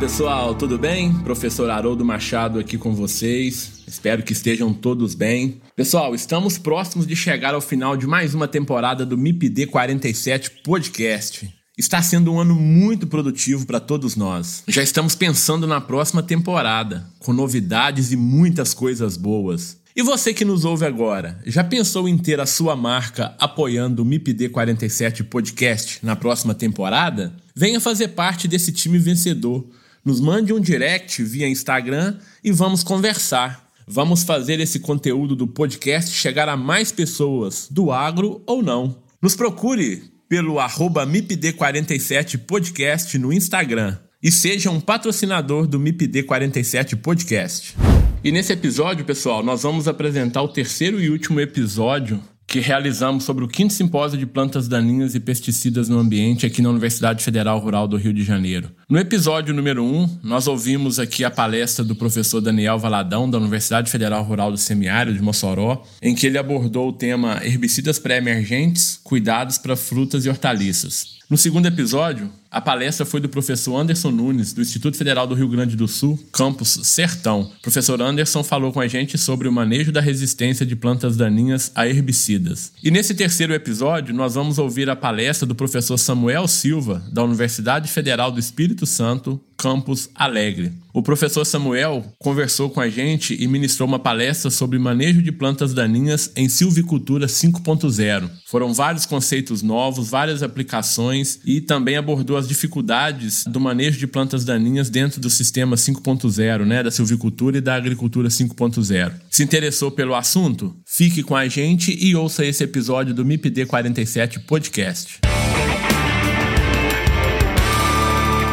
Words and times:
Pessoal, 0.00 0.54
tudo 0.54 0.78
bem? 0.78 1.12
Professor 1.12 1.68
Haroldo 1.68 2.02
Machado 2.02 2.58
aqui 2.58 2.78
com 2.78 2.94
vocês. 2.94 3.82
Espero 3.86 4.22
que 4.22 4.32
estejam 4.32 4.72
todos 4.72 5.14
bem. 5.14 5.60
Pessoal, 5.76 6.14
estamos 6.14 6.56
próximos 6.56 7.06
de 7.06 7.14
chegar 7.14 7.52
ao 7.52 7.60
final 7.60 7.98
de 7.98 8.06
mais 8.06 8.32
uma 8.32 8.48
temporada 8.48 9.04
do 9.04 9.18
MIPD 9.18 9.66
47 9.66 10.52
Podcast. 10.64 11.54
Está 11.76 12.00
sendo 12.00 12.32
um 12.32 12.40
ano 12.40 12.54
muito 12.54 13.06
produtivo 13.06 13.66
para 13.66 13.78
todos 13.78 14.16
nós. 14.16 14.64
Já 14.66 14.82
estamos 14.82 15.14
pensando 15.14 15.66
na 15.66 15.82
próxima 15.82 16.22
temporada, 16.22 17.06
com 17.18 17.34
novidades 17.34 18.10
e 18.10 18.16
muitas 18.16 18.72
coisas 18.72 19.18
boas. 19.18 19.78
E 19.94 20.02
você 20.02 20.32
que 20.32 20.46
nos 20.46 20.64
ouve 20.64 20.86
agora, 20.86 21.38
já 21.44 21.62
pensou 21.62 22.08
em 22.08 22.16
ter 22.16 22.40
a 22.40 22.46
sua 22.46 22.74
marca 22.74 23.34
apoiando 23.38 24.00
o 24.00 24.06
MIPD 24.06 24.48
47 24.48 25.24
Podcast 25.24 25.98
na 26.02 26.16
próxima 26.16 26.54
temporada? 26.54 27.34
Venha 27.54 27.78
fazer 27.78 28.08
parte 28.08 28.48
desse 28.48 28.72
time 28.72 28.98
vencedor. 28.98 29.66
Nos 30.04 30.20
mande 30.20 30.52
um 30.52 30.60
direct 30.60 31.22
via 31.22 31.48
Instagram 31.48 32.16
e 32.42 32.50
vamos 32.50 32.82
conversar. 32.82 33.68
Vamos 33.86 34.22
fazer 34.22 34.60
esse 34.60 34.78
conteúdo 34.80 35.36
do 35.36 35.46
podcast 35.46 36.10
chegar 36.10 36.48
a 36.48 36.56
mais 36.56 36.90
pessoas, 36.90 37.68
do 37.70 37.92
agro 37.92 38.42
ou 38.46 38.62
não. 38.62 39.02
Nos 39.20 39.36
procure 39.36 40.04
pelo 40.28 40.58
arroba 40.58 41.06
MIPD47 41.06 42.38
Podcast 42.38 43.18
no 43.18 43.32
Instagram 43.32 43.98
e 44.22 44.30
seja 44.30 44.70
um 44.70 44.80
patrocinador 44.80 45.66
do 45.66 45.78
MIPD 45.78 46.22
47 46.22 46.96
Podcast. 46.96 47.76
E 48.22 48.30
nesse 48.30 48.52
episódio, 48.52 49.04
pessoal, 49.04 49.42
nós 49.42 49.62
vamos 49.62 49.88
apresentar 49.88 50.42
o 50.42 50.48
terceiro 50.48 51.00
e 51.00 51.10
último 51.10 51.40
episódio 51.40 52.22
que 52.50 52.58
realizamos 52.58 53.22
sobre 53.22 53.44
o 53.44 53.48
quinto 53.48 53.72
simpósio 53.72 54.18
de 54.18 54.26
plantas 54.26 54.66
daninhas 54.66 55.14
e 55.14 55.20
pesticidas 55.20 55.88
no 55.88 56.00
ambiente 56.00 56.44
aqui 56.44 56.60
na 56.60 56.68
Universidade 56.68 57.22
Federal 57.22 57.60
Rural 57.60 57.86
do 57.86 57.96
Rio 57.96 58.12
de 58.12 58.24
Janeiro. 58.24 58.72
No 58.88 58.98
episódio 58.98 59.54
número 59.54 59.84
1, 59.84 59.86
um, 59.86 60.18
nós 60.20 60.48
ouvimos 60.48 60.98
aqui 60.98 61.22
a 61.22 61.30
palestra 61.30 61.84
do 61.84 61.94
professor 61.94 62.40
Daniel 62.40 62.76
Valadão, 62.76 63.30
da 63.30 63.38
Universidade 63.38 63.88
Federal 63.88 64.24
Rural 64.24 64.50
do 64.50 64.58
Semiárido 64.58 65.16
de 65.16 65.22
Mossoró, 65.22 65.84
em 66.02 66.12
que 66.12 66.26
ele 66.26 66.38
abordou 66.38 66.88
o 66.88 66.92
tema 66.92 67.40
herbicidas 67.44 68.00
pré-emergentes, 68.00 69.00
cuidados 69.04 69.56
para 69.56 69.76
frutas 69.76 70.26
e 70.26 70.28
hortaliças. 70.28 71.19
No 71.30 71.36
segundo 71.36 71.66
episódio, 71.66 72.28
a 72.50 72.60
palestra 72.60 73.06
foi 73.06 73.20
do 73.20 73.28
professor 73.28 73.76
Anderson 73.76 74.10
Nunes, 74.10 74.52
do 74.52 74.60
Instituto 74.60 74.96
Federal 74.96 75.28
do 75.28 75.34
Rio 75.36 75.48
Grande 75.48 75.76
do 75.76 75.86
Sul, 75.86 76.18
campus 76.32 76.80
Sertão. 76.82 77.42
O 77.42 77.62
professor 77.62 78.02
Anderson 78.02 78.42
falou 78.42 78.72
com 78.72 78.80
a 78.80 78.88
gente 78.88 79.16
sobre 79.16 79.46
o 79.46 79.52
manejo 79.52 79.92
da 79.92 80.00
resistência 80.00 80.66
de 80.66 80.74
plantas 80.74 81.16
daninhas 81.16 81.70
a 81.76 81.86
herbicidas. 81.86 82.72
E 82.82 82.90
nesse 82.90 83.14
terceiro 83.14 83.54
episódio, 83.54 84.12
nós 84.12 84.34
vamos 84.34 84.58
ouvir 84.58 84.90
a 84.90 84.96
palestra 84.96 85.46
do 85.46 85.54
professor 85.54 85.96
Samuel 85.96 86.48
Silva, 86.48 87.00
da 87.12 87.22
Universidade 87.22 87.88
Federal 87.88 88.32
do 88.32 88.40
Espírito 88.40 88.84
Santo, 88.84 89.40
campus 89.60 90.08
Alegre. 90.14 90.72
O 90.92 91.02
professor 91.02 91.44
Samuel 91.44 92.04
conversou 92.18 92.70
com 92.70 92.80
a 92.80 92.88
gente 92.88 93.36
e 93.38 93.46
ministrou 93.46 93.86
uma 93.86 93.98
palestra 93.98 94.50
sobre 94.50 94.78
manejo 94.78 95.22
de 95.22 95.30
plantas 95.30 95.72
daninhas 95.72 96.32
em 96.34 96.48
silvicultura 96.48 97.26
5.0. 97.26 98.28
Foram 98.46 98.72
vários 98.72 99.06
conceitos 99.06 99.62
novos, 99.62 100.08
várias 100.08 100.42
aplicações 100.42 101.38
e 101.44 101.60
também 101.60 101.96
abordou 101.96 102.36
as 102.36 102.48
dificuldades 102.48 103.44
do 103.44 103.60
manejo 103.60 103.98
de 103.98 104.06
plantas 104.06 104.44
daninhas 104.44 104.88
dentro 104.88 105.20
do 105.20 105.30
sistema 105.30 105.76
5.0, 105.76 106.64
né, 106.64 106.82
da 106.82 106.90
silvicultura 106.90 107.58
e 107.58 107.60
da 107.60 107.74
agricultura 107.74 108.28
5.0. 108.28 109.12
Se 109.30 109.44
interessou 109.44 109.90
pelo 109.90 110.14
assunto? 110.14 110.74
Fique 110.84 111.22
com 111.22 111.36
a 111.36 111.46
gente 111.46 111.96
e 112.00 112.16
ouça 112.16 112.44
esse 112.44 112.64
episódio 112.64 113.14
do 113.14 113.24
MIPD 113.24 113.66
47 113.66 114.40
Podcast. 114.40 115.20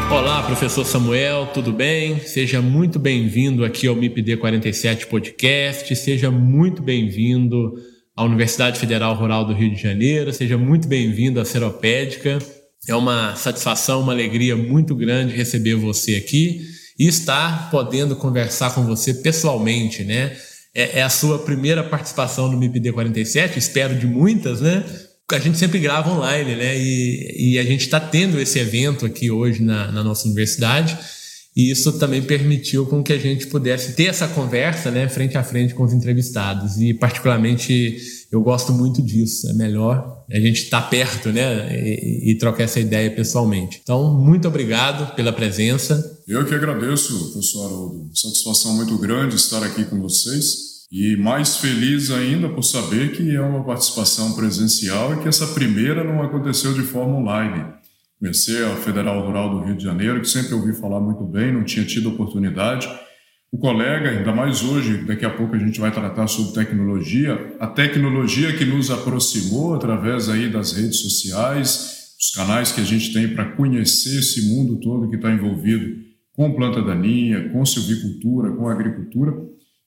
Olá, 0.10 0.42
professor 0.42 0.86
Samuel, 0.86 1.48
tudo 1.54 1.74
bem? 1.74 2.22
Seja 2.22 2.62
muito 2.62 2.98
bem-vindo 2.98 3.66
aqui 3.66 3.88
ao 3.88 3.96
MIPD 3.96 4.38
47 4.38 5.06
Podcast, 5.08 5.94
seja 5.98 6.32
muito 6.32 6.82
bem-vindo 6.82 7.74
à 8.16 8.24
Universidade 8.24 8.80
Federal 8.80 9.14
Rural 9.16 9.44
do 9.44 9.54
Rio 9.54 9.70
de 9.70 9.82
Janeiro, 9.82 10.32
seja 10.32 10.58
muito 10.58 10.88
bem-vindo 10.88 11.42
à 11.42 11.46
Seropédica. 11.46 12.40
É 12.88 12.96
uma 12.96 13.36
satisfação, 13.36 14.00
uma 14.00 14.14
alegria 14.14 14.56
muito 14.56 14.96
grande 14.96 15.36
receber 15.36 15.76
você 15.76 16.16
aqui 16.16 16.62
e 16.98 17.06
estar 17.06 17.70
podendo 17.70 18.16
conversar 18.16 18.74
com 18.74 18.86
você 18.86 19.14
pessoalmente, 19.16 20.06
né? 20.06 20.38
É, 20.74 21.00
é 21.00 21.04
a 21.04 21.10
sua 21.10 21.40
primeira 21.40 21.84
participação 21.84 22.50
no 22.50 22.58
MIPD 22.58 22.94
47, 22.94 23.60
espero 23.60 23.94
de 23.94 24.08
muitas, 24.08 24.62
né? 24.62 24.86
A 25.36 25.40
gente 25.40 25.58
sempre 25.58 25.80
grava 25.80 26.10
online, 26.10 26.56
né? 26.56 26.78
E, 26.78 27.54
e 27.54 27.60
a 27.60 27.64
gente 27.64 27.82
está 27.82 28.00
tendo 28.00 28.40
esse 28.40 28.60
evento 28.60 29.06
aqui 29.06 29.30
hoje 29.30 29.62
na, 29.62 29.92
na, 29.92 30.04
nossa 30.04 30.26
universidade. 30.26 30.98
E 31.54 31.72
isso 31.72 31.92
também 31.94 32.22
permitiu 32.22 32.86
com 32.86 33.04
que 33.04 33.12
a 33.12 33.18
gente 33.18 33.48
pudesse 33.48 33.94
ter 33.94 34.06
essa 34.06 34.28
conversa, 34.28 34.92
né, 34.92 35.10
frente 35.10 35.38
a 35.38 35.44
frente 35.44 35.74
com 35.74 35.84
os 35.84 35.92
entrevistados. 35.92 36.78
E 36.78 36.94
particularmente 36.94 37.98
eu 38.32 38.42
gosto 38.42 38.72
muito 38.72 39.02
disso. 39.02 39.50
É 39.50 39.54
melhor 39.54 40.24
a 40.32 40.40
gente 40.40 40.64
estar 40.64 40.84
tá 40.84 40.88
perto, 40.88 41.30
né, 41.30 41.68
e, 41.76 42.32
e 42.32 42.36
trocar 42.36 42.64
essa 42.64 42.80
ideia 42.80 43.10
pessoalmente. 43.10 43.82
Então, 43.82 44.14
muito 44.14 44.48
obrigado 44.48 45.16
pela 45.16 45.34
presença. 45.34 46.20
Eu 46.28 46.46
que 46.46 46.54
agradeço, 46.54 47.32
professor 47.32 47.66
Haroldo. 47.66 48.10
Satisfação 48.14 48.76
muito 48.76 48.98
grande 48.98 49.36
estar 49.36 49.64
aqui 49.64 49.84
com 49.86 50.00
vocês. 50.00 50.67
E 50.90 51.18
mais 51.18 51.58
feliz 51.58 52.10
ainda 52.12 52.48
por 52.48 52.64
saber 52.64 53.12
que 53.12 53.36
é 53.36 53.42
uma 53.42 53.62
participação 53.62 54.34
presencial 54.34 55.14
e 55.14 55.20
que 55.22 55.28
essa 55.28 55.48
primeira 55.48 56.02
não 56.02 56.24
aconteceu 56.24 56.74
de 56.74 56.82
forma 56.82 57.18
online. 57.18 57.66
Conhecer 58.18 58.66
a 58.66 58.76
Federal 58.78 59.26
Rural 59.26 59.50
do 59.50 59.66
Rio 59.66 59.76
de 59.76 59.84
Janeiro, 59.84 60.22
que 60.22 60.30
sempre 60.30 60.54
ouvi 60.54 60.72
falar 60.72 61.02
muito 61.02 61.26
bem, 61.26 61.52
não 61.52 61.66
tinha 61.66 61.86
tido 61.86 62.08
oportunidade. 62.08 62.88
O 63.52 63.58
colega, 63.58 64.12
ainda 64.12 64.34
mais 64.34 64.64
hoje, 64.64 65.00
daqui 65.00 65.26
a 65.26 65.30
pouco 65.30 65.56
a 65.56 65.60
gente 65.60 65.78
vai 65.78 65.92
tratar 65.92 66.28
sobre 66.28 66.54
tecnologia, 66.54 67.56
a 67.60 67.68
tecnologia 67.68 68.56
que 68.56 68.64
nos 68.64 68.90
aproximou 68.90 69.76
através 69.76 70.30
aí 70.30 70.50
das 70.50 70.72
redes 70.72 71.02
sociais, 71.02 72.16
os 72.18 72.32
canais 72.32 72.72
que 72.72 72.80
a 72.80 72.86
gente 72.86 73.12
tem 73.12 73.28
para 73.28 73.52
conhecer 73.52 74.20
esse 74.20 74.48
mundo 74.48 74.80
todo 74.80 75.10
que 75.10 75.18
está 75.18 75.32
envolvido 75.32 75.98
com 76.32 76.54
planta 76.54 76.82
daninha, 76.82 77.50
com 77.50 77.66
silvicultura, 77.66 78.52
com 78.54 78.70
agricultura 78.70 79.34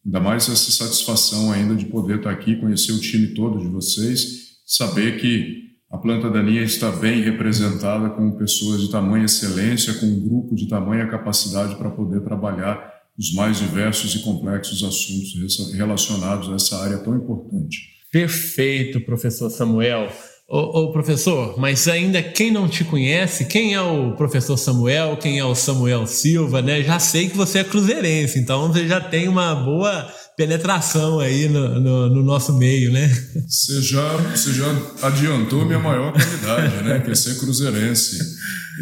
Ainda 0.04 0.20
mais 0.20 0.48
essa 0.48 0.70
satisfação 0.70 1.52
ainda 1.52 1.74
de 1.74 1.86
poder 1.86 2.18
estar 2.18 2.30
aqui, 2.30 2.56
conhecer 2.56 2.92
o 2.92 3.00
time 3.00 3.28
todo 3.28 3.58
de 3.58 3.68
vocês, 3.68 4.60
saber 4.64 5.20
que 5.20 5.70
a 5.90 5.98
planta 5.98 6.30
daninha 6.30 6.62
está 6.62 6.90
bem 6.90 7.20
representada 7.20 8.10
com 8.10 8.30
pessoas 8.32 8.80
de 8.80 8.90
tamanha 8.90 9.24
excelência, 9.24 9.94
com 9.94 10.06
um 10.06 10.20
grupo 10.20 10.54
de 10.54 10.68
tamanha 10.68 11.08
capacidade 11.08 11.76
para 11.76 11.90
poder 11.90 12.20
trabalhar 12.20 12.90
os 13.18 13.34
mais 13.34 13.58
diversos 13.58 14.14
e 14.14 14.22
complexos 14.22 14.82
assuntos 14.82 15.74
relacionados 15.74 16.48
a 16.48 16.54
essa 16.54 16.78
área 16.82 16.98
tão 16.98 17.16
importante. 17.16 17.78
Perfeito, 18.10 19.00
professor 19.00 19.50
Samuel. 19.50 20.10
Ô, 20.52 20.80
ô, 20.80 20.92
professor, 20.92 21.54
mas 21.60 21.86
ainda 21.86 22.20
quem 22.20 22.50
não 22.50 22.68
te 22.68 22.82
conhece, 22.82 23.44
quem 23.44 23.72
é 23.72 23.80
o 23.80 24.16
professor 24.16 24.56
Samuel, 24.56 25.16
quem 25.16 25.38
é 25.38 25.44
o 25.44 25.54
Samuel 25.54 26.08
Silva, 26.08 26.60
né? 26.60 26.82
Já 26.82 26.98
sei 26.98 27.28
que 27.28 27.36
você 27.36 27.60
é 27.60 27.64
cruzeirense, 27.64 28.40
então 28.40 28.66
você 28.66 28.88
já 28.88 29.00
tem 29.00 29.28
uma 29.28 29.54
boa 29.54 30.12
penetração 30.36 31.20
aí 31.20 31.48
no, 31.48 31.78
no, 31.78 32.10
no 32.10 32.22
nosso 32.24 32.52
meio, 32.58 32.90
né? 32.90 33.08
Você 33.46 33.80
já, 33.80 34.16
você 34.16 34.52
já 34.52 34.66
adiantou 35.02 35.64
minha 35.64 35.78
maior 35.78 36.12
qualidade, 36.12 36.82
né? 36.82 36.98
Que 36.98 37.12
é 37.12 37.14
ser 37.14 37.38
cruzeirense. 37.38 38.18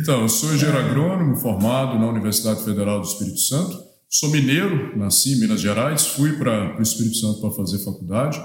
Então, 0.01 0.23
eu 0.23 0.29
sou 0.31 0.55
engenheiro 0.55 0.79
agrônomo 0.79 1.37
formado 1.37 1.99
na 1.99 2.09
Universidade 2.09 2.65
Federal 2.65 2.99
do 2.99 3.07
Espírito 3.07 3.41
Santo. 3.41 3.79
Sou 4.09 4.31
mineiro, 4.31 4.97
nasci 4.97 5.35
em 5.35 5.41
Minas 5.41 5.61
Gerais, 5.61 6.07
fui 6.07 6.33
para 6.33 6.79
o 6.79 6.83
Espírito 6.83 7.17
Santo 7.17 7.43
para 7.43 7.51
fazer 7.51 7.85
faculdade 7.85 8.41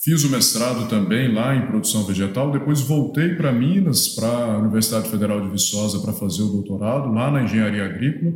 Fiz 0.00 0.22
o 0.22 0.30
mestrado 0.30 0.88
também 0.88 1.34
lá 1.34 1.56
em 1.56 1.66
produção 1.66 2.04
vegetal, 2.04 2.52
depois 2.52 2.80
voltei 2.80 3.34
para 3.34 3.50
Minas, 3.50 4.10
para 4.10 4.28
a 4.28 4.58
Universidade 4.58 5.10
Federal 5.10 5.40
de 5.40 5.50
Viçosa, 5.50 5.98
para 5.98 6.12
fazer 6.12 6.42
o 6.42 6.52
doutorado 6.52 7.12
lá 7.12 7.32
na 7.32 7.42
engenharia 7.42 7.84
agrícola, 7.84 8.32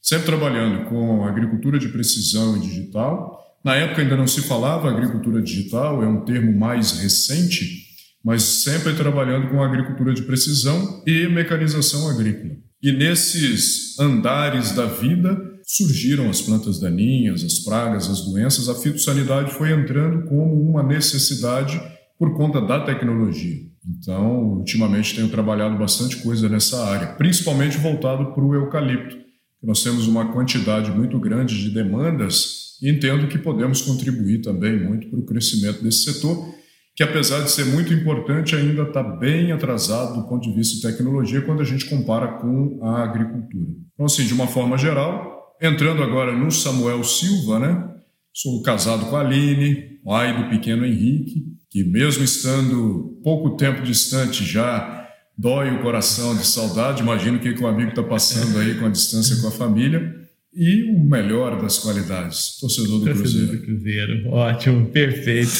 sempre 0.00 0.24
trabalhando 0.24 0.88
com 0.88 1.22
agricultura 1.22 1.78
de 1.78 1.90
precisão 1.90 2.56
e 2.56 2.60
digital. 2.60 3.38
Na 3.62 3.74
época 3.74 4.00
ainda 4.00 4.16
não 4.16 4.26
se 4.26 4.40
falava 4.40 4.88
agricultura 4.88 5.42
digital, 5.42 6.02
é 6.02 6.06
um 6.06 6.24
termo 6.24 6.58
mais 6.58 6.92
recente, 6.92 7.88
mas 8.24 8.42
sempre 8.42 8.94
trabalhando 8.94 9.50
com 9.50 9.62
agricultura 9.62 10.14
de 10.14 10.22
precisão 10.22 11.02
e 11.06 11.28
mecanização 11.28 12.08
agrícola. 12.08 12.54
E 12.82 12.90
nesses 12.90 13.98
andares 14.00 14.72
da 14.72 14.86
vida 14.86 15.51
surgiram 15.64 16.28
as 16.28 16.40
plantas 16.40 16.78
daninhas, 16.78 17.44
as 17.44 17.60
pragas, 17.60 18.08
as 18.08 18.22
doenças. 18.24 18.68
A 18.68 18.74
fitossanidade 18.74 19.52
foi 19.52 19.72
entrando 19.72 20.24
como 20.28 20.60
uma 20.60 20.82
necessidade 20.82 21.80
por 22.18 22.36
conta 22.36 22.60
da 22.60 22.84
tecnologia. 22.84 23.72
Então, 23.84 24.58
ultimamente 24.58 25.14
tenho 25.14 25.28
trabalhado 25.28 25.76
bastante 25.76 26.16
coisa 26.18 26.48
nessa 26.48 26.84
área, 26.84 27.14
principalmente 27.14 27.78
voltado 27.78 28.32
para 28.32 28.44
o 28.44 28.54
eucalipto. 28.54 29.16
Nós 29.62 29.82
temos 29.82 30.06
uma 30.06 30.32
quantidade 30.32 30.90
muito 30.90 31.18
grande 31.18 31.60
de 31.60 31.70
demandas 31.70 32.78
e 32.80 32.90
entendo 32.90 33.28
que 33.28 33.38
podemos 33.38 33.80
contribuir 33.80 34.40
também 34.40 34.78
muito 34.78 35.08
para 35.08 35.20
o 35.20 35.24
crescimento 35.24 35.82
desse 35.82 36.12
setor, 36.12 36.52
que 36.94 37.02
apesar 37.02 37.42
de 37.42 37.50
ser 37.50 37.64
muito 37.66 37.94
importante, 37.94 38.54
ainda 38.54 38.82
está 38.82 39.02
bem 39.02 39.50
atrasado 39.52 40.20
do 40.20 40.28
ponto 40.28 40.42
de 40.48 40.54
vista 40.54 40.76
de 40.76 40.94
tecnologia 40.94 41.40
quando 41.42 41.62
a 41.62 41.64
gente 41.64 41.86
compara 41.86 42.38
com 42.38 42.80
a 42.82 43.02
agricultura. 43.04 43.70
Então, 43.94 44.06
assim, 44.06 44.26
de 44.26 44.34
uma 44.34 44.46
forma 44.46 44.76
geral, 44.76 45.31
entrando 45.62 46.02
agora 46.02 46.36
no 46.36 46.50
Samuel 46.50 47.04
Silva, 47.04 47.58
né? 47.60 47.88
Sou 48.34 48.60
casado 48.62 49.06
com 49.06 49.16
a 49.16 49.20
Aline, 49.20 50.00
pai 50.04 50.36
do 50.36 50.50
pequeno 50.50 50.84
Henrique, 50.84 51.44
que 51.70 51.84
mesmo 51.84 52.24
estando 52.24 53.20
pouco 53.22 53.56
tempo 53.56 53.82
distante 53.82 54.44
já 54.44 55.08
dói 55.38 55.70
o 55.70 55.80
coração 55.80 56.36
de 56.36 56.44
saudade. 56.44 57.02
Imagino 57.02 57.36
o 57.36 57.40
que, 57.40 57.54
que 57.54 57.62
o 57.62 57.66
amigo 57.66 57.90
está 57.90 58.02
passando 58.02 58.58
aí 58.58 58.74
com 58.74 58.86
a 58.86 58.90
distância 58.90 59.40
com 59.40 59.48
a 59.48 59.52
família. 59.52 60.20
E 60.54 60.82
o 60.94 60.98
melhor 60.98 61.62
das 61.62 61.78
qualidades, 61.78 62.58
torcedor 62.60 62.98
do 62.98 63.06
torcedor 63.06 63.22
Cruzeiro. 63.22 63.52
do 63.52 63.62
Cruzeiro, 63.64 64.28
ótimo, 64.28 64.86
perfeito. 64.88 65.50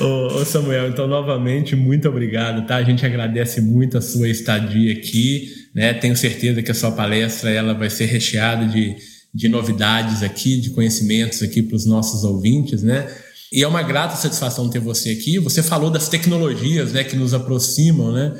ô, 0.00 0.36
ô, 0.36 0.44
Samuel, 0.44 0.88
então 0.88 1.08
novamente 1.08 1.74
muito 1.74 2.08
obrigado, 2.08 2.64
tá? 2.64 2.76
A 2.76 2.84
gente 2.84 3.04
agradece 3.04 3.60
muito 3.60 3.98
a 3.98 4.00
sua 4.00 4.28
estadia 4.28 4.92
aqui, 4.92 5.48
né? 5.74 5.94
Tenho 5.94 6.16
certeza 6.16 6.62
que 6.62 6.70
a 6.70 6.74
sua 6.74 6.92
palestra 6.92 7.50
ela 7.50 7.74
vai 7.74 7.90
ser 7.90 8.04
recheada 8.04 8.66
de, 8.66 8.94
de 9.34 9.48
novidades 9.48 10.22
aqui, 10.22 10.60
de 10.60 10.70
conhecimentos 10.70 11.42
aqui 11.42 11.60
para 11.62 11.74
os 11.74 11.84
nossos 11.84 12.22
ouvintes, 12.22 12.82
né? 12.82 13.12
E 13.52 13.62
é 13.62 13.68
uma 13.68 13.82
grata 13.82 14.16
satisfação 14.16 14.68
ter 14.68 14.78
você 14.78 15.10
aqui. 15.10 15.38
Você 15.38 15.62
falou 15.62 15.90
das 15.90 16.08
tecnologias 16.08 16.92
né, 16.92 17.02
que 17.02 17.16
nos 17.16 17.34
aproximam, 17.34 18.12
né? 18.12 18.32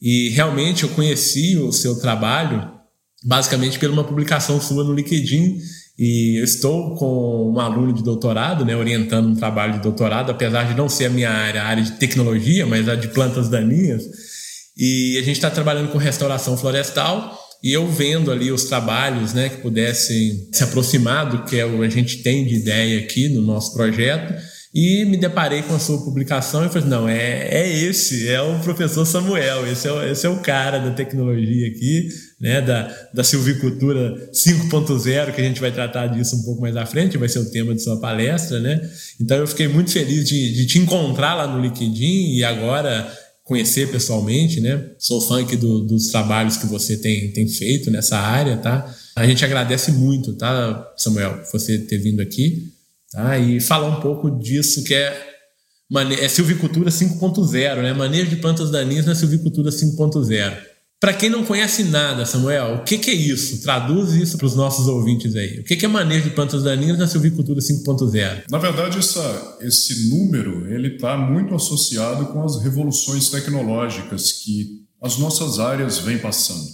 E 0.00 0.30
realmente 0.30 0.82
eu 0.82 0.88
conheci 0.90 1.56
o 1.56 1.72
seu 1.72 1.98
trabalho 2.00 2.70
basicamente 3.24 3.78
por 3.78 3.88
uma 3.88 4.04
publicação 4.04 4.60
sua 4.60 4.84
no 4.84 4.92
LinkedIn. 4.92 5.58
E 5.98 6.38
eu 6.38 6.44
estou 6.44 6.96
com 6.96 7.52
um 7.54 7.60
aluno 7.60 7.92
de 7.92 8.02
doutorado, 8.02 8.64
né, 8.64 8.74
orientando 8.74 9.28
um 9.28 9.36
trabalho 9.36 9.74
de 9.74 9.80
doutorado, 9.80 10.30
apesar 10.30 10.64
de 10.64 10.74
não 10.74 10.88
ser 10.88 11.06
a 11.06 11.10
minha 11.10 11.30
área, 11.30 11.62
a 11.62 11.66
área 11.66 11.82
de 11.82 11.92
tecnologia, 11.92 12.66
mas 12.66 12.88
a 12.88 12.94
de 12.94 13.08
plantas 13.08 13.48
daninhas. 13.48 14.02
E 14.76 15.18
a 15.18 15.22
gente 15.22 15.36
está 15.36 15.50
trabalhando 15.50 15.92
com 15.92 15.98
restauração 15.98 16.56
florestal 16.56 17.41
e 17.62 17.72
eu 17.72 17.86
vendo 17.86 18.30
ali 18.30 18.50
os 18.50 18.64
trabalhos 18.64 19.32
né, 19.32 19.48
que 19.48 19.58
pudessem 19.58 20.48
se 20.50 20.64
aproximar 20.64 21.30
do 21.30 21.44
que 21.44 21.60
a 21.60 21.88
gente 21.88 22.18
tem 22.18 22.44
de 22.44 22.56
ideia 22.56 22.98
aqui 22.98 23.28
no 23.28 23.40
nosso 23.40 23.72
projeto 23.72 24.34
e 24.74 25.04
me 25.04 25.18
deparei 25.18 25.60
com 25.60 25.74
a 25.74 25.78
sua 25.78 26.02
publicação 26.02 26.64
e 26.64 26.68
falei: 26.70 26.88
não, 26.88 27.06
é, 27.06 27.46
é 27.48 27.68
esse, 27.84 28.26
é 28.28 28.40
o 28.40 28.58
professor 28.60 29.04
Samuel, 29.04 29.70
esse 29.70 29.86
é, 29.86 30.10
esse 30.10 30.26
é 30.26 30.30
o 30.30 30.40
cara 30.40 30.78
da 30.78 30.92
tecnologia 30.92 31.68
aqui, 31.68 32.08
né, 32.40 32.62
da, 32.62 32.90
da 33.12 33.22
silvicultura 33.22 34.30
5.0, 34.32 35.34
que 35.34 35.40
a 35.42 35.44
gente 35.44 35.60
vai 35.60 35.70
tratar 35.70 36.06
disso 36.06 36.36
um 36.36 36.42
pouco 36.42 36.62
mais 36.62 36.74
à 36.74 36.86
frente, 36.86 37.18
vai 37.18 37.28
ser 37.28 37.40
o 37.40 37.50
tema 37.50 37.74
de 37.74 37.82
sua 37.82 38.00
palestra, 38.00 38.60
né? 38.60 38.80
Então 39.20 39.36
eu 39.36 39.46
fiquei 39.46 39.68
muito 39.68 39.92
feliz 39.92 40.26
de, 40.26 40.54
de 40.54 40.66
te 40.66 40.78
encontrar 40.78 41.34
lá 41.34 41.46
no 41.46 41.60
LinkedIn 41.60 42.34
e 42.34 42.42
agora 42.42 43.12
conhecer 43.44 43.90
pessoalmente, 43.90 44.60
né? 44.60 44.90
Sou 44.98 45.20
fã 45.20 45.42
do, 45.44 45.80
dos 45.80 46.08
trabalhos 46.08 46.56
que 46.56 46.66
você 46.66 46.96
tem, 46.96 47.32
tem 47.32 47.48
feito 47.48 47.90
nessa 47.90 48.18
área, 48.18 48.56
tá? 48.56 48.94
A 49.16 49.26
gente 49.26 49.44
agradece 49.44 49.92
muito, 49.92 50.34
tá, 50.34 50.92
Samuel, 50.96 51.42
você 51.52 51.78
ter 51.78 51.98
vindo 51.98 52.20
aqui. 52.20 52.72
Tá? 53.10 53.38
E 53.38 53.60
falar 53.60 53.88
um 53.88 54.00
pouco 54.00 54.30
disso 54.30 54.82
que 54.84 54.94
é, 54.94 55.34
é 56.18 56.28
silvicultura 56.28 56.90
5.0, 56.90 57.82
né? 57.82 57.92
manejo 57.92 58.30
de 58.30 58.36
plantas 58.36 58.70
daninhas 58.70 59.04
na 59.04 59.14
silvicultura 59.14 59.70
5.0. 59.70 60.71
Para 61.02 61.14
quem 61.14 61.28
não 61.28 61.44
conhece 61.44 61.82
nada, 61.82 62.24
Samuel, 62.24 62.76
o 62.76 62.84
que, 62.84 62.96
que 62.96 63.10
é 63.10 63.14
isso? 63.14 63.60
Traduz 63.60 64.12
isso 64.12 64.38
para 64.38 64.46
os 64.46 64.54
nossos 64.54 64.86
ouvintes 64.86 65.34
aí. 65.34 65.58
O 65.58 65.64
que, 65.64 65.74
que 65.74 65.84
é 65.84 65.88
manejo 65.88 66.28
de 66.28 66.30
plantas 66.30 66.62
daninhas 66.62 66.96
na 66.96 67.08
silvicultura 67.08 67.58
5.0? 67.58 68.44
Na 68.48 68.58
verdade, 68.58 68.98
essa, 69.00 69.58
esse 69.60 70.08
número 70.10 70.72
ele 70.72 70.94
está 70.94 71.16
muito 71.16 71.56
associado 71.56 72.26
com 72.26 72.44
as 72.44 72.62
revoluções 72.62 73.30
tecnológicas 73.30 74.30
que 74.30 74.84
as 75.02 75.18
nossas 75.18 75.58
áreas 75.58 75.98
vêm 75.98 76.18
passando. 76.18 76.68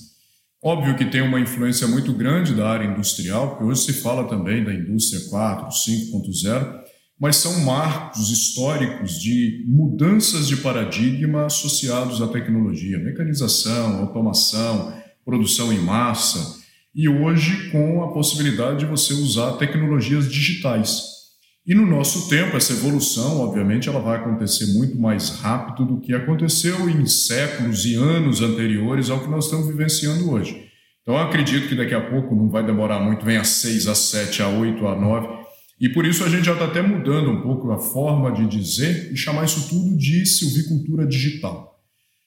Óbvio 0.63 0.95
que 0.95 1.07
tem 1.07 1.23
uma 1.23 1.41
influência 1.41 1.89
muito 1.89 2.13
grande 2.13 2.55
da 2.55 2.69
área 2.69 2.85
industrial, 2.85 3.49
porque 3.49 3.65
hoje 3.65 3.81
se 3.81 3.93
fala 3.95 4.29
também 4.29 4.63
da 4.63 4.75
indústria 4.75 5.23
4, 5.31 5.69
5.0, 5.69 6.81
mas 7.21 7.37
são 7.37 7.65
marcos 7.65 8.31
históricos 8.31 9.21
de 9.21 9.65
mudanças 9.67 10.47
de 10.47 10.57
paradigma 10.59 11.47
associados 11.47 12.23
à 12.23 12.29
tecnologia, 12.29 12.99
mecanização, 12.99 13.99
automação, 13.99 14.93
produção 15.25 15.73
em 15.73 15.79
massa, 15.79 16.59
e 16.95 17.09
hoje 17.09 17.71
com 17.71 18.03
a 18.03 18.13
possibilidade 18.13 18.81
de 18.81 18.87
você 18.87 19.13
usar 19.13 19.53
tecnologias 19.53 20.31
digitais. 20.31 21.19
E 21.67 21.75
no 21.75 21.87
nosso 21.87 22.31
tempo, 22.31 22.57
essa 22.57 22.73
evolução, 22.73 23.41
obviamente, 23.41 23.91
ela 23.91 24.01
vai 24.01 24.17
acontecer 24.17 24.73
muito 24.73 24.99
mais 24.99 25.29
rápido 25.41 25.85
do 25.85 26.01
que 26.01 26.15
aconteceu 26.15 26.89
em 26.89 27.05
séculos 27.05 27.85
e 27.85 27.95
anos 27.95 28.41
anteriores 28.41 29.11
ao 29.11 29.21
que 29.21 29.29
nós 29.29 29.45
estamos 29.45 29.67
vivenciando 29.69 30.31
hoje. 30.31 30.67
Então, 31.03 31.19
acredito 31.19 31.69
que 31.69 31.75
daqui 31.75 31.95
a 31.95 32.01
pouco 32.01 32.35
não 32.35 32.49
vai 32.49 32.65
demorar 32.65 33.01
muito, 33.01 33.25
vem 33.25 33.37
a 33.37 33.45
6, 33.45 33.87
a 33.87 33.95
7, 33.95 34.43
a 34.43 34.49
8, 34.49 34.87
a 34.87 34.97
9. 34.99 35.38
E 35.81 35.89
por 35.89 36.05
isso 36.05 36.25
a 36.25 36.29
gente 36.29 36.45
já 36.45 36.55
está 36.55 36.65
até 36.65 36.83
mudando 36.83 37.31
um 37.31 37.41
pouco 37.41 37.71
a 37.71 37.79
forma 37.79 38.33
de 38.33 38.47
dizer 38.47 39.13
e 39.13 39.17
chamar 39.17 39.45
isso 39.45 39.69
tudo 39.69 39.97
de 39.97 40.27
silvicultura 40.27 41.07
digital. 41.07 41.79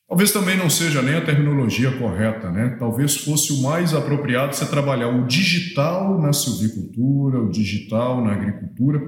Talvez 0.08 0.32
também 0.32 0.58
não 0.58 0.70
seja 0.70 1.02
nem 1.02 1.16
a 1.16 1.24
terminologia 1.24 1.92
correta, 1.98 2.52
né? 2.52 2.76
Talvez 2.78 3.16
fosse 3.16 3.54
o 3.54 3.62
mais 3.62 3.94
apropriado 3.94 4.54
você 4.54 4.66
trabalhar 4.66 5.08
o 5.08 5.26
digital 5.26 6.22
na 6.22 6.34
silvicultura, 6.34 7.42
o 7.42 7.50
digital 7.50 8.22
na 8.22 8.34
agricultura, 8.34 9.02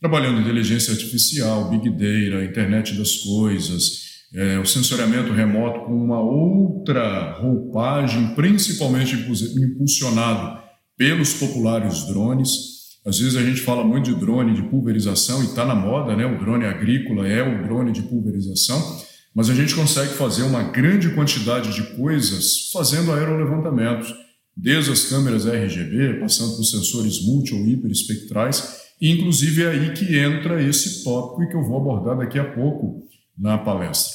trabalhando 0.00 0.40
inteligência 0.40 0.92
artificial, 0.92 1.68
big 1.68 1.88
data, 1.90 2.44
internet 2.44 2.94
das 2.94 3.18
coisas, 3.18 4.10
é, 4.34 4.58
o 4.58 4.66
sensoriamento 4.66 5.32
remoto 5.32 5.84
com 5.86 5.92
uma 5.92 6.20
outra 6.20 7.32
roupagem, 7.32 8.34
principalmente 8.34 9.14
impulsionado 9.14 10.60
pelos 10.96 11.34
populares 11.34 12.06
drones. 12.06 12.79
Às 13.04 13.18
vezes 13.18 13.36
a 13.36 13.42
gente 13.42 13.62
fala 13.62 13.82
muito 13.82 14.12
de 14.12 14.20
drone 14.20 14.54
de 14.54 14.62
pulverização 14.62 15.42
e 15.42 15.46
está 15.46 15.64
na 15.64 15.74
moda, 15.74 16.14
né? 16.14 16.26
O 16.26 16.38
drone 16.38 16.66
agrícola 16.66 17.26
é 17.26 17.42
o 17.42 17.62
drone 17.64 17.92
de 17.92 18.02
pulverização, 18.02 19.00
mas 19.34 19.48
a 19.48 19.54
gente 19.54 19.74
consegue 19.74 20.12
fazer 20.14 20.42
uma 20.42 20.64
grande 20.64 21.14
quantidade 21.14 21.74
de 21.74 21.82
coisas 21.96 22.70
fazendo 22.72 23.12
aerolevantamentos, 23.12 24.12
desde 24.54 24.92
as 24.92 25.04
câmeras 25.04 25.46
RGB, 25.46 26.20
passando 26.20 26.56
por 26.56 26.64
sensores 26.64 27.24
multi 27.24 27.54
ou 27.54 27.66
hiperespectrais, 27.66 28.80
e, 29.00 29.10
inclusive, 29.10 29.62
é 29.62 29.70
aí 29.70 29.92
que 29.94 30.18
entra 30.18 30.62
esse 30.62 31.02
tópico 31.02 31.48
que 31.48 31.56
eu 31.56 31.64
vou 31.64 31.78
abordar 31.78 32.18
daqui 32.18 32.38
a 32.38 32.44
pouco 32.44 33.06
na 33.38 33.56
palestra. 33.56 34.12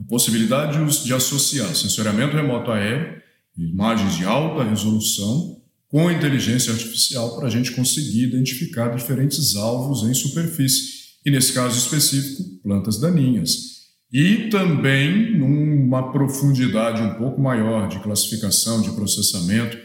A 0.00 0.04
possibilidade 0.08 1.04
de 1.04 1.14
associar 1.14 1.72
sensoriamento 1.76 2.34
remoto 2.34 2.72
aéreo, 2.72 3.22
imagens 3.56 4.16
de 4.16 4.24
alta 4.24 4.64
resolução, 4.64 5.61
com 5.92 6.10
inteligência 6.10 6.72
artificial 6.72 7.36
para 7.36 7.48
a 7.48 7.50
gente 7.50 7.72
conseguir 7.72 8.24
identificar 8.24 8.96
diferentes 8.96 9.54
alvos 9.54 10.08
em 10.08 10.14
superfície, 10.14 11.02
e 11.24 11.30
nesse 11.30 11.52
caso 11.52 11.78
específico, 11.78 12.42
plantas 12.62 12.98
daninhas. 12.98 13.72
E 14.10 14.48
também 14.48 15.38
numa 15.38 16.10
profundidade 16.10 17.02
um 17.02 17.14
pouco 17.18 17.38
maior 17.38 17.88
de 17.88 18.02
classificação, 18.02 18.80
de 18.80 18.90
processamento, 18.92 19.76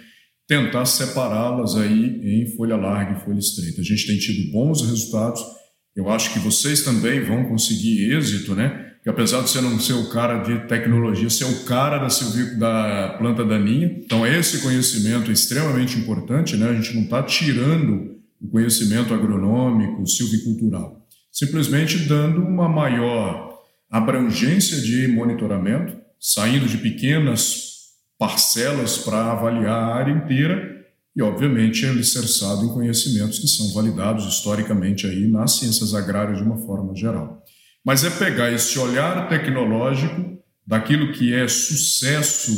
tentar 0.48 0.86
separá-las 0.86 1.76
aí 1.76 2.22
em 2.24 2.56
folha 2.56 2.78
larga 2.78 3.18
e 3.18 3.26
folha 3.26 3.40
estreita. 3.40 3.82
A 3.82 3.84
gente 3.84 4.08
tem 4.08 4.18
tido 4.18 4.50
bons 4.50 4.82
resultados. 4.82 5.42
Eu 5.94 6.10
acho 6.10 6.32
que 6.32 6.40
vocês 6.40 6.84
também 6.84 7.22
vão 7.22 7.50
conseguir 7.50 8.14
êxito, 8.14 8.56
né? 8.56 8.87
Que 9.08 9.12
apesar 9.12 9.42
de 9.42 9.50
você 9.50 9.62
não 9.62 9.80
ser 9.80 9.94
o 9.94 10.10
cara 10.10 10.40
de 10.40 10.68
tecnologia, 10.68 11.30
ser 11.30 11.46
o 11.46 11.64
cara 11.64 11.98
da, 11.98 12.08
da 12.58 13.18
planta 13.18 13.46
daninha. 13.46 14.02
Então, 14.04 14.28
esse 14.28 14.62
conhecimento 14.62 15.30
é 15.30 15.34
extremamente 15.34 15.98
importante, 15.98 16.58
né? 16.58 16.68
A 16.68 16.74
gente 16.74 16.94
não 16.94 17.04
está 17.04 17.24
tirando 17.24 18.18
o 18.42 18.50
conhecimento 18.50 19.14
agronômico, 19.14 20.06
silvicultural. 20.06 21.08
Simplesmente 21.32 22.00
dando 22.00 22.42
uma 22.42 22.68
maior 22.68 23.58
abrangência 23.90 24.82
de 24.82 25.08
monitoramento, 25.08 25.96
saindo 26.20 26.68
de 26.68 26.78
pequenas 26.78 27.94
parcelas 28.20 28.98
para 28.98 29.32
avaliar 29.32 29.84
a 29.84 29.96
área 29.96 30.12
inteira 30.12 30.86
e, 31.16 31.22
obviamente, 31.22 31.86
é 31.86 31.90
alicerçado 31.92 32.66
em 32.66 32.74
conhecimentos 32.74 33.40
que 33.40 33.48
são 33.48 33.72
validados 33.74 34.26
historicamente 34.26 35.08
aí 35.08 35.30
nas 35.30 35.54
ciências 35.54 35.94
agrárias 35.94 36.40
de 36.40 36.44
uma 36.44 36.58
forma 36.58 36.94
geral. 36.94 37.42
Mas 37.88 38.04
é 38.04 38.10
pegar 38.10 38.52
esse 38.52 38.78
olhar 38.78 39.30
tecnológico 39.30 40.38
daquilo 40.68 41.14
que 41.14 41.34
é 41.34 41.48
sucesso, 41.48 42.52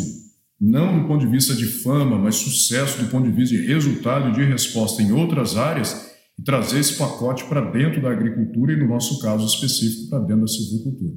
não 0.59 0.99
do 0.99 1.07
ponto 1.07 1.23
de 1.23 1.31
vista 1.31 1.53
de 1.53 1.67
fama, 1.67 2.17
mas 2.17 2.37
sucesso 2.37 2.97
do 2.97 3.11
ponto 3.11 3.29
de 3.29 3.35
vista 3.35 3.55
de 3.55 3.67
resultado 3.67 4.29
e 4.29 4.31
de 4.31 4.43
resposta 4.43 5.03
em 5.03 5.11
outras 5.11 5.55
áreas, 5.55 6.09
e 6.35 6.41
trazer 6.41 6.79
esse 6.79 6.95
pacote 6.95 7.43
para 7.43 7.61
dentro 7.61 8.01
da 8.01 8.09
agricultura 8.09 8.73
e, 8.73 8.77
no 8.77 8.87
nosso 8.87 9.19
caso 9.19 9.45
específico, 9.45 10.09
para 10.09 10.17
dentro 10.21 10.41
da 10.41 10.47
silvicultura. 10.47 11.13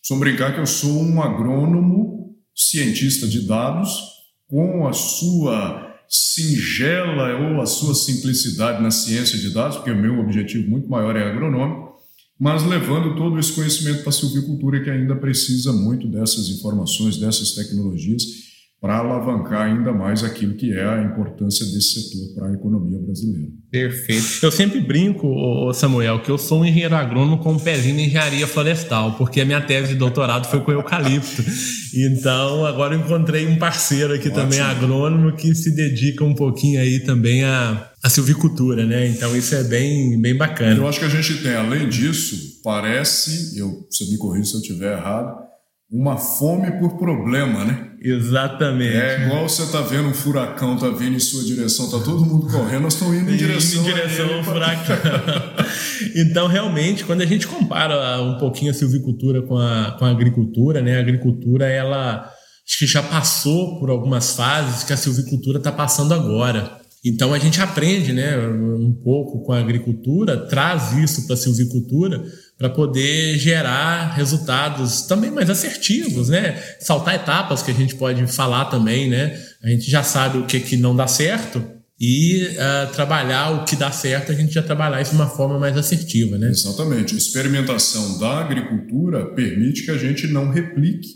Só 0.00 0.16
brincar 0.16 0.54
que 0.54 0.60
eu 0.60 0.66
sou 0.66 1.02
um 1.02 1.20
agrônomo, 1.20 2.36
cientista 2.54 3.26
de 3.26 3.48
dados, 3.48 3.90
com 4.46 4.86
a 4.86 4.92
sua 4.92 5.92
singela 6.08 7.36
ou 7.50 7.60
a 7.60 7.66
sua 7.66 7.96
simplicidade 7.96 8.80
na 8.80 8.92
ciência 8.92 9.36
de 9.36 9.52
dados, 9.52 9.78
porque 9.78 9.90
o 9.90 10.00
meu 10.00 10.20
objetivo 10.20 10.70
muito 10.70 10.88
maior 10.88 11.16
é 11.16 11.28
agronômico, 11.28 11.85
mas 12.38 12.64
levando 12.64 13.16
todo 13.16 13.38
esse 13.38 13.52
conhecimento 13.52 14.00
para 14.00 14.10
a 14.10 14.12
silvicultura 14.12 14.82
que 14.82 14.90
ainda 14.90 15.16
precisa 15.16 15.72
muito 15.72 16.06
dessas 16.06 16.48
informações, 16.48 17.16
dessas 17.16 17.52
tecnologias, 17.52 18.45
para 18.86 18.98
alavancar 18.98 19.62
ainda 19.62 19.92
mais 19.92 20.22
aquilo 20.22 20.54
que 20.54 20.72
é 20.72 20.86
a 20.86 21.02
importância 21.02 21.66
desse 21.66 22.08
setor 22.08 22.34
para 22.36 22.48
a 22.50 22.52
economia 22.52 22.96
brasileira. 23.00 23.48
Perfeito. 23.68 24.24
Eu 24.40 24.52
sempre 24.52 24.80
brinco, 24.80 25.72
Samuel, 25.74 26.20
que 26.20 26.30
eu 26.30 26.38
sou 26.38 26.60
um 26.60 26.64
engenheiro 26.64 26.94
agrônomo 26.94 27.38
com 27.38 27.54
um 27.54 27.58
pezinho 27.58 27.98
em 27.98 28.06
engenharia 28.06 28.46
florestal, 28.46 29.14
porque 29.14 29.40
a 29.40 29.44
minha 29.44 29.60
tese 29.60 29.88
de 29.88 29.94
doutorado 29.96 30.46
foi 30.46 30.60
com 30.60 30.70
eucalipto. 30.70 31.42
Então, 31.98 32.66
agora 32.66 32.94
eu 32.94 33.00
encontrei 33.00 33.46
um 33.46 33.56
parceiro 33.56 34.12
aqui 34.12 34.28
Ótimo. 34.28 34.42
também 34.42 34.60
agrônomo 34.60 35.34
que 35.34 35.54
se 35.54 35.74
dedica 35.74 36.22
um 36.22 36.34
pouquinho 36.34 36.78
aí 36.78 37.00
também 37.00 37.42
a, 37.42 37.90
a 38.02 38.10
silvicultura, 38.10 38.84
né? 38.84 39.08
Então 39.08 39.34
isso 39.34 39.54
é 39.54 39.64
bem, 39.64 40.20
bem 40.20 40.36
bacana. 40.36 40.76
Eu 40.76 40.86
acho 40.86 40.98
que 40.98 41.06
a 41.06 41.08
gente 41.08 41.42
tem, 41.42 41.54
além 41.54 41.88
disso, 41.88 42.60
parece, 42.62 43.58
eu, 43.58 43.86
você 43.90 44.04
me 44.10 44.18
corrija 44.18 44.44
se 44.44 44.54
eu 44.56 44.60
estiver 44.60 44.92
errado, 44.92 45.38
uma 45.90 46.18
fome 46.18 46.70
por 46.72 46.98
problema, 46.98 47.64
né? 47.64 47.85
Exatamente. 48.00 48.96
É 48.96 49.26
igual 49.26 49.48
você 49.48 49.66
tá 49.70 49.80
vendo 49.80 50.08
um 50.08 50.14
furacão, 50.14 50.76
tá 50.76 50.88
vindo 50.90 51.16
em 51.16 51.20
sua 51.20 51.42
direção, 51.44 51.90
tá 51.90 51.98
todo 51.98 52.24
mundo 52.24 52.46
correndo, 52.46 52.82
nós 52.82 52.94
estamos 52.94 53.16
indo 53.16 53.30
em 53.30 53.36
direção, 53.36 53.80
indo 53.80 53.90
em 53.90 53.94
direção 53.94 54.34
ao 54.34 54.44
furacão. 54.44 54.96
então, 56.14 56.46
realmente, 56.46 57.04
quando 57.04 57.22
a 57.22 57.26
gente 57.26 57.46
compara 57.46 58.20
um 58.22 58.38
pouquinho 58.38 58.70
a 58.70 58.74
silvicultura 58.74 59.42
com 59.42 59.56
a, 59.56 59.96
com 59.98 60.04
a 60.04 60.10
agricultura, 60.10 60.80
né? 60.80 60.96
A 60.96 61.00
agricultura, 61.00 61.66
ela 61.66 62.30
acho 62.66 62.78
que 62.78 62.86
já 62.86 63.02
passou 63.02 63.78
por 63.78 63.90
algumas 63.90 64.34
fases 64.34 64.82
que 64.82 64.92
a 64.92 64.96
silvicultura 64.96 65.58
está 65.58 65.70
passando 65.70 66.12
agora. 66.12 66.80
Então 67.04 67.32
a 67.32 67.38
gente 67.38 67.60
aprende 67.60 68.12
né, 68.12 68.36
um 68.36 68.92
pouco 68.92 69.44
com 69.44 69.52
a 69.52 69.60
agricultura, 69.60 70.48
traz 70.48 70.92
isso 70.92 71.24
para 71.26 71.34
a 71.34 71.38
silvicultura 71.38 72.24
para 72.58 72.70
poder 72.70 73.38
gerar 73.38 74.14
resultados 74.14 75.02
também 75.02 75.30
mais 75.30 75.50
assertivos, 75.50 76.30
né? 76.30 76.62
Saltar 76.80 77.14
etapas 77.14 77.62
que 77.62 77.70
a 77.70 77.74
gente 77.74 77.94
pode 77.94 78.26
falar 78.26 78.66
também, 78.66 79.10
né? 79.10 79.38
A 79.62 79.68
gente 79.68 79.90
já 79.90 80.02
sabe 80.02 80.38
o 80.38 80.46
que, 80.46 80.60
que 80.60 80.76
não 80.76 80.96
dá 80.96 81.06
certo 81.06 81.62
e 82.00 82.48
uh, 82.52 82.92
trabalhar 82.92 83.50
o 83.50 83.64
que 83.64 83.76
dá 83.76 83.90
certo, 83.90 84.32
a 84.32 84.34
gente 84.34 84.52
já 84.52 84.62
trabalhar 84.62 85.00
isso 85.00 85.12
de 85.12 85.16
uma 85.16 85.28
forma 85.28 85.58
mais 85.58 85.76
assertiva, 85.76 86.38
né? 86.38 86.48
Exatamente. 86.48 87.14
A 87.14 87.18
experimentação 87.18 88.18
da 88.18 88.40
agricultura 88.40 89.26
permite 89.34 89.84
que 89.84 89.90
a 89.90 89.98
gente 89.98 90.26
não 90.26 90.50
replique 90.50 91.08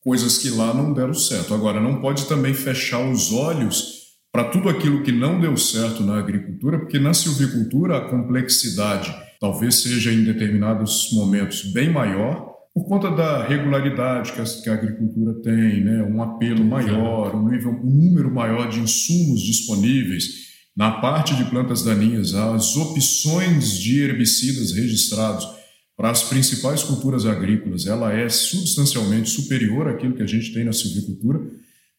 coisas 0.00 0.38
que 0.38 0.50
lá 0.50 0.72
não 0.72 0.92
deram 0.92 1.14
certo. 1.14 1.52
Agora, 1.52 1.80
não 1.80 2.00
pode 2.00 2.26
também 2.26 2.54
fechar 2.54 3.00
os 3.00 3.32
olhos 3.32 3.96
para 4.32 4.44
tudo 4.44 4.68
aquilo 4.68 5.02
que 5.02 5.12
não 5.12 5.40
deu 5.40 5.56
certo 5.56 6.02
na 6.02 6.18
agricultura, 6.18 6.78
porque 6.78 6.98
na 6.98 7.14
silvicultura 7.14 7.96
a 7.96 8.08
complexidade 8.08 9.14
talvez 9.40 9.76
seja 9.76 10.12
em 10.12 10.24
determinados 10.24 11.10
momentos 11.12 11.62
bem 11.72 11.90
maior, 11.90 12.54
por 12.74 12.84
conta 12.84 13.10
da 13.10 13.42
regularidade 13.42 14.32
que 14.32 14.68
a, 14.68 14.74
agricultura 14.74 15.34
tem, 15.42 15.82
né? 15.82 16.02
um 16.02 16.22
apelo 16.22 16.62
maior, 16.64 17.34
um, 17.34 17.48
nível, 17.48 17.70
um 17.72 17.90
número 17.90 18.30
maior 18.30 18.68
de 18.68 18.80
insumos 18.80 19.40
disponíveis. 19.40 20.46
Na 20.76 21.00
parte 21.00 21.34
de 21.34 21.46
plantas 21.46 21.82
daninhas, 21.82 22.34
as 22.34 22.76
opções 22.76 23.78
de 23.78 24.02
herbicidas 24.02 24.72
registrados 24.72 25.48
para 25.96 26.10
as 26.10 26.24
principais 26.24 26.82
culturas 26.82 27.24
agrícolas, 27.24 27.86
ela 27.86 28.12
é 28.12 28.28
substancialmente 28.28 29.30
superior 29.30 29.88
àquilo 29.88 30.14
que 30.14 30.22
a 30.22 30.26
gente 30.26 30.52
tem 30.52 30.62
na 30.62 30.72
silvicultura 30.74 31.40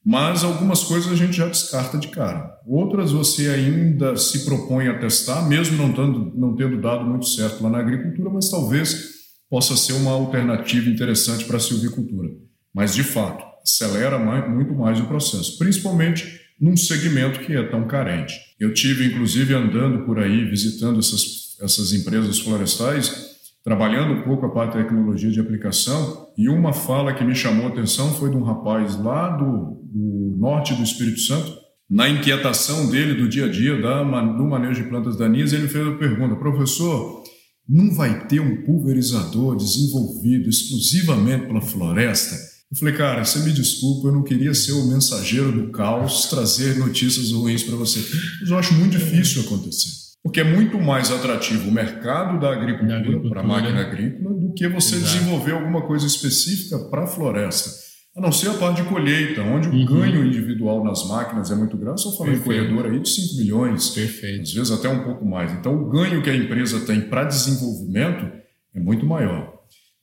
mas 0.10 0.42
algumas 0.42 0.86
coisas 0.86 1.12
a 1.12 1.16
gente 1.18 1.36
já 1.36 1.50
descarta 1.50 1.98
de 1.98 2.08
cara. 2.08 2.50
Outras 2.66 3.12
você 3.12 3.50
ainda 3.50 4.16
se 4.16 4.46
propõe 4.46 4.88
a 4.88 4.98
testar, 4.98 5.46
mesmo 5.50 5.76
não 5.76 5.92
tendo, 5.92 6.32
não 6.34 6.56
tendo 6.56 6.80
dado 6.80 7.04
muito 7.04 7.28
certo 7.28 7.62
lá 7.62 7.70
na 7.70 7.80
agricultura, 7.80 8.30
mas 8.30 8.50
talvez 8.50 9.10
possa 9.50 9.76
ser 9.76 9.92
uma 9.92 10.12
alternativa 10.12 10.90
interessante 10.90 11.44
para 11.44 11.58
a 11.58 11.60
silvicultura. 11.60 12.30
Mas, 12.74 12.96
de 12.96 13.04
fato, 13.04 13.44
acelera 13.62 14.18
mais, 14.18 14.50
muito 14.50 14.74
mais 14.74 14.98
o 14.98 15.08
processo, 15.08 15.58
principalmente 15.58 16.40
num 16.58 16.78
segmento 16.78 17.42
que 17.42 17.52
é 17.52 17.64
tão 17.64 17.86
carente. 17.86 18.34
Eu 18.58 18.74
tive, 18.74 19.08
inclusive, 19.08 19.54
andando 19.54 20.06
por 20.06 20.20
aí, 20.20 20.46
visitando 20.46 21.00
essas, 21.00 21.58
essas 21.62 21.92
empresas 21.92 22.40
florestais, 22.40 23.27
trabalhando 23.68 24.14
um 24.14 24.22
pouco 24.22 24.46
a 24.46 24.50
parte 24.50 24.78
de 24.78 24.84
tecnologia 24.86 25.30
de 25.30 25.42
aplicação, 25.42 26.30
e 26.38 26.48
uma 26.48 26.72
fala 26.72 27.14
que 27.14 27.22
me 27.22 27.36
chamou 27.36 27.66
a 27.66 27.70
atenção 27.70 28.14
foi 28.14 28.30
de 28.30 28.38
um 28.38 28.42
rapaz 28.42 28.98
lá 28.98 29.28
do, 29.28 29.82
do 29.92 30.38
norte 30.40 30.74
do 30.74 30.84
Espírito 30.84 31.20
Santo, 31.20 31.52
na 31.90 32.08
inquietação 32.08 32.90
dele 32.90 33.14
do 33.16 33.28
dia 33.28 33.44
a 33.44 33.50
dia 33.50 33.82
da, 33.82 34.02
do 34.04 34.48
manejo 34.48 34.82
de 34.82 34.88
plantas 34.88 35.18
daninhas, 35.18 35.52
ele 35.52 35.68
fez 35.68 35.86
a 35.86 35.98
pergunta, 35.98 36.38
professor, 36.38 37.24
não 37.68 37.94
vai 37.94 38.26
ter 38.26 38.40
um 38.40 38.64
pulverizador 38.64 39.58
desenvolvido 39.58 40.48
exclusivamente 40.48 41.48
pela 41.48 41.60
floresta? 41.60 42.38
Eu 42.72 42.78
falei, 42.78 42.94
cara, 42.94 43.26
você 43.26 43.40
me 43.40 43.52
desculpa, 43.52 44.08
eu 44.08 44.14
não 44.14 44.24
queria 44.24 44.54
ser 44.54 44.72
o 44.72 44.88
mensageiro 44.88 45.52
do 45.52 45.72
caos, 45.72 46.28
trazer 46.28 46.78
notícias 46.78 47.34
ruins 47.34 47.64
para 47.64 47.76
você. 47.76 48.00
Mas 48.40 48.50
eu 48.50 48.58
acho 48.58 48.74
muito 48.76 48.98
difícil 48.98 49.42
acontecer. 49.42 50.07
Porque 50.28 50.42
é 50.42 50.44
muito 50.44 50.78
mais 50.78 51.10
atrativo 51.10 51.70
o 51.70 51.72
mercado 51.72 52.38
da 52.38 52.52
agricultura, 52.52 52.98
agricultura 52.98 53.30
para 53.30 53.42
a 53.42 53.48
máquina 53.48 53.80
agrícola 53.80 54.36
do 54.36 54.54
que 54.54 54.68
você 54.68 54.98
Exato. 54.98 55.14
desenvolver 55.14 55.54
alguma 55.54 55.88
coisa 55.88 56.06
específica 56.06 56.78
para 56.90 57.06
a 57.06 57.08
floresta. 57.08 57.70
A 58.14 58.20
não 58.20 58.30
ser 58.30 58.50
a 58.50 58.56
parte 58.56 58.82
de 58.82 58.90
colheita, 58.90 59.42
onde 59.42 59.70
uhum. 59.70 59.84
o 59.84 59.86
ganho 59.86 60.26
individual 60.26 60.84
nas 60.84 61.08
máquinas 61.08 61.50
é 61.50 61.56
muito 61.56 61.78
grande. 61.78 62.02
Só 62.02 62.12
falei 62.18 62.36
em 62.36 62.40
colhedor 62.40 62.88
aí 62.88 63.00
de 63.00 63.08
5 63.08 63.38
milhões, 63.38 63.90
Perfeito. 63.92 64.42
às 64.42 64.54
vezes 64.54 64.72
até 64.72 64.90
um 64.90 65.02
pouco 65.06 65.26
mais. 65.26 65.54
Então, 65.54 65.74
o 65.74 65.90
ganho 65.90 66.22
que 66.22 66.30
a 66.30 66.36
empresa 66.36 66.82
tem 66.82 67.00
para 67.00 67.24
desenvolvimento 67.24 68.30
é 68.76 68.80
muito 68.82 69.06
maior. 69.06 69.54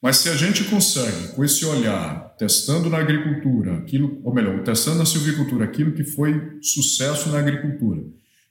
Mas 0.02 0.16
se 0.16 0.30
a 0.30 0.34
gente 0.34 0.64
consegue, 0.64 1.34
com 1.36 1.44
esse 1.44 1.66
olhar, 1.66 2.34
testando 2.38 2.88
na 2.88 2.96
agricultura, 2.96 3.76
aquilo, 3.76 4.22
ou 4.24 4.32
melhor, 4.32 4.62
testando 4.62 4.96
na 4.96 5.04
silvicultura 5.04 5.66
aquilo 5.66 5.92
que 5.92 6.04
foi 6.04 6.58
sucesso 6.62 7.28
na 7.28 7.40
agricultura, 7.40 8.00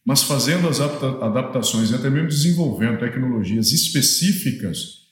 mas 0.06 0.24
fazendo 0.24 0.68
as 0.68 0.82
adaptações 0.82 1.92
e 1.92 1.96
até 1.96 2.10
mesmo 2.10 2.28
desenvolvendo 2.28 3.00
tecnologias 3.00 3.72
específicas, 3.72 5.04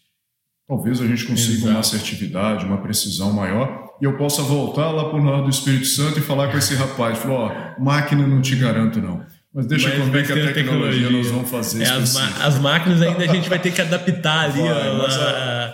talvez 0.67 1.01
a 1.01 1.07
gente 1.07 1.25
consiga 1.25 1.57
Exato. 1.57 1.71
uma 1.71 1.79
assertividade, 1.79 2.65
uma 2.65 2.81
precisão 2.81 3.31
maior 3.31 3.81
e 4.01 4.05
eu 4.05 4.17
possa 4.17 4.41
voltar 4.41 4.89
lá 4.89 5.09
para 5.09 5.19
o 5.19 5.23
norte 5.23 5.43
do 5.43 5.49
Espírito 5.51 5.85
Santo 5.85 6.17
e 6.17 6.21
falar 6.21 6.51
com 6.51 6.57
esse 6.57 6.73
rapaz, 6.73 7.19
falar, 7.19 7.75
ó, 7.77 7.81
máquina 7.81 8.25
não 8.25 8.41
te 8.41 8.55
garanto 8.55 8.99
não. 8.99 9.23
Mas 9.53 9.67
deixa 9.67 9.89
mas, 9.89 9.99
comigo 9.99 10.25
que 10.25 10.31
a 10.31 10.35
tecnologia, 10.35 10.53
tecnologia 10.53 11.09
nós 11.09 11.27
vamos 11.27 11.49
fazer. 11.49 11.83
É, 11.83 11.89
as, 11.89 12.15
as, 12.15 12.59
máquinas 12.59 13.01
ainda 13.01 13.23
a 13.23 13.27
gente 13.27 13.47
vai 13.47 13.59
ter 13.59 13.71
que 13.71 13.81
adaptar 13.81 14.45
ali 14.45 14.61
vai, 14.61 14.71
a, 14.71 15.73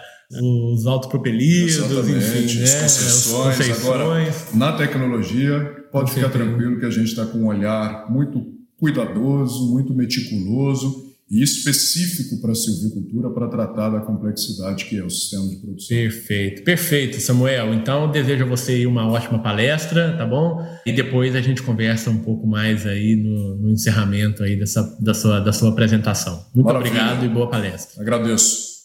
os 0.74 0.86
autopropelidos, 0.86 1.78
enfim, 1.78 2.58
né? 2.58 2.64
as 2.64 2.74
concessões. 2.74 3.86
Agora, 3.86 4.34
na 4.54 4.74
tecnologia, 4.74 5.60
pode 5.92 6.12
ficar 6.12 6.30
tranquilo 6.30 6.80
que 6.80 6.86
a 6.86 6.90
gente 6.90 7.08
está 7.08 7.26
com 7.26 7.38
um 7.38 7.48
olhar 7.48 8.10
muito 8.10 8.57
cuidadoso, 8.80 9.72
muito 9.72 9.94
meticuloso 9.94 11.08
e 11.30 11.44
específico 11.44 12.40
para 12.40 12.54
a 12.54 12.56
silvicultura 12.56 13.30
para 13.30 13.50
tratar 13.50 13.90
da 13.90 14.00
complexidade 14.00 14.86
que 14.86 14.98
é 14.98 15.04
o 15.04 15.10
sistema 15.10 15.46
de 15.50 15.58
produção. 15.58 15.98
Perfeito, 15.98 16.64
perfeito, 16.64 17.20
Samuel. 17.20 17.74
Então, 17.74 18.10
desejo 18.10 18.46
a 18.46 18.48
você 18.48 18.86
uma 18.86 19.06
ótima 19.06 19.40
palestra, 19.40 20.16
tá 20.18 20.26
bom? 20.26 20.66
E 20.86 20.94
depois 20.94 21.36
a 21.36 21.42
gente 21.42 21.62
conversa 21.62 22.10
um 22.10 22.20
pouco 22.20 22.48
mais 22.48 22.86
aí 22.86 23.16
no, 23.18 23.58
no 23.58 23.70
encerramento 23.72 24.42
aí 24.42 24.56
dessa, 24.56 24.96
da, 25.02 25.14
sua, 25.14 25.42
da 25.42 25.52
sua 25.52 25.70
apresentação. 25.70 26.46
Muito 26.56 26.66
Maravilha. 26.66 26.92
obrigado 26.92 27.26
e 27.26 27.30
boa 27.30 27.50
palestra. 27.50 28.02
Agradeço. 28.02 28.78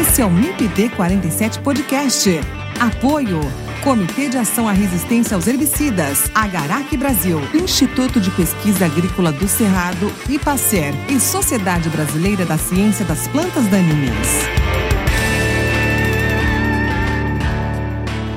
Esse 0.00 0.22
é 0.22 0.24
o 0.24 0.30
MIPD 0.30 0.88
47 0.96 1.58
Podcast. 1.58 2.30
Apoio 2.80 3.40
Comitê 3.82 4.28
de 4.28 4.38
Ação 4.38 4.68
à 4.68 4.72
Resistência 4.72 5.34
aos 5.34 5.48
Herbicidas, 5.48 6.30
Agarac 6.32 6.96
Brasil, 6.96 7.40
Instituto 7.52 8.20
de 8.20 8.30
Pesquisa 8.30 8.84
Agrícola 8.84 9.32
do 9.32 9.48
Cerrado, 9.48 10.12
IPACER 10.28 10.94
e 11.08 11.18
Sociedade 11.18 11.88
Brasileira 11.88 12.46
da 12.46 12.56
Ciência 12.56 13.04
das 13.04 13.26
Plantas 13.26 13.66
Daninhas. 13.66 14.28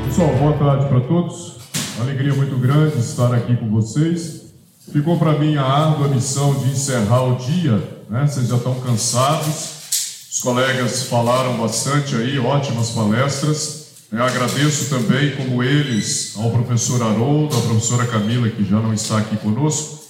Pessoal, 0.08 0.36
boa 0.36 0.58
tarde 0.58 0.88
para 0.88 1.02
todos. 1.02 1.58
Uma 1.96 2.06
alegria 2.06 2.34
muito 2.34 2.58
grande 2.58 2.98
estar 2.98 3.32
aqui 3.32 3.56
com 3.56 3.70
vocês. 3.70 4.46
Ficou 4.92 5.20
para 5.20 5.38
mim 5.38 5.58
a 5.58 5.64
árdua 5.64 6.08
missão 6.08 6.56
de 6.56 6.72
encerrar 6.72 7.22
o 7.22 7.36
dia, 7.36 7.88
né? 8.10 8.26
Vocês 8.26 8.48
já 8.48 8.56
estão 8.56 8.80
cansados 8.80 10.28
Os 10.32 10.40
colegas 10.42 11.04
falaram 11.04 11.56
bastante 11.58 12.16
aí, 12.16 12.40
ótimas 12.40 12.90
palestras. 12.90 13.85
Eu 14.12 14.24
agradeço 14.24 14.90
também, 14.90 15.36
como 15.36 15.64
eles, 15.64 16.34
ao 16.38 16.52
professor 16.52 17.02
Haroldo, 17.02 17.58
à 17.58 17.62
professora 17.62 18.06
Camila, 18.06 18.50
que 18.50 18.64
já 18.64 18.80
não 18.80 18.94
está 18.94 19.18
aqui 19.18 19.36
conosco, 19.38 20.06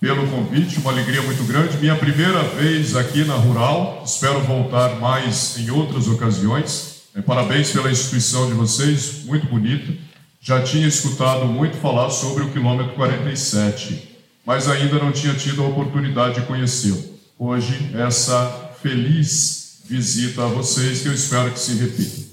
pelo 0.00 0.26
convite, 0.28 0.78
uma 0.78 0.90
alegria 0.90 1.22
muito 1.22 1.44
grande. 1.44 1.76
Minha 1.78 1.96
primeira 1.96 2.42
vez 2.42 2.96
aqui 2.96 3.24
na 3.24 3.34
Rural, 3.34 4.02
espero 4.04 4.40
voltar 4.40 4.98
mais 5.00 5.56
em 5.58 5.70
outras 5.70 6.08
ocasiões. 6.08 7.02
É, 7.14 7.22
parabéns 7.22 7.70
pela 7.70 7.90
instituição 7.90 8.48
de 8.48 8.54
vocês, 8.54 9.24
muito 9.24 9.46
bonita. 9.46 9.92
Já 10.40 10.62
tinha 10.62 10.86
escutado 10.86 11.46
muito 11.46 11.76
falar 11.76 12.10
sobre 12.10 12.44
o 12.44 12.50
quilômetro 12.50 12.94
47, 12.94 14.16
mas 14.44 14.68
ainda 14.68 14.98
não 14.98 15.12
tinha 15.12 15.32
tido 15.34 15.62
a 15.62 15.68
oportunidade 15.68 16.40
de 16.40 16.46
conhecê-lo. 16.46 17.02
Hoje, 17.38 17.90
essa 17.94 18.72
feliz 18.82 19.78
visita 19.88 20.44
a 20.44 20.48
vocês, 20.48 21.02
que 21.02 21.08
eu 21.08 21.14
espero 21.14 21.50
que 21.50 21.58
se 21.58 21.74
repita. 21.74 22.23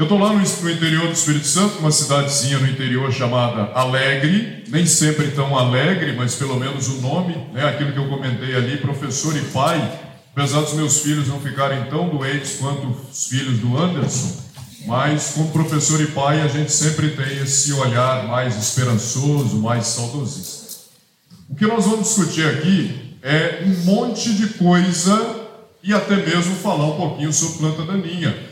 Eu 0.00 0.04
estou 0.04 0.18
lá 0.18 0.32
no, 0.32 0.40
interior 0.40 1.08
do 1.08 1.12
Espírito 1.12 1.46
Santo, 1.46 1.80
uma 1.80 1.92
cidadezinha 1.92 2.58
no 2.58 2.66
interior 2.66 3.12
chamada 3.12 3.70
Alegre, 3.74 4.64
nem 4.68 4.86
sempre 4.86 5.30
tão 5.32 5.54
alegre, 5.54 6.14
mas 6.16 6.34
pelo 6.36 6.58
menos 6.58 6.88
o 6.88 7.02
nome, 7.02 7.36
né, 7.52 7.68
aquilo 7.68 7.92
que 7.92 7.98
eu 7.98 8.08
comentei 8.08 8.56
ali, 8.56 8.78
professor 8.78 9.36
e 9.36 9.42
pai, 9.52 10.00
apesar 10.32 10.62
dos 10.62 10.72
meus 10.72 11.00
filhos 11.00 11.28
não 11.28 11.38
ficarem 11.38 11.84
tão 11.90 12.08
doentes 12.08 12.56
quanto 12.58 12.86
os 13.10 13.26
filhos 13.26 13.58
do 13.58 13.76
Anderson, 13.76 14.42
mas 14.86 15.32
como 15.34 15.50
professor 15.50 16.00
e 16.00 16.06
pai 16.06 16.40
a 16.40 16.48
gente 16.48 16.72
sempre 16.72 17.10
tem 17.10 17.36
esse 17.42 17.70
olhar 17.74 18.26
mais 18.26 18.56
esperançoso, 18.56 19.58
mais 19.58 19.86
saudosista. 19.86 20.78
O 21.46 21.54
que 21.54 21.66
nós 21.66 21.84
vamos 21.84 22.08
discutir 22.08 22.46
aqui 22.46 23.18
é 23.22 23.64
um 23.66 23.84
monte 23.84 24.32
de 24.32 24.46
coisa 24.54 25.46
e 25.82 25.92
até 25.92 26.16
mesmo 26.16 26.54
falar 26.56 26.86
um 26.86 26.96
pouquinho 26.96 27.34
sobre 27.34 27.58
planta 27.58 27.82
daninha. 27.82 28.49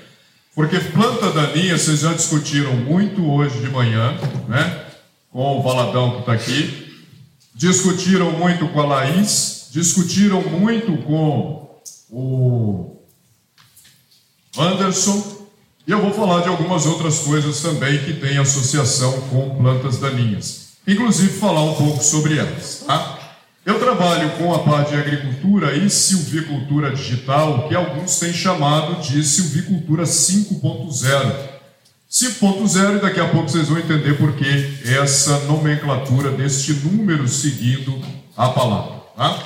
Porque 0.59 0.81
planta 0.81 1.31
daninha 1.31 1.79
vocês 1.79 2.01
já 2.01 2.13
discutiram 2.13 2.75
muito 2.75 3.25
hoje 3.31 3.61
de 3.61 3.71
manhã, 3.71 4.19
né? 4.49 4.87
Com 5.31 5.57
o 5.57 5.63
Valadão 5.63 6.11
que 6.15 6.19
está 6.19 6.33
aqui. 6.33 6.97
Discutiram 7.55 8.33
muito 8.33 8.67
com 8.67 8.81
a 8.81 8.85
Laís, 8.85 9.69
discutiram 9.71 10.43
muito 10.43 10.97
com 11.05 11.81
o 12.11 12.97
Anderson. 14.59 15.47
E 15.87 15.93
eu 15.93 16.03
vou 16.03 16.13
falar 16.13 16.41
de 16.41 16.49
algumas 16.49 16.87
outras 16.87 17.21
coisas 17.21 17.61
também 17.61 18.05
que 18.05 18.15
têm 18.15 18.39
associação 18.39 19.13
com 19.31 19.63
plantas 19.63 19.99
daninhas. 19.99 20.71
Inclusive 20.85 21.39
falar 21.39 21.63
um 21.63 21.75
pouco 21.75 22.03
sobre 22.03 22.37
elas, 22.37 22.83
tá? 22.85 23.18
Eu 23.69 23.79
trabalho 23.79 24.31
com 24.39 24.55
a 24.55 24.61
parte 24.61 24.93
de 24.93 24.97
agricultura 24.97 25.77
e 25.77 25.91
silvicultura 25.91 26.91
digital, 26.91 27.69
que 27.69 27.75
alguns 27.75 28.19
têm 28.19 28.33
chamado 28.33 29.03
de 29.03 29.23
silvicultura 29.23 30.05
5.0. 30.05 31.37
5.0 32.11 32.97
e 32.97 33.01
daqui 33.03 33.21
a 33.21 33.29
pouco 33.29 33.47
vocês 33.47 33.69
vão 33.69 33.77
entender 33.79 34.17
por 34.17 34.33
que 34.33 34.79
essa 34.87 35.41
nomenclatura 35.41 36.31
deste 36.31 36.73
número 36.73 37.29
seguindo 37.29 38.03
a 38.35 38.49
palavra. 38.49 39.03
Tá? 39.15 39.39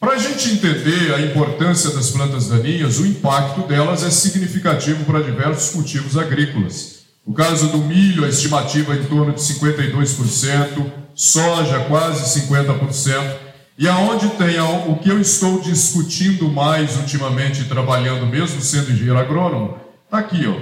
Para 0.00 0.14
a 0.14 0.18
gente 0.18 0.50
entender 0.50 1.14
a 1.14 1.20
importância 1.20 1.90
das 1.90 2.10
plantas 2.10 2.48
daninhas, 2.48 2.98
o 2.98 3.06
impacto 3.06 3.68
delas 3.68 4.02
é 4.02 4.10
significativo 4.10 5.04
para 5.04 5.22
diversos 5.22 5.70
cultivos 5.70 6.18
agrícolas. 6.18 7.04
No 7.24 7.32
caso 7.32 7.68
do 7.68 7.78
milho, 7.78 8.24
a 8.24 8.28
estimativa 8.28 8.94
é 8.94 8.98
em 8.98 9.04
torno 9.04 9.32
de 9.32 9.40
52%, 9.40 11.04
soja 11.14 11.84
quase 11.84 12.40
50%, 12.40 13.43
e 13.76 13.88
aonde 13.88 14.28
tem 14.30 14.58
o 14.60 14.96
que 14.96 15.08
eu 15.08 15.20
estou 15.20 15.60
discutindo 15.60 16.48
mais 16.48 16.96
ultimamente, 16.96 17.64
trabalhando 17.64 18.24
mesmo 18.24 18.60
sendo 18.60 18.92
engenheiro 18.92 19.18
agrônomo, 19.18 19.76
está 20.04 20.18
aqui, 20.18 20.46
ó, 20.46 20.54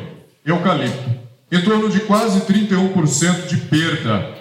eucalipto. 0.47 1.11
Em 1.51 1.61
torno 1.61 1.91
de 1.91 2.01
quase 2.01 2.41
31% 2.41 3.47
de 3.47 3.59
perda. 3.59 4.35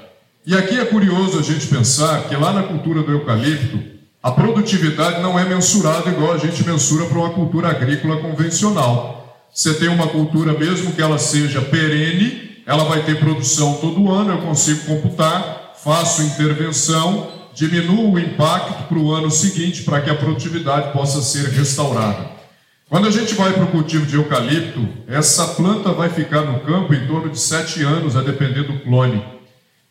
E 0.45 0.55
aqui 0.55 0.79
é 0.79 0.85
curioso 0.85 1.37
a 1.37 1.41
gente 1.41 1.67
pensar 1.67 2.23
que 2.23 2.35
lá 2.35 2.53
na 2.53 2.63
cultura 2.63 3.03
do 3.03 3.11
eucalipto, 3.11 3.77
a 4.23 4.31
produtividade 4.31 5.21
não 5.21 5.37
é 5.37 5.43
mensurada 5.43 6.09
igual 6.09 6.31
a 6.31 6.37
gente 6.37 6.65
mensura 6.65 7.05
para 7.05 7.17
uma 7.17 7.31
cultura 7.31 7.69
agrícola 7.69 8.21
convencional. 8.21 9.45
Você 9.53 9.73
tem 9.73 9.89
uma 9.89 10.07
cultura, 10.07 10.57
mesmo 10.57 10.93
que 10.93 11.01
ela 11.01 11.17
seja 11.17 11.61
perene, 11.61 12.61
ela 12.65 12.85
vai 12.85 13.03
ter 13.03 13.19
produção 13.19 13.73
todo 13.81 14.09
ano, 14.09 14.31
eu 14.31 14.37
consigo 14.37 14.85
computar, 14.85 15.73
faço 15.83 16.21
intervenção, 16.21 17.40
diminua 17.53 18.09
o 18.09 18.19
impacto 18.19 18.87
para 18.87 18.97
o 18.97 19.11
ano 19.11 19.29
seguinte 19.29 19.83
para 19.83 20.01
que 20.01 20.09
a 20.09 20.15
produtividade 20.15 20.91
possa 20.91 21.21
ser 21.21 21.49
restaurada. 21.49 22.31
Quando 22.89 23.07
a 23.07 23.11
gente 23.11 23.33
vai 23.35 23.53
para 23.53 23.63
o 23.63 23.71
cultivo 23.71 24.05
de 24.05 24.15
eucalipto, 24.15 24.85
essa 25.07 25.47
planta 25.47 25.93
vai 25.93 26.09
ficar 26.09 26.41
no 26.41 26.59
campo 26.59 26.93
em 26.93 27.07
torno 27.07 27.29
de 27.29 27.39
sete 27.39 27.81
anos, 27.83 28.17
a 28.17 28.21
depender 28.21 28.63
do 28.63 28.79
clone. 28.79 29.23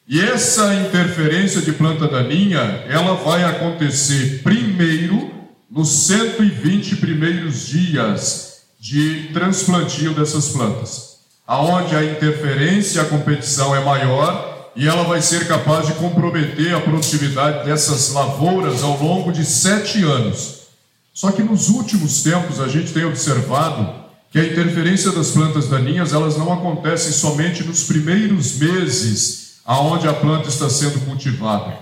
E 0.07 0.21
essa 0.21 0.75
interferência 0.75 1.63
de 1.63 1.73
planta 1.73 2.07
daninha, 2.09 2.85
ela 2.89 3.15
vai 3.15 3.45
acontecer 3.45 4.43
primeiro 4.43 5.31
nos 5.71 5.89
120 5.89 6.97
primeiros 6.97 7.69
dias 7.69 8.63
de 8.79 9.31
transplantio 9.33 10.13
dessas 10.13 10.49
plantas, 10.49 11.21
aonde 11.47 11.95
a 11.95 12.05
interferência 12.05 12.99
e 12.99 13.01
a 13.03 13.05
competição 13.05 13.75
é 13.75 13.85
maior 13.85 14.50
e 14.77 14.89
ela 14.89 15.05
vai 15.05 15.21
ser 15.21 15.47
capaz 15.49 15.87
de 15.87 15.95
comprometer 15.95 16.75
a 16.75 16.81
produtividade 16.81 17.65
dessas 17.65 18.13
lavouras 18.13 18.83
ao 18.83 19.01
longo 19.03 19.33
de 19.33 19.45
sete 19.45 20.03
anos. 20.03 20.61
Só 21.13 21.33
que 21.33 21.43
nos 21.43 21.69
últimos 21.69 22.23
tempos 22.23 22.61
a 22.61 22.69
gente 22.69 22.93
tem 22.93 23.05
observado 23.05 24.01
que 24.31 24.39
a 24.39 24.45
interferência 24.45 25.11
das 25.11 25.31
plantas 25.33 25.69
daninhas 25.69 26.13
elas 26.13 26.37
não 26.37 26.53
acontecem 26.53 27.13
somente 27.13 27.65
nos 27.65 27.85
primeiros 27.85 28.57
meses 28.59 29.61
aonde 29.65 30.09
a 30.09 30.15
planta 30.15 30.49
está 30.49 30.71
sendo 30.71 31.05
cultivada. 31.05 31.77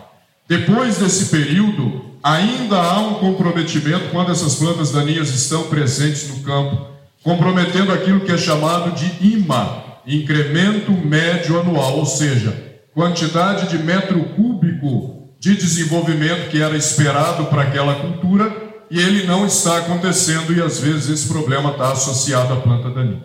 Depois 0.49 0.97
desse 0.97 1.27
período, 1.27 2.07
ainda 2.23 2.77
há 2.77 3.01
um 3.01 3.15
comprometimento 3.15 4.11
quando 4.11 4.33
essas 4.33 4.55
plantas 4.55 4.91
daninhas 4.91 5.29
estão 5.29 5.65
presentes 5.65 6.29
no 6.29 6.41
campo, 6.41 6.87
comprometendo 7.23 7.93
aquilo 7.93 8.21
que 8.21 8.33
é 8.33 8.39
chamado 8.39 8.93
de 8.93 9.35
IMA, 9.35 9.85
incremento 10.07 10.91
médio 10.91 11.61
anual, 11.61 11.99
ou 11.99 12.07
seja, 12.07 12.68
quantidade 12.99 13.69
de 13.69 13.79
metro 13.79 14.19
cúbico 14.35 15.29
de 15.39 15.55
desenvolvimento 15.55 16.51
que 16.51 16.61
era 16.61 16.77
esperado 16.77 17.45
para 17.45 17.63
aquela 17.63 17.95
cultura 17.95 18.53
e 18.91 18.99
ele 18.99 19.25
não 19.25 19.47
está 19.47 19.79
acontecendo 19.79 20.53
e 20.53 20.61
às 20.61 20.81
vezes 20.81 21.09
esse 21.09 21.29
problema 21.29 21.71
está 21.71 21.93
associado 21.93 22.53
à 22.53 22.57
planta 22.57 22.91
daninha. 22.91 23.23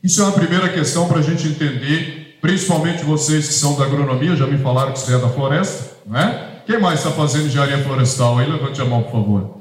Isso 0.00 0.20
é 0.20 0.24
uma 0.24 0.34
primeira 0.34 0.68
questão 0.68 1.08
para 1.08 1.18
a 1.18 1.22
gente 1.22 1.48
entender, 1.48 2.38
principalmente 2.40 3.02
vocês 3.02 3.48
que 3.48 3.54
são 3.54 3.76
da 3.76 3.86
agronomia, 3.86 4.36
já 4.36 4.46
me 4.46 4.56
falaram 4.56 4.92
que 4.92 5.00
você 5.00 5.16
é 5.16 5.18
da 5.18 5.28
floresta, 5.28 5.96
não 6.06 6.16
é? 6.16 6.62
Quem 6.64 6.80
mais 6.80 7.00
está 7.00 7.10
fazendo 7.10 7.46
engenharia 7.46 7.82
florestal 7.82 8.38
aí? 8.38 8.48
Levante 8.48 8.80
a 8.80 8.84
mão, 8.84 9.02
por 9.02 9.10
favor. 9.10 9.60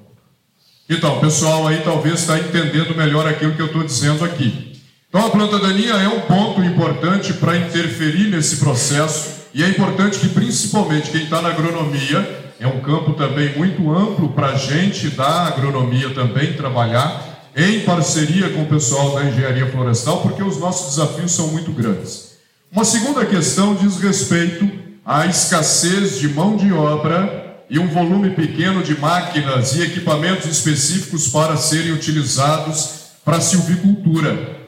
Então, 0.87 1.17
o 1.17 1.19
pessoal 1.19 1.65
aí 1.65 1.81
talvez 1.83 2.19
está 2.19 2.37
entendendo 2.37 2.95
melhor 2.95 3.27
aquilo 3.27 3.55
que 3.55 3.61
eu 3.63 3.65
estou 3.65 3.83
dizendo 3.83 4.23
aqui. 4.23 4.79
Então, 5.09 5.25
a 5.25 5.31
planta 5.31 5.57
daninha 5.57 5.93
é 5.93 6.07
um 6.07 6.19
ponto 6.21 6.61
importante 6.61 7.33
para 7.33 7.57
interferir 7.57 8.29
nesse 8.29 8.57
processo 8.57 9.36
e 9.57 9.63
é 9.63 9.69
importante 9.69 10.19
que, 10.19 10.29
principalmente, 10.29 11.09
quem 11.09 11.23
está 11.23 11.41
na 11.41 11.49
agronomia, 11.49 12.53
é 12.59 12.67
um 12.67 12.79
campo 12.79 13.13
também 13.13 13.57
muito 13.57 13.91
amplo 13.91 14.29
para 14.29 14.49
a 14.49 14.55
gente 14.55 15.09
da 15.09 15.47
agronomia 15.47 16.13
também 16.13 16.53
trabalhar 16.53 17.49
em 17.55 17.79
parceria 17.79 18.51
com 18.51 18.61
o 18.61 18.65
pessoal 18.67 19.15
da 19.15 19.23
engenharia 19.23 19.65
florestal, 19.65 20.21
porque 20.21 20.43
os 20.43 20.59
nossos 20.59 20.95
desafios 20.95 21.31
são 21.31 21.47
muito 21.47 21.71
grandes. 21.71 22.37
Uma 22.71 22.85
segunda 22.85 23.25
questão 23.25 23.73
diz 23.73 23.97
respeito 23.97 24.69
à 25.03 25.25
escassez 25.25 26.19
de 26.19 26.27
mão 26.27 26.55
de 26.55 26.71
obra 26.71 27.63
e 27.67 27.79
um 27.79 27.87
volume 27.87 28.29
pequeno 28.29 28.83
de 28.83 28.95
máquinas 28.95 29.75
e 29.75 29.81
equipamentos 29.81 30.45
específicos 30.45 31.29
para 31.29 31.57
serem 31.57 31.93
utilizados 31.93 33.07
para 33.25 33.37
a 33.37 33.41
silvicultura. 33.41 34.66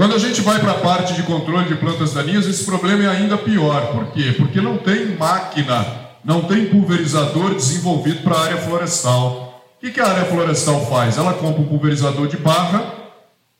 Quando 0.00 0.14
a 0.14 0.18
gente 0.18 0.40
vai 0.40 0.58
para 0.58 0.70
a 0.70 0.78
parte 0.78 1.12
de 1.12 1.22
controle 1.24 1.68
de 1.68 1.74
plantas 1.74 2.14
daninhas, 2.14 2.46
esse 2.46 2.64
problema 2.64 3.04
é 3.04 3.06
ainda 3.06 3.36
pior. 3.36 3.88
Por 3.92 4.06
quê? 4.12 4.34
Porque 4.34 4.58
não 4.58 4.78
tem 4.78 5.14
máquina, 5.14 5.86
não 6.24 6.40
tem 6.40 6.64
pulverizador 6.70 7.54
desenvolvido 7.54 8.22
para 8.22 8.34
a 8.34 8.44
área 8.44 8.56
florestal. 8.56 9.62
O 9.76 9.90
que 9.90 10.00
a 10.00 10.06
área 10.06 10.24
florestal 10.24 10.86
faz? 10.86 11.18
Ela 11.18 11.34
compra 11.34 11.60
um 11.60 11.66
pulverizador 11.66 12.28
de 12.28 12.38
barra, 12.38 12.82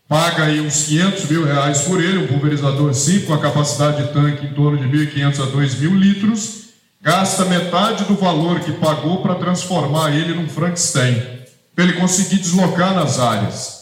paga 0.09 0.45
aí 0.45 0.63
uns 0.63 0.85
500 0.85 1.27
mil 1.27 1.45
reais 1.45 1.83
por 1.83 2.03
ele, 2.03 2.25
um 2.25 2.27
pulverizador 2.27 2.95
simples, 2.95 3.27
com 3.27 3.35
a 3.35 3.39
capacidade 3.39 4.03
de 4.03 4.09
tanque 4.15 4.47
em 4.47 4.55
torno 4.55 4.79
de 4.79 4.89
1.500 4.89 5.43
a 5.43 5.47
2.000 5.47 5.95
litros, 5.95 6.71
gasta 7.03 7.45
metade 7.45 8.05
do 8.05 8.15
valor 8.15 8.61
que 8.61 8.73
pagou 8.73 9.21
para 9.21 9.35
transformar 9.35 10.17
ele 10.17 10.33
num 10.33 10.49
Frankenstein, 10.49 11.23
para 11.77 11.85
ele 11.85 12.01
conseguir 12.01 12.37
deslocar 12.37 12.95
nas 12.95 13.21
áreas 13.21 13.80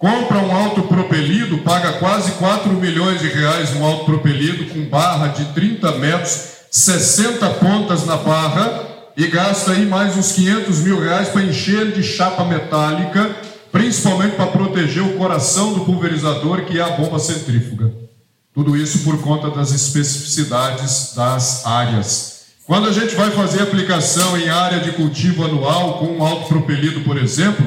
compra 0.00 0.38
um 0.38 0.50
autopropelido, 0.50 1.58
paga 1.58 1.92
quase 1.92 2.32
4 2.32 2.72
milhões 2.72 3.20
de 3.20 3.28
reais 3.28 3.76
um 3.76 3.84
autopropelido 3.84 4.64
com 4.72 4.88
barra 4.88 5.28
de 5.28 5.44
30 5.52 5.92
metros, 5.98 6.48
60 6.70 7.48
pontas 7.50 8.06
na 8.06 8.16
barra 8.16 8.88
e 9.14 9.26
gasta 9.26 9.72
aí 9.72 9.84
mais 9.84 10.16
uns 10.16 10.32
500 10.32 10.80
mil 10.80 10.98
reais 10.98 11.28
para 11.28 11.42
encher 11.42 11.92
de 11.92 12.02
chapa 12.02 12.44
metálica 12.44 13.36
principalmente 13.70 14.36
para 14.36 14.46
proteger 14.46 15.02
o 15.02 15.16
coração 15.16 15.74
do 15.74 15.84
pulverizador, 15.84 16.64
que 16.64 16.78
é 16.78 16.82
a 16.82 16.90
bomba 16.90 17.18
centrífuga. 17.18 17.92
Tudo 18.52 18.76
isso 18.76 19.00
por 19.00 19.20
conta 19.20 19.50
das 19.50 19.70
especificidades 19.70 21.14
das 21.14 21.64
áreas. 21.66 22.40
Quando 22.66 22.88
a 22.88 22.92
gente 22.92 23.14
vai 23.14 23.30
fazer 23.30 23.62
aplicação 23.62 24.36
em 24.36 24.48
área 24.48 24.80
de 24.80 24.92
cultivo 24.92 25.44
anual 25.44 25.98
com 25.98 26.06
um 26.06 26.24
alto 26.24 26.48
propelido, 26.48 27.02
por 27.02 27.16
exemplo, 27.16 27.64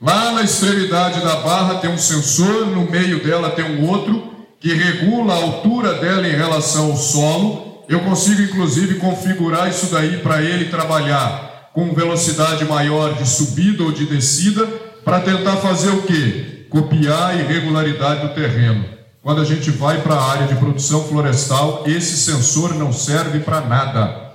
lá 0.00 0.32
na 0.32 0.42
extremidade 0.42 1.20
da 1.20 1.36
barra 1.36 1.76
tem 1.76 1.90
um 1.90 1.98
sensor, 1.98 2.66
no 2.66 2.90
meio 2.90 3.22
dela 3.22 3.50
tem 3.50 3.64
um 3.64 3.88
outro 3.88 4.34
que 4.60 4.72
regula 4.72 5.34
a 5.34 5.36
altura 5.36 5.94
dela 5.94 6.26
em 6.26 6.34
relação 6.34 6.90
ao 6.90 6.96
solo. 6.96 7.84
Eu 7.88 8.00
consigo 8.00 8.42
inclusive 8.42 8.96
configurar 8.96 9.68
isso 9.68 9.86
daí 9.86 10.18
para 10.18 10.42
ele 10.42 10.66
trabalhar 10.66 11.70
com 11.72 11.94
velocidade 11.94 12.64
maior 12.64 13.14
de 13.14 13.28
subida 13.28 13.82
ou 13.82 13.92
de 13.92 14.04
descida 14.04 14.66
para 15.04 15.20
tentar 15.20 15.56
fazer 15.56 15.90
o 15.90 16.02
quê? 16.02 16.66
Copiar 16.68 17.30
a 17.30 17.34
irregularidade 17.34 18.26
do 18.26 18.34
terreno. 18.34 18.84
Quando 19.22 19.40
a 19.40 19.44
gente 19.44 19.70
vai 19.70 20.00
para 20.00 20.14
a 20.14 20.30
área 20.30 20.46
de 20.46 20.54
produção 20.56 21.04
florestal, 21.04 21.84
esse 21.86 22.16
sensor 22.16 22.74
não 22.74 22.92
serve 22.92 23.40
para 23.40 23.60
nada. 23.60 24.27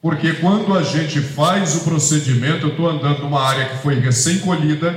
Porque 0.00 0.34
quando 0.34 0.76
a 0.76 0.82
gente 0.82 1.20
faz 1.20 1.74
o 1.74 1.80
procedimento, 1.80 2.66
eu 2.66 2.70
estou 2.70 2.88
andando 2.88 3.20
numa 3.20 3.42
área 3.42 3.66
que 3.66 3.78
foi 3.78 3.98
recém-colhida, 3.98 4.94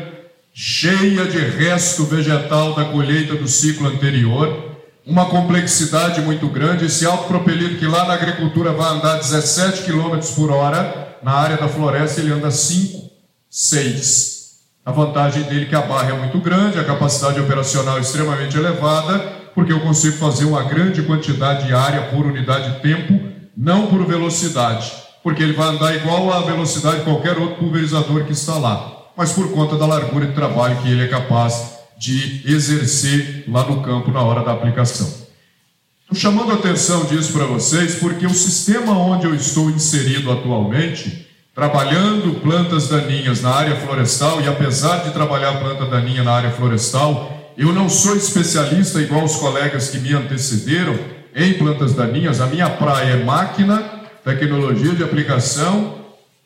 cheia 0.53 1.25
de 1.25 1.39
resto 1.39 2.05
vegetal 2.05 2.75
da 2.75 2.85
colheita 2.85 3.35
do 3.35 3.47
ciclo 3.47 3.87
anterior, 3.87 4.71
uma 5.05 5.25
complexidade 5.25 6.21
muito 6.21 6.47
grande. 6.47 6.85
Esse 6.85 7.05
alto 7.05 7.27
propelido 7.27 7.79
que 7.79 7.85
lá 7.87 8.05
na 8.05 8.13
agricultura 8.13 8.71
vai 8.71 8.91
andar 8.91 9.17
17 9.17 9.83
km 9.83 10.19
por 10.35 10.51
hora, 10.51 11.17
na 11.23 11.31
área 11.31 11.57
da 11.57 11.67
floresta 11.67 12.21
ele 12.21 12.31
anda 12.31 12.51
5, 12.51 13.09
6. 13.49 14.41
A 14.85 14.91
vantagem 14.91 15.43
dele 15.43 15.63
é 15.63 15.67
que 15.67 15.75
a 15.75 15.81
barra 15.81 16.09
é 16.09 16.13
muito 16.13 16.39
grande, 16.39 16.79
a 16.79 16.83
capacidade 16.83 17.39
operacional 17.39 17.97
é 17.97 18.01
extremamente 18.01 18.57
elevada, 18.57 19.19
porque 19.55 19.73
eu 19.73 19.79
consigo 19.79 20.17
fazer 20.17 20.45
uma 20.45 20.63
grande 20.63 21.01
quantidade 21.03 21.65
de 21.65 21.73
área 21.73 22.03
por 22.03 22.25
unidade 22.25 22.71
de 22.71 22.79
tempo, 22.81 23.30
não 23.61 23.85
por 23.85 24.03
velocidade, 24.07 24.91
porque 25.21 25.43
ele 25.43 25.53
vai 25.53 25.67
andar 25.67 25.95
igual 25.95 26.33
à 26.33 26.41
velocidade 26.41 26.97
de 26.97 27.03
qualquer 27.03 27.37
outro 27.37 27.57
pulverizador 27.57 28.25
que 28.25 28.33
está 28.33 28.55
lá, 28.55 28.91
mas 29.15 29.33
por 29.33 29.51
conta 29.51 29.77
da 29.77 29.85
largura 29.85 30.25
de 30.25 30.33
trabalho 30.33 30.81
que 30.81 30.89
ele 30.89 31.03
é 31.03 31.07
capaz 31.07 31.77
de 31.95 32.41
exercer 32.43 33.45
lá 33.47 33.63
no 33.63 33.83
campo 33.83 34.09
na 34.09 34.23
hora 34.23 34.43
da 34.43 34.51
aplicação. 34.51 35.07
Estou 36.01 36.17
chamando 36.17 36.51
a 36.51 36.55
atenção 36.55 37.05
disso 37.05 37.33
para 37.33 37.45
vocês 37.45 37.95
porque 37.99 38.25
o 38.25 38.33
sistema 38.33 38.97
onde 38.97 39.27
eu 39.27 39.35
estou 39.35 39.69
inserido 39.69 40.31
atualmente 40.31 41.27
trabalhando 41.53 42.39
plantas 42.39 42.87
daninhas 42.87 43.43
na 43.43 43.51
área 43.51 43.75
florestal, 43.75 44.41
e 44.41 44.47
apesar 44.47 45.03
de 45.03 45.11
trabalhar 45.11 45.59
planta 45.59 45.85
daninha 45.85 46.23
na 46.23 46.31
área 46.31 46.49
florestal, 46.49 47.53
eu 47.55 47.71
não 47.71 47.87
sou 47.89 48.15
especialista 48.15 48.99
igual 48.99 49.23
os 49.23 49.35
colegas 49.35 49.89
que 49.89 49.99
me 49.99 50.13
antecederam 50.13 51.20
em 51.35 51.53
plantas 51.53 51.93
daninhas. 51.93 52.41
A 52.41 52.47
minha 52.47 52.69
praia 52.69 53.13
é 53.13 53.23
máquina, 53.23 53.83
tecnologia 54.23 54.93
de 54.93 55.03
aplicação, 55.03 55.95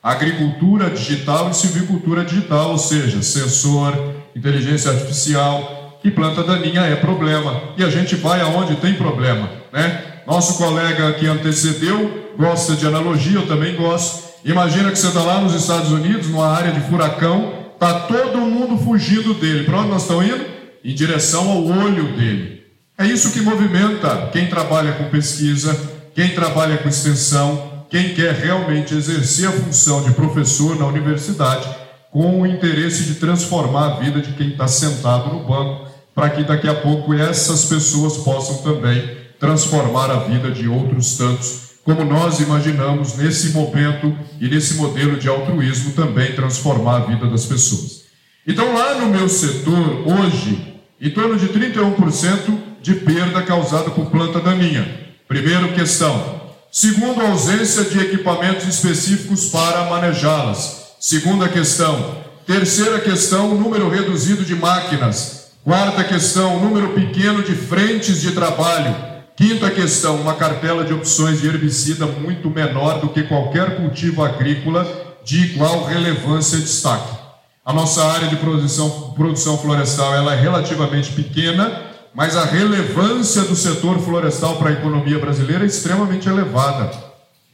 agricultura 0.01 0.89
digital 0.89 1.49
e 1.49 1.55
silvicultura 1.55 2.23
digital, 2.23 2.71
ou 2.71 2.77
seja, 2.77 3.21
sensor, 3.21 3.93
inteligência 4.35 4.91
artificial. 4.91 5.99
E 6.03 6.11
planta 6.11 6.43
daninha 6.43 6.81
é 6.81 6.95
problema. 6.95 7.59
E 7.75 7.83
a 7.83 7.89
gente 7.89 8.15
vai 8.15 8.39
aonde 8.39 8.75
tem 8.75 8.93
problema, 8.93 9.49
né? 9.73 10.03
Nosso 10.27 10.57
colega 10.57 11.13
que 11.13 11.25
antecedeu 11.25 12.31
gosta 12.37 12.75
de 12.75 12.85
analogia, 12.85 13.39
eu 13.39 13.47
também 13.47 13.75
gosto. 13.75 14.25
Imagina 14.43 14.91
que 14.91 14.99
você 14.99 15.07
está 15.07 15.23
lá 15.23 15.41
nos 15.41 15.55
Estados 15.55 15.91
Unidos, 15.91 16.27
numa 16.29 16.47
área 16.47 16.71
de 16.71 16.81
furacão, 16.81 17.53
está 17.73 18.01
todo 18.01 18.39
mundo 18.39 18.77
fugindo 18.77 19.33
dele. 19.33 19.63
Para 19.63 19.79
onde 19.79 19.89
nós 19.89 20.03
estamos 20.03 20.25
indo? 20.25 20.45
Em 20.83 20.93
direção 20.93 21.49
ao 21.49 21.65
olho 21.65 22.15
dele. 22.15 22.54
É 22.97 23.05
isso 23.05 23.31
que 23.31 23.41
movimenta 23.41 24.29
quem 24.31 24.47
trabalha 24.47 24.93
com 24.93 25.09
pesquisa, 25.09 25.77
quem 26.13 26.29
trabalha 26.29 26.77
com 26.77 26.87
extensão, 26.87 27.85
quem 27.89 28.13
quer 28.13 28.33
realmente 28.33 28.93
exercer 28.93 29.49
a 29.49 29.51
função 29.51 30.01
de 30.03 30.11
professor 30.11 30.79
na 30.79 30.87
universidade, 30.87 31.67
com 32.09 32.41
o 32.41 32.47
interesse 32.47 33.03
de 33.03 33.15
transformar 33.15 33.85
a 33.85 33.99
vida 33.99 34.21
de 34.21 34.31
quem 34.31 34.51
está 34.51 34.65
sentado 34.67 35.33
no 35.33 35.45
banco, 35.45 35.87
para 36.13 36.29
que 36.29 36.43
daqui 36.43 36.69
a 36.69 36.73
pouco 36.73 37.13
essas 37.13 37.65
pessoas 37.65 38.15
possam 38.17 38.59
também 38.59 39.17
transformar 39.37 40.09
a 40.09 40.19
vida 40.19 40.49
de 40.49 40.67
outros 40.69 41.17
tantos 41.17 41.65
como 41.83 42.03
nós 42.03 42.39
imaginamos 42.39 43.15
nesse 43.15 43.49
momento 43.49 44.17
e 44.41 44.47
nesse 44.47 44.73
modelo 44.73 45.17
de 45.17 45.29
altruísmo 45.29 45.91
também 45.91 46.33
transformar 46.33 46.95
a 46.95 47.05
vida 47.05 47.27
das 47.27 47.45
pessoas. 47.45 48.05
Então, 48.47 48.73
lá 48.73 48.95
no 48.95 49.07
meu 49.07 49.29
setor, 49.29 50.03
hoje, 50.07 50.74
em 50.99 51.09
torno 51.09 51.37
de 51.37 51.49
31% 51.49 52.57
de 52.81 52.95
perda 52.95 53.41
causada 53.41 53.89
por 53.91 54.05
planta 54.07 54.39
daninha. 54.39 55.05
Primeira 55.27 55.67
questão. 55.69 56.41
Segundo, 56.71 57.21
ausência 57.21 57.83
de 57.83 57.99
equipamentos 57.99 58.67
específicos 58.67 59.45
para 59.45 59.85
manejá-las. 59.85 60.95
Segunda 60.99 61.47
questão. 61.49 62.23
Terceira 62.45 62.99
questão, 62.99 63.55
número 63.55 63.89
reduzido 63.89 64.43
de 64.43 64.55
máquinas. 64.55 65.51
Quarta 65.63 66.03
questão, 66.03 66.59
número 66.59 66.89
pequeno 66.89 67.41
de 67.41 67.55
frentes 67.55 68.21
de 68.21 68.31
trabalho. 68.33 68.95
Quinta 69.35 69.69
questão, 69.71 70.21
uma 70.21 70.35
cartela 70.35 70.85
de 70.85 70.93
opções 70.93 71.41
de 71.41 71.47
herbicida 71.47 72.05
muito 72.05 72.49
menor 72.49 73.01
do 73.01 73.09
que 73.09 73.23
qualquer 73.23 73.75
cultivo 73.77 74.23
agrícola 74.23 74.85
de 75.25 75.43
igual 75.43 75.85
relevância 75.85 76.57
e 76.57 76.61
destaque. 76.61 77.24
A 77.65 77.73
nossa 77.73 78.05
área 78.05 78.27
de 78.27 78.35
produção, 78.35 79.11
produção 79.15 79.57
florestal 79.57 80.13
ela 80.13 80.35
é 80.35 80.39
relativamente 80.39 81.11
pequena, 81.13 81.81
mas 82.13 82.37
a 82.37 82.45
relevância 82.45 83.41
do 83.41 83.55
setor 83.55 83.97
florestal 83.97 84.57
para 84.57 84.69
a 84.69 84.73
economia 84.73 85.17
brasileira 85.17 85.63
é 85.63 85.65
extremamente 85.65 86.29
elevada. 86.29 86.91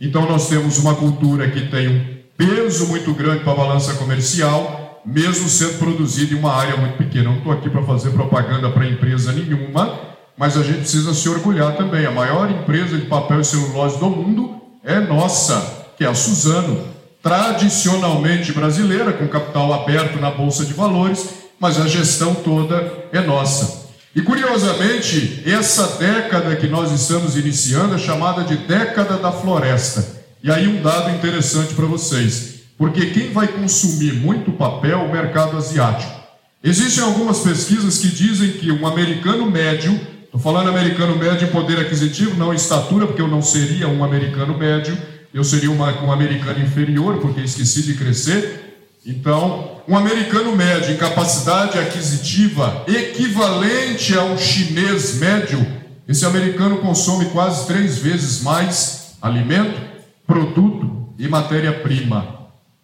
Então 0.02 0.28
nós 0.28 0.50
temos 0.50 0.78
uma 0.80 0.96
cultura 0.96 1.50
que 1.50 1.62
tem 1.70 1.88
um 1.88 2.18
peso 2.36 2.88
muito 2.88 3.14
grande 3.14 3.46
para 3.46 3.54
a 3.54 3.56
balança 3.56 3.94
comercial, 3.94 5.02
mesmo 5.06 5.48
sendo 5.48 5.80
produzida 5.80 6.34
em 6.34 6.38
uma 6.38 6.54
área 6.54 6.76
muito 6.76 6.98
pequena. 6.98 7.30
Não 7.30 7.38
estou 7.38 7.54
aqui 7.54 7.70
para 7.70 7.84
fazer 7.84 8.10
propaganda 8.10 8.70
para 8.70 8.86
empresa 8.86 9.32
nenhuma, 9.32 9.98
mas 10.38 10.58
a 10.58 10.62
gente 10.62 10.80
precisa 10.80 11.14
se 11.14 11.30
orgulhar 11.30 11.78
também. 11.78 12.06
A 12.06 12.12
maior 12.12 12.52
empresa 12.52 12.98
de 12.98 13.06
papel 13.06 13.40
e 13.40 13.46
celulose 13.46 13.98
do 13.98 14.10
mundo 14.10 14.62
é 14.84 15.00
nossa, 15.00 15.86
que 15.96 16.04
é 16.04 16.08
a 16.08 16.14
Suzano, 16.14 16.91
tradicionalmente 17.22 18.52
brasileira, 18.52 19.14
com 19.14 19.28
capital 19.28 19.74
aberto 19.74 20.20
na 20.20 20.32
bolsa 20.32 20.66
de 20.66 20.74
valores, 20.74 21.30
mas 21.60 21.80
a 21.80 21.88
gestão 21.88 22.34
toda 22.36 23.06
é 23.12 23.22
nossa. 23.22 23.90
E 24.16 24.22
curiosamente, 24.22 25.44
essa 25.46 25.98
década 25.98 26.56
que 26.56 26.68
nós 26.68 26.92
estamos 26.92 27.38
iniciando 27.38 27.96
é 27.96 27.98
chamada 27.98 28.44
de 28.44 28.58
década 28.58 29.18
da 29.18 29.32
floresta. 29.32 30.22
E 30.44 30.52
aí 30.52 30.68
um 30.68 30.82
dado 30.82 31.12
interessante 31.12 31.74
para 31.74 31.86
vocês, 31.86 32.62
porque 32.78 33.08
quem 33.08 33.32
vai 33.32 33.48
consumir 33.48 34.14
muito 34.14 34.52
papel 34.52 35.00
é 35.00 35.04
o 35.04 35.12
mercado 35.12 35.56
asiático. 35.56 36.20
Existem 36.64 37.04
algumas 37.04 37.40
pesquisas 37.40 38.00
que 38.00 38.08
dizem 38.08 38.52
que 38.54 38.72
um 38.72 38.86
americano 38.86 39.50
médio 39.50 40.00
Estou 40.32 40.40
falando 40.40 40.70
americano 40.70 41.18
médio 41.18 41.46
em 41.46 41.52
poder 41.52 41.78
aquisitivo, 41.78 42.38
não 42.38 42.54
em 42.54 42.56
estatura, 42.56 43.06
porque 43.06 43.22
eu 43.22 43.28
não 43.28 43.42
seria 43.42 43.90
um 43.90 44.02
americano 44.02 44.58
médio, 44.58 44.98
eu 45.34 45.44
seria 45.44 45.72
uma, 45.72 45.92
um 46.04 46.12
americano 46.12 46.60
inferior, 46.64 47.20
porque 47.20 47.42
esqueci 47.42 47.84
de 47.84 47.94
crescer. 47.94 48.90
Então, 49.06 49.82
um 49.88 49.98
americano 49.98 50.56
médio 50.56 50.94
em 50.94 50.98
capacidade 50.98 51.78
aquisitiva 51.80 52.86
equivalente 52.88 54.16
a 54.18 54.24
um 54.24 54.38
chinês 54.38 55.16
médio, 55.16 55.66
esse 56.08 56.26
americano 56.26 56.78
consome 56.78 57.26
quase 57.26 57.66
três 57.66 57.98
vezes 57.98 58.42
mais 58.42 59.16
alimento, 59.22 59.80
produto 60.28 61.14
e 61.18 61.28
matéria-prima. 61.28 62.42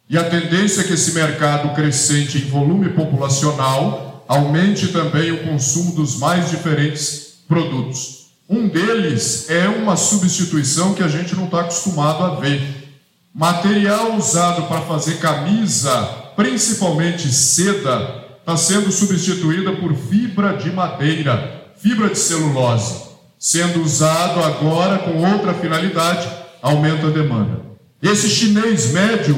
E 0.10 0.18
a 0.18 0.24
tendência 0.24 0.82
é 0.82 0.84
que 0.86 0.94
esse 0.94 1.14
mercado 1.14 1.76
crescente 1.76 2.38
em 2.38 2.50
volume 2.50 2.90
populacional 2.90 4.24
aumente 4.28 4.88
também 4.88 5.32
o 5.32 5.44
consumo 5.44 5.94
dos 5.94 6.18
mais 6.18 6.50
diferentes 6.50 7.40
produtos. 7.48 8.17
Um 8.50 8.70
deles 8.70 9.50
é 9.50 9.68
uma 9.68 9.98
substituição 9.98 10.94
que 10.94 11.04
a 11.04 11.08
gente 11.10 11.36
não 11.36 11.46
está 11.46 11.62
acostumado 11.62 12.24
a 12.24 12.36
ver. 12.36 12.62
Material 13.36 14.16
usado 14.16 14.64
para 14.64 14.82
fazer 14.82 15.18
camisa, 15.20 15.92
principalmente 16.34 17.28
seda, 17.28 18.24
está 18.40 18.56
sendo 18.56 18.90
substituída 18.90 19.74
por 19.74 19.94
fibra 19.94 20.56
de 20.56 20.72
madeira, 20.72 21.72
fibra 21.78 22.10
de 22.10 22.18
celulose, 22.18 23.08
sendo 23.38 23.84
usado 23.84 24.42
agora 24.42 25.00
com 25.00 25.30
outra 25.30 25.54
finalidade, 25.54 26.30
aumenta 26.62 27.08
a 27.08 27.12
demanda. 27.12 27.62
Esse 28.02 28.30
chinês 28.30 28.94
médio, 28.94 29.36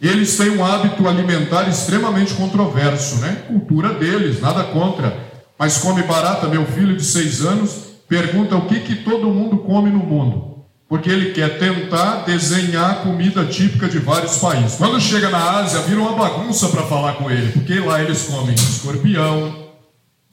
eles 0.00 0.34
têm 0.38 0.56
um 0.56 0.64
hábito 0.64 1.06
alimentar 1.06 1.68
extremamente 1.68 2.32
controverso, 2.32 3.16
né? 3.16 3.42
Cultura 3.48 3.92
deles, 3.92 4.40
nada 4.40 4.64
contra 4.64 5.26
mas 5.58 5.78
come 5.78 6.02
barata. 6.02 6.48
Meu 6.48 6.66
filho 6.66 6.96
de 6.96 7.04
seis 7.04 7.40
anos 7.40 7.85
pergunta 8.08 8.56
o 8.56 8.66
que, 8.66 8.80
que 8.80 8.96
todo 8.96 9.30
mundo 9.30 9.58
come 9.58 9.90
no 9.90 9.98
mundo. 9.98 10.56
porque 10.88 11.10
ele 11.10 11.32
quer 11.32 11.58
tentar 11.58 12.24
desenhar 12.24 13.02
comida 13.02 13.44
típica 13.44 13.88
de 13.88 13.98
vários 13.98 14.38
países. 14.38 14.76
Quando 14.76 15.00
chega 15.00 15.28
na 15.30 15.58
Ásia, 15.58 15.80
vira 15.80 16.00
uma 16.00 16.12
bagunça 16.12 16.68
para 16.68 16.84
falar 16.84 17.14
com 17.14 17.28
ele, 17.28 17.50
porque 17.50 17.80
lá 17.80 18.00
eles 18.00 18.22
comem 18.22 18.54
escorpião, 18.54 19.66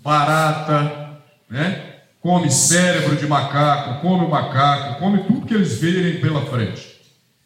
barata, 0.04 1.18
né? 1.50 1.94
come 2.22 2.50
cérebro 2.50 3.16
de 3.18 3.28
macaco, 3.28 4.02
come 4.02 4.26
o 4.26 4.30
macaco, 4.30 5.00
come 5.00 5.24
tudo 5.24 5.46
que 5.46 5.54
eles 5.54 5.80
verem 5.80 6.22
pela 6.22 6.46
frente. 6.46 6.94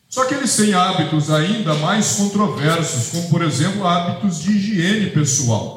Só 0.07 0.25
que 0.25 0.35
eles 0.35 0.55
têm 0.55 0.73
hábitos 0.73 1.31
ainda 1.31 1.73
mais 1.75 2.15
controversos, 2.15 3.09
como 3.09 3.29
por 3.29 3.41
exemplo 3.41 3.87
hábitos 3.87 4.41
de 4.41 4.51
higiene 4.51 5.09
pessoal. 5.09 5.76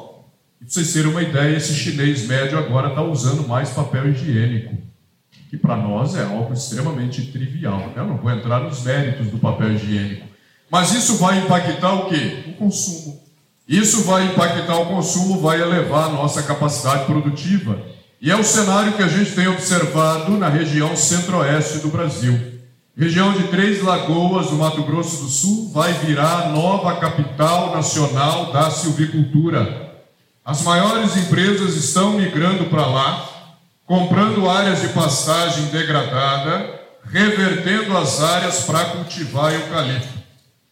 E 0.61 0.65
para 0.65 0.73
vocês 0.73 0.93
terem 0.93 1.09
uma 1.09 1.23
ideia, 1.23 1.57
esse 1.57 1.73
chinês 1.73 2.27
médio 2.27 2.57
agora 2.57 2.89
está 2.89 3.01
usando 3.01 3.47
mais 3.47 3.71
papel 3.71 4.09
higiênico 4.09 4.91
que 5.51 5.57
para 5.57 5.75
nós 5.75 6.15
é 6.15 6.23
algo 6.23 6.53
extremamente 6.53 7.23
trivial. 7.25 7.79
Né? 7.79 7.93
Eu 7.97 8.07
não 8.07 8.15
vou 8.15 8.31
entrar 8.31 8.61
nos 8.61 8.83
méritos 8.83 9.27
do 9.27 9.37
papel 9.37 9.73
higiênico. 9.73 10.25
Mas 10.71 10.93
isso 10.93 11.17
vai 11.17 11.39
impactar 11.39 11.93
o 11.93 12.05
quê? 12.05 12.45
O 12.47 12.53
consumo. 12.53 13.21
Isso 13.67 14.03
vai 14.03 14.27
impactar 14.27 14.77
o 14.77 14.85
consumo, 14.85 15.41
vai 15.41 15.61
elevar 15.61 16.05
a 16.05 16.13
nossa 16.13 16.41
capacidade 16.41 17.03
produtiva. 17.03 17.81
E 18.21 18.31
é 18.31 18.35
o 18.37 18.45
cenário 18.45 18.93
que 18.93 19.03
a 19.03 19.09
gente 19.09 19.31
tem 19.31 19.49
observado 19.49 20.37
na 20.37 20.47
região 20.47 20.95
centro-oeste 20.95 21.79
do 21.79 21.89
Brasil. 21.89 22.39
Região 22.97 23.33
de 23.33 23.49
Três 23.49 23.83
Lagoas, 23.83 24.51
no 24.51 24.57
Mato 24.57 24.83
Grosso 24.83 25.21
do 25.21 25.29
Sul, 25.29 25.69
vai 25.73 25.91
virar 25.91 26.43
a 26.43 26.49
nova 26.49 26.95
capital 26.95 27.75
nacional 27.75 28.53
da 28.53 28.71
silvicultura. 28.71 29.90
As 30.43 30.63
maiores 30.63 31.15
empresas 31.15 31.75
estão 31.75 32.13
migrando 32.13 32.65
para 32.65 32.85
lá 32.85 33.31
comprando 33.91 34.49
áreas 34.49 34.79
de 34.79 34.87
pastagem 34.87 35.65
degradada, 35.65 36.79
revertendo 37.11 37.97
as 37.97 38.23
áreas 38.23 38.61
para 38.61 38.85
cultivar 38.85 39.53
eucalipto. 39.53 40.07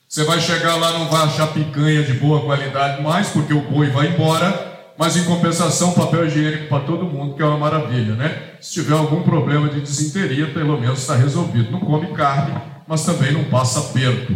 Você 0.08 0.24
vai 0.24 0.40
chegar 0.40 0.78
lá, 0.78 0.94
não 0.94 1.10
vai 1.10 1.24
achar 1.24 1.48
picanha 1.48 2.02
de 2.02 2.14
boa 2.14 2.42
qualidade 2.42 3.04
mais, 3.04 3.28
porque 3.28 3.54
o 3.54 3.62
boi 3.62 3.90
vai 3.90 4.08
embora, 4.08 4.94
mas 4.98 5.18
em 5.18 5.26
compensação, 5.26 5.92
papel 5.92 6.28
higiênico 6.28 6.70
para 6.70 6.86
todo 6.86 7.06
mundo, 7.06 7.36
que 7.36 7.44
é 7.44 7.46
uma 7.46 7.58
maravilha, 7.58 8.16
né? 8.16 8.54
Se 8.62 8.76
tiver 8.76 8.96
algum 8.96 9.22
problema 9.22 9.68
de 9.68 9.82
desinteria, 9.82 10.48
pelo 10.54 10.80
menos 10.80 11.00
está 11.00 11.16
resolvido. 11.16 11.72
Não 11.72 11.82
come 11.82 12.08
carne, 12.14 12.60
mas 12.88 13.06
também 13.06 13.34
não 13.34 13.44
passa 13.44 13.82
perto. 13.94 14.34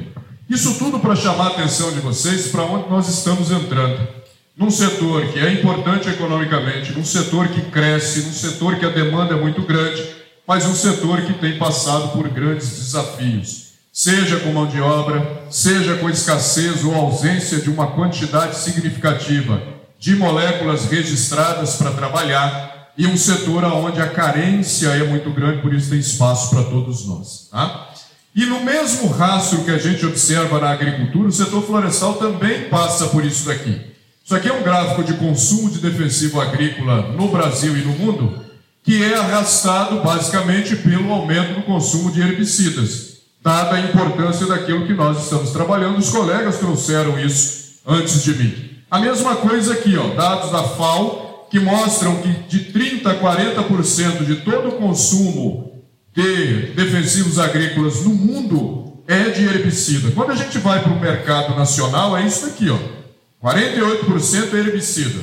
Isso 0.50 0.78
tudo 0.78 1.00
para 1.00 1.16
chamar 1.16 1.46
a 1.46 1.50
atenção 1.52 1.92
de 1.92 2.02
vocês 2.02 2.50
para 2.50 2.64
onde 2.64 2.90
nós 2.90 3.08
estamos 3.08 3.50
entrando 3.50 4.23
num 4.56 4.70
setor 4.70 5.28
que 5.28 5.40
é 5.40 5.52
importante 5.52 6.10
economicamente, 6.10 6.92
num 6.94 7.04
setor 7.04 7.48
que 7.48 7.62
cresce, 7.64 8.22
num 8.22 8.34
setor 8.34 8.76
que 8.76 8.86
a 8.86 8.90
demanda 8.90 9.34
é 9.34 9.40
muito 9.40 9.62
grande, 9.64 10.04
mas 10.48 10.66
um 10.66 10.76
setor 10.76 11.22
que 11.22 11.34
tem 11.34 11.58
passado 11.58 12.10
por 12.10 12.28
grandes 12.30 12.70
desafios, 12.70 13.74
seja 13.92 14.40
com 14.40 14.52
mão 14.52 14.68
de 14.68 14.80
obra, 14.80 15.46
seja 15.50 15.96
com 15.98 16.10
escassez 16.10 16.84
ou 16.84 16.94
ausência 16.94 17.60
de 17.60 17.70
uma 17.70 17.88
quantidade 17.88 18.58
significativa 18.58 19.62
de 20.00 20.16
moléculas 20.16 20.86
registradas 20.86 21.76
para 21.76 21.92
trabalhar, 21.92 22.92
e 22.96 23.08
um 23.08 23.18
setor 23.18 23.64
onde 23.64 24.00
a 24.00 24.08
carência 24.08 24.90
é 24.90 25.04
muito 25.04 25.32
grande, 25.32 25.62
por 25.62 25.74
isso 25.74 25.90
tem 25.90 25.98
espaço 25.98 26.52
para 26.52 26.64
todos 26.64 27.08
nós. 27.08 27.48
Tá? 27.50 27.90
E 28.36 28.46
no 28.46 28.60
mesmo 28.62 29.08
rastro 29.08 29.64
que 29.64 29.72
a 29.72 29.80
gente 29.80 30.06
observa 30.06 30.60
na 30.60 30.72
agricultura, 30.72 31.30
o 31.30 31.32
setor 31.32 31.64
florestal 31.66 32.16
também 32.16 32.66
passa 32.70 33.08
por 33.08 33.26
isso 33.26 33.48
daqui. 33.48 33.93
Isso 34.24 34.36
aqui 34.36 34.48
é 34.48 34.54
um 34.54 34.64
gráfico 34.64 35.04
de 35.04 35.16
consumo 35.16 35.70
de 35.70 35.80
defensivo 35.80 36.40
agrícola 36.40 37.12
no 37.12 37.28
Brasil 37.28 37.76
e 37.76 37.82
no 37.82 37.92
mundo, 37.92 38.42
que 38.82 39.04
é 39.04 39.18
arrastado 39.18 40.00
basicamente 40.00 40.78
pelo 40.78 41.12
aumento 41.12 41.56
do 41.56 41.64
consumo 41.64 42.10
de 42.10 42.22
herbicidas, 42.22 43.18
dada 43.42 43.76
a 43.76 43.82
importância 43.82 44.48
daquilo 44.48 44.88
que 44.88 44.94
nós 44.94 45.22
estamos 45.24 45.52
trabalhando. 45.52 45.98
Os 45.98 46.10
colegas 46.10 46.58
trouxeram 46.58 47.20
isso 47.20 47.82
antes 47.86 48.24
de 48.24 48.34
mim. 48.34 48.70
A 48.90 48.98
mesma 48.98 49.36
coisa 49.36 49.74
aqui, 49.74 49.98
ó, 49.98 50.14
dados 50.16 50.52
da 50.52 50.64
FAO, 50.64 51.48
que 51.52 51.60
mostram 51.60 52.16
que 52.22 52.30
de 52.48 52.72
30% 52.72 53.06
a 53.06 53.16
40% 53.16 54.26
de 54.26 54.38
todo 54.38 54.70
o 54.70 54.78
consumo 54.78 55.84
de 56.16 56.68
defensivos 56.76 57.40
agrícolas 57.40 58.06
no 58.06 58.12
mundo 58.12 59.04
é 59.06 59.30
de 59.30 59.44
herbicida. 59.44 60.12
Quando 60.12 60.32
a 60.32 60.36
gente 60.36 60.58
vai 60.60 60.82
para 60.82 60.94
o 60.94 61.00
mercado 61.00 61.56
nacional, 61.58 62.16
é 62.16 62.26
isso 62.26 62.46
aqui, 62.46 62.70
ó. 62.70 63.03
48% 63.44 64.54
é 64.54 64.58
herbicida. 64.58 65.22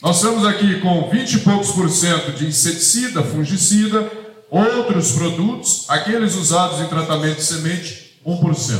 Nós 0.00 0.16
estamos 0.16 0.46
aqui 0.46 0.78
com 0.78 1.10
20 1.10 1.32
e 1.32 1.38
poucos 1.40 1.72
por 1.72 1.90
cento 1.90 2.30
de 2.30 2.46
inseticida, 2.46 3.24
fungicida, 3.24 4.08
outros 4.48 5.10
produtos, 5.10 5.84
aqueles 5.88 6.36
usados 6.36 6.80
em 6.80 6.86
tratamento 6.86 7.38
de 7.38 7.42
semente, 7.42 8.20
1%. 8.24 8.78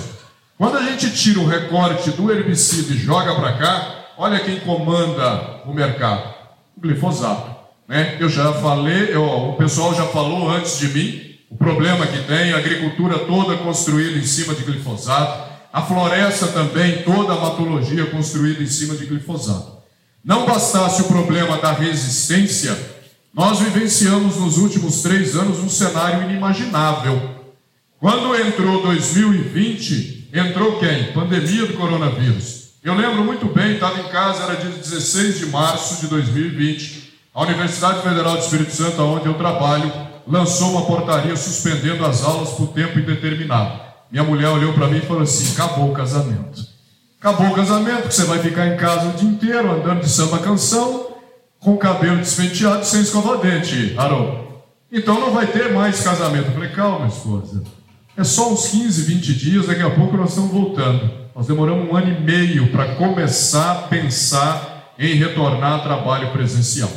Quando 0.57 0.79
a 0.79 0.83
gente 0.85 1.11
tira 1.11 1.41
o 1.41 1.47
recorte 1.49 2.11
do 2.11 2.31
herbicida 2.31 2.95
e 2.95 2.97
joga 2.97 3.35
para 3.35 3.59
cá, 3.59 4.05
olha 4.17 4.39
quem 4.39 4.61
comanda 4.61 5.63
o 5.67 5.75
mercado: 5.75 6.33
o 6.77 6.81
glifosato. 6.81 7.57
Né? 7.89 8.17
Eu 8.21 8.29
já 8.29 8.53
falei, 8.53 9.13
eu, 9.13 9.25
o 9.25 9.55
pessoal 9.55 9.97
já 9.97 10.07
falou 10.07 10.49
antes 10.49 10.79
de 10.79 10.89
mim, 10.89 11.35
o 11.51 11.57
problema 11.57 12.07
que 12.07 12.23
tem, 12.23 12.53
a 12.53 12.59
agricultura 12.59 13.19
toda 13.19 13.57
construída 13.57 14.17
em 14.17 14.25
cima 14.25 14.55
de 14.55 14.63
glifosato 14.63 15.46
a 15.77 15.83
floresta 15.83 16.47
também, 16.47 17.03
toda 17.03 17.35
a 17.35 17.39
matologia 17.39 18.07
construída 18.07 18.63
em 18.63 18.67
cima 18.67 18.95
de 18.95 19.05
glifosato. 19.05 19.77
Não 20.25 20.47
bastasse 20.47 21.03
o 21.03 21.05
problema 21.05 21.59
da 21.59 21.71
resistência, 21.71 22.75
nós 23.35 23.59
vivenciamos 23.59 24.39
nos 24.39 24.57
últimos 24.57 25.03
três 25.03 25.37
anos 25.37 25.59
um 25.59 25.69
cenário 25.69 26.31
inimaginável. 26.31 27.45
Quando 28.01 28.35
entrou 28.35 28.81
2020, 28.85 30.31
entrou 30.33 30.79
quem? 30.79 31.13
Pandemia 31.13 31.67
do 31.67 31.75
coronavírus. 31.75 32.71
Eu 32.83 32.95
lembro 32.95 33.23
muito 33.23 33.45
bem, 33.45 33.75
estava 33.75 34.01
em 34.01 34.09
casa, 34.09 34.45
era 34.45 34.57
dia 34.57 34.71
16 34.71 35.41
de 35.41 35.47
março 35.49 36.01
de 36.01 36.07
2020. 36.07 37.13
A 37.35 37.43
Universidade 37.43 38.01
Federal 38.01 38.33
do 38.39 38.43
Espírito 38.43 38.73
Santo, 38.73 39.03
onde 39.03 39.27
eu 39.27 39.35
trabalho, 39.35 39.93
lançou 40.27 40.71
uma 40.71 40.87
portaria 40.87 41.37
suspendendo 41.37 42.07
as 42.07 42.25
aulas 42.25 42.53
por 42.53 42.69
tempo 42.69 42.99
indeterminado. 42.99 43.86
Minha 44.11 44.25
mulher 44.25 44.49
olhou 44.49 44.73
para 44.73 44.89
mim 44.89 44.99
e 44.99 45.03
falou 45.03 45.23
assim: 45.23 45.53
acabou 45.53 45.91
o 45.91 45.95
casamento. 45.95 46.67
Acabou 47.21 47.49
o 47.49 47.55
casamento, 47.55 48.13
você 48.13 48.25
vai 48.25 48.39
ficar 48.39 48.67
em 48.67 48.77
casa 48.77 49.09
o 49.09 49.13
dia 49.13 49.29
inteiro 49.29 49.73
andando 49.73 50.01
de 50.01 50.09
samba 50.09 50.39
canção, 50.39 51.09
com 51.59 51.75
o 51.75 51.79
cabelo 51.79 52.19
despenteado 52.19 52.85
sem 52.85 53.01
escovar 53.01 53.39
dente, 53.39 53.95
Haroldo. 53.97 54.47
Então 54.93 55.19
não 55.19 55.33
vai 55.33 55.47
ter 55.47 55.73
mais 55.73 56.01
casamento. 56.03 56.49
Eu 56.49 56.55
falei: 56.55 56.71
calma, 56.71 57.09
esposa. 57.09 57.63
É 58.17 58.25
só 58.25 58.53
uns 58.53 58.69
15, 58.69 59.03
20 59.03 59.35
dias, 59.35 59.67
daqui 59.67 59.83
a 59.83 59.91
pouco 59.91 60.17
nós 60.17 60.31
estamos 60.31 60.51
voltando. 60.51 61.11
Nós 61.35 61.47
demoramos 61.47 61.91
um 61.91 61.95
ano 61.95 62.09
e 62.09 62.21
meio 62.21 62.69
para 62.73 62.95
começar 62.95 63.73
a 63.73 63.75
pensar 63.75 64.95
em 64.99 65.17
retornar 65.17 65.73
ao 65.73 65.83
trabalho 65.83 66.31
presencial. 66.31 66.91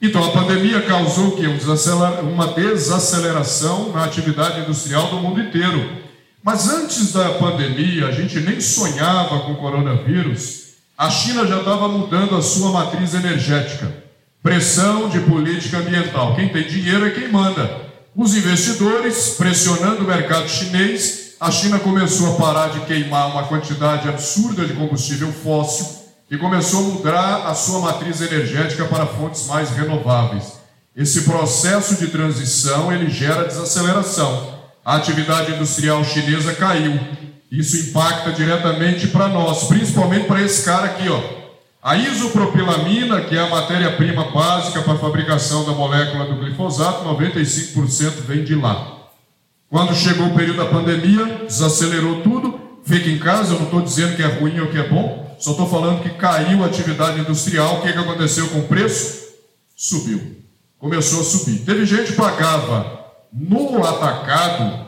Então 0.00 0.24
a 0.24 0.30
pandemia 0.30 0.80
causou 0.82 1.32
que 1.32 1.46
uma 1.46 2.46
desaceleração 2.48 3.92
na 3.92 4.04
atividade 4.04 4.60
industrial 4.60 5.08
do 5.08 5.16
mundo 5.16 5.40
inteiro. 5.40 6.05
Mas 6.46 6.68
antes 6.68 7.12
da 7.12 7.30
pandemia, 7.30 8.06
a 8.06 8.12
gente 8.12 8.38
nem 8.38 8.60
sonhava 8.60 9.40
com 9.40 9.50
o 9.50 9.56
coronavírus, 9.56 10.76
a 10.96 11.10
China 11.10 11.44
já 11.44 11.58
estava 11.58 11.88
mudando 11.88 12.36
a 12.36 12.40
sua 12.40 12.70
matriz 12.70 13.14
energética. 13.14 13.92
Pressão 14.44 15.08
de 15.08 15.18
política 15.18 15.78
ambiental. 15.78 16.36
Quem 16.36 16.48
tem 16.48 16.62
dinheiro 16.62 17.04
é 17.04 17.10
quem 17.10 17.32
manda. 17.32 17.68
Os 18.14 18.36
investidores 18.36 19.30
pressionando 19.30 20.04
o 20.04 20.06
mercado 20.06 20.48
chinês, 20.48 21.32
a 21.40 21.50
China 21.50 21.80
começou 21.80 22.34
a 22.34 22.36
parar 22.36 22.68
de 22.68 22.78
queimar 22.86 23.28
uma 23.28 23.48
quantidade 23.48 24.08
absurda 24.08 24.64
de 24.64 24.74
combustível 24.74 25.32
fóssil 25.32 25.84
e 26.30 26.38
começou 26.38 26.78
a 26.78 26.94
mudar 26.94 27.46
a 27.48 27.56
sua 27.56 27.80
matriz 27.80 28.20
energética 28.20 28.84
para 28.84 29.04
fontes 29.04 29.48
mais 29.48 29.70
renováveis. 29.70 30.60
Esse 30.96 31.22
processo 31.22 31.96
de 31.96 32.06
transição 32.06 32.92
ele 32.92 33.10
gera 33.10 33.48
desaceleração 33.48 34.55
a 34.86 34.94
atividade 34.94 35.50
industrial 35.50 36.04
chinesa 36.04 36.54
caiu. 36.54 36.96
Isso 37.50 37.76
impacta 37.88 38.30
diretamente 38.30 39.08
para 39.08 39.26
nós, 39.26 39.64
principalmente 39.64 40.28
para 40.28 40.40
esse 40.40 40.64
cara 40.64 40.84
aqui, 40.84 41.08
ó. 41.08 41.20
A 41.82 41.96
isopropilamina, 41.96 43.22
que 43.22 43.36
é 43.36 43.40
a 43.40 43.50
matéria-prima 43.50 44.30
básica 44.30 44.82
para 44.82 44.92
a 44.92 44.98
fabricação 44.98 45.64
da 45.64 45.72
molécula 45.72 46.26
do 46.26 46.36
glifosato, 46.36 47.04
95% 47.04 48.22
vem 48.28 48.44
de 48.44 48.54
lá. 48.54 49.08
Quando 49.68 49.92
chegou 49.92 50.28
o 50.28 50.34
período 50.34 50.58
da 50.58 50.66
pandemia, 50.66 51.46
desacelerou 51.48 52.22
tudo. 52.22 52.60
Fica 52.84 53.10
em 53.10 53.18
casa, 53.18 53.54
eu 53.54 53.58
não 53.58 53.64
estou 53.66 53.82
dizendo 53.82 54.14
que 54.14 54.22
é 54.22 54.26
ruim 54.26 54.60
ou 54.60 54.68
que 54.68 54.78
é 54.78 54.88
bom, 54.88 55.36
só 55.40 55.50
estou 55.50 55.68
falando 55.68 56.00
que 56.00 56.10
caiu 56.10 56.62
a 56.62 56.66
atividade 56.66 57.18
industrial. 57.18 57.78
O 57.78 57.82
que, 57.82 57.92
que 57.92 57.98
aconteceu 57.98 58.46
com 58.50 58.60
o 58.60 58.68
preço? 58.68 59.34
Subiu. 59.74 60.36
Começou 60.78 61.22
a 61.22 61.24
subir. 61.24 61.64
Teve 61.64 61.84
gente 61.84 62.12
que 62.12 62.16
pagava 62.16 63.05
no 63.36 63.84
atacado, 63.84 64.86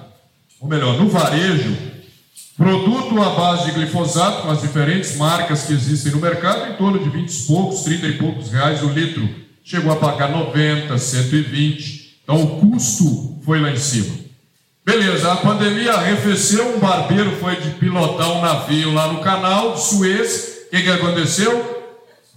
ou 0.58 0.68
melhor, 0.68 0.98
no 0.98 1.08
varejo, 1.08 1.76
produto 2.56 3.20
à 3.22 3.30
base 3.30 3.66
de 3.66 3.72
glifosato, 3.72 4.42
com 4.42 4.50
as 4.50 4.62
diferentes 4.62 5.16
marcas 5.16 5.64
que 5.64 5.74
existem 5.74 6.12
no 6.12 6.18
mercado, 6.18 6.72
em 6.72 6.76
torno 6.76 6.98
de 6.98 7.10
20 7.10 7.30
e 7.30 7.46
poucos, 7.46 7.82
30 7.82 8.06
e 8.06 8.12
poucos 8.14 8.50
reais 8.50 8.82
o 8.82 8.88
litro. 8.88 9.28
Chegou 9.62 9.92
a 9.92 9.96
pagar 9.96 10.30
90, 10.30 10.96
120. 10.96 12.20
Então 12.24 12.42
o 12.42 12.60
custo 12.60 13.38
foi 13.44 13.60
lá 13.60 13.70
em 13.70 13.76
cima. 13.76 14.16
Beleza, 14.84 15.30
a 15.30 15.36
pandemia 15.36 15.92
arrefeceu, 15.92 16.74
um 16.74 16.78
barbeiro 16.78 17.36
foi 17.36 17.56
de 17.56 17.70
pilotar 17.72 18.30
um 18.30 18.40
navio 18.40 18.94
lá 18.94 19.12
no 19.12 19.20
canal 19.20 19.74
de 19.74 19.82
Suez. 19.82 20.64
O 20.66 20.70
que, 20.70 20.82
que 20.82 20.90
aconteceu? 20.90 21.84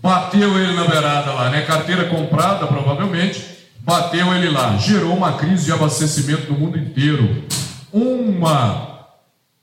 Bateu 0.01 0.59
ele 0.59 0.73
na 0.73 0.83
beirada 0.83 1.31
lá, 1.31 1.49
né? 1.49 1.61
Carteira 1.61 2.05
comprada, 2.09 2.67
provavelmente. 2.67 3.50
Bateu 3.83 4.33
ele 4.33 4.49
lá. 4.49 4.77
Gerou 4.77 5.15
uma 5.15 5.33
crise 5.33 5.65
de 5.65 5.71
abastecimento 5.71 6.51
no 6.51 6.59
mundo 6.59 6.77
inteiro. 6.77 7.43
Uma 7.91 9.07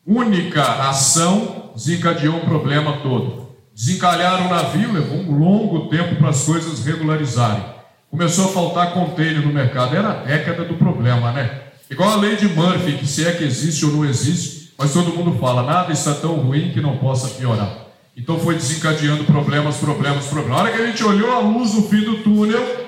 única 0.07 0.63
ação 0.89 1.71
desencadeou 1.75 2.39
o 2.39 2.47
problema 2.47 2.99
todo. 2.99 3.49
Desencalharam 3.75 4.47
o 4.47 4.51
navio, 4.51 4.93
levou 4.93 5.19
um 5.19 5.39
longo 5.39 5.89
tempo 5.89 6.17
para 6.17 6.31
as 6.31 6.43
coisas 6.43 6.85
regularizarem. 6.85 7.63
Começou 8.11 8.47
a 8.47 8.53
faltar 8.53 8.93
container 8.93 9.47
no 9.47 9.53
mercado. 9.53 9.95
Era 9.95 10.11
a 10.11 10.15
década 10.15 10.65
do 10.65 10.75
problema, 10.75 11.31
né? 11.31 11.63
Igual 11.89 12.11
a 12.11 12.17
lei 12.17 12.37
de 12.37 12.49
Murphy, 12.49 12.99
que 12.99 13.07
se 13.07 13.27
é 13.27 13.33
que 13.33 13.45
existe 13.45 13.85
ou 13.85 13.93
não 13.93 14.05
existe, 14.05 14.73
mas 14.77 14.93
todo 14.93 15.15
mundo 15.15 15.39
fala, 15.39 15.63
nada 15.63 15.93
está 15.93 16.13
tão 16.13 16.35
ruim 16.35 16.71
que 16.71 16.81
não 16.81 16.97
possa 16.97 17.29
piorar. 17.29 17.87
Então 18.17 18.39
foi 18.39 18.57
desencadeando 18.57 19.25
problemas, 19.25 19.77
problemas, 19.77 20.27
problemas. 20.27 20.57
Na 20.57 20.65
hora 20.65 20.73
que 20.73 20.83
a 20.83 20.87
gente 20.87 21.05
olhou 21.05 21.33
a 21.33 21.39
luz 21.39 21.75
no 21.75 21.83
fim 21.83 22.01
do 22.01 22.17
túnel, 22.17 22.88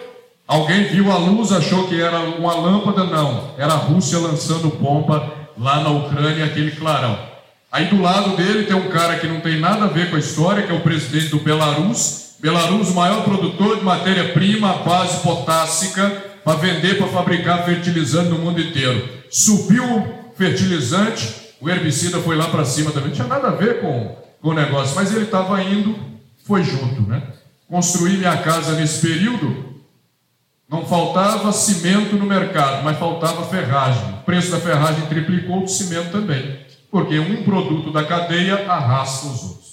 alguém 0.50 0.84
viu 0.84 1.12
a 1.12 1.16
luz, 1.16 1.52
achou 1.52 1.86
que 1.86 2.00
era 2.00 2.18
uma 2.18 2.54
lâmpada, 2.54 3.04
não. 3.04 3.54
Era 3.56 3.74
a 3.74 3.76
Rússia 3.76 4.18
lançando 4.18 4.68
bomba 4.68 5.32
lá 5.56 5.80
na 5.80 5.90
Ucrânia, 5.90 6.44
aquele 6.44 6.72
clarão. 6.72 7.16
Aí 7.70 7.84
do 7.86 8.02
lado 8.02 8.36
dele 8.36 8.64
tem 8.64 8.74
um 8.74 8.88
cara 8.88 9.16
que 9.20 9.28
não 9.28 9.40
tem 9.40 9.60
nada 9.60 9.84
a 9.84 9.88
ver 9.88 10.10
com 10.10 10.16
a 10.16 10.18
história, 10.18 10.64
que 10.64 10.72
é 10.72 10.74
o 10.74 10.80
presidente 10.80 11.28
do 11.28 11.38
Belarus. 11.38 12.34
Belarus, 12.40 12.88
o 12.88 12.94
maior 12.94 13.22
produtor 13.22 13.78
de 13.78 13.84
matéria-prima, 13.84 14.78
base 14.78 15.20
potássica, 15.20 16.10
para 16.44 16.56
vender, 16.56 16.98
para 16.98 17.06
fabricar 17.06 17.64
fertilizante 17.64 18.30
no 18.30 18.38
mundo 18.38 18.60
inteiro. 18.60 19.08
Subiu 19.30 19.84
o 19.84 20.34
fertilizante, 20.34 21.32
o 21.60 21.70
herbicida 21.70 22.18
foi 22.18 22.34
lá 22.34 22.46
para 22.46 22.64
cima 22.64 22.90
também. 22.90 23.10
Não 23.10 23.14
tinha 23.14 23.28
nada 23.28 23.48
a 23.48 23.52
ver 23.52 23.80
com, 23.80 24.16
com 24.42 24.48
o 24.48 24.54
negócio, 24.54 24.96
mas 24.96 25.14
ele 25.14 25.26
estava 25.26 25.62
indo, 25.62 25.96
foi 26.44 26.64
junto, 26.64 27.02
né? 27.02 27.22
Construí 27.68 28.16
minha 28.16 28.36
casa 28.38 28.72
nesse 28.72 29.06
período, 29.06 29.69
não 30.70 30.87
faltava 30.87 31.50
cimento 31.50 32.14
no 32.14 32.24
mercado, 32.24 32.85
mas 32.85 32.96
faltava 32.96 33.44
ferragem. 33.46 34.14
O 34.14 34.24
preço 34.24 34.52
da 34.52 34.61
ferragem 34.61 35.04
triplicou, 35.06 35.64
o 35.64 35.68
cimento 35.68 36.12
também. 36.12 36.61
Porque 36.88 37.18
um 37.18 37.42
produto 37.42 37.92
da 37.92 38.04
cadeia 38.04 38.70
arrasta 38.70 39.26
os 39.26 39.42
outros. 39.42 39.70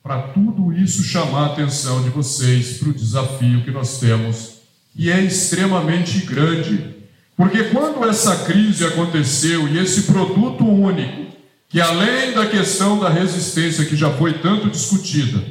Para 0.00 0.22
tudo 0.22 0.72
isso 0.72 1.02
chamar 1.02 1.42
a 1.42 1.46
atenção 1.46 2.02
de 2.04 2.10
vocês 2.10 2.78
para 2.78 2.90
o 2.90 2.94
desafio 2.94 3.64
que 3.64 3.72
nós 3.72 3.98
temos 3.98 4.58
e 4.94 5.10
é 5.10 5.20
extremamente 5.20 6.20
grande. 6.20 6.94
Porque 7.36 7.64
quando 7.64 8.08
essa 8.08 8.44
crise 8.44 8.84
aconteceu 8.84 9.66
e 9.66 9.78
esse 9.78 10.02
produto 10.02 10.64
único, 10.64 11.32
que 11.68 11.80
além 11.80 12.32
da 12.32 12.46
questão 12.46 12.98
da 12.98 13.08
resistência 13.08 13.84
que 13.86 13.96
já 13.96 14.10
foi 14.10 14.34
tanto 14.34 14.70
discutida, 14.70 15.42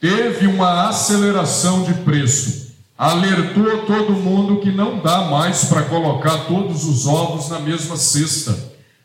teve 0.00 0.46
uma 0.46 0.88
aceleração 0.88 1.84
de 1.84 1.94
preço, 1.94 2.65
alertou 2.96 3.78
todo 3.86 4.12
mundo 4.12 4.60
que 4.60 4.70
não 4.70 4.98
dá 4.98 5.22
mais 5.22 5.64
para 5.64 5.82
colocar 5.82 6.46
todos 6.46 6.84
os 6.84 7.06
ovos 7.06 7.48
na 7.48 7.58
mesma 7.58 7.96
cesta. 7.96 8.56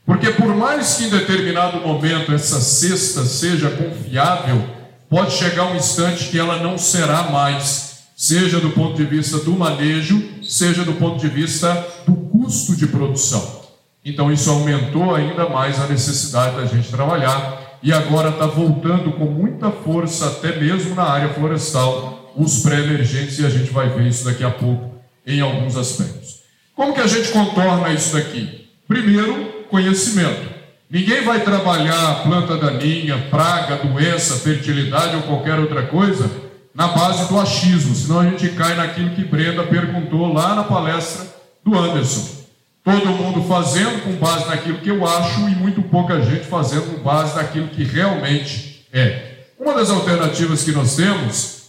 Porque 0.05 0.31
por 0.31 0.55
mais 0.55 0.95
que 0.95 1.05
em 1.05 1.09
determinado 1.09 1.85
momento 1.85 2.33
essa 2.33 2.59
cesta 2.59 3.25
seja 3.25 3.69
confiável, 3.69 4.63
pode 5.09 5.33
chegar 5.33 5.65
um 5.65 5.75
instante 5.75 6.29
que 6.29 6.39
ela 6.39 6.57
não 6.57 6.77
será 6.77 7.23
mais 7.23 7.91
seja 8.21 8.59
do 8.59 8.69
ponto 8.69 8.95
de 8.95 9.03
vista 9.03 9.39
do 9.39 9.53
manejo, 9.53 10.23
seja 10.43 10.83
do 10.83 10.93
ponto 10.93 11.19
de 11.19 11.27
vista 11.27 11.73
do 12.05 12.13
custo 12.13 12.75
de 12.75 12.85
produção. 12.85 13.61
Então, 14.05 14.31
isso 14.31 14.47
aumentou 14.51 15.15
ainda 15.15 15.49
mais 15.49 15.79
a 15.79 15.87
necessidade 15.87 16.55
da 16.55 16.65
gente 16.67 16.89
trabalhar 16.89 17.79
e 17.81 17.91
agora 17.91 18.29
está 18.29 18.45
voltando 18.45 19.11
com 19.13 19.25
muita 19.25 19.71
força, 19.71 20.27
até 20.27 20.55
mesmo 20.55 20.93
na 20.93 21.01
área 21.01 21.33
florestal, 21.33 22.20
os 22.35 22.59
pré-emergentes, 22.59 23.39
e 23.39 23.45
a 23.45 23.49
gente 23.49 23.71
vai 23.71 23.89
ver 23.89 24.07
isso 24.07 24.25
daqui 24.25 24.43
a 24.43 24.49
pouco 24.49 24.91
em 25.25 25.41
alguns 25.41 25.75
aspectos. 25.75 26.41
Como 26.75 26.93
que 26.93 27.01
a 27.01 27.07
gente 27.07 27.29
contorna 27.29 27.91
isso 27.93 28.13
daqui? 28.13 28.67
Primeiro, 28.87 29.65
conhecimento. 29.69 30.49
Ninguém 30.89 31.23
vai 31.23 31.41
trabalhar 31.41 32.23
planta 32.23 32.57
daninha, 32.57 33.17
praga, 33.29 33.77
doença, 33.77 34.35
fertilidade 34.37 35.15
ou 35.15 35.21
qualquer 35.23 35.57
outra 35.57 35.83
coisa 35.83 36.29
na 36.73 36.87
base 36.87 37.27
do 37.27 37.39
achismo, 37.39 37.95
senão 37.95 38.19
a 38.19 38.25
gente 38.25 38.49
cai 38.49 38.75
naquilo 38.75 39.11
que 39.11 39.23
Brenda 39.23 39.63
perguntou 39.63 40.31
lá 40.33 40.55
na 40.55 40.63
palestra 40.63 41.27
do 41.63 41.77
Anderson. 41.77 42.41
Todo 42.83 43.07
mundo 43.07 43.43
fazendo 43.47 44.03
com 44.03 44.13
base 44.13 44.47
naquilo 44.47 44.79
que 44.79 44.89
eu 44.89 45.05
acho 45.05 45.41
e 45.47 45.55
muito 45.55 45.81
pouca 45.83 46.21
gente 46.21 46.45
fazendo 46.45 46.95
com 46.95 47.03
base 47.03 47.35
naquilo 47.35 47.67
que 47.67 47.83
realmente 47.83 48.85
é. 48.91 49.31
Uma 49.59 49.75
das 49.75 49.89
alternativas 49.89 50.63
que 50.63 50.71
nós 50.71 50.95
temos 50.95 51.60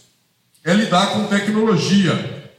é 0.63 0.73
lidar 0.73 1.07
com 1.13 1.25
tecnologia. 1.25 2.51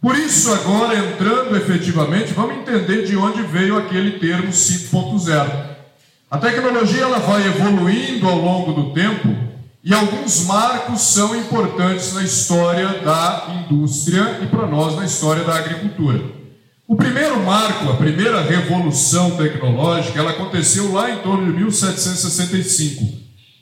Por 0.00 0.16
isso, 0.16 0.52
agora 0.52 0.98
entrando 0.98 1.56
efetivamente, 1.56 2.34
vamos 2.34 2.56
entender 2.58 3.06
de 3.06 3.16
onde 3.16 3.42
veio 3.42 3.78
aquele 3.78 4.18
termo 4.18 4.48
5.0. 4.48 5.74
A 6.30 6.38
tecnologia 6.38 7.02
ela 7.02 7.20
vai 7.20 7.46
evoluindo 7.46 8.28
ao 8.28 8.36
longo 8.36 8.72
do 8.72 8.92
tempo 8.92 9.34
e 9.82 9.94
alguns 9.94 10.44
marcos 10.46 11.00
são 11.00 11.36
importantes 11.36 12.12
na 12.12 12.22
história 12.22 13.00
da 13.00 13.62
indústria 13.62 14.40
e 14.42 14.46
para 14.46 14.66
nós 14.66 14.96
na 14.96 15.04
história 15.04 15.44
da 15.44 15.54
agricultura. 15.54 16.22
O 16.88 16.96
primeiro 16.96 17.42
marco, 17.42 17.90
a 17.90 17.96
primeira 17.96 18.42
revolução 18.42 19.36
tecnológica, 19.36 20.18
ela 20.18 20.32
aconteceu 20.32 20.92
lá 20.92 21.10
em 21.10 21.18
torno 21.18 21.46
de 21.46 21.58
1765, 21.58 23.04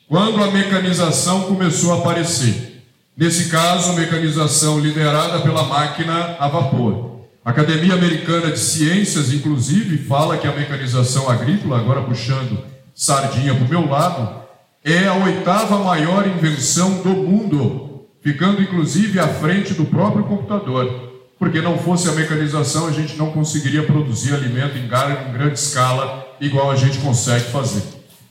quando 0.09 0.43
a 0.43 0.51
mecanização 0.51 1.43
começou 1.43 1.93
a 1.93 1.97
aparecer. 1.99 2.72
Nesse 3.15 3.49
caso, 3.49 3.93
mecanização 3.93 4.79
liderada 4.79 5.39
pela 5.41 5.63
máquina 5.63 6.35
a 6.39 6.47
vapor. 6.47 7.19
A 7.45 7.51
Academia 7.51 7.93
Americana 7.93 8.51
de 8.51 8.57
Ciências, 8.57 9.31
inclusive, 9.31 9.99
fala 9.99 10.37
que 10.37 10.47
a 10.47 10.51
mecanização 10.51 11.29
agrícola, 11.29 11.77
agora 11.77 12.01
puxando 12.01 12.57
sardinha 12.95 13.53
para 13.53 13.65
o 13.65 13.69
meu 13.69 13.87
lado, 13.87 14.41
é 14.83 15.05
a 15.05 15.13
oitava 15.13 15.77
maior 15.77 16.25
invenção 16.25 17.03
do 17.03 17.09
mundo, 17.09 18.07
ficando 18.21 18.61
inclusive 18.61 19.19
à 19.19 19.27
frente 19.27 19.75
do 19.75 19.85
próprio 19.85 20.23
computador. 20.23 21.11
Porque 21.37 21.61
não 21.61 21.77
fosse 21.77 22.09
a 22.09 22.13
mecanização, 22.13 22.87
a 22.87 22.91
gente 22.91 23.15
não 23.15 23.31
conseguiria 23.31 23.83
produzir 23.83 24.33
alimento 24.33 24.77
em 24.77 24.87
grande 24.87 25.59
escala, 25.59 26.25
igual 26.41 26.71
a 26.71 26.75
gente 26.75 26.97
consegue 26.97 27.51
fazer. 27.51 27.83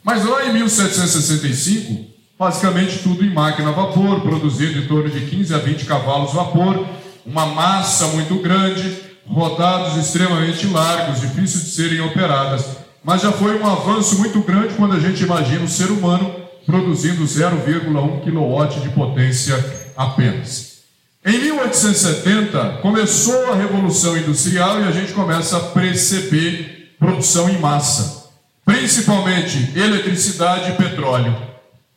Mas 0.03 0.25
lá 0.25 0.45
em 0.47 0.55
1765, 0.55 2.12
basicamente 2.43 2.99
tudo 2.99 3.25
em 3.25 3.33
máquina 3.33 3.69
a 3.69 3.73
vapor, 3.73 4.21
produzido 4.21 4.77
em 4.77 4.87
torno 4.89 5.09
de 5.09 5.21
15 5.21 5.55
a 5.55 5.59
20 5.59 5.85
cavalos 5.85 6.33
vapor, 6.33 6.85
uma 7.25 7.47
massa 7.47 8.09
muito 8.09 8.35
grande, 8.43 8.99
rodados 9.25 9.97
extremamente 9.97 10.67
largos, 10.67 11.21
difíceis 11.21 11.67
de 11.67 11.71
serem 11.71 12.01
operadas. 12.01 12.67
Mas 13.05 13.23
já 13.23 13.31
foi 13.31 13.57
um 13.61 13.65
avanço 13.65 14.19
muito 14.19 14.41
grande 14.41 14.75
quando 14.75 14.97
a 14.97 14.99
gente 14.99 15.23
imagina 15.23 15.63
o 15.63 15.69
ser 15.69 15.93
humano 15.93 16.35
produzindo 16.67 17.23
0,1 17.23 18.25
kW 18.25 18.81
de 18.81 18.89
potência 18.89 19.65
apenas. 19.97 20.79
Em 21.25 21.39
1870 21.39 22.79
começou 22.83 23.53
a 23.53 23.55
Revolução 23.55 24.17
Industrial 24.17 24.81
e 24.81 24.85
a 24.85 24.91
gente 24.91 25.13
começa 25.13 25.59
a 25.59 25.61
perceber 25.61 26.97
produção 26.99 27.49
em 27.49 27.59
massa, 27.61 28.33
principalmente 28.65 29.71
eletricidade 29.77 30.73
e 30.73 30.75
petróleo. 30.75 31.52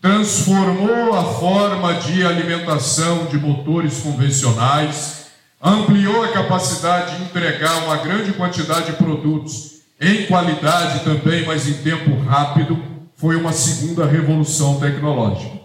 Transformou 0.06 1.16
a 1.16 1.24
forma 1.24 1.96
de 1.96 2.24
alimentação 2.24 3.26
de 3.26 3.40
motores 3.40 4.02
convencionais, 4.02 5.30
ampliou 5.60 6.24
a 6.24 6.28
capacidade 6.28 7.18
de 7.18 7.24
entregar 7.24 7.84
uma 7.86 7.98
grande 7.98 8.32
quantidade 8.34 8.86
de 8.86 8.98
produtos 8.98 9.80
em 10.00 10.28
qualidade 10.28 11.04
também, 11.04 11.44
mas 11.48 11.68
em 11.68 11.74
tempo 11.82 12.16
rápido 12.20 12.80
foi 13.16 13.36
uma 13.36 13.52
segunda 13.52 14.06
revolução 14.06 14.80
tecnológica. 14.80 15.60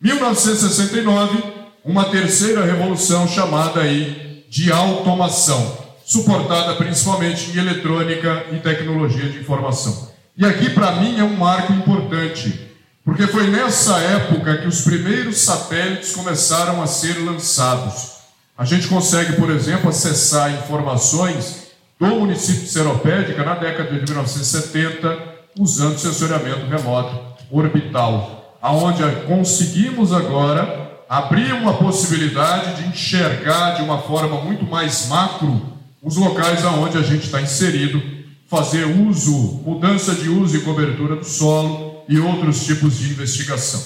1969, 0.00 1.44
uma 1.84 2.06
terceira 2.06 2.64
revolução 2.64 3.28
chamada 3.28 3.80
aí 3.80 4.44
de 4.50 4.72
automação, 4.72 5.78
suportada 6.04 6.74
principalmente 6.74 7.52
em 7.52 7.60
eletrônica 7.60 8.46
e 8.50 8.56
tecnologia 8.56 9.28
de 9.28 9.38
informação. 9.38 10.08
E 10.36 10.44
aqui 10.44 10.70
para 10.70 10.96
mim 10.96 11.16
é 11.16 11.22
um 11.22 11.36
marco 11.36 11.72
importante, 11.72 12.73
porque 13.04 13.26
foi 13.26 13.48
nessa 13.48 13.98
época 13.98 14.56
que 14.58 14.66
os 14.66 14.80
primeiros 14.80 15.38
satélites 15.38 16.12
começaram 16.12 16.82
a 16.82 16.86
ser 16.86 17.18
lançados. 17.18 18.14
A 18.56 18.64
gente 18.64 18.88
consegue, 18.88 19.34
por 19.34 19.50
exemplo, 19.50 19.90
acessar 19.90 20.50
informações 20.54 21.64
do 22.00 22.06
município 22.06 22.62
de 22.62 22.68
Seropédica 22.68 23.44
na 23.44 23.54
década 23.56 23.90
de 23.90 24.04
1970 24.10 25.34
usando 25.58 25.98
sensoriamento 25.98 26.66
remoto 26.66 27.20
orbital, 27.50 28.56
aonde 28.60 29.02
conseguimos 29.26 30.12
agora 30.12 30.92
abrir 31.08 31.52
uma 31.52 31.74
possibilidade 31.74 32.82
de 32.82 32.88
enxergar 32.88 33.72
de 33.72 33.82
uma 33.82 33.98
forma 33.98 34.40
muito 34.40 34.64
mais 34.64 35.06
macro 35.08 35.74
os 36.02 36.16
locais 36.16 36.64
aonde 36.64 36.98
a 36.98 37.02
gente 37.02 37.24
está 37.24 37.40
inserido, 37.40 38.02
fazer 38.48 38.84
uso, 38.84 39.62
mudança 39.64 40.14
de 40.14 40.28
uso 40.28 40.56
e 40.56 40.60
cobertura 40.60 41.16
do 41.16 41.24
solo 41.24 41.93
e 42.08 42.18
outros 42.18 42.64
tipos 42.64 42.98
de 42.98 43.10
investigação. 43.10 43.82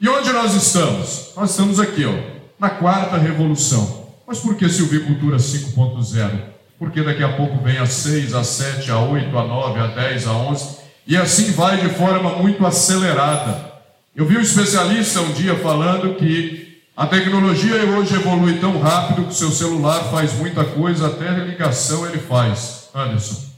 E 0.00 0.08
onde 0.08 0.32
nós 0.32 0.54
estamos? 0.54 1.32
Nós 1.36 1.50
estamos 1.50 1.80
aqui, 1.80 2.04
ó, 2.04 2.14
na 2.58 2.70
quarta 2.70 3.16
revolução. 3.16 4.04
Mas 4.26 4.38
por 4.38 4.56
que 4.56 4.68
silvicultura 4.68 5.36
5.0? 5.36 6.30
Porque 6.78 7.02
daqui 7.02 7.22
a 7.22 7.32
pouco 7.36 7.62
vem 7.62 7.78
a 7.78 7.86
6, 7.86 8.34
a 8.34 8.42
7, 8.42 8.90
a 8.90 8.98
8, 8.98 9.38
a 9.38 9.46
9, 9.46 9.80
a 9.80 9.86
10, 9.88 10.26
a 10.26 10.32
11, 10.32 10.76
e 11.06 11.16
assim 11.16 11.52
vai 11.52 11.76
de 11.76 11.88
forma 11.94 12.36
muito 12.36 12.66
acelerada. 12.66 13.72
Eu 14.16 14.26
vi 14.26 14.36
um 14.36 14.40
especialista 14.40 15.20
um 15.20 15.32
dia 15.32 15.56
falando 15.56 16.14
que 16.16 16.82
a 16.96 17.06
tecnologia 17.06 17.84
hoje 17.84 18.14
evolui 18.14 18.58
tão 18.58 18.80
rápido 18.80 19.24
que 19.24 19.30
o 19.30 19.34
seu 19.34 19.50
celular 19.50 20.10
faz 20.10 20.32
muita 20.34 20.64
coisa, 20.64 21.08
até 21.08 21.30
ligação 21.30 22.06
ele 22.06 22.18
faz. 22.18 22.88
Anderson. 22.94 23.53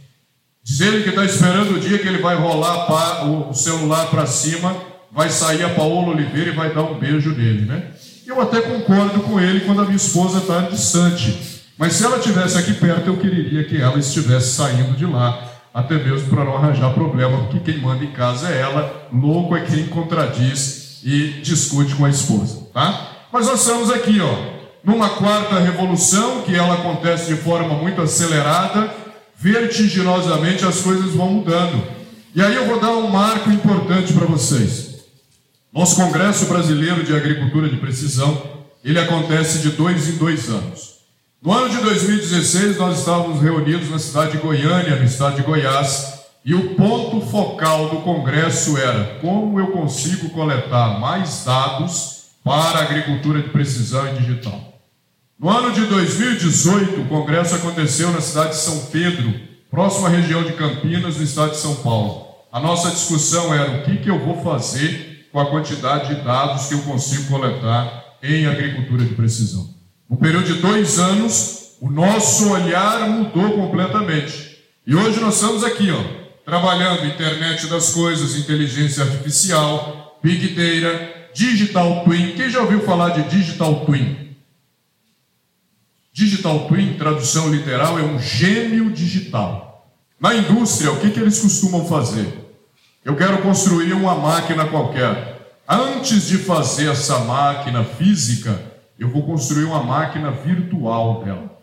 Diz 0.66 0.80
ele 0.80 1.04
que 1.04 1.10
está 1.10 1.24
esperando 1.24 1.76
o 1.76 1.78
dia 1.78 1.96
que 1.96 2.08
ele 2.08 2.18
vai 2.18 2.34
rolar 2.34 3.24
o 3.24 3.54
celular 3.54 4.06
para 4.06 4.26
cima, 4.26 4.76
vai 5.12 5.30
sair 5.30 5.62
a 5.62 5.68
Paola 5.68 6.08
Oliveira 6.08 6.50
e 6.50 6.56
vai 6.56 6.74
dar 6.74 6.82
um 6.82 6.98
beijo 6.98 7.30
nele, 7.30 7.66
né? 7.66 7.84
Eu 8.26 8.40
até 8.40 8.60
concordo 8.60 9.20
com 9.20 9.38
ele 9.38 9.60
quando 9.60 9.82
a 9.82 9.84
minha 9.84 9.96
esposa 9.96 10.38
está 10.38 10.62
distante. 10.62 11.62
Mas 11.78 11.92
se 11.92 12.04
ela 12.04 12.16
estivesse 12.16 12.58
aqui 12.58 12.74
perto, 12.74 13.06
eu 13.06 13.16
queria 13.16 13.62
que 13.62 13.80
ela 13.80 13.96
estivesse 13.96 14.56
saindo 14.56 14.96
de 14.96 15.06
lá. 15.06 15.40
Até 15.72 16.02
mesmo 16.02 16.30
para 16.30 16.44
não 16.44 16.56
arranjar 16.56 16.92
problema, 16.92 17.44
porque 17.44 17.60
quem 17.60 17.80
manda 17.80 18.02
em 18.02 18.10
casa 18.10 18.48
é 18.48 18.60
ela, 18.60 19.08
louco 19.12 19.56
é 19.56 19.60
quem 19.60 19.86
contradiz 19.86 20.98
e 21.04 21.42
discute 21.44 21.94
com 21.94 22.04
a 22.04 22.10
esposa, 22.10 22.66
tá? 22.74 23.12
Mas 23.32 23.46
nós 23.46 23.60
estamos 23.60 23.88
aqui, 23.92 24.20
ó, 24.20 24.36
numa 24.82 25.10
quarta 25.10 25.60
revolução, 25.60 26.42
que 26.42 26.56
ela 26.56 26.74
acontece 26.74 27.32
de 27.32 27.40
forma 27.40 27.74
muito 27.74 28.02
acelerada, 28.02 29.05
vertiginosamente 29.38 30.64
as 30.64 30.80
coisas 30.80 31.12
vão 31.12 31.30
mudando. 31.30 31.82
E 32.34 32.42
aí 32.42 32.54
eu 32.54 32.66
vou 32.66 32.80
dar 32.80 32.92
um 32.92 33.08
marco 33.08 33.50
importante 33.50 34.12
para 34.12 34.26
vocês. 34.26 34.96
Nosso 35.72 35.96
Congresso 35.96 36.46
Brasileiro 36.46 37.04
de 37.04 37.14
Agricultura 37.14 37.68
de 37.68 37.76
Precisão, 37.76 38.42
ele 38.84 38.98
acontece 38.98 39.58
de 39.58 39.70
dois 39.70 40.08
em 40.08 40.16
dois 40.16 40.48
anos. 40.48 40.96
No 41.42 41.52
ano 41.52 41.68
de 41.68 41.76
2016, 41.78 42.78
nós 42.78 42.98
estávamos 42.98 43.42
reunidos 43.42 43.90
na 43.90 43.98
cidade 43.98 44.32
de 44.32 44.38
Goiânia, 44.38 44.96
no 44.96 45.04
estado 45.04 45.36
de 45.36 45.42
Goiás, 45.42 46.16
e 46.44 46.54
o 46.54 46.74
ponto 46.74 47.20
focal 47.26 47.90
do 47.90 47.96
congresso 48.02 48.78
era 48.78 49.18
como 49.20 49.58
eu 49.60 49.68
consigo 49.68 50.30
coletar 50.30 50.98
mais 50.98 51.44
dados 51.44 52.26
para 52.42 52.78
a 52.78 52.82
agricultura 52.82 53.42
de 53.42 53.50
precisão 53.50 54.08
e 54.08 54.18
digital. 54.18 54.65
No 55.38 55.50
ano 55.50 55.70
de 55.70 55.84
2018, 55.84 57.02
o 57.02 57.08
congresso 57.08 57.56
aconteceu 57.56 58.10
na 58.10 58.22
cidade 58.22 58.52
de 58.52 58.56
São 58.56 58.86
Pedro, 58.86 59.34
próxima 59.70 60.08
região 60.08 60.42
de 60.42 60.54
Campinas, 60.54 61.18
no 61.18 61.22
estado 61.22 61.50
de 61.50 61.58
São 61.58 61.74
Paulo. 61.76 62.26
A 62.50 62.58
nossa 62.58 62.88
discussão 62.88 63.52
era 63.52 63.70
o 63.72 63.82
que, 63.82 63.98
que 63.98 64.08
eu 64.08 64.18
vou 64.18 64.42
fazer 64.42 65.28
com 65.30 65.38
a 65.38 65.50
quantidade 65.50 66.14
de 66.14 66.22
dados 66.22 66.68
que 66.68 66.74
eu 66.74 66.78
consigo 66.84 67.28
coletar 67.28 68.16
em 68.22 68.46
agricultura 68.46 69.04
de 69.04 69.14
precisão. 69.14 69.68
No 70.08 70.16
período 70.16 70.46
de 70.46 70.54
dois 70.54 70.98
anos, 70.98 71.76
o 71.82 71.90
nosso 71.90 72.50
olhar 72.50 73.06
mudou 73.06 73.52
completamente. 73.52 74.56
E 74.86 74.94
hoje 74.94 75.20
nós 75.20 75.34
estamos 75.34 75.62
aqui, 75.62 75.90
ó, 75.90 76.02
trabalhando 76.46 77.04
internet 77.04 77.66
das 77.66 77.92
coisas, 77.92 78.36
inteligência 78.36 79.04
artificial, 79.04 80.18
big 80.22 80.54
data, 80.54 81.10
digital 81.34 82.04
twin. 82.04 82.32
Quem 82.32 82.48
já 82.48 82.62
ouviu 82.62 82.80
falar 82.80 83.10
de 83.10 83.28
digital 83.28 83.84
twin? 83.84 84.25
Digital 86.16 86.60
twin, 86.60 86.94
tradução 86.94 87.50
literal, 87.50 87.98
é 87.98 88.02
um 88.02 88.18
gêmeo 88.18 88.88
digital. 88.88 89.86
Na 90.18 90.34
indústria, 90.34 90.90
o 90.90 90.98
que, 90.98 91.10
que 91.10 91.20
eles 91.20 91.38
costumam 91.38 91.84
fazer? 91.84 92.26
Eu 93.04 93.14
quero 93.16 93.42
construir 93.42 93.92
uma 93.92 94.14
máquina 94.14 94.64
qualquer. 94.64 95.60
Antes 95.68 96.26
de 96.26 96.38
fazer 96.38 96.88
essa 96.88 97.18
máquina 97.18 97.84
física, 97.84 98.58
eu 98.98 99.10
vou 99.10 99.24
construir 99.24 99.64
uma 99.64 99.82
máquina 99.82 100.30
virtual 100.30 101.22
dela. 101.22 101.54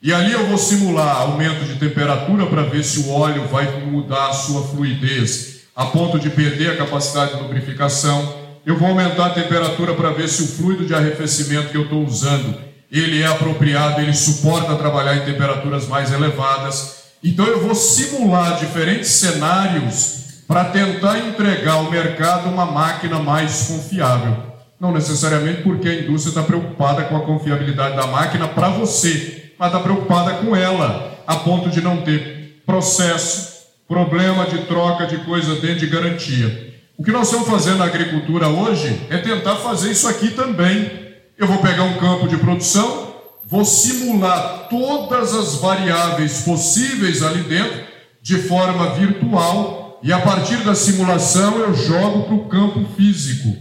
E 0.00 0.14
ali 0.14 0.30
eu 0.30 0.46
vou 0.46 0.56
simular 0.56 1.22
aumento 1.22 1.64
de 1.64 1.74
temperatura 1.74 2.46
para 2.46 2.62
ver 2.62 2.84
se 2.84 3.00
o 3.00 3.10
óleo 3.10 3.48
vai 3.48 3.84
mudar 3.86 4.28
a 4.28 4.32
sua 4.32 4.62
fluidez 4.68 5.62
a 5.74 5.86
ponto 5.86 6.16
de 6.16 6.30
perder 6.30 6.70
a 6.70 6.76
capacidade 6.76 7.34
de 7.34 7.42
lubrificação. 7.42 8.36
Eu 8.64 8.78
vou 8.78 8.86
aumentar 8.86 9.26
a 9.26 9.30
temperatura 9.30 9.94
para 9.94 10.12
ver 10.12 10.28
se 10.28 10.44
o 10.44 10.46
fluido 10.46 10.86
de 10.86 10.94
arrefecimento 10.94 11.70
que 11.70 11.76
eu 11.76 11.82
estou 11.82 12.04
usando 12.04 12.65
ele 12.90 13.22
é 13.22 13.26
apropriado, 13.26 14.00
ele 14.00 14.14
suporta 14.14 14.76
trabalhar 14.76 15.16
em 15.16 15.24
temperaturas 15.24 15.88
mais 15.88 16.12
elevadas. 16.12 16.96
Então 17.22 17.46
eu 17.46 17.60
vou 17.60 17.74
simular 17.74 18.58
diferentes 18.58 19.10
cenários 19.10 20.16
para 20.46 20.64
tentar 20.66 21.18
entregar 21.18 21.74
ao 21.74 21.90
mercado 21.90 22.48
uma 22.48 22.66
máquina 22.66 23.18
mais 23.18 23.64
confiável. 23.68 24.36
Não 24.78 24.92
necessariamente 24.92 25.62
porque 25.62 25.88
a 25.88 25.94
indústria 25.94 26.30
está 26.30 26.42
preocupada 26.42 27.04
com 27.04 27.16
a 27.16 27.24
confiabilidade 27.24 27.96
da 27.96 28.06
máquina 28.06 28.46
para 28.46 28.68
você, 28.68 29.52
mas 29.58 29.68
está 29.68 29.80
preocupada 29.80 30.34
com 30.34 30.54
ela, 30.54 31.18
a 31.26 31.36
ponto 31.36 31.70
de 31.70 31.80
não 31.80 32.02
ter 32.02 32.62
processo, 32.64 33.56
problema 33.88 34.44
de 34.46 34.58
troca 34.66 35.06
de 35.06 35.18
coisa 35.18 35.54
dentro 35.56 35.80
de 35.80 35.86
garantia. 35.86 36.74
O 36.98 37.02
que 37.02 37.10
nós 37.10 37.28
estamos 37.28 37.48
fazendo 37.48 37.78
na 37.78 37.86
agricultura 37.86 38.48
hoje 38.48 39.00
é 39.10 39.18
tentar 39.18 39.56
fazer 39.56 39.90
isso 39.90 40.08
aqui 40.08 40.30
também. 40.30 41.05
Eu 41.38 41.46
vou 41.46 41.58
pegar 41.58 41.82
um 41.82 41.98
campo 41.98 42.26
de 42.26 42.38
produção, 42.38 43.12
vou 43.44 43.62
simular 43.62 44.68
todas 44.70 45.34
as 45.34 45.56
variáveis 45.56 46.40
possíveis 46.40 47.22
ali 47.22 47.42
dentro 47.42 47.84
de 48.22 48.38
forma 48.38 48.94
virtual 48.94 50.00
e 50.02 50.14
a 50.14 50.18
partir 50.18 50.64
da 50.64 50.74
simulação 50.74 51.58
eu 51.58 51.74
jogo 51.74 52.22
para 52.22 52.34
o 52.34 52.48
campo 52.48 52.86
físico. 52.96 53.54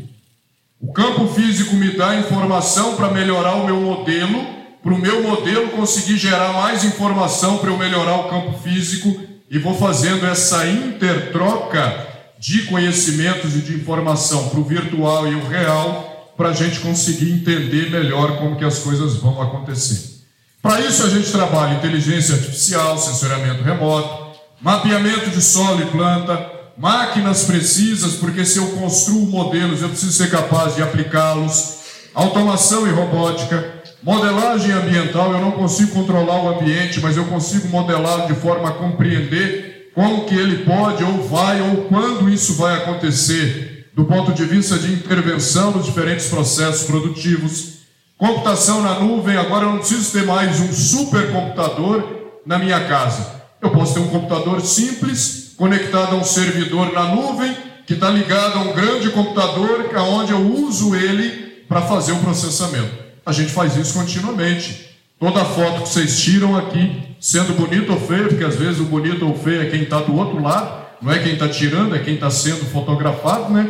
O 0.79 0.93
campo 0.93 1.27
físico 1.27 1.75
me 1.75 1.91
dá 1.91 2.15
informação 2.15 2.95
para 2.95 3.11
melhorar 3.11 3.55
o 3.55 3.65
meu 3.65 3.81
modelo, 3.81 4.45
para 4.81 4.93
o 4.93 4.97
meu 4.97 5.21
modelo 5.21 5.71
conseguir 5.71 6.15
gerar 6.15 6.53
mais 6.53 6.85
informação 6.85 7.57
para 7.57 7.71
eu 7.71 7.77
melhorar 7.77 8.21
o 8.21 8.29
campo 8.29 8.57
físico 8.59 9.19
e 9.51 9.59
vou 9.59 9.73
fazendo 9.73 10.25
essa 10.25 10.65
intertroca 10.65 12.07
de 12.39 12.63
conhecimentos 12.67 13.53
e 13.53 13.59
de 13.59 13.73
informação 13.73 14.47
para 14.47 14.59
o 14.61 14.63
virtual 14.63 15.27
e 15.27 15.35
o 15.35 15.45
real 15.45 16.14
para 16.37 16.49
a 16.49 16.53
gente 16.53 16.79
conseguir 16.79 17.31
entender 17.31 17.89
melhor 17.89 18.37
como 18.37 18.55
que 18.55 18.65
as 18.65 18.79
coisas 18.79 19.15
vão 19.15 19.41
acontecer. 19.41 20.15
Para 20.61 20.81
isso 20.81 21.05
a 21.05 21.09
gente 21.09 21.31
trabalha 21.31 21.75
inteligência 21.75 22.35
artificial, 22.35 22.97
sensoriamento 22.97 23.63
remoto, 23.63 24.39
mapeamento 24.61 25.29
de 25.29 25.41
solo 25.41 25.81
e 25.81 25.85
planta, 25.85 26.49
máquinas 26.77 27.43
precisas, 27.43 28.15
porque 28.15 28.43
se 28.43 28.57
eu 28.57 28.67
construo 28.71 29.27
modelos, 29.27 29.81
eu 29.81 29.89
preciso 29.89 30.11
ser 30.11 30.29
capaz 30.29 30.75
de 30.75 30.81
aplicá-los, 30.81 31.75
automação 32.13 32.87
e 32.87 32.91
robótica, 32.91 33.83
modelagem 34.01 34.71
ambiental, 34.71 35.33
eu 35.33 35.41
não 35.41 35.51
consigo 35.51 35.91
controlar 35.91 36.43
o 36.43 36.59
ambiente, 36.59 36.99
mas 36.99 37.15
eu 37.15 37.25
consigo 37.25 37.67
modelar 37.69 38.27
de 38.27 38.33
forma 38.33 38.69
a 38.69 38.73
compreender 38.73 39.91
como 39.93 40.25
que 40.25 40.35
ele 40.35 40.65
pode 40.65 41.03
ou 41.03 41.27
vai 41.27 41.61
ou 41.61 41.85
quando 41.85 42.29
isso 42.29 42.55
vai 42.55 42.75
acontecer, 42.75 43.74
do 43.95 44.03
ponto 44.03 44.33
de 44.33 44.43
vista 44.43 44.77
de 44.77 44.91
intervenção 44.91 45.71
nos 45.71 45.85
diferentes 45.85 46.27
processos 46.27 46.83
produtivos. 46.83 47.75
Computação 48.17 48.81
na 48.81 48.99
nuvem, 48.99 49.37
agora 49.37 49.65
eu 49.65 49.71
não 49.71 49.77
preciso 49.79 50.11
ter 50.11 50.25
mais 50.25 50.59
um 50.59 50.71
supercomputador 50.73 52.03
na 52.45 52.59
minha 52.59 52.81
casa. 52.81 53.41
Eu 53.61 53.71
posso 53.71 53.93
ter 53.93 54.01
um 54.01 54.07
computador 54.07 54.59
simples, 54.61 55.53
conectado 55.55 56.13
a 56.13 56.17
um 56.17 56.23
servidor 56.25 56.91
na 56.91 57.15
nuvem, 57.15 57.55
que 57.87 57.93
está 57.93 58.09
ligado 58.09 58.59
a 58.59 58.61
um 58.63 58.73
grande 58.73 59.09
computador, 59.11 59.89
onde 59.97 60.33
eu 60.33 60.53
uso 60.53 60.93
ele 60.93 61.63
para 61.67 61.81
fazer 61.81 62.11
o 62.11 62.19
processamento. 62.19 62.91
A 63.25 63.31
gente 63.31 63.51
faz 63.51 63.77
isso 63.77 63.93
continuamente. 63.93 64.93
Toda 65.17 65.45
foto 65.45 65.83
que 65.83 65.89
vocês 65.89 66.19
tiram 66.19 66.57
aqui, 66.57 67.15
sendo 67.19 67.53
bonito 67.53 67.93
ou 67.93 67.99
feio, 67.99 68.27
porque 68.27 68.43
às 68.43 68.55
vezes 68.55 68.81
o 68.81 68.85
bonito 68.85 69.25
ou 69.25 69.35
feio 69.35 69.61
é 69.61 69.65
quem 69.69 69.83
está 69.83 70.01
do 70.01 70.13
outro 70.15 70.41
lado, 70.41 70.84
não 71.01 71.11
é 71.11 71.19
quem 71.19 71.33
está 71.33 71.47
tirando, 71.47 71.95
é 71.95 71.99
quem 71.99 72.15
está 72.15 72.29
sendo 72.29 72.65
fotografado, 72.65 73.53
né? 73.53 73.69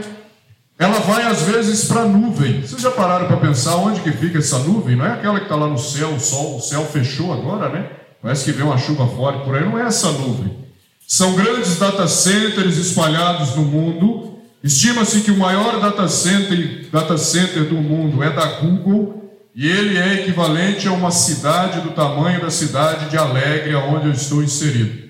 Ela 0.77 0.99
vai 0.99 1.23
às 1.23 1.43
vezes 1.43 1.85
para 1.85 2.01
a 2.01 2.05
nuvem. 2.05 2.61
Vocês 2.61 2.81
já 2.81 2.91
pararam 2.91 3.27
para 3.27 3.37
pensar 3.37 3.77
onde 3.77 4.01
que 4.01 4.11
fica 4.11 4.39
essa 4.39 4.59
nuvem? 4.59 4.95
Não 4.95 5.05
é 5.05 5.13
aquela 5.13 5.39
que 5.39 5.45
está 5.45 5.55
lá 5.55 5.67
no 5.67 5.77
céu, 5.77 6.09
o 6.09 6.19
sol, 6.19 6.57
o 6.57 6.61
céu 6.61 6.83
fechou 6.85 7.31
agora, 7.31 7.69
né? 7.69 7.89
Parece 8.21 8.43
que 8.43 8.51
vem 8.51 8.65
uma 8.65 8.77
chuva 8.77 9.07
forte 9.07 9.45
por 9.45 9.55
aí, 9.55 9.63
não 9.63 9.79
é 9.79 9.83
essa 9.83 10.11
nuvem. 10.11 10.65
São 11.07 11.35
grandes 11.35 11.77
data 11.77 12.07
centers 12.07 12.77
espalhados 12.77 13.55
no 13.55 13.63
mundo. 13.63 14.39
Estima-se 14.63 15.21
que 15.21 15.31
o 15.31 15.37
maior 15.37 15.79
data 15.79 16.07
center, 16.07 16.89
data 16.91 17.17
center 17.17 17.65
do 17.65 17.75
mundo 17.75 18.21
é 18.23 18.31
da 18.31 18.45
Google 18.59 19.31
e 19.55 19.67
ele 19.67 19.97
é 19.97 20.15
equivalente 20.15 20.87
a 20.87 20.91
uma 20.91 21.11
cidade 21.11 21.79
do 21.81 21.91
tamanho 21.91 22.41
da 22.41 22.49
cidade 22.49 23.09
de 23.09 23.17
Alegre, 23.17 23.75
onde 23.75 24.07
eu 24.07 24.11
estou 24.11 24.43
inserido. 24.43 25.04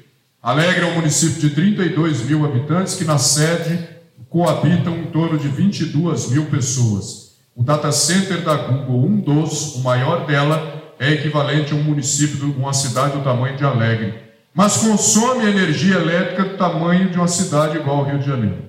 Alegre 0.46 0.86
é 0.86 0.86
um 0.86 0.94
município 0.94 1.42
de 1.42 1.56
32 1.56 2.22
mil 2.22 2.46
habitantes 2.46 2.94
que 2.94 3.04
na 3.04 3.18
sede 3.18 3.80
coabitam 4.30 4.96
em 4.96 5.06
torno 5.06 5.40
de 5.40 5.48
22 5.48 6.30
mil 6.30 6.46
pessoas. 6.46 7.32
O 7.56 7.64
data 7.64 7.92
center 7.92 8.44
da 8.44 8.56
Google, 8.56 9.08
um 9.08 9.20
dos, 9.20 9.74
o 9.74 9.80
maior 9.80 10.28
dela, 10.28 10.94
é 11.00 11.14
equivalente 11.14 11.74
a 11.74 11.76
um 11.76 11.82
município, 11.82 12.54
uma 12.60 12.74
cidade 12.74 13.18
do 13.18 13.24
tamanho 13.24 13.58
de 13.58 13.66
Alegre. 13.66 14.22
mas 14.54 14.78
consome 14.78 15.50
energia 15.50 15.96
elétrica 15.96 16.44
do 16.44 16.58
tamanho 16.58 17.10
de 17.10 17.18
uma 17.18 17.28
cidade 17.28 17.78
igual 17.78 17.98
ao 17.98 18.06
Rio 18.06 18.20
de 18.20 18.28
Janeiro, 18.28 18.66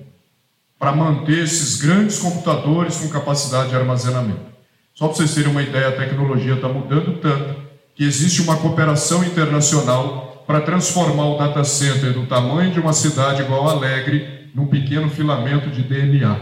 para 0.79 0.91
manter 0.91 1.43
esses 1.43 1.79
grandes 1.79 2.17
computadores 2.17 2.97
com 2.97 3.07
capacidade 3.09 3.69
de 3.69 3.75
armazenamento. 3.75 4.47
Só 4.95 5.05
para 5.05 5.17
vocês 5.17 5.35
terem 5.35 5.51
uma 5.51 5.61
ideia, 5.61 5.89
a 5.89 5.95
tecnologia 5.95 6.55
está 6.55 6.67
mudando 6.67 7.21
tanto 7.21 7.55
que 7.93 8.03
existe 8.03 8.41
uma 8.41 8.57
cooperação 8.57 9.23
internacional 9.23 10.26
para 10.47 10.61
transformar 10.61 11.25
o 11.25 11.37
data 11.37 11.61
center 11.65 12.13
do 12.13 12.25
tamanho 12.25 12.71
de 12.71 12.79
uma 12.79 12.93
cidade 12.93 13.41
igual 13.41 13.67
Alegre 13.67 14.49
num 14.55 14.65
pequeno 14.65 15.09
filamento 15.09 15.69
de 15.69 15.83
DNA. 15.83 16.37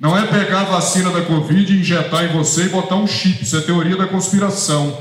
Não 0.00 0.18
é 0.18 0.26
pegar 0.26 0.62
a 0.62 0.64
vacina 0.64 1.10
da 1.10 1.20
Covid, 1.20 1.78
injetar 1.78 2.24
em 2.24 2.32
você 2.32 2.64
e 2.64 2.68
botar 2.70 2.96
um 2.96 3.06
chip, 3.06 3.44
isso 3.44 3.56
é 3.56 3.60
teoria 3.60 3.96
da 3.96 4.06
conspiração. 4.06 4.96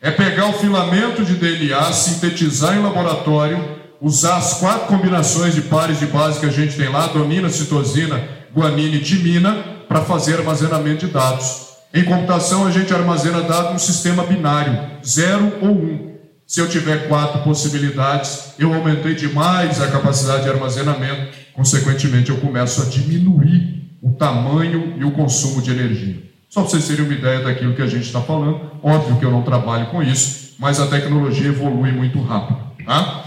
É 0.00 0.12
pegar 0.12 0.46
o 0.46 0.52
filamento 0.52 1.24
de 1.24 1.34
DNA, 1.34 1.92
sintetizar 1.92 2.76
em 2.76 2.82
laboratório, 2.82 3.76
usar 4.00 4.36
as 4.36 4.54
quatro 4.54 4.86
combinações 4.86 5.54
de 5.54 5.62
pares 5.62 5.98
de 5.98 6.06
base 6.06 6.38
que 6.38 6.46
a 6.46 6.50
gente 6.50 6.76
tem 6.76 6.88
lá, 6.88 7.06
adenina, 7.06 7.50
citosina, 7.50 8.22
guanina 8.54 8.94
e 8.94 9.00
timina, 9.00 9.54
para 9.88 10.02
fazer 10.02 10.38
armazenamento 10.38 11.06
de 11.06 11.12
dados. 11.12 11.66
Em 11.92 12.04
computação, 12.04 12.66
a 12.66 12.70
gente 12.70 12.94
armazena 12.94 13.42
dados 13.42 13.72
no 13.72 13.78
sistema 13.78 14.22
binário, 14.22 14.78
0 15.04 15.52
ou 15.62 15.70
1. 15.70 15.72
Um. 15.72 16.07
Se 16.48 16.60
eu 16.60 16.66
tiver 16.66 17.08
quatro 17.08 17.42
possibilidades, 17.42 18.54
eu 18.58 18.72
aumentei 18.72 19.14
demais 19.14 19.82
a 19.82 19.88
capacidade 19.88 20.44
de 20.44 20.48
armazenamento, 20.48 21.36
consequentemente, 21.52 22.30
eu 22.30 22.38
começo 22.38 22.80
a 22.80 22.86
diminuir 22.86 23.86
o 24.02 24.12
tamanho 24.12 24.94
e 24.96 25.04
o 25.04 25.10
consumo 25.10 25.60
de 25.60 25.70
energia. 25.70 26.22
Só 26.48 26.62
para 26.62 26.70
vocês 26.70 26.88
terem 26.88 27.04
uma 27.04 27.12
ideia 27.12 27.40
daquilo 27.40 27.74
que 27.74 27.82
a 27.82 27.86
gente 27.86 28.06
está 28.06 28.22
falando, 28.22 28.62
óbvio 28.82 29.18
que 29.18 29.26
eu 29.26 29.30
não 29.30 29.42
trabalho 29.42 29.88
com 29.88 30.02
isso, 30.02 30.54
mas 30.58 30.80
a 30.80 30.86
tecnologia 30.86 31.48
evolui 31.48 31.92
muito 31.92 32.18
rápido. 32.22 32.58
Tá? 32.82 33.24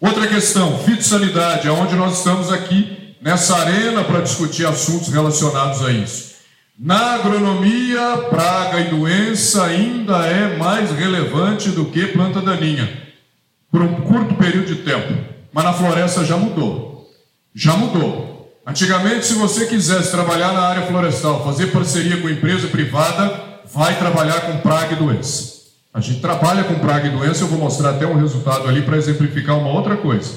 Outra 0.00 0.28
questão, 0.28 0.78
fitossanidade, 0.78 1.66
aonde 1.66 1.96
nós 1.96 2.18
estamos 2.18 2.52
aqui 2.52 3.16
nessa 3.20 3.56
arena 3.56 4.04
para 4.04 4.20
discutir 4.20 4.64
assuntos 4.64 5.08
relacionados 5.08 5.84
a 5.84 5.90
isso. 5.90 6.35
Na 6.78 7.14
agronomia, 7.14 8.18
praga 8.28 8.80
e 8.80 8.90
doença 8.90 9.64
ainda 9.64 10.26
é 10.26 10.58
mais 10.58 10.90
relevante 10.90 11.70
do 11.70 11.86
que 11.86 12.08
planta 12.08 12.42
daninha, 12.42 12.86
por 13.72 13.80
um 13.80 13.94
curto 14.02 14.34
período 14.34 14.66
de 14.66 14.82
tempo. 14.82 15.14
Mas 15.54 15.64
na 15.64 15.72
floresta 15.72 16.22
já 16.22 16.36
mudou. 16.36 17.10
Já 17.54 17.74
mudou. 17.78 18.54
Antigamente, 18.66 19.24
se 19.24 19.32
você 19.32 19.64
quisesse 19.64 20.10
trabalhar 20.10 20.52
na 20.52 20.68
área 20.68 20.86
florestal, 20.86 21.42
fazer 21.42 21.68
parceria 21.68 22.20
com 22.20 22.28
empresa 22.28 22.68
privada, 22.68 23.40
vai 23.72 23.98
trabalhar 23.98 24.42
com 24.42 24.58
praga 24.58 24.92
e 24.92 24.96
doença. 24.96 25.56
A 25.94 26.00
gente 26.02 26.20
trabalha 26.20 26.62
com 26.64 26.74
praga 26.74 27.08
e 27.08 27.10
doença, 27.10 27.44
eu 27.44 27.48
vou 27.48 27.58
mostrar 27.58 27.90
até 27.90 28.06
um 28.06 28.20
resultado 28.20 28.68
ali 28.68 28.82
para 28.82 28.98
exemplificar 28.98 29.58
uma 29.58 29.70
outra 29.70 29.96
coisa. 29.96 30.30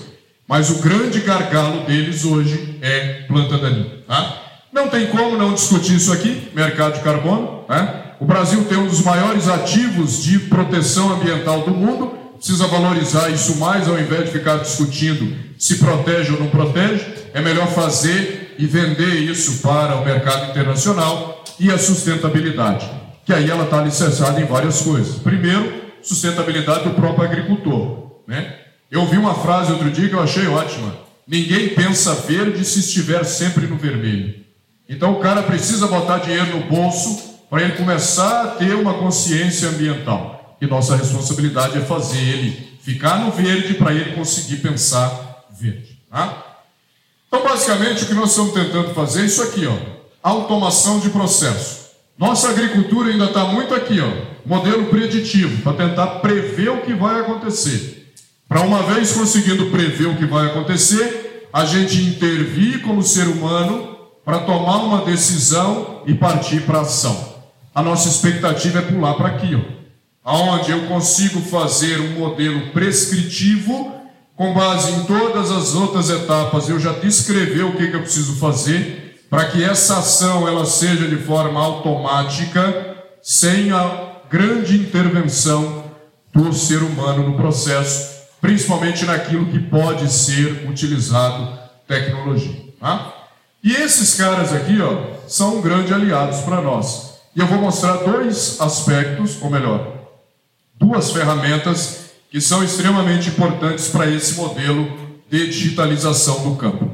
Mas 0.48 0.70
o 0.70 0.76
grande 0.76 1.20
gargalo 1.20 1.82
deles 1.82 2.24
hoje 2.24 2.80
é 2.82 3.24
planta 3.28 3.58
daninha. 3.58 4.00
Tá? 4.08 4.39
Não 4.72 4.88
tem 4.88 5.08
como 5.08 5.38
não 5.38 5.54
discutir 5.54 5.96
isso 5.96 6.14
aqui, 6.14 6.50
mercado 6.54 6.94
de 6.94 7.02
carbono. 7.02 7.66
Né? 7.68 8.04
O 8.20 8.26
Brasil 8.26 8.64
tem 8.66 8.78
um 8.78 8.88
dos 8.88 9.02
maiores 9.02 9.48
ativos 9.48 10.24
de 10.24 10.40
proteção 10.40 11.14
ambiental 11.14 11.62
do 11.62 11.72
mundo, 11.72 12.18
precisa 12.36 12.68
valorizar 12.68 13.30
isso 13.30 13.58
mais 13.58 13.88
ao 13.88 14.00
invés 14.00 14.26
de 14.26 14.32
ficar 14.32 14.58
discutindo 14.58 15.36
se 15.58 15.76
protege 15.76 16.32
ou 16.32 16.40
não 16.40 16.50
protege. 16.50 17.06
É 17.34 17.42
melhor 17.42 17.68
fazer 17.68 18.56
e 18.58 18.66
vender 18.66 19.16
isso 19.16 19.62
para 19.62 19.96
o 19.96 20.06
mercado 20.06 20.52
internacional 20.52 21.44
e 21.60 21.72
a 21.72 21.78
sustentabilidade, 21.78 22.90
que 23.26 23.34
aí 23.34 23.50
ela 23.50 23.66
está 23.66 23.80
alicerçada 23.80 24.40
em 24.40 24.46
várias 24.46 24.82
coisas. 24.82 25.16
Primeiro, 25.16 25.82
sustentabilidade 26.02 26.84
do 26.84 26.92
próprio 26.92 27.26
agricultor. 27.26 28.22
Né? 28.28 28.56
Eu 28.92 29.02
ouvi 29.02 29.18
uma 29.18 29.36
frase 29.36 29.72
outro 29.72 29.90
dia 29.92 30.08
que 30.08 30.16
eu 30.16 30.22
achei 30.22 30.48
ótima: 30.48 30.96
ninguém 31.28 31.70
pensa 31.70 32.14
verde 32.14 32.64
se 32.64 32.80
estiver 32.80 33.24
sempre 33.24 33.68
no 33.68 33.78
vermelho. 33.78 34.49
Então 34.90 35.14
o 35.14 35.20
cara 35.20 35.44
precisa 35.44 35.86
botar 35.86 36.18
dinheiro 36.18 36.58
no 36.58 36.66
bolso 36.66 37.38
para 37.48 37.62
ele 37.62 37.74
começar 37.74 38.44
a 38.44 38.48
ter 38.48 38.74
uma 38.74 38.96
consciência 38.96 39.70
ambiental. 39.70 40.58
E 40.60 40.66
nossa 40.66 40.96
responsabilidade 40.96 41.78
é 41.78 41.82
fazer 41.82 42.20
ele 42.20 42.80
ficar 42.82 43.20
no 43.20 43.32
verde 43.32 43.76
para 43.76 43.94
ele 43.94 44.16
conseguir 44.16 44.58
pensar 44.58 45.46
verde. 45.58 46.00
Tá? 46.10 46.46
Então, 47.28 47.44
basicamente, 47.44 48.04
o 48.04 48.08
que 48.08 48.14
nós 48.16 48.32
estamos 48.32 48.54
tentando 48.54 48.94
fazer 48.96 49.22
é 49.22 49.26
isso 49.26 49.44
aqui, 49.44 49.68
ó, 49.68 49.76
automação 50.24 51.00
de 51.00 51.10
processo. 51.10 51.90
Nossa 52.18 52.50
agricultura 52.50 53.12
ainda 53.12 53.26
está 53.26 53.46
muito 53.46 53.76
aqui, 53.76 54.00
ó, 54.02 54.10
modelo 54.44 54.88
preditivo, 54.88 55.62
para 55.62 55.88
tentar 55.88 56.08
prever 56.20 56.70
o 56.70 56.82
que 56.82 56.94
vai 56.94 57.20
acontecer. 57.22 58.12
Para 58.48 58.62
uma 58.62 58.82
vez 58.82 59.12
conseguindo 59.12 59.68
prever 59.68 60.08
o 60.08 60.18
que 60.18 60.26
vai 60.26 60.48
acontecer, 60.48 61.48
a 61.54 61.64
gente 61.66 62.02
intervir 62.02 62.82
como 62.82 63.04
ser 63.04 63.28
humano 63.28 63.89
para 64.30 64.42
tomar 64.42 64.84
uma 64.84 65.02
decisão 65.06 66.04
e 66.06 66.14
partir 66.14 66.62
para 66.62 66.82
ação. 66.82 67.34
A 67.74 67.82
nossa 67.82 68.08
expectativa 68.08 68.78
é 68.78 68.82
pular 68.84 69.16
para 69.16 69.30
aqui, 69.30 69.60
ó, 70.24 70.54
onde 70.54 70.70
eu 70.70 70.86
consigo 70.86 71.42
fazer 71.42 72.00
um 72.00 72.20
modelo 72.20 72.68
prescritivo 72.68 73.92
com 74.36 74.54
base 74.54 74.92
em 74.92 75.04
todas 75.06 75.50
as 75.50 75.74
outras 75.74 76.12
etapas. 76.12 76.70
Eu 76.70 76.80
já 76.80 76.92
descrevi 76.92 77.64
o 77.64 77.76
que, 77.76 77.88
que 77.88 77.96
eu 77.96 78.02
preciso 78.02 78.36
fazer 78.36 79.20
para 79.32 79.46
que 79.46 79.64
essa 79.64 79.98
ação 79.98 80.48
ela 80.48 80.64
seja 80.64 81.08
de 81.08 81.18
forma 81.18 81.60
automática, 81.60 82.98
sem 83.24 83.72
a 83.72 84.12
grande 84.30 84.78
intervenção 84.78 85.86
do 86.32 86.54
ser 86.54 86.84
humano 86.84 87.28
no 87.28 87.36
processo, 87.36 88.28
principalmente 88.40 89.06
naquilo 89.06 89.48
que 89.48 89.58
pode 89.58 90.08
ser 90.08 90.70
utilizado 90.70 91.58
tecnologia. 91.88 92.70
Tá? 92.80 93.19
E 93.64 93.74
esses 93.74 94.16
caras 94.16 94.54
aqui, 94.54 94.80
ó, 94.82 95.28
são 95.28 95.62
grandes 95.62 95.92
aliados 95.92 96.40
para 96.42 96.62
nós. 96.62 97.20
E 97.36 97.40
eu 97.40 97.48
vou 97.48 97.60
mostrar 97.60 97.98
dois 97.98 98.60
aspectos, 98.60 99.38
ou 99.42 99.50
melhor, 99.50 100.00
duas 100.76 101.12
ferramentas 101.12 102.12
que 102.32 102.40
são 102.40 102.64
extremamente 102.64 103.30
importantes 103.30 103.90
para 103.90 104.10
esse 104.10 104.36
modelo 104.36 104.98
de 105.30 105.48
digitalização 105.48 106.44
do 106.50 106.56
campo. 106.56 106.90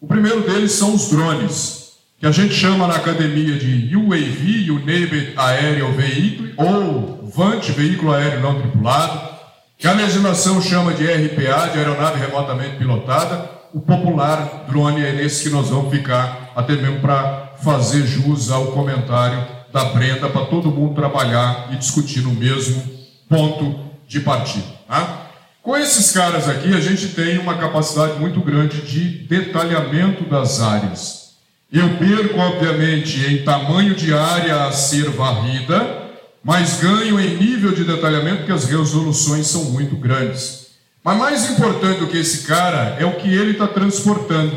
O 0.00 0.06
primeiro 0.06 0.42
deles 0.42 0.72
são 0.72 0.94
os 0.94 1.08
drones, 1.10 1.92
que 2.18 2.26
a 2.26 2.32
gente 2.32 2.54
chama 2.54 2.86
na 2.86 2.96
academia 2.96 3.56
de 3.56 3.96
UAV, 3.96 4.70
Unable 4.70 5.32
Aéreo 5.36 5.92
Vehicle, 5.92 6.54
ou 6.56 7.30
VANT, 7.34 7.70
Veículo 7.70 8.12
Aéreo 8.12 8.40
Não 8.40 8.60
Tripulado, 8.60 9.32
que 9.78 9.86
a 9.86 9.92
legislação 9.92 10.62
chama 10.62 10.94
de 10.94 11.04
RPA, 11.04 11.68
de 11.68 11.78
Aeronave 11.78 12.20
Remotamente 12.20 12.76
Pilotada, 12.76 13.50
o 13.72 13.80
popular 13.80 14.66
drone 14.68 15.02
é 15.02 15.12
nesse 15.12 15.44
que 15.44 15.50
nós 15.50 15.68
vamos 15.68 15.90
ficar, 15.90 16.52
até 16.54 16.74
mesmo 16.74 17.00
para 17.00 17.54
fazer 17.62 18.06
jus 18.06 18.50
ao 18.50 18.66
comentário 18.66 19.46
da 19.72 19.86
Brenda, 19.86 20.28
para 20.28 20.46
todo 20.46 20.70
mundo 20.70 20.94
trabalhar 20.94 21.68
e 21.72 21.76
discutir 21.76 22.20
no 22.20 22.32
mesmo 22.32 22.82
ponto 23.28 23.92
de 24.06 24.20
partida. 24.20 24.66
Tá? 24.86 25.26
Com 25.62 25.76
esses 25.76 26.10
caras 26.12 26.48
aqui, 26.48 26.74
a 26.74 26.80
gente 26.80 27.08
tem 27.08 27.38
uma 27.38 27.56
capacidade 27.56 28.18
muito 28.18 28.40
grande 28.40 28.82
de 28.82 29.26
detalhamento 29.26 30.24
das 30.24 30.60
áreas. 30.60 31.32
Eu 31.72 31.96
perco, 31.96 32.38
obviamente, 32.38 33.24
em 33.24 33.44
tamanho 33.44 33.94
de 33.94 34.12
área 34.12 34.66
a 34.66 34.72
ser 34.72 35.08
varrida, 35.08 36.02
mas 36.44 36.80
ganho 36.80 37.18
em 37.18 37.36
nível 37.36 37.72
de 37.72 37.84
detalhamento 37.84 38.38
porque 38.38 38.52
as 38.52 38.64
resoluções 38.64 39.46
são 39.46 39.64
muito 39.66 39.96
grandes. 39.96 40.61
Mas 41.04 41.18
mais 41.18 41.50
importante 41.50 41.98
do 41.98 42.06
que 42.06 42.18
esse 42.18 42.46
cara 42.46 42.96
é 42.98 43.04
o 43.04 43.16
que 43.16 43.28
ele 43.28 43.52
está 43.52 43.66
transportando, 43.66 44.52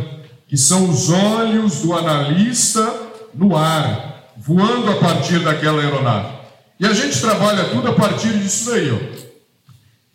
que 0.47 0.55
são 0.55 0.87
os 0.87 1.09
olhos 1.09 1.81
do 1.81 1.93
analista 1.93 2.93
no 3.33 3.57
ar, 3.57 4.31
voando 4.37 4.91
a 4.91 4.95
partir 4.95 5.39
daquela 5.39 5.81
aeronave. 5.81 6.35
E 6.79 6.85
a 6.85 6.93
gente 6.93 7.19
trabalha 7.19 7.65
tudo 7.65 7.87
a 7.87 7.93
partir 7.93 8.37
disso 8.37 8.71
aí, 8.73 8.91
ó, 8.91 8.97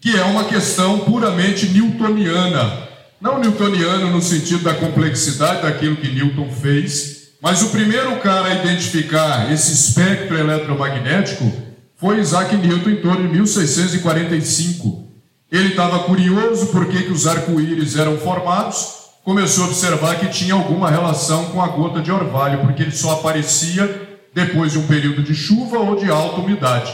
que 0.00 0.16
é 0.16 0.22
uma 0.22 0.44
questão 0.44 1.00
puramente 1.00 1.66
newtoniana. 1.66 2.88
Não 3.20 3.40
newtoniano 3.40 4.10
no 4.10 4.22
sentido 4.22 4.62
da 4.62 4.74
complexidade 4.74 5.62
daquilo 5.62 5.96
que 5.96 6.08
Newton 6.08 6.48
fez, 6.50 7.32
mas 7.42 7.60
o 7.60 7.70
primeiro 7.70 8.20
cara 8.20 8.48
a 8.48 8.54
identificar 8.54 9.52
esse 9.52 9.72
espectro 9.72 10.38
eletromagnético 10.38 11.50
foi 11.96 12.20
Isaac 12.20 12.56
Newton 12.56 12.90
em 12.90 12.96
torno 12.96 13.28
de 13.28 13.34
1645. 13.34 15.09
Ele 15.50 15.70
estava 15.70 16.00
curioso 16.00 16.66
por 16.66 16.86
que, 16.86 17.10
os 17.10 17.26
arco-íris 17.26 17.96
eram 17.96 18.16
formados, 18.18 19.00
começou 19.24 19.64
a 19.64 19.66
observar 19.68 20.18
que 20.18 20.28
tinha 20.28 20.54
alguma 20.54 20.88
relação 20.88 21.46
com 21.46 21.60
a 21.60 21.66
gota 21.66 22.00
de 22.00 22.12
orvalho, 22.12 22.60
porque 22.60 22.82
ele 22.82 22.92
só 22.92 23.14
aparecia 23.14 24.08
depois 24.32 24.72
de 24.72 24.78
um 24.78 24.86
período 24.86 25.22
de 25.22 25.34
chuva 25.34 25.78
ou 25.78 25.96
de 25.96 26.10
alta 26.10 26.40
umidade. 26.40 26.92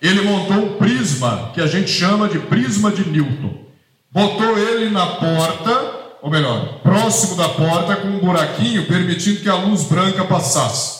Ele 0.00 0.22
montou 0.22 0.56
um 0.56 0.76
prisma, 0.78 1.50
que 1.52 1.60
a 1.60 1.66
gente 1.66 1.90
chama 1.90 2.28
de 2.28 2.38
prisma 2.38 2.90
de 2.90 3.06
Newton. 3.08 3.66
Botou 4.10 4.56
ele 4.56 4.90
na 4.90 5.06
porta, 5.06 6.16
ou 6.22 6.30
melhor, 6.30 6.80
próximo 6.82 7.36
da 7.36 7.48
porta, 7.48 7.96
com 7.96 8.08
um 8.08 8.20
buraquinho, 8.20 8.86
permitindo 8.86 9.40
que 9.40 9.50
a 9.50 9.54
luz 9.54 9.82
branca 9.84 10.24
passasse. 10.24 10.98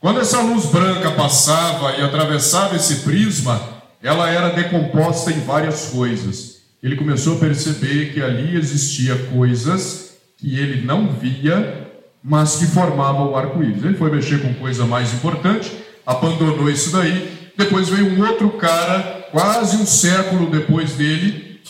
Quando 0.00 0.20
essa 0.20 0.40
luz 0.40 0.66
branca 0.66 1.10
passava 1.12 1.92
e 1.96 2.02
atravessava 2.02 2.74
esse 2.74 2.96
prisma, 2.96 3.60
ela 4.02 4.30
era 4.30 4.50
decomposta 4.50 5.30
em 5.30 5.40
várias 5.40 5.86
coisas. 5.86 6.47
Ele 6.82 6.96
começou 6.96 7.36
a 7.36 7.40
perceber 7.40 8.12
que 8.12 8.22
ali 8.22 8.56
existia 8.56 9.16
coisas 9.32 10.16
que 10.36 10.58
ele 10.58 10.86
não 10.86 11.12
via, 11.12 11.88
mas 12.22 12.56
que 12.56 12.66
formavam 12.66 13.32
o 13.32 13.36
arco-íris. 13.36 13.82
Ele 13.82 13.96
foi 13.96 14.10
mexer 14.10 14.40
com 14.40 14.54
coisa 14.54 14.84
mais 14.84 15.12
importante, 15.12 15.72
abandonou 16.06 16.70
isso 16.70 16.90
daí. 16.92 17.50
Depois 17.56 17.88
veio 17.88 18.06
um 18.06 18.24
outro 18.24 18.50
cara, 18.50 19.26
quase 19.32 19.76
um 19.76 19.86
século 19.86 20.48
depois 20.48 20.92
dele, 20.92 21.60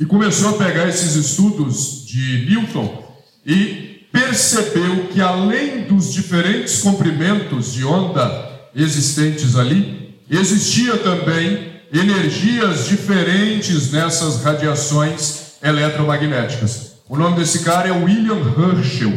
e 0.00 0.04
começou 0.04 0.50
a 0.50 0.64
pegar 0.64 0.88
esses 0.88 1.14
estudos 1.14 2.04
de 2.04 2.46
Newton 2.46 3.04
e 3.46 4.04
percebeu 4.10 5.06
que 5.06 5.20
além 5.20 5.84
dos 5.84 6.12
diferentes 6.12 6.80
comprimentos 6.80 7.72
de 7.72 7.84
onda 7.84 8.50
existentes 8.74 9.54
ali, 9.54 10.16
existia 10.28 10.96
também 10.96 11.71
energias 12.00 12.86
diferentes 12.86 13.92
nessas 13.92 14.42
radiações 14.42 15.58
eletromagnéticas. 15.62 16.92
O 17.08 17.16
nome 17.16 17.36
desse 17.36 17.60
cara 17.60 17.88
é 17.88 17.92
William 17.92 18.40
Herschel. 18.58 19.12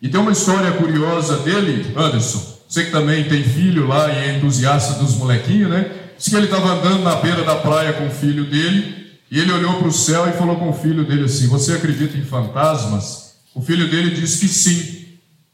E 0.00 0.08
tem 0.08 0.20
uma 0.20 0.30
história 0.30 0.70
curiosa 0.72 1.38
dele, 1.38 1.92
Anderson. 1.96 2.54
Você 2.68 2.84
que 2.84 2.90
também 2.92 3.24
tem 3.24 3.42
filho 3.42 3.86
lá 3.86 4.12
e 4.12 4.16
é 4.16 4.36
entusiasta 4.36 5.02
dos 5.02 5.16
molequinhos, 5.16 5.70
né? 5.70 5.90
Diz 6.16 6.28
que 6.28 6.36
ele 6.36 6.44
estava 6.44 6.72
andando 6.72 7.02
na 7.02 7.16
beira 7.16 7.42
da 7.42 7.56
praia 7.56 7.92
com 7.92 8.06
o 8.06 8.10
filho 8.10 8.44
dele 8.44 9.18
e 9.30 9.40
ele 9.40 9.52
olhou 9.52 9.74
para 9.74 9.88
o 9.88 9.92
céu 9.92 10.28
e 10.28 10.32
falou 10.32 10.56
com 10.56 10.70
o 10.70 10.72
filho 10.72 11.04
dele 11.04 11.24
assim: 11.24 11.48
Você 11.48 11.72
acredita 11.72 12.16
em 12.16 12.24
fantasmas? 12.24 13.34
O 13.54 13.60
filho 13.60 13.90
dele 13.90 14.10
disse 14.10 14.40
que 14.40 14.48
sim. 14.48 15.04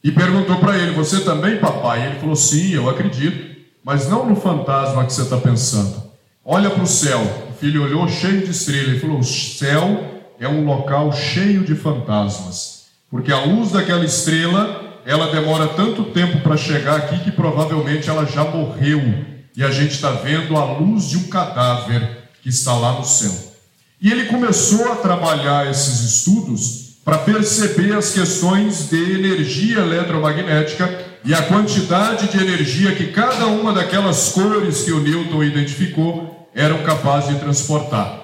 E 0.05 0.13
perguntou 0.13 0.57
para 0.57 0.77
ele: 0.77 0.93
Você 0.93 1.21
também, 1.21 1.57
papai? 1.59 2.07
Ele 2.07 2.21
falou: 2.21 2.37
Sim, 2.37 2.73
eu 2.73 2.89
acredito, 2.89 3.57
mas 3.83 4.09
não 4.09 4.27
no 4.27 4.37
fantasma 4.37 5.05
que 5.07 5.13
você 5.13 5.23
está 5.23 5.39
pensando. 5.39 6.10
Olha 6.45 6.70
para 6.70 6.82
o 6.82 6.86
céu. 6.86 7.20
O 7.51 7.53
filho 7.53 7.84
olhou 7.84 8.09
cheio 8.09 8.43
de 8.43 8.51
estrelas 8.51 8.97
e 8.97 9.01
falou: 9.01 9.18
O 9.18 9.24
céu 9.24 10.22
é 10.38 10.49
um 10.49 10.64
local 10.64 11.12
cheio 11.12 11.62
de 11.64 11.74
fantasmas, 11.74 12.86
porque 13.11 13.30
a 13.30 13.45
luz 13.45 13.72
daquela 13.72 14.05
estrela 14.05 15.01
ela 15.05 15.30
demora 15.30 15.68
tanto 15.68 16.05
tempo 16.05 16.41
para 16.41 16.57
chegar 16.57 16.97
aqui 16.97 17.18
que 17.20 17.32
provavelmente 17.32 18.09
ela 18.09 18.24
já 18.24 18.45
morreu 18.45 19.01
e 19.57 19.62
a 19.62 19.70
gente 19.70 19.93
está 19.93 20.12
vendo 20.12 20.57
a 20.57 20.78
luz 20.78 21.09
de 21.09 21.18
um 21.18 21.24
cadáver 21.24 22.28
que 22.43 22.49
está 22.49 22.74
lá 22.74 22.93
no 22.93 23.05
céu. 23.05 23.32
E 24.01 24.11
ele 24.11 24.26
começou 24.26 24.91
a 24.93 24.97
trabalhar 24.97 25.70
esses 25.70 26.01
estudos 26.01 27.01
para 27.05 27.18
perceber 27.18 27.95
as 27.95 28.12
questões 28.12 28.88
de 28.88 29.14
energia 29.14 29.80
eletromagnética 29.80 31.10
e 31.25 31.35
a 31.35 31.43
quantidade 31.43 32.29
de 32.29 32.39
energia 32.39 32.95
que 32.95 33.09
cada 33.09 33.47
uma 33.47 33.73
daquelas 33.73 34.31
cores 34.31 34.83
que 34.83 34.93
o 34.93 35.01
Newton 35.01 35.45
identificou 35.45 36.49
eram 36.55 36.83
capazes 36.83 37.35
de 37.35 37.41
transportar. 37.41 38.14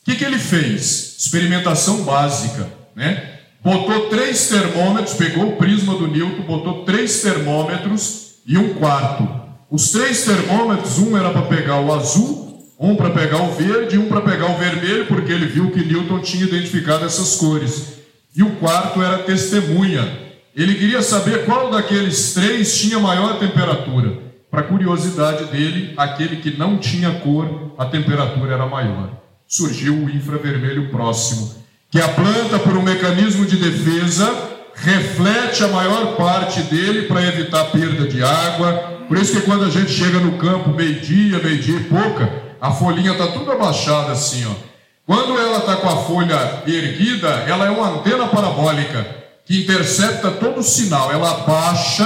O 0.00 0.04
que, 0.04 0.16
que 0.16 0.24
ele 0.24 0.38
fez? 0.38 1.16
Experimentação 1.18 2.02
básica, 2.02 2.66
né? 2.96 3.38
Botou 3.62 4.08
três 4.08 4.48
termômetros, 4.48 5.14
pegou 5.14 5.50
o 5.50 5.56
prisma 5.56 5.94
do 5.94 6.08
Newton, 6.08 6.42
botou 6.42 6.84
três 6.84 7.20
termômetros 7.20 8.36
e 8.46 8.56
um 8.56 8.72
quarto. 8.74 9.28
Os 9.70 9.90
três 9.90 10.24
termômetros, 10.24 10.98
um 10.98 11.16
era 11.16 11.30
para 11.30 11.42
pegar 11.42 11.80
o 11.80 11.92
azul, 11.92 12.66
um 12.78 12.96
para 12.96 13.10
pegar 13.10 13.42
o 13.42 13.52
verde 13.52 13.98
um 13.98 14.08
para 14.08 14.22
pegar 14.22 14.50
o 14.50 14.58
vermelho, 14.58 15.06
porque 15.06 15.30
ele 15.30 15.44
viu 15.44 15.70
que 15.70 15.84
Newton 15.84 16.20
tinha 16.20 16.44
identificado 16.44 17.04
essas 17.04 17.36
cores. 17.36 17.98
E 18.34 18.42
o 18.42 18.56
quarto 18.56 19.02
era 19.02 19.18
testemunha, 19.18 20.29
ele 20.54 20.74
queria 20.74 21.00
saber 21.00 21.44
qual 21.44 21.70
daqueles 21.70 22.34
três 22.34 22.76
tinha 22.78 22.98
maior 22.98 23.38
temperatura. 23.38 24.18
Para 24.50 24.64
curiosidade 24.64 25.44
dele, 25.44 25.94
aquele 25.96 26.36
que 26.36 26.58
não 26.58 26.76
tinha 26.76 27.20
cor, 27.20 27.72
a 27.78 27.84
temperatura 27.84 28.54
era 28.54 28.66
maior. 28.66 29.10
Surgiu 29.46 29.94
o 29.94 30.10
infravermelho 30.10 30.90
próximo, 30.90 31.54
que 31.88 32.00
a 32.00 32.08
planta, 32.08 32.58
por 32.58 32.76
um 32.76 32.82
mecanismo 32.82 33.46
de 33.46 33.56
defesa, 33.56 34.28
reflete 34.74 35.62
a 35.62 35.68
maior 35.68 36.16
parte 36.16 36.62
dele 36.62 37.02
para 37.02 37.24
evitar 37.24 37.64
perda 37.66 38.08
de 38.08 38.22
água. 38.22 38.72
Por 39.06 39.18
isso 39.18 39.32
que 39.32 39.46
quando 39.46 39.64
a 39.64 39.70
gente 39.70 39.92
chega 39.92 40.18
no 40.18 40.32
campo 40.32 40.70
meio-dia, 40.70 41.38
meio-dia 41.38 41.76
e 41.76 41.84
pouca, 41.84 42.28
a 42.60 42.72
folhinha 42.72 43.12
está 43.12 43.28
tudo 43.28 43.52
abaixada 43.52 44.12
assim, 44.12 44.44
ó. 44.46 44.70
Quando 45.06 45.38
ela 45.38 45.58
está 45.58 45.76
com 45.76 45.88
a 45.88 45.96
folha 45.96 46.62
erguida, 46.66 47.28
ela 47.48 47.66
é 47.66 47.70
uma 47.70 47.98
antena 47.98 48.26
parabólica 48.26 49.19
que 49.50 49.62
intercepta 49.62 50.30
todo 50.30 50.60
o 50.60 50.62
sinal, 50.62 51.10
ela 51.10 51.38
baixa 51.38 52.04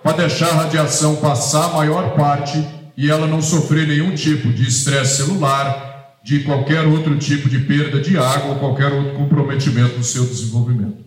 para 0.00 0.18
deixar 0.18 0.46
a 0.50 0.54
radiação 0.62 1.16
passar 1.16 1.64
a 1.64 1.72
maior 1.72 2.14
parte 2.14 2.64
e 2.96 3.10
ela 3.10 3.26
não 3.26 3.42
sofrer 3.42 3.88
nenhum 3.88 4.14
tipo 4.14 4.52
de 4.52 4.62
estresse 4.62 5.16
celular, 5.16 6.20
de 6.22 6.44
qualquer 6.44 6.86
outro 6.86 7.18
tipo 7.18 7.48
de 7.48 7.58
perda 7.58 8.00
de 8.00 8.16
água 8.16 8.50
ou 8.50 8.60
qualquer 8.60 8.92
outro 8.92 9.14
comprometimento 9.14 9.98
no 9.98 10.04
seu 10.04 10.24
desenvolvimento. 10.24 10.98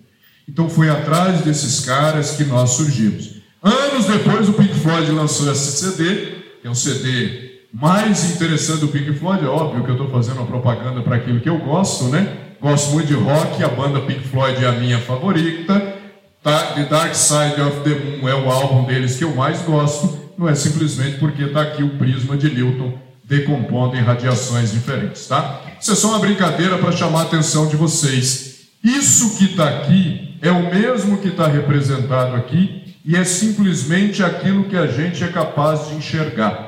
Então 0.46 0.70
foi 0.70 0.90
atrás 0.90 1.40
desses 1.40 1.86
caras 1.86 2.32
que 2.32 2.44
nós 2.44 2.72
surgimos. 2.72 3.36
Anos 3.64 4.08
depois 4.08 4.50
o 4.50 4.54
Pink 4.54 4.74
Floyd 4.74 5.10
lançou 5.14 5.50
esse 5.50 5.72
CD, 5.72 6.16
que 6.62 6.68
é 6.68 6.70
um 6.70 6.76
CD 6.76 7.62
mais 7.74 8.30
interessante 8.36 8.82
do 8.82 8.90
Pink 8.90 9.14
Floyd, 9.14 9.42
é 9.42 9.48
óbvio 9.48 9.86
que 9.86 9.90
eu 9.90 9.96
estou 9.96 10.10
fazendo 10.10 10.40
uma 10.40 10.48
propaganda 10.48 11.02
para 11.02 11.16
aquilo 11.16 11.40
que 11.40 11.48
eu 11.48 11.60
gosto, 11.60 12.10
né? 12.10 12.47
Gosto 12.62 12.92
muito 12.92 13.08
de 13.08 13.14
rock, 13.14 13.64
a 13.64 13.68
banda 13.68 14.02
Pink 14.02 14.28
Floyd 14.28 14.64
é 14.64 14.68
a 14.68 14.74
minha 14.74 15.00
favorita. 15.00 15.96
Tá? 16.44 16.74
The 16.74 16.86
Dark 16.86 17.14
Side 17.16 17.62
of 17.62 17.82
the 17.82 17.96
Moon 17.96 18.30
é 18.30 18.36
o 18.36 18.50
álbum 18.50 18.86
deles 18.86 19.18
que 19.18 19.24
eu 19.24 19.36
mais 19.36 19.62
gosto. 19.62 20.18
Não 20.38 20.48
é 20.48 20.56
simplesmente 20.56 21.18
porque 21.18 21.44
está 21.44 21.62
aqui 21.62 21.84
o 21.84 21.98
prisma 21.98 22.38
de 22.38 22.50
Newton 22.54 22.94
decompondo 23.24 23.98
em 23.98 24.02
radiações 24.02 24.72
diferentes, 24.72 25.28
tá? 25.28 25.62
Isso 25.80 25.92
é 25.92 25.96
só 25.96 26.10
uma 26.10 26.20
brincadeira 26.20 26.78
para 26.78 26.94
chamar 26.94 27.22
a 27.22 27.24
atenção 27.24 27.68
de 27.68 27.76
vocês. 27.76 28.70
Isso 28.82 29.38
que 29.38 29.46
está 29.46 29.68
aqui 29.68 30.38
é 30.42 30.50
o 30.50 30.70
mesmo 30.74 31.18
que 31.18 31.28
está 31.28 31.48
representado 31.48 32.36
aqui 32.36 32.96
e 33.04 33.16
é 33.16 33.24
simplesmente 33.24 34.24
aquilo 34.24 34.66
que 34.66 34.78
a 34.78 34.88
gente 34.88 35.24
é 35.24 35.28
capaz 35.28 35.90
de 35.90 35.96
enxergar. 35.96 36.67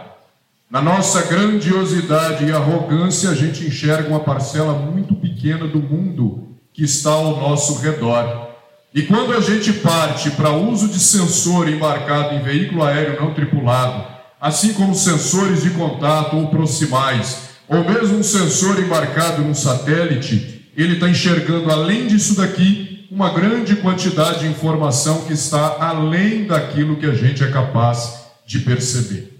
Na 0.70 0.84
nossa 0.84 1.24
grandiosidade 1.24 2.46
e 2.46 2.52
arrogância, 2.52 3.32
a 3.32 3.34
gente 3.34 3.66
enxerga 3.66 4.08
uma 4.08 4.20
parcela 4.20 4.72
muito 4.72 5.16
pequena 5.16 5.68
do 5.68 5.80
mundo 5.80 6.50
que 6.72 6.84
está 6.84 7.10
ao 7.10 7.40
nosso 7.40 7.80
redor. 7.80 8.50
E 8.94 9.02
quando 9.02 9.34
a 9.34 9.42
gente 9.42 9.74
parte 9.74 10.30
para 10.30 10.52
uso 10.52 10.88
de 10.90 11.00
sensor 11.00 11.68
embarcado 11.68 12.36
em 12.36 12.44
veículo 12.44 12.84
aéreo 12.84 13.20
não 13.20 13.34
tripulado, 13.34 14.06
assim 14.40 14.72
como 14.74 14.94
sensores 14.94 15.64
de 15.64 15.72
contato 15.72 16.38
ou 16.38 16.50
proximais, 16.50 17.50
ou 17.68 17.84
mesmo 17.84 18.20
um 18.20 18.24
sensor 18.24 18.80
embarcado 18.80 19.42
num 19.42 19.56
satélite, 19.56 20.70
ele 20.78 20.94
está 20.94 21.10
enxergando 21.10 21.72
além 21.72 22.06
disso 22.06 22.36
daqui 22.36 23.08
uma 23.10 23.34
grande 23.34 23.76
quantidade 23.78 24.42
de 24.42 24.48
informação 24.48 25.22
que 25.26 25.34
está 25.34 25.78
além 25.80 26.46
daquilo 26.46 26.98
que 26.98 27.08
a 27.08 27.16
gente 27.16 27.44
é 27.44 27.50
capaz 27.50 28.22
de 28.46 28.60
perceber. 28.60 29.39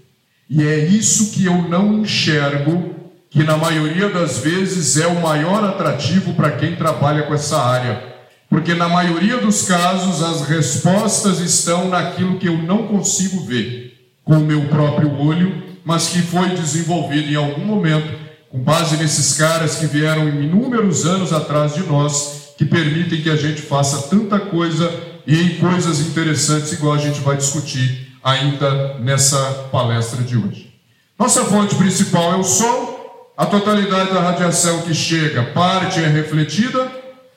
E 0.50 0.64
é 0.64 0.84
isso 0.84 1.30
que 1.30 1.44
eu 1.44 1.62
não 1.68 2.00
enxergo, 2.00 2.96
que 3.30 3.44
na 3.44 3.56
maioria 3.56 4.08
das 4.08 4.38
vezes 4.38 4.96
é 4.96 5.06
o 5.06 5.22
maior 5.22 5.62
atrativo 5.62 6.34
para 6.34 6.50
quem 6.50 6.74
trabalha 6.74 7.22
com 7.22 7.32
essa 7.32 7.56
área. 7.56 8.02
Porque 8.48 8.74
na 8.74 8.88
maioria 8.88 9.36
dos 9.36 9.62
casos 9.62 10.20
as 10.20 10.48
respostas 10.48 11.38
estão 11.38 11.88
naquilo 11.88 12.36
que 12.36 12.48
eu 12.48 12.58
não 12.58 12.88
consigo 12.88 13.44
ver 13.44 13.96
com 14.24 14.38
o 14.38 14.44
meu 14.44 14.62
próprio 14.62 15.16
olho, 15.20 15.62
mas 15.84 16.08
que 16.08 16.20
foi 16.20 16.48
desenvolvido 16.48 17.30
em 17.30 17.36
algum 17.36 17.64
momento, 17.64 18.12
com 18.50 18.58
base 18.58 18.96
nesses 18.96 19.38
caras 19.38 19.76
que 19.76 19.86
vieram 19.86 20.28
inúmeros 20.28 21.06
anos 21.06 21.32
atrás 21.32 21.74
de 21.74 21.84
nós, 21.84 22.54
que 22.58 22.64
permitem 22.64 23.22
que 23.22 23.30
a 23.30 23.36
gente 23.36 23.62
faça 23.62 24.08
tanta 24.08 24.40
coisa 24.40 24.92
e 25.24 25.50
coisas 25.60 26.00
interessantes, 26.00 26.72
igual 26.72 26.94
a 26.94 26.98
gente 26.98 27.20
vai 27.20 27.36
discutir 27.36 28.09
ainda 28.22 28.94
nessa 28.98 29.68
palestra 29.70 30.22
de 30.22 30.36
hoje. 30.36 30.72
Nossa 31.18 31.44
fonte 31.44 31.74
principal 31.74 32.32
é 32.32 32.36
o 32.36 32.44
Sol, 32.44 33.32
a 33.36 33.46
totalidade 33.46 34.12
da 34.12 34.20
radiação 34.20 34.82
que 34.82 34.94
chega, 34.94 35.44
parte 35.52 36.02
é 36.02 36.06
refletida, 36.06 36.90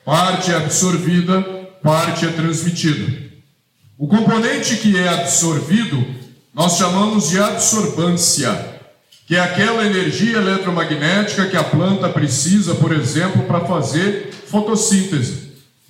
parte 0.04 0.52
é 0.52 0.56
absorvida, 0.56 1.42
parte 1.82 2.26
é 2.26 2.30
transmitida. 2.30 3.24
O 3.98 4.06
componente 4.08 4.76
que 4.76 4.98
é 4.98 5.08
absorvido 5.08 6.04
nós 6.54 6.76
chamamos 6.76 7.30
de 7.30 7.40
absorbância, 7.40 8.80
que 9.26 9.34
é 9.34 9.40
aquela 9.40 9.84
energia 9.84 10.36
eletromagnética 10.36 11.46
que 11.46 11.56
a 11.56 11.64
planta 11.64 12.08
precisa, 12.08 12.76
por 12.76 12.92
exemplo, 12.92 13.42
para 13.42 13.60
fazer 13.60 14.32
fotossíntese. 14.46 15.43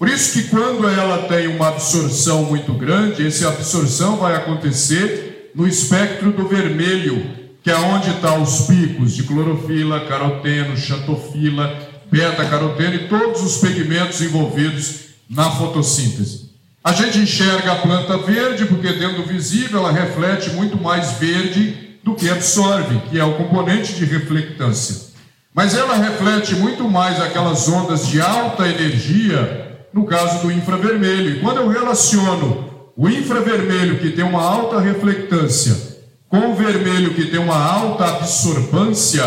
Por 0.04 0.12
isso 0.12 0.34
que 0.34 0.48
quando 0.50 0.86
ela 0.86 1.26
tem 1.28 1.46
uma 1.46 1.68
absorção 1.68 2.44
muito 2.44 2.74
grande, 2.74 3.26
essa 3.26 3.48
absorção 3.48 4.18
vai 4.18 4.36
acontecer 4.36 5.50
no 5.54 5.66
espectro 5.66 6.30
do 6.30 6.46
vermelho, 6.46 7.24
que 7.62 7.70
é 7.70 7.76
onde 7.76 8.10
estão 8.10 8.34
tá 8.34 8.38
os 8.38 8.66
picos 8.66 9.14
de 9.14 9.22
clorofila, 9.22 10.00
caroteno, 10.00 10.76
xantofila, 10.76 11.74
beta-caroteno 12.12 12.96
e 12.96 13.08
todos 13.08 13.40
os 13.40 13.56
pigmentos 13.56 14.20
envolvidos 14.20 14.96
na 15.26 15.50
fotossíntese. 15.52 16.50
A 16.84 16.92
gente 16.92 17.20
enxerga 17.20 17.72
a 17.72 17.76
planta 17.76 18.18
verde 18.18 18.66
porque 18.66 18.92
dentro 18.92 19.22
do 19.22 19.28
visível 19.28 19.78
ela 19.78 19.90
reflete 19.90 20.50
muito 20.50 20.76
mais 20.76 21.12
verde 21.12 21.96
do 22.04 22.14
que 22.14 22.28
absorve, 22.28 23.00
que 23.08 23.18
é 23.18 23.24
o 23.24 23.38
componente 23.38 23.94
de 23.94 24.04
reflectância. 24.04 25.14
Mas 25.54 25.74
ela 25.74 25.96
reflete 25.96 26.54
muito 26.56 26.86
mais 26.90 27.18
aquelas 27.22 27.66
ondas 27.68 28.06
de 28.06 28.20
alta 28.20 28.68
energia 28.68 29.63
no 29.94 30.04
caso 30.04 30.42
do 30.42 30.50
infravermelho. 30.50 31.36
E 31.36 31.40
quando 31.40 31.58
eu 31.58 31.68
relaciono 31.68 32.90
o 32.96 33.08
infravermelho, 33.08 34.00
que 34.00 34.10
tem 34.10 34.24
uma 34.24 34.42
alta 34.42 34.80
reflectância, 34.80 35.94
com 36.28 36.50
o 36.50 36.54
vermelho, 36.54 37.14
que 37.14 37.26
tem 37.26 37.38
uma 37.38 37.56
alta 37.56 38.04
absorvância, 38.06 39.22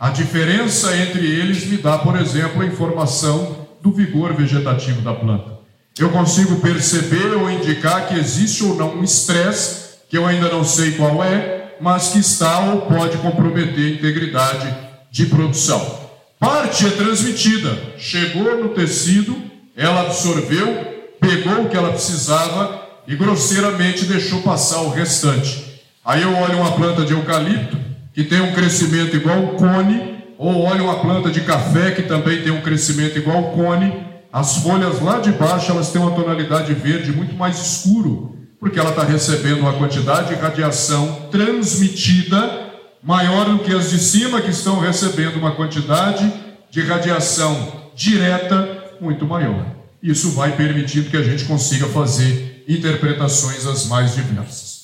a 0.00 0.08
diferença 0.08 0.96
entre 0.96 1.26
eles 1.26 1.66
me 1.66 1.76
dá, 1.76 1.98
por 1.98 2.18
exemplo, 2.18 2.62
a 2.62 2.66
informação 2.66 3.66
do 3.82 3.92
vigor 3.92 4.32
vegetativo 4.32 5.02
da 5.02 5.12
planta. 5.12 5.56
Eu 5.98 6.10
consigo 6.10 6.56
perceber 6.56 7.34
ou 7.34 7.50
indicar 7.50 8.08
que 8.08 8.18
existe 8.18 8.64
ou 8.64 8.74
não 8.74 8.96
um 8.96 9.04
estresse, 9.04 9.96
que 10.08 10.16
eu 10.16 10.26
ainda 10.26 10.50
não 10.50 10.64
sei 10.64 10.92
qual 10.92 11.22
é, 11.22 11.74
mas 11.78 12.08
que 12.08 12.18
está 12.18 12.60
ou 12.60 12.82
pode 12.82 13.18
comprometer 13.18 13.86
a 13.86 13.94
integridade 13.96 14.74
de 15.10 15.26
produção. 15.26 16.06
Parte 16.38 16.86
é 16.86 16.90
transmitida, 16.90 17.78
chegou 17.98 18.62
no 18.62 18.70
tecido, 18.70 19.45
ela 19.76 20.02
absorveu, 20.02 21.04
pegou 21.20 21.62
o 21.62 21.68
que 21.68 21.76
ela 21.76 21.90
precisava 21.90 22.80
e 23.06 23.14
grosseiramente 23.14 24.06
deixou 24.06 24.40
passar 24.40 24.80
o 24.80 24.90
restante. 24.90 25.82
Aí 26.04 26.22
eu 26.22 26.34
olho 26.34 26.58
uma 26.58 26.72
planta 26.72 27.04
de 27.04 27.12
eucalipto, 27.12 27.76
que 28.14 28.24
tem 28.24 28.40
um 28.40 28.52
crescimento 28.52 29.14
igual 29.14 29.38
ao 29.38 29.48
cone, 29.48 30.16
ou 30.38 30.64
olha 30.64 30.82
uma 30.82 31.00
planta 31.00 31.30
de 31.30 31.40
café 31.42 31.90
que 31.90 32.02
também 32.02 32.42
tem 32.42 32.52
um 32.52 32.62
crescimento 32.62 33.18
igual 33.18 33.36
ao 33.36 33.50
cone, 33.52 34.06
as 34.32 34.58
folhas 34.58 35.00
lá 35.00 35.18
de 35.18 35.32
baixo 35.32 35.70
elas 35.70 35.90
têm 35.90 36.00
uma 36.00 36.10
tonalidade 36.10 36.72
verde 36.74 37.12
muito 37.12 37.34
mais 37.34 37.58
escuro, 37.58 38.36
porque 38.58 38.78
ela 38.78 38.90
está 38.90 39.02
recebendo 39.02 39.60
uma 39.60 39.74
quantidade 39.74 40.34
de 40.34 40.40
radiação 40.40 41.28
transmitida 41.30 42.66
maior 43.02 43.44
do 43.46 43.58
que 43.60 43.74
as 43.74 43.90
de 43.90 43.98
cima 43.98 44.40
que 44.40 44.50
estão 44.50 44.80
recebendo 44.80 45.36
uma 45.36 45.52
quantidade 45.52 46.30
de 46.70 46.80
radiação 46.82 47.72
direta 47.94 48.75
muito 49.00 49.26
maior. 49.26 49.66
Isso 50.02 50.30
vai 50.32 50.56
permitindo 50.56 51.10
que 51.10 51.16
a 51.16 51.22
gente 51.22 51.44
consiga 51.44 51.86
fazer 51.86 52.64
interpretações 52.68 53.66
as 53.66 53.86
mais 53.86 54.14
diversas. 54.14 54.76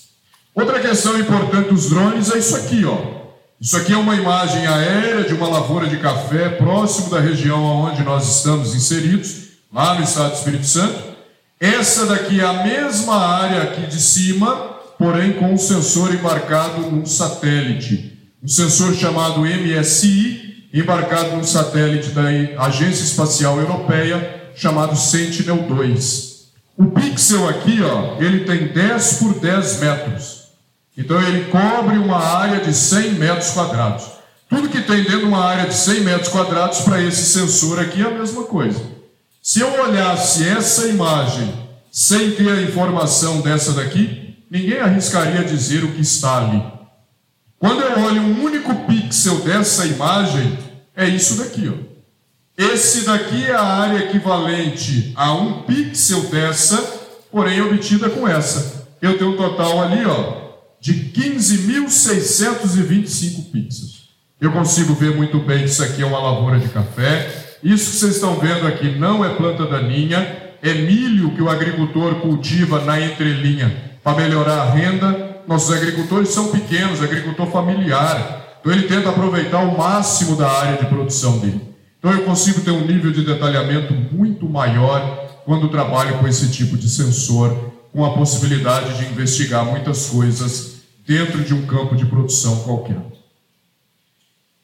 Outra 0.54 0.80
questão 0.80 1.18
importante 1.18 1.70
dos 1.70 1.88
drones 1.88 2.30
é 2.30 2.38
isso 2.38 2.56
aqui, 2.56 2.84
ó. 2.84 3.22
Isso 3.60 3.76
aqui 3.76 3.92
é 3.92 3.96
uma 3.96 4.16
imagem 4.16 4.66
aérea 4.66 5.24
de 5.24 5.34
uma 5.34 5.48
lavoura 5.48 5.86
de 5.86 5.96
café 5.98 6.48
próximo 6.48 7.10
da 7.10 7.20
região 7.20 7.62
onde 7.62 8.02
nós 8.02 8.38
estamos 8.38 8.74
inseridos, 8.74 9.50
lá 9.72 9.94
no 9.94 10.02
estado 10.02 10.30
do 10.30 10.36
Espírito 10.36 10.66
Santo. 10.66 11.12
Essa 11.60 12.06
daqui 12.06 12.40
é 12.40 12.44
a 12.44 12.64
mesma 12.64 13.14
área 13.16 13.62
aqui 13.62 13.86
de 13.86 14.00
cima, 14.00 14.56
porém 14.98 15.34
com 15.34 15.54
um 15.54 15.56
sensor 15.56 16.12
embarcado 16.12 16.82
num 16.82 17.06
satélite. 17.06 18.18
Um 18.42 18.48
sensor 18.48 18.94
chamado 18.96 19.42
MSI, 19.42 20.41
embarcado 20.73 21.37
num 21.37 21.45
satélite 21.45 22.11
da 22.11 22.23
Agência 22.64 23.05
Espacial 23.05 23.59
Europeia, 23.59 24.53
chamado 24.55 24.97
Sentinel-2. 24.97 26.33
O 26.77 26.87
pixel 26.87 27.49
aqui, 27.49 27.83
ó, 27.83 28.16
ele 28.18 28.45
tem 28.45 28.68
10 28.68 29.12
por 29.14 29.39
10 29.39 29.81
metros. 29.81 30.43
Então 30.97 31.20
ele 31.23 31.51
cobre 31.51 31.99
uma 31.99 32.18
área 32.18 32.61
de 32.61 32.73
100 32.73 33.14
metros 33.14 33.51
quadrados. 33.51 34.05
Tudo 34.49 34.68
que 34.68 34.83
tem 34.83 35.03
dentro 35.03 35.20
de 35.20 35.25
uma 35.25 35.45
área 35.45 35.66
de 35.66 35.75
100 35.75 36.01
metros 36.01 36.29
quadrados 36.29 36.81
para 36.81 37.01
esse 37.01 37.25
sensor 37.25 37.81
aqui 37.81 38.03
é 38.03 38.07
a 38.07 38.11
mesma 38.11 38.45
coisa. 38.45 38.81
Se 39.43 39.61
eu 39.61 39.83
olhasse 39.83 40.47
essa 40.47 40.87
imagem 40.87 41.53
sem 41.91 42.33
ter 42.33 42.51
a 42.51 42.62
informação 42.62 43.41
dessa 43.41 43.73
daqui, 43.73 44.37
ninguém 44.51 44.79
arriscaria 44.79 45.45
dizer 45.45 45.85
o 45.85 45.93
que 45.93 46.01
está 46.01 46.39
ali. 46.39 46.62
Quando 47.62 47.80
eu 47.80 47.98
olho 48.00 48.20
um 48.20 48.42
único 48.42 48.74
pixel 48.86 49.38
dessa 49.42 49.86
imagem, 49.86 50.58
é 50.96 51.08
isso 51.08 51.36
daqui, 51.36 51.72
ó. 51.72 51.74
Esse 52.58 53.02
daqui 53.02 53.44
é 53.44 53.54
a 53.54 53.62
área 53.62 53.98
equivalente 53.98 55.12
a 55.14 55.32
um 55.32 55.62
pixel 55.62 56.22
dessa, 56.22 56.82
porém 57.30 57.62
obtida 57.62 58.10
com 58.10 58.26
essa. 58.26 58.88
Eu 59.00 59.16
tenho 59.16 59.34
um 59.34 59.36
total 59.36 59.80
ali, 59.80 60.04
ó, 60.04 60.42
de 60.80 61.12
15.625 61.12 63.52
pixels. 63.52 64.08
Eu 64.40 64.50
consigo 64.50 64.94
ver 64.94 65.14
muito 65.14 65.38
bem 65.38 65.60
que 65.60 65.70
isso 65.70 65.84
aqui 65.84 66.02
é 66.02 66.06
uma 66.06 66.18
lavoura 66.18 66.58
de 66.58 66.68
café. 66.68 67.60
Isso 67.62 67.92
que 67.92 67.98
vocês 67.98 68.16
estão 68.16 68.40
vendo 68.40 68.66
aqui 68.66 68.98
não 68.98 69.24
é 69.24 69.36
planta 69.36 69.66
daninha, 69.66 70.50
é 70.60 70.74
milho 70.74 71.32
que 71.36 71.40
o 71.40 71.48
agricultor 71.48 72.16
cultiva 72.16 72.84
na 72.84 73.00
entrelinha 73.00 73.72
para 74.02 74.16
melhorar 74.16 74.62
a 74.62 74.72
renda. 74.72 75.32
Nossos 75.47 75.74
agricultores 75.74 76.28
são 76.30 76.49
pequenos, 76.49 77.03
agricultor 77.03 77.47
familiar. 77.47 78.57
Então 78.61 78.72
ele 78.72 78.86
tenta 78.86 79.11
aproveitar 79.11 79.61
o 79.61 79.76
máximo 79.76 80.36
da 80.36 80.51
área 80.51 80.78
de 80.78 80.86
produção 80.86 81.38
dele. 81.38 81.61
Então 81.99 82.12
eu 82.12 82.24
consigo 82.24 82.61
ter 82.61 82.70
um 82.70 82.86
nível 82.86 83.12
de 83.12 83.24
detalhamento 83.24 83.93
muito 83.95 84.49
maior 84.49 85.28
quando 85.45 85.68
trabalho 85.68 86.18
com 86.18 86.28
esse 86.28 86.51
tipo 86.51 86.76
de 86.76 86.88
sensor, 86.88 87.72
com 87.93 88.05
a 88.05 88.14
possibilidade 88.14 88.99
de 88.99 89.12
investigar 89.12 89.64
muitas 89.64 90.07
coisas 90.07 90.82
dentro 91.07 91.43
de 91.43 91.53
um 91.53 91.66
campo 91.66 91.97
de 91.97 92.07
produção 92.07 92.61
qualquer. 92.61 92.99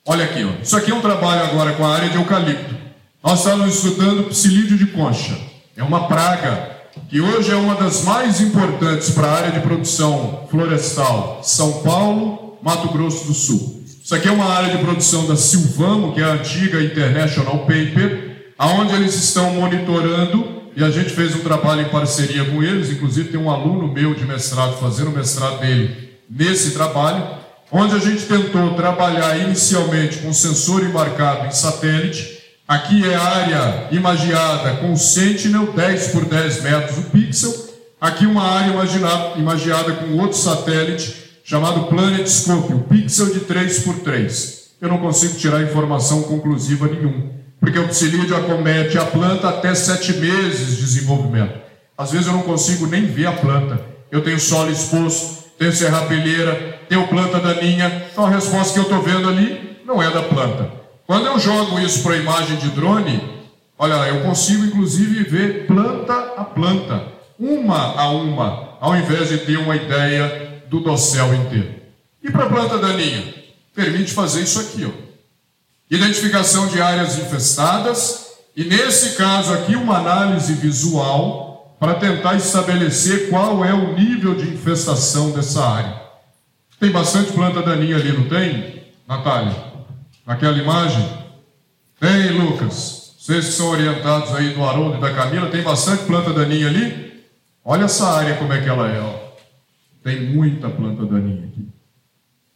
Olha 0.06 0.24
aqui, 0.24 0.44
ó. 0.44 0.62
isso 0.62 0.76
aqui 0.76 0.90
é 0.90 0.94
um 0.94 1.00
trabalho 1.00 1.42
agora 1.42 1.72
com 1.72 1.84
a 1.84 1.94
área 1.94 2.08
de 2.08 2.16
eucalipto. 2.16 2.74
Nós 3.22 3.40
estamos 3.40 3.74
estudando 3.74 4.28
psilídeo 4.28 4.78
de 4.78 4.86
concha. 4.86 5.36
É 5.76 5.82
uma 5.82 6.08
praga 6.08 6.77
que 7.08 7.20
hoje 7.20 7.50
é 7.50 7.56
uma 7.56 7.74
das 7.74 8.04
mais 8.04 8.40
importantes 8.40 9.10
para 9.10 9.26
a 9.26 9.32
área 9.32 9.52
de 9.52 9.60
produção 9.60 10.46
florestal. 10.50 11.40
São 11.42 11.82
Paulo, 11.82 12.58
Mato 12.62 12.88
Grosso 12.88 13.26
do 13.26 13.34
Sul. 13.34 13.82
Isso 14.02 14.14
aqui 14.14 14.28
é 14.28 14.32
uma 14.32 14.46
área 14.46 14.76
de 14.76 14.82
produção 14.82 15.26
da 15.26 15.36
Silvamo, 15.36 16.14
que 16.14 16.20
é 16.20 16.24
a 16.24 16.32
antiga 16.32 16.82
International 16.82 17.58
Paper, 17.58 18.52
aonde 18.58 18.94
eles 18.94 19.14
estão 19.14 19.52
monitorando 19.52 20.58
e 20.78 20.84
a 20.84 20.90
gente 20.90 21.10
fez 21.10 21.34
um 21.34 21.40
trabalho 21.40 21.82
em 21.82 21.88
parceria 21.88 22.44
com 22.44 22.62
eles, 22.62 22.88
inclusive 22.88 23.30
tem 23.30 23.40
um 23.40 23.50
aluno 23.50 23.92
meu 23.92 24.14
de 24.14 24.24
mestrado 24.24 24.78
fazendo 24.78 25.08
o 25.08 25.12
mestrado 25.12 25.58
dele 25.58 26.14
nesse 26.30 26.70
trabalho, 26.70 27.36
onde 27.72 27.96
a 27.96 27.98
gente 27.98 28.24
tentou 28.26 28.74
trabalhar 28.74 29.36
inicialmente 29.38 30.18
com 30.18 30.32
sensor 30.32 30.84
embarcado 30.84 31.46
em 31.46 31.50
satélite. 31.50 32.37
Aqui 32.68 33.02
é 33.02 33.14
a 33.14 33.22
área 33.22 33.88
imagiada 33.90 34.76
com 34.76 34.94
Sentinel, 34.94 35.72
10 35.72 36.08
por 36.08 36.26
10 36.26 36.62
metros 36.62 36.98
o 36.98 37.02
pixel. 37.04 37.50
Aqui 37.98 38.26
uma 38.26 38.42
área 38.42 38.74
imagiada 39.38 39.94
com 39.94 40.18
outro 40.18 40.36
satélite 40.36 41.40
chamado 41.42 41.84
PlanetScope, 41.84 42.74
o 42.74 42.80
pixel 42.80 43.32
de 43.32 43.40
3 43.40 43.78
por 43.78 44.00
3. 44.00 44.72
Eu 44.82 44.90
não 44.90 44.98
consigo 44.98 45.38
tirar 45.38 45.62
informação 45.62 46.24
conclusiva 46.24 46.86
nenhuma, 46.88 47.30
porque 47.58 47.78
o 47.78 47.88
psilídeo 47.88 48.36
acomete 48.36 48.98
a 48.98 49.06
planta 49.06 49.48
até 49.48 49.74
sete 49.74 50.12
meses 50.18 50.76
de 50.76 50.82
desenvolvimento. 50.82 51.58
Às 51.96 52.12
vezes 52.12 52.26
eu 52.26 52.34
não 52.34 52.42
consigo 52.42 52.86
nem 52.86 53.06
ver 53.06 53.28
a 53.28 53.32
planta. 53.32 53.80
Eu 54.12 54.22
tenho 54.22 54.38
solo 54.38 54.70
exposto, 54.70 55.42
tem 55.58 55.72
serrapilheira, 55.72 56.80
tem 56.86 56.98
o 56.98 57.08
planta 57.08 57.40
daninha. 57.40 58.08
Então 58.12 58.26
a 58.26 58.30
resposta 58.30 58.74
que 58.74 58.78
eu 58.78 58.82
estou 58.82 59.02
vendo 59.02 59.26
ali 59.26 59.78
não 59.86 60.02
é 60.02 60.10
da 60.10 60.22
planta. 60.22 60.77
Quando 61.08 61.24
eu 61.24 61.38
jogo 61.38 61.80
isso 61.80 62.02
para 62.02 62.12
a 62.12 62.18
imagem 62.18 62.58
de 62.58 62.68
drone, 62.68 63.18
olha, 63.78 63.94
eu 64.08 64.20
consigo 64.24 64.66
inclusive 64.66 65.24
ver 65.24 65.66
planta 65.66 66.12
a 66.36 66.44
planta, 66.44 67.02
uma 67.40 67.98
a 67.98 68.10
uma, 68.10 68.76
ao 68.78 68.94
invés 68.94 69.30
de 69.30 69.38
ter 69.38 69.56
uma 69.56 69.74
ideia 69.74 70.62
do 70.68 70.80
dossel 70.80 71.34
inteiro. 71.34 71.76
E 72.22 72.30
para 72.30 72.44
a 72.44 72.48
planta 72.50 72.76
daninha? 72.76 73.24
Permite 73.74 74.12
fazer 74.12 74.42
isso 74.42 74.60
aqui, 74.60 74.84
ó. 74.84 74.90
Identificação 75.90 76.66
de 76.66 76.78
áreas 76.78 77.18
infestadas, 77.18 78.26
e 78.54 78.64
nesse 78.64 79.16
caso 79.16 79.54
aqui, 79.54 79.76
uma 79.76 79.96
análise 79.96 80.52
visual 80.52 81.74
para 81.80 81.94
tentar 81.94 82.34
estabelecer 82.34 83.30
qual 83.30 83.64
é 83.64 83.72
o 83.72 83.94
nível 83.94 84.34
de 84.34 84.46
infestação 84.50 85.30
dessa 85.30 85.66
área. 85.66 86.02
Tem 86.78 86.90
bastante 86.90 87.32
planta 87.32 87.62
daninha 87.62 87.96
ali, 87.96 88.12
não 88.12 88.28
tem, 88.28 88.82
Natália? 89.08 89.67
Naquela 90.28 90.58
imagem? 90.58 91.08
Tem, 91.98 92.32
Lucas. 92.32 93.14
Vocês 93.18 93.46
que 93.46 93.52
são 93.52 93.70
orientados 93.70 94.34
aí 94.34 94.52
do 94.52 94.62
Haroldo 94.62 94.98
e 94.98 95.00
da 95.00 95.14
Camila, 95.14 95.48
tem 95.48 95.62
bastante 95.62 96.04
planta 96.04 96.34
daninha 96.34 96.68
ali? 96.68 97.24
Olha 97.64 97.86
essa 97.86 98.06
área 98.06 98.36
como 98.36 98.52
é 98.52 98.60
que 98.60 98.68
ela 98.68 98.90
é, 98.90 99.00
ó. 99.00 99.14
Tem 100.04 100.26
muita 100.26 100.68
planta 100.68 101.06
daninha 101.06 101.46
aqui. 101.46 101.66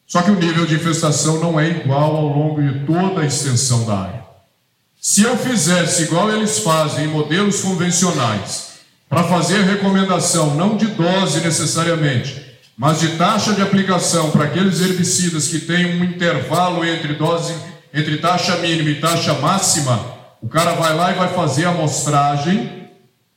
Só 0.06 0.20
que 0.20 0.30
o 0.30 0.38
nível 0.38 0.66
de 0.66 0.74
infestação 0.74 1.40
não 1.40 1.58
é 1.58 1.70
igual 1.70 2.14
ao 2.14 2.26
longo 2.26 2.62
de 2.62 2.80
toda 2.80 3.22
a 3.22 3.26
extensão 3.26 3.86
da 3.86 4.00
área. 4.00 4.24
Se 5.00 5.22
eu 5.22 5.34
fizesse 5.38 6.02
igual 6.02 6.30
eles 6.30 6.58
fazem 6.58 7.06
em 7.06 7.08
modelos 7.08 7.62
convencionais, 7.62 8.72
para 9.08 9.24
fazer 9.24 9.62
recomendação 9.62 10.54
não 10.56 10.76
de 10.76 10.88
dose 10.88 11.40
necessariamente, 11.40 12.41
mas 12.76 13.00
de 13.00 13.08
taxa 13.16 13.52
de 13.52 13.62
aplicação 13.62 14.30
para 14.30 14.44
aqueles 14.44 14.80
herbicidas 14.80 15.48
que 15.48 15.60
têm 15.60 16.00
um 16.00 16.04
intervalo 16.04 16.84
entre 16.84 17.14
dose 17.14 17.54
entre 17.94 18.16
taxa 18.18 18.56
mínima 18.56 18.88
e 18.88 19.00
taxa 19.00 19.34
máxima, 19.34 20.00
o 20.40 20.48
cara 20.48 20.72
vai 20.72 20.96
lá 20.96 21.12
e 21.12 21.14
vai 21.14 21.28
fazer 21.34 21.66
a 21.66 21.70
amostragem 21.70 22.82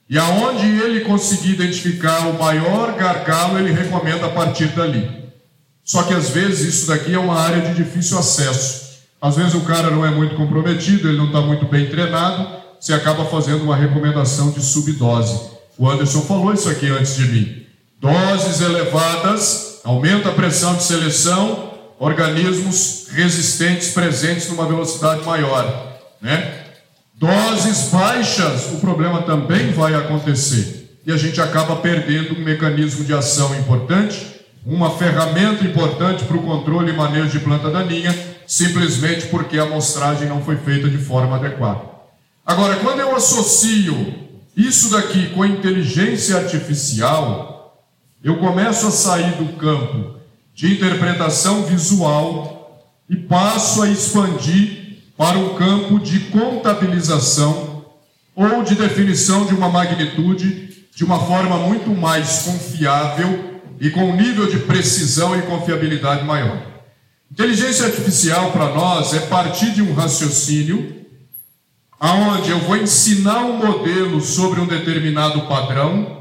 e 0.09 0.17
aonde 0.17 0.65
ele 0.65 1.01
conseguir 1.01 1.53
identificar 1.53 2.27
o 2.27 2.37
maior 2.37 2.93
gargalo, 2.93 3.57
ele 3.57 3.71
recomenda 3.71 4.27
a 4.27 4.29
partir 4.29 4.67
dali. 4.67 5.25
Só 5.83 6.03
que 6.03 6.13
às 6.13 6.29
vezes 6.29 6.75
isso 6.75 6.87
daqui 6.87 7.13
é 7.13 7.19
uma 7.19 7.39
área 7.39 7.61
de 7.61 7.83
difícil 7.83 8.17
acesso. 8.17 8.85
Às 9.21 9.35
vezes 9.35 9.55
o 9.55 9.61
cara 9.61 9.89
não 9.89 10.05
é 10.05 10.11
muito 10.11 10.35
comprometido, 10.35 11.07
ele 11.07 11.17
não 11.17 11.27
está 11.27 11.41
muito 11.41 11.65
bem 11.65 11.89
treinado, 11.89 12.47
você 12.79 12.93
acaba 12.93 13.25
fazendo 13.25 13.63
uma 13.63 13.75
recomendação 13.75 14.51
de 14.51 14.61
subdose. 14.61 15.39
O 15.77 15.89
Anderson 15.89 16.21
falou 16.21 16.53
isso 16.53 16.69
aqui 16.69 16.87
antes 16.87 17.15
de 17.15 17.25
mim. 17.25 17.64
Doses 17.99 18.61
elevadas 18.61 19.81
aumenta 19.83 20.29
a 20.29 20.33
pressão 20.33 20.75
de 20.75 20.83
seleção, 20.83 21.73
organismos 21.97 23.07
resistentes 23.11 23.91
presentes 23.91 24.49
numa 24.49 24.65
velocidade 24.65 25.23
maior, 25.23 25.99
né? 26.21 26.65
Doses 27.13 27.89
baixas, 27.89 28.73
o 28.73 28.79
problema 28.79 29.21
também 29.21 29.71
vai 29.71 29.95
acontecer. 29.95 30.99
E 31.05 31.11
a 31.11 31.17
gente 31.17 31.39
acaba 31.39 31.77
perdendo 31.77 32.35
um 32.35 32.43
mecanismo 32.43 33.05
de 33.05 33.13
ação 33.13 33.55
importante, 33.55 34.41
uma 34.65 34.97
ferramenta 34.97 35.63
importante 35.63 36.25
para 36.25 36.35
o 36.35 36.43
controle 36.43 36.91
e 36.91 36.95
manejo 36.95 37.29
de 37.29 37.39
planta 37.39 37.69
daninha, 37.69 38.13
simplesmente 38.45 39.27
porque 39.27 39.57
a 39.57 39.63
amostragem 39.63 40.27
não 40.27 40.43
foi 40.43 40.57
feita 40.57 40.89
de 40.89 40.97
forma 40.97 41.37
adequada. 41.37 41.81
Agora, 42.45 42.75
quando 42.77 42.99
eu 42.99 43.15
associo 43.15 44.13
isso 44.57 44.89
daqui 44.89 45.29
com 45.29 45.45
inteligência 45.45 46.37
artificial, 46.37 47.54
eu 48.25 48.37
começo 48.37 48.87
a 48.87 48.91
sair 48.91 49.33
do 49.33 49.53
campo 49.53 50.15
de 50.51 50.73
interpretação 50.73 51.61
visual 51.61 52.83
e 53.07 53.15
passo 53.15 53.83
a 53.83 53.87
expandir 53.87 55.03
para 55.15 55.37
o 55.37 55.53
campo 55.53 55.99
de 55.99 56.21
contabilização 56.31 57.85
ou 58.35 58.63
de 58.63 58.73
definição 58.73 59.45
de 59.45 59.53
uma 59.53 59.69
magnitude 59.69 60.87
de 60.95 61.03
uma 61.03 61.19
forma 61.19 61.59
muito 61.59 61.91
mais 61.91 62.39
confiável 62.39 63.61
e 63.79 63.91
com 63.91 64.05
um 64.05 64.15
nível 64.15 64.49
de 64.49 64.57
precisão 64.57 65.37
e 65.37 65.43
confiabilidade 65.43 66.25
maior. 66.25 66.59
Inteligência 67.31 67.85
artificial 67.85 68.51
para 68.51 68.73
nós 68.73 69.13
é 69.13 69.19
partir 69.19 69.71
de 69.71 69.83
um 69.83 69.93
raciocínio 69.93 71.05
aonde 71.99 72.49
eu 72.49 72.59
vou 72.61 72.75
ensinar 72.75 73.45
um 73.45 73.57
modelo 73.57 74.19
sobre 74.19 74.59
um 74.59 74.65
determinado 74.65 75.41
padrão 75.41 76.14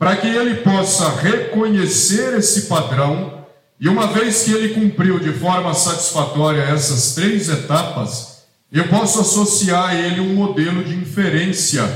para 0.00 0.16
que 0.16 0.26
ele 0.26 0.54
possa 0.62 1.10
reconhecer 1.10 2.32
esse 2.38 2.62
padrão 2.62 3.44
e 3.78 3.86
uma 3.86 4.06
vez 4.06 4.44
que 4.44 4.50
ele 4.50 4.72
cumpriu 4.72 5.20
de 5.20 5.30
forma 5.34 5.74
satisfatória 5.74 6.62
essas 6.62 7.14
três 7.14 7.50
etapas, 7.50 8.44
eu 8.72 8.88
posso 8.88 9.20
associar 9.20 9.90
a 9.90 9.94
ele 9.94 10.22
um 10.22 10.32
modelo 10.32 10.82
de 10.82 10.94
inferência, 10.94 11.86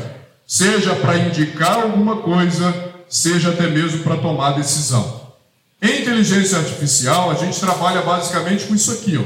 seja 0.46 0.94
para 0.96 1.16
indicar 1.16 1.80
alguma 1.80 2.18
coisa, 2.18 2.74
seja 3.08 3.48
até 3.48 3.68
mesmo 3.68 4.00
para 4.00 4.18
tomar 4.18 4.50
decisão. 4.50 5.22
Em 5.80 6.02
inteligência 6.02 6.58
artificial, 6.58 7.30
a 7.30 7.34
gente 7.34 7.58
trabalha 7.58 8.02
basicamente 8.02 8.66
com 8.66 8.74
isso 8.74 8.92
aqui. 8.92 9.16
Ó. 9.16 9.24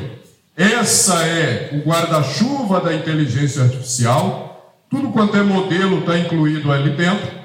Essa 0.57 1.26
é 1.26 1.70
o 1.72 1.89
guarda-chuva 1.89 2.81
da 2.81 2.95
inteligência 2.95 3.64
artificial. 3.64 4.79
Tudo 4.89 5.09
quanto 5.09 5.37
é 5.37 5.43
modelo 5.43 5.99
está 5.99 6.16
incluído 6.16 6.70
ali 6.70 6.91
dentro. 6.91 7.38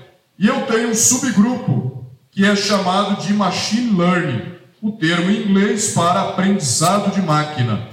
E 0.44 0.48
eu 0.48 0.64
tenho 0.64 0.89
um 0.89 0.94
subgrupo 0.94 2.06
que 2.30 2.44
é 2.46 2.54
chamado 2.54 3.26
de 3.26 3.34
machine 3.34 3.98
learning, 3.98 4.41
o 4.82 4.91
termo 4.91 5.32
em 5.32 5.44
inglês 5.44 5.94
para 5.94 6.20
aprendizado 6.24 7.16
de 7.16 7.22
máquina. 7.22 7.88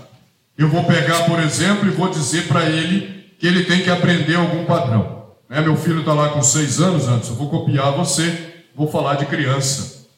Eu 0.58 0.68
vou 0.68 0.82
pegar, 0.82 1.26
por 1.26 1.38
exemplo, 1.38 1.86
e 1.86 1.92
vou 1.92 2.08
dizer 2.08 2.48
para 2.48 2.64
ele 2.64 3.32
que 3.38 3.46
ele 3.46 3.66
tem 3.66 3.84
que 3.84 3.88
aprender 3.88 4.34
algum 4.34 4.64
padrão. 4.64 5.26
Né? 5.48 5.60
Meu 5.60 5.76
filho 5.76 6.00
está 6.00 6.12
lá 6.12 6.30
com 6.30 6.42
seis 6.42 6.80
anos 6.80 7.06
antes, 7.06 7.28
eu 7.28 7.36
vou 7.36 7.48
copiar 7.48 7.92
você, 7.92 8.64
vou 8.74 8.90
falar 8.90 9.14
de 9.14 9.26
criança. 9.26 10.08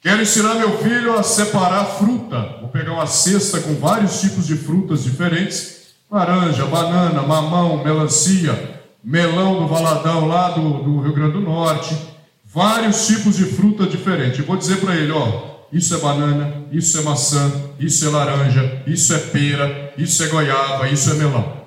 Quero 0.00 0.22
ensinar 0.22 0.54
meu 0.54 0.76
filho 0.78 1.16
a 1.16 1.22
separar 1.22 1.84
fruta. 1.84 2.56
Vou 2.62 2.68
pegar 2.68 2.94
uma 2.94 3.06
cesta 3.06 3.60
com 3.60 3.76
vários 3.76 4.20
tipos 4.20 4.44
de 4.44 4.56
frutas 4.56 5.04
diferentes: 5.04 5.94
laranja, 6.10 6.66
banana, 6.66 7.22
mamão, 7.22 7.84
melancia, 7.84 8.73
melão 9.04 9.60
do 9.60 9.66
Valadão 9.66 10.26
lá 10.26 10.50
do, 10.50 10.82
do 10.82 11.00
Rio 11.00 11.12
Grande 11.12 11.32
do 11.32 11.40
Norte. 11.40 11.96
Vários 12.44 13.06
tipos 13.06 13.36
de 13.36 13.44
fruta 13.44 13.86
diferentes. 13.86 14.38
Eu 14.38 14.46
vou 14.46 14.56
dizer 14.56 14.76
para 14.76 14.96
ele: 14.96 15.12
ó, 15.12 15.42
isso 15.72 15.94
é 15.94 15.98
banana, 15.98 16.64
isso 16.72 16.98
é 16.98 17.02
maçã, 17.02 17.52
isso 17.78 18.06
é 18.06 18.10
laranja, 18.10 18.82
isso 18.86 19.12
é 19.12 19.18
pera, 19.18 19.92
isso 19.98 20.22
é 20.22 20.28
goiaba, 20.28 20.88
isso 20.88 21.10
é 21.10 21.14
melão. 21.14 21.64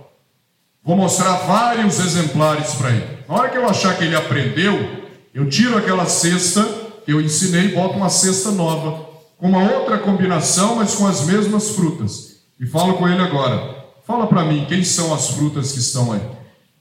Vou 0.83 0.95
mostrar 0.95 1.33
vários 1.39 1.99
exemplares 1.99 2.73
para 2.75 2.91
ele. 2.91 3.17
Na 3.27 3.35
hora 3.35 3.49
que 3.49 3.57
eu 3.57 3.69
achar 3.69 3.97
que 3.97 4.05
ele 4.05 4.15
aprendeu, 4.15 5.05
eu 5.33 5.49
tiro 5.49 5.77
aquela 5.77 6.05
cesta 6.05 6.87
eu 7.07 7.21
ensinei, 7.21 7.69
boto 7.69 7.95
uma 7.95 8.09
cesta 8.09 8.51
nova, 8.51 9.07
com 9.37 9.47
uma 9.47 9.71
outra 9.71 9.97
combinação, 9.97 10.75
mas 10.75 10.93
com 10.93 11.07
as 11.07 11.25
mesmas 11.25 11.69
frutas. 11.69 12.41
E 12.59 12.65
falo 12.65 12.95
com 12.95 13.07
ele 13.07 13.21
agora. 13.21 13.85
Fala 14.05 14.27
para 14.27 14.43
mim 14.43 14.65
quem 14.67 14.83
são 14.83 15.13
as 15.13 15.29
frutas 15.29 15.71
que 15.71 15.79
estão 15.79 16.11
aí. 16.11 16.21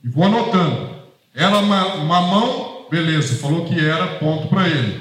E 0.04 0.08
vou 0.08 0.24
anotando. 0.24 0.96
Era 1.34 1.60
mamão, 1.60 2.86
beleza, 2.90 3.36
falou 3.36 3.66
que 3.66 3.78
era, 3.78 4.06
ponto 4.18 4.48
para 4.48 4.66
ele. 4.66 5.00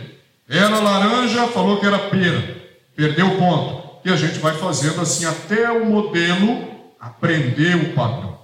Era 0.49 0.79
laranja, 0.79 1.47
falou 1.47 1.79
que 1.79 1.85
era 1.85 1.97
pera, 1.97 2.61
perdeu 2.95 3.37
ponto. 3.37 3.85
E 4.03 4.11
a 4.11 4.15
gente 4.15 4.37
vai 4.39 4.53
fazendo 4.53 5.01
assim 5.01 5.25
até 5.25 5.71
o 5.71 5.85
modelo 5.85 6.67
aprender 6.99 7.75
o 7.75 7.93
padrão. 7.93 8.37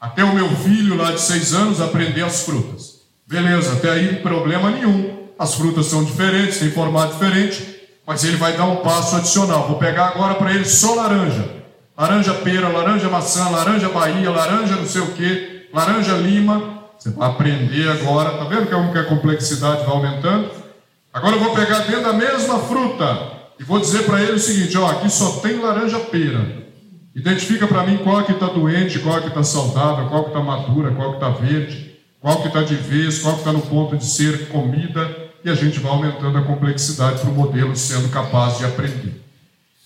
Até 0.00 0.24
o 0.24 0.34
meu 0.34 0.48
filho 0.56 0.96
lá 0.96 1.12
de 1.12 1.20
seis 1.20 1.52
anos 1.52 1.80
aprender 1.80 2.22
as 2.22 2.44
frutas. 2.44 3.02
Beleza, 3.26 3.74
até 3.74 3.90
aí 3.90 4.16
problema 4.16 4.70
nenhum. 4.70 5.28
As 5.38 5.54
frutas 5.54 5.86
são 5.86 6.04
diferentes, 6.04 6.58
têm 6.58 6.70
formato 6.70 7.14
diferente, 7.14 7.80
mas 8.06 8.24
ele 8.24 8.36
vai 8.36 8.56
dar 8.56 8.64
um 8.64 8.76
passo 8.76 9.16
adicional. 9.16 9.68
Vou 9.68 9.78
pegar 9.78 10.08
agora 10.08 10.34
para 10.34 10.52
ele 10.52 10.64
só 10.64 10.94
laranja. 10.94 11.62
Laranja 11.96 12.34
pera, 12.34 12.68
laranja 12.68 13.08
maçã, 13.08 13.48
laranja 13.48 13.88
Bahia, 13.88 14.30
laranja 14.30 14.76
não 14.76 14.86
sei 14.86 15.02
o 15.02 15.12
que, 15.12 15.51
laranja 15.72 16.14
lima. 16.16 16.82
Você 16.98 17.10
vai 17.10 17.28
aprender 17.28 17.88
agora, 17.88 18.38
tá 18.38 18.44
vendo 18.44 18.70
como 18.70 18.92
que 18.92 18.98
a 18.98 19.04
complexidade 19.04 19.84
vai 19.84 19.94
aumentando? 19.94 20.50
Agora 21.12 21.36
eu 21.36 21.40
vou 21.40 21.54
pegar 21.54 21.80
dentro 21.80 22.04
da 22.04 22.12
mesma 22.12 22.60
fruta 22.60 23.32
e 23.58 23.64
vou 23.64 23.80
dizer 23.80 24.04
para 24.04 24.22
ele 24.22 24.32
o 24.32 24.38
seguinte: 24.38 24.76
ó, 24.78 24.90
aqui 24.90 25.10
só 25.10 25.40
tem 25.40 25.58
laranja 25.58 25.98
pera. 25.98 26.62
Identifica 27.14 27.66
para 27.66 27.84
mim 27.84 27.98
qual 27.98 28.20
é 28.20 28.24
que 28.24 28.32
está 28.32 28.46
doente, 28.46 28.98
qual 29.00 29.18
é 29.18 29.20
que 29.20 29.28
está 29.28 29.42
saudável, 29.42 30.08
qual 30.08 30.24
que 30.24 30.30
está 30.30 30.40
madura, 30.40 30.92
qual 30.92 31.10
que 31.10 31.16
está 31.16 31.28
verde, 31.28 31.98
qual 32.20 32.40
que 32.40 32.48
está 32.48 32.62
de 32.62 32.74
vez, 32.74 33.18
qual 33.18 33.34
que 33.34 33.40
está 33.40 33.52
no 33.52 33.60
ponto 33.62 33.96
de 33.96 34.06
ser 34.06 34.48
comida 34.48 35.22
e 35.44 35.50
a 35.50 35.54
gente 35.54 35.80
vai 35.80 35.92
aumentando 35.92 36.38
a 36.38 36.42
complexidade 36.42 37.20
para 37.20 37.30
o 37.30 37.34
modelo 37.34 37.74
sendo 37.76 38.08
capaz 38.10 38.58
de 38.58 38.64
aprender. 38.64 39.20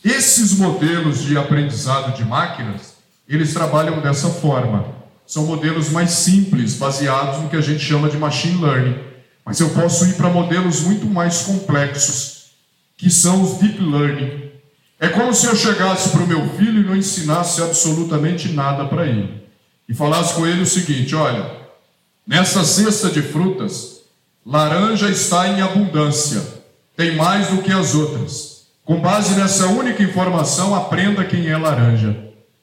Esses 0.04 0.56
modelos 0.56 1.22
de 1.22 1.36
aprendizado 1.36 2.14
de 2.16 2.24
máquinas, 2.24 2.96
eles 3.28 3.52
trabalham 3.52 4.00
dessa 4.00 4.28
forma. 4.28 4.95
São 5.26 5.44
modelos 5.44 5.90
mais 5.90 6.10
simples, 6.10 6.74
baseados 6.74 7.42
no 7.42 7.48
que 7.48 7.56
a 7.56 7.60
gente 7.60 7.80
chama 7.80 8.08
de 8.08 8.16
machine 8.16 8.62
learning. 8.62 8.96
Mas 9.44 9.60
eu 9.60 9.70
posso 9.70 10.06
ir 10.06 10.14
para 10.14 10.28
modelos 10.28 10.80
muito 10.80 11.06
mais 11.06 11.42
complexos, 11.42 12.50
que 12.96 13.10
são 13.10 13.42
os 13.42 13.58
deep 13.58 13.80
learning. 13.80 14.50
É 14.98 15.08
como 15.08 15.34
se 15.34 15.46
eu 15.46 15.54
chegasse 15.54 16.10
para 16.10 16.22
o 16.22 16.26
meu 16.26 16.48
filho 16.56 16.80
e 16.80 16.84
não 16.84 16.96
ensinasse 16.96 17.62
absolutamente 17.62 18.48
nada 18.48 18.86
para 18.86 19.06
ele. 19.06 19.42
E 19.88 19.94
falasse 19.94 20.34
com 20.34 20.46
ele 20.46 20.62
o 20.62 20.66
seguinte: 20.66 21.14
olha, 21.14 21.50
nessa 22.26 22.64
cesta 22.64 23.10
de 23.10 23.22
frutas, 23.22 24.00
Laranja 24.44 25.10
está 25.10 25.48
em 25.48 25.60
abundância, 25.60 26.40
tem 26.96 27.16
mais 27.16 27.48
do 27.48 27.62
que 27.62 27.72
as 27.72 27.94
outras. 27.94 28.66
Com 28.84 29.00
base 29.00 29.34
nessa 29.34 29.66
única 29.66 30.02
informação, 30.02 30.72
aprenda 30.72 31.24
quem 31.24 31.48
é 31.48 31.56
laranja. 31.56 32.16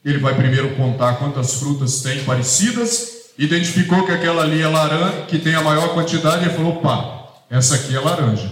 Ele 0.04 0.18
vai 0.18 0.36
primeiro 0.36 0.76
contar 0.76 1.14
quantas 1.14 1.56
frutas 1.56 2.02
tem 2.02 2.24
parecidas, 2.24 3.32
identificou 3.38 4.06
que 4.06 4.12
aquela 4.12 4.44
ali 4.44 4.62
é 4.62 4.68
laranja, 4.68 5.26
que 5.28 5.40
tem 5.40 5.56
a 5.56 5.62
maior 5.62 5.94
quantidade, 5.94 6.46
e 6.46 6.50
falou: 6.50 6.78
opa, 6.78 7.44
essa 7.50 7.76
aqui 7.76 7.96
é 7.96 8.00
laranja. 8.00 8.52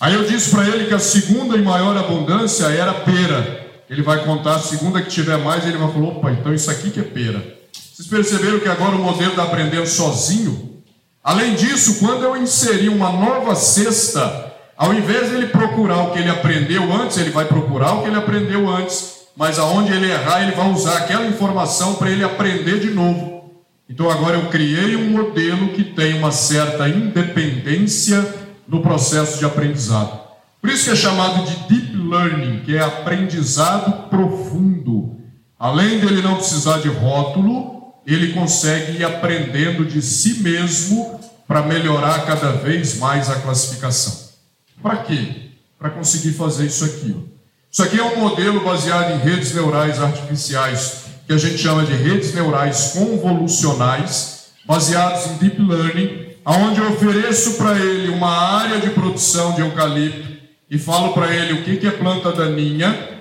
Aí 0.00 0.14
eu 0.14 0.24
disse 0.24 0.50
para 0.50 0.66
ele 0.66 0.86
que 0.86 0.94
a 0.94 0.98
segunda 0.98 1.56
e 1.56 1.62
maior 1.62 1.96
abundância 1.96 2.66
era 2.66 2.92
pera. 2.92 3.60
Ele 3.88 4.02
vai 4.02 4.24
contar 4.24 4.56
a 4.56 4.60
segunda 4.60 5.00
que 5.02 5.10
tiver 5.10 5.36
mais, 5.38 5.64
ele 5.64 5.78
vai 5.78 5.92
falar: 5.92 6.08
opa, 6.08 6.32
então 6.32 6.52
isso 6.52 6.70
aqui 6.70 6.90
que 6.90 7.00
é 7.00 7.04
pera. 7.04 7.60
Vocês 7.72 8.08
perceberam 8.08 8.58
que 8.58 8.68
agora 8.68 8.96
o 8.96 8.98
modelo 8.98 9.30
está 9.30 9.44
aprendendo 9.44 9.86
sozinho? 9.86 10.82
Além 11.22 11.54
disso, 11.54 12.00
quando 12.00 12.24
eu 12.24 12.36
inserir 12.36 12.88
uma 12.88 13.12
nova 13.12 13.54
cesta, 13.54 14.54
ao 14.76 14.94
invés 14.94 15.28
de 15.28 15.36
ele 15.36 15.48
procurar 15.48 16.04
o 16.04 16.12
que 16.12 16.18
ele 16.18 16.30
aprendeu 16.30 16.90
antes, 16.92 17.18
ele 17.18 17.30
vai 17.30 17.44
procurar 17.44 17.92
o 17.92 18.02
que 18.02 18.08
ele 18.08 18.16
aprendeu 18.16 18.68
antes, 18.68 19.19
mas 19.40 19.58
aonde 19.58 19.90
ele 19.90 20.12
errar, 20.12 20.42
ele 20.42 20.52
vai 20.52 20.70
usar 20.70 20.98
aquela 20.98 21.26
informação 21.26 21.94
para 21.94 22.10
ele 22.10 22.22
aprender 22.22 22.78
de 22.78 22.90
novo. 22.90 23.54
Então 23.88 24.10
agora 24.10 24.36
eu 24.36 24.50
criei 24.50 24.94
um 24.96 25.12
modelo 25.12 25.68
que 25.68 25.82
tem 25.82 26.12
uma 26.18 26.30
certa 26.30 26.86
independência 26.86 28.34
no 28.68 28.82
processo 28.82 29.38
de 29.38 29.46
aprendizado. 29.46 30.20
Por 30.60 30.68
isso 30.68 30.84
que 30.84 30.90
é 30.90 30.94
chamado 30.94 31.46
de 31.46 31.56
deep 31.70 31.96
learning, 31.96 32.60
que 32.66 32.76
é 32.76 32.80
aprendizado 32.80 34.10
profundo. 34.10 35.16
Além 35.58 36.00
dele 36.00 36.20
não 36.20 36.36
precisar 36.36 36.80
de 36.80 36.88
rótulo, 36.88 37.94
ele 38.06 38.34
consegue 38.34 38.98
ir 38.98 39.04
aprendendo 39.04 39.86
de 39.86 40.02
si 40.02 40.42
mesmo 40.42 41.18
para 41.48 41.62
melhorar 41.62 42.26
cada 42.26 42.52
vez 42.52 42.98
mais 42.98 43.30
a 43.30 43.36
classificação. 43.36 44.34
Para 44.82 44.98
quê? 44.98 45.52
Para 45.78 45.88
conseguir 45.88 46.32
fazer 46.32 46.66
isso 46.66 46.84
aqui. 46.84 47.16
Ó. 47.16 47.39
Isso 47.72 47.84
aqui 47.84 48.00
é 48.00 48.02
um 48.02 48.18
modelo 48.18 48.64
baseado 48.64 49.12
em 49.12 49.18
redes 49.18 49.54
neurais 49.54 50.02
artificiais, 50.02 51.04
que 51.24 51.32
a 51.32 51.38
gente 51.38 51.58
chama 51.58 51.84
de 51.84 51.92
redes 51.92 52.34
neurais 52.34 52.94
convolucionais, 52.94 54.46
baseados 54.66 55.26
em 55.26 55.34
deep 55.34 55.62
learning, 55.62 56.34
aonde 56.44 56.80
eu 56.80 56.90
ofereço 56.90 57.54
para 57.54 57.78
ele 57.78 58.08
uma 58.08 58.28
área 58.28 58.80
de 58.80 58.90
produção 58.90 59.52
de 59.52 59.60
eucalipto 59.60 60.28
e 60.68 60.78
falo 60.78 61.12
para 61.12 61.32
ele 61.32 61.60
o 61.60 61.62
que, 61.62 61.76
que 61.76 61.86
é 61.86 61.92
planta 61.92 62.32
daninha 62.32 63.20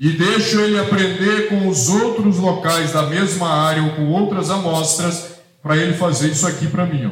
e 0.00 0.10
deixo 0.10 0.60
ele 0.60 0.78
aprender 0.78 1.48
com 1.50 1.68
os 1.68 1.90
outros 1.90 2.38
locais 2.38 2.92
da 2.92 3.02
mesma 3.02 3.50
área 3.50 3.82
ou 3.82 3.90
com 3.90 4.06
outras 4.08 4.50
amostras 4.50 5.34
para 5.62 5.76
ele 5.76 5.92
fazer 5.92 6.30
isso 6.30 6.46
aqui 6.46 6.68
para 6.68 6.86
mim, 6.86 7.04
ó. 7.06 7.10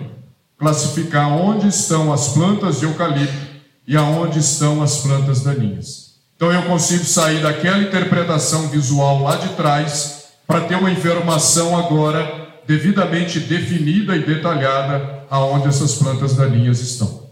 classificar 0.59 1.29
onde 1.29 1.69
estão 1.69 2.11
as 2.11 2.29
plantas 2.29 2.81
de 2.81 2.87
eucalipto 2.87 3.53
e 3.87 3.95
aonde 3.95 4.39
estão 4.39 4.83
as 4.83 4.99
plantas 5.01 5.43
daninhas. 5.43 6.02
Então 6.43 6.53
eu 6.53 6.63
consigo 6.63 7.05
sair 7.05 7.41
daquela 7.41 7.79
interpretação 7.79 8.67
visual 8.67 9.23
lá 9.23 9.37
de 9.37 9.51
trás 9.51 10.25
para 10.45 10.63
ter 10.63 10.75
uma 10.75 10.91
informação 10.91 11.79
agora 11.79 12.49
devidamente 12.67 13.39
definida 13.39 14.17
e 14.17 14.27
detalhada 14.27 15.25
aonde 15.31 15.69
essas 15.69 15.95
plantas 15.95 16.35
daninhas 16.35 16.81
estão. 16.81 17.29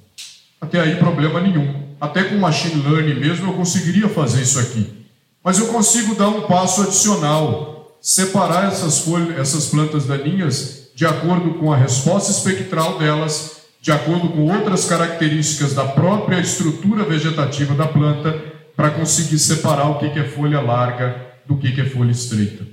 Até 0.60 0.78
aí 0.78 0.94
problema 0.94 1.40
nenhum. 1.40 1.74
Até 2.00 2.22
com 2.22 2.36
machine 2.36 2.88
learning 2.88 3.18
mesmo 3.18 3.48
eu 3.48 3.54
conseguiria 3.54 4.08
fazer 4.08 4.42
isso 4.42 4.60
aqui. 4.60 5.08
Mas 5.42 5.58
eu 5.58 5.66
consigo 5.66 6.14
dar 6.14 6.28
um 6.28 6.42
passo 6.42 6.82
adicional, 6.82 7.98
separar 8.00 8.68
essas 8.68 9.00
folhas, 9.00 9.36
essas 9.36 9.66
plantas 9.66 10.06
daninhas 10.06 10.90
de 10.94 11.04
acordo 11.04 11.54
com 11.54 11.72
a 11.72 11.76
resposta 11.76 12.30
espectral 12.30 12.96
delas, 12.96 13.56
de 13.82 13.90
acordo 13.90 14.28
com 14.28 14.54
outras 14.54 14.84
características 14.84 15.74
da 15.74 15.84
própria 15.84 16.38
estrutura 16.38 17.02
vegetativa 17.02 17.74
da 17.74 17.88
planta, 17.88 18.49
para 18.80 18.92
conseguir 18.92 19.38
separar 19.38 19.90
o 19.90 19.98
que 19.98 20.18
é 20.18 20.24
folha 20.24 20.58
larga 20.58 21.14
do 21.44 21.58
que 21.58 21.78
é 21.78 21.84
folha 21.84 22.10
estreita. 22.10 22.64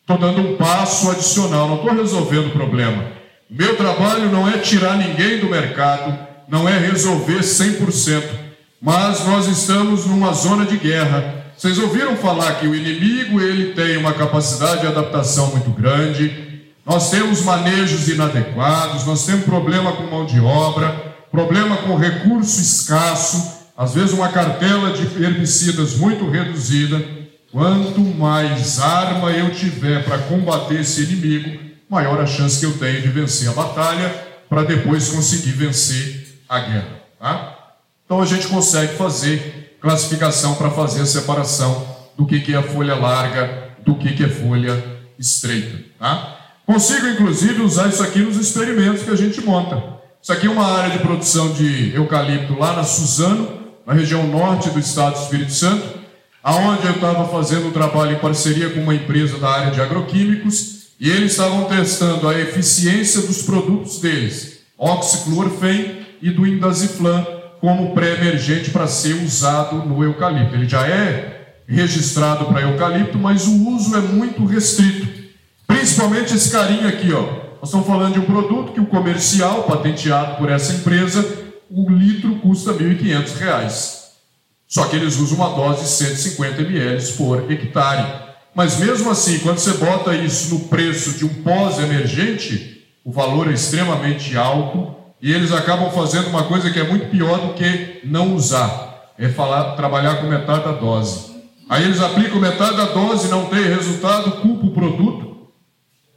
Estou 0.00 0.16
dando 0.16 0.40
um 0.40 0.56
passo 0.56 1.10
adicional, 1.10 1.66
não 1.66 1.76
estou 1.78 1.92
resolvendo 1.92 2.46
o 2.46 2.52
problema. 2.52 3.04
Meu 3.50 3.76
trabalho 3.76 4.30
não 4.30 4.48
é 4.48 4.58
tirar 4.58 4.96
ninguém 4.96 5.40
do 5.40 5.50
mercado, 5.50 6.16
não 6.46 6.68
é 6.68 6.78
resolver 6.78 7.40
100%, 7.40 8.22
mas 8.80 9.26
nós 9.26 9.48
estamos 9.48 10.06
numa 10.06 10.32
zona 10.32 10.64
de 10.64 10.76
guerra 10.76 11.40
vocês 11.58 11.78
ouviram 11.78 12.16
falar 12.16 12.54
que 12.54 12.66
o 12.66 12.74
inimigo 12.74 13.38
ele 13.38 13.74
tem 13.74 13.98
uma 13.98 14.14
capacidade 14.14 14.80
de 14.80 14.86
adaptação 14.86 15.48
muito 15.48 15.68
grande. 15.68 16.72
Nós 16.86 17.10
temos 17.10 17.42
manejos 17.42 18.08
inadequados, 18.08 19.04
nós 19.04 19.26
temos 19.26 19.44
problema 19.44 19.92
com 19.92 20.04
mão 20.04 20.24
de 20.24 20.40
obra, 20.40 21.14
problema 21.30 21.76
com 21.76 21.96
recurso 21.96 22.62
escasso, 22.62 23.59
às 23.80 23.94
vezes 23.94 24.12
uma 24.12 24.28
cartela 24.28 24.92
de 24.92 25.04
herbicidas 25.24 25.94
muito 25.94 26.28
reduzida. 26.28 27.02
Quanto 27.50 27.98
mais 28.02 28.78
arma 28.78 29.30
eu 29.30 29.54
tiver 29.54 30.04
para 30.04 30.18
combater 30.18 30.80
esse 30.80 31.04
inimigo, 31.04 31.58
maior 31.88 32.20
a 32.20 32.26
chance 32.26 32.60
que 32.60 32.66
eu 32.66 32.76
tenho 32.76 33.00
de 33.00 33.08
vencer 33.08 33.48
a 33.48 33.52
batalha 33.52 34.14
para 34.50 34.64
depois 34.64 35.08
conseguir 35.08 35.52
vencer 35.52 36.42
a 36.46 36.60
guerra. 36.60 37.00
Tá? 37.18 37.58
Então 38.04 38.20
a 38.20 38.26
gente 38.26 38.48
consegue 38.48 38.96
fazer 38.96 39.78
classificação 39.80 40.56
para 40.56 40.70
fazer 40.70 41.00
a 41.00 41.06
separação 41.06 41.86
do 42.18 42.26
que, 42.26 42.38
que 42.40 42.54
é 42.54 42.60
folha 42.60 42.94
larga 42.94 43.70
do 43.82 43.94
que, 43.94 44.12
que 44.12 44.24
é 44.24 44.28
folha 44.28 44.84
estreita. 45.18 45.82
Tá? 45.98 46.36
Consigo, 46.66 47.08
inclusive, 47.08 47.62
usar 47.62 47.88
isso 47.88 48.02
aqui 48.02 48.18
nos 48.18 48.36
experimentos 48.36 49.04
que 49.04 49.10
a 49.10 49.16
gente 49.16 49.40
monta. 49.40 49.82
Isso 50.22 50.34
aqui 50.34 50.48
é 50.48 50.50
uma 50.50 50.66
área 50.66 50.90
de 50.90 50.98
produção 50.98 51.54
de 51.54 51.94
eucalipto 51.94 52.58
lá 52.58 52.76
na 52.76 52.84
Suzano, 52.84 53.59
na 53.90 53.96
região 53.96 54.24
norte 54.24 54.70
do 54.70 54.78
estado 54.78 55.14
do 55.14 55.22
Espírito 55.22 55.52
Santo, 55.52 55.98
aonde 56.44 56.86
eu 56.86 56.92
estava 56.92 57.26
fazendo 57.26 57.66
um 57.66 57.72
trabalho 57.72 58.12
em 58.12 58.20
parceria 58.20 58.70
com 58.70 58.78
uma 58.78 58.94
empresa 58.94 59.36
da 59.38 59.50
área 59.50 59.72
de 59.72 59.80
agroquímicos, 59.80 60.90
e 61.00 61.10
eles 61.10 61.32
estavam 61.32 61.64
testando 61.64 62.28
a 62.28 62.38
eficiência 62.38 63.22
dos 63.22 63.42
produtos 63.42 63.98
deles, 63.98 64.60
oxiclorfen 64.78 66.06
e 66.22 66.30
do 66.30 66.46
indaziflan, 66.46 67.26
como 67.60 67.92
pré-emergente 67.92 68.70
para 68.70 68.86
ser 68.86 69.14
usado 69.24 69.78
no 69.78 70.04
eucalipto. 70.04 70.54
Ele 70.54 70.68
já 70.68 70.86
é 70.86 71.56
registrado 71.66 72.44
para 72.44 72.62
eucalipto, 72.62 73.18
mas 73.18 73.48
o 73.48 73.70
uso 73.70 73.96
é 73.96 74.00
muito 74.00 74.44
restrito. 74.46 75.08
Principalmente 75.66 76.32
esse 76.32 76.48
carinha 76.52 76.86
aqui, 76.86 77.12
ó. 77.12 77.22
Nós 77.60 77.64
estamos 77.64 77.88
falando 77.88 78.12
de 78.12 78.20
um 78.20 78.24
produto 78.24 78.72
que 78.72 78.80
o 78.80 78.86
comercial, 78.86 79.64
patenteado 79.64 80.36
por 80.36 80.48
essa 80.48 80.74
empresa, 80.74 81.39
o 81.70 81.88
litro 81.88 82.36
custa 82.36 82.72
R$ 82.72 82.96
1.500. 82.96 84.00
Só 84.66 84.86
que 84.86 84.96
eles 84.96 85.16
usam 85.16 85.38
uma 85.38 85.50
dose 85.50 85.82
de 85.82 85.88
150 85.88 86.62
ml 86.62 87.12
por 87.12 87.50
hectare. 87.50 88.30
Mas 88.54 88.78
mesmo 88.78 89.10
assim, 89.10 89.38
quando 89.40 89.58
você 89.58 89.74
bota 89.74 90.14
isso 90.14 90.54
no 90.54 90.60
preço 90.68 91.18
de 91.18 91.24
um 91.24 91.42
pós-emergente, 91.42 92.84
o 93.04 93.12
valor 93.12 93.48
é 93.48 93.54
extremamente 93.54 94.36
alto 94.36 94.94
e 95.22 95.32
eles 95.32 95.52
acabam 95.52 95.90
fazendo 95.90 96.28
uma 96.28 96.44
coisa 96.44 96.70
que 96.70 96.78
é 96.78 96.84
muito 96.86 97.10
pior 97.10 97.38
do 97.38 97.54
que 97.54 98.00
não 98.04 98.34
usar, 98.34 99.12
é 99.18 99.28
falar, 99.28 99.76
trabalhar 99.76 100.16
com 100.16 100.26
metade 100.26 100.64
da 100.64 100.72
dose. 100.72 101.30
Aí 101.68 101.84
eles 101.84 102.00
aplicam 102.00 102.40
metade 102.40 102.76
da 102.76 102.86
dose, 102.86 103.28
não 103.28 103.46
tem 103.46 103.62
resultado, 103.62 104.40
culpa 104.40 104.66
o 104.66 104.72
produto. 104.72 105.48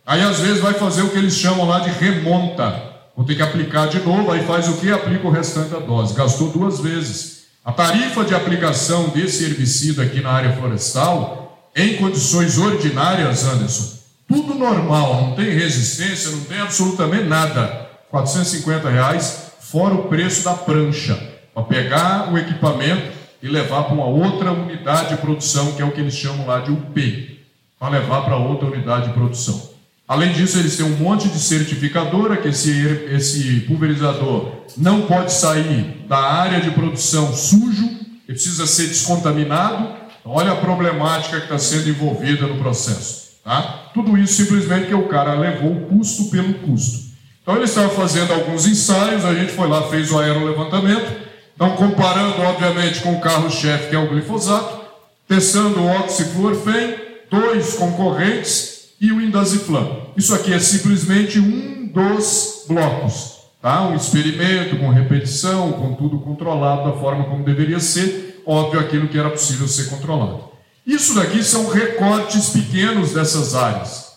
Aí 0.05 0.21
às 0.21 0.39
vezes 0.39 0.59
vai 0.59 0.73
fazer 0.73 1.03
o 1.03 1.09
que 1.09 1.17
eles 1.17 1.35
chamam 1.35 1.67
lá 1.67 1.79
de 1.79 1.89
remonta. 1.89 2.92
Vou 3.16 3.26
ter 3.26 3.36
que 3.36 3.41
aplicar 3.41 3.88
de 3.88 3.99
novo, 3.99 4.32
aí 4.32 4.43
faz 4.45 4.68
o 4.68 4.78
que? 4.78 4.91
Aplica 4.91 5.28
o 5.28 5.32
restante 5.32 5.70
da 5.70 5.80
dose. 5.80 6.16
Gastou 6.16 6.49
duas 6.49 6.80
vezes. 6.80 7.43
A 7.64 7.72
tarifa 7.72 8.26
de 8.26 8.34
aplicação 8.34 9.09
desse 9.09 9.45
herbicida 9.45 10.03
aqui 10.03 10.20
na 10.20 10.32
área 10.32 10.53
florestal, 10.53 11.70
em 11.76 11.95
condições 11.95 12.57
ordinárias, 12.57 13.45
Anderson, 13.45 13.99
tudo 14.28 14.55
normal, 14.55 15.22
não 15.22 15.36
tem 15.36 15.49
resistência, 15.49 16.32
não 16.32 16.41
tem 16.41 16.59
absolutamente 16.59 17.26
nada. 17.26 17.89
450 18.09 18.89
reais, 18.89 19.53
fora 19.59 19.93
o 19.93 20.07
preço 20.07 20.43
da 20.43 20.53
prancha, 20.53 21.16
para 21.53 21.64
pegar 21.64 22.34
o 22.34 22.38
equipamento 22.38 23.11
e 23.41 23.47
levar 23.47 23.84
para 23.84 23.93
uma 23.93 24.05
outra 24.05 24.51
unidade 24.51 25.09
de 25.09 25.18
produção, 25.18 25.72
que 25.74 25.82
é 25.82 25.86
o 25.86 25.91
que 25.91 26.01
eles 26.01 26.16
chamam 26.16 26.45
lá 26.45 26.59
de 26.59 26.72
UP, 26.72 27.39
para 27.80 27.89
levar 27.89 28.22
para 28.24 28.38
outra 28.38 28.68
unidade 28.68 29.07
de 29.07 29.14
produção. 29.14 29.72
Além 30.07 30.33
disso, 30.33 30.59
eles 30.59 30.75
têm 30.75 30.85
um 30.85 30.97
monte 30.97 31.29
de 31.29 31.39
certificadora, 31.39 32.37
que 32.37 32.49
esse, 32.49 32.71
esse 33.11 33.61
pulverizador 33.61 34.51
não 34.77 35.03
pode 35.03 35.31
sair 35.31 36.05
da 36.07 36.17
área 36.17 36.59
de 36.59 36.71
produção 36.71 37.33
sujo, 37.33 37.85
ele 38.27 38.37
precisa 38.37 38.67
ser 38.67 38.87
descontaminado. 38.87 39.95
Então, 40.19 40.33
olha 40.33 40.51
a 40.51 40.55
problemática 40.55 41.37
que 41.37 41.43
está 41.43 41.57
sendo 41.57 41.89
envolvida 41.89 42.47
no 42.47 42.57
processo. 42.57 43.23
Tá? 43.43 43.89
Tudo 43.93 44.17
isso 44.17 44.33
simplesmente 44.33 44.87
porque 44.87 44.95
o 44.95 45.07
cara 45.07 45.33
levou 45.35 45.71
o 45.71 45.81
custo 45.87 46.29
pelo 46.29 46.53
custo. 46.55 47.13
Então 47.41 47.55
ele 47.55 47.65
estava 47.65 47.89
fazendo 47.89 48.31
alguns 48.31 48.65
ensaios, 48.65 49.25
a 49.25 49.33
gente 49.33 49.51
foi 49.51 49.67
lá, 49.67 49.83
fez 49.89 50.11
o 50.11 50.19
aerolevantamento. 50.19 51.11
Então, 51.53 51.75
comparando, 51.75 52.41
obviamente, 52.41 53.01
com 53.01 53.13
o 53.13 53.19
carro-chefe, 53.19 53.89
que 53.89 53.95
é 53.95 53.99
o 53.99 54.07
glifosato, 54.07 54.81
testando 55.27 55.81
o 55.81 55.99
oxifluorfen, 55.99 56.95
dois 57.29 57.73
concorrentes 57.73 58.72
e 59.03 59.11
o 59.11 59.19
indaziflam. 59.19 60.13
Isso 60.15 60.33
aqui 60.33 60.53
é 60.53 60.59
simplesmente 60.59 61.37
um 61.37 61.87
dos 61.87 62.63
blocos, 62.69 63.39
tá? 63.61 63.85
Um 63.89 63.97
experimento 63.97 64.77
com 64.77 64.87
repetição, 64.87 65.73
com 65.73 65.93
tudo 65.93 66.21
controlado 66.21 66.89
da 66.89 66.97
forma 66.97 67.25
como 67.25 67.43
deveria 67.43 67.81
ser, 67.81 68.41
óbvio, 68.45 68.79
aquilo 68.79 69.09
que 69.09 69.19
era 69.19 69.29
possível 69.29 69.67
ser 69.67 69.89
controlado. 69.89 70.45
Isso 70.87 71.15
daqui 71.15 71.43
são 71.43 71.69
recortes 71.69 72.51
pequenos 72.51 73.11
dessas 73.11 73.53
áreas. 73.53 74.13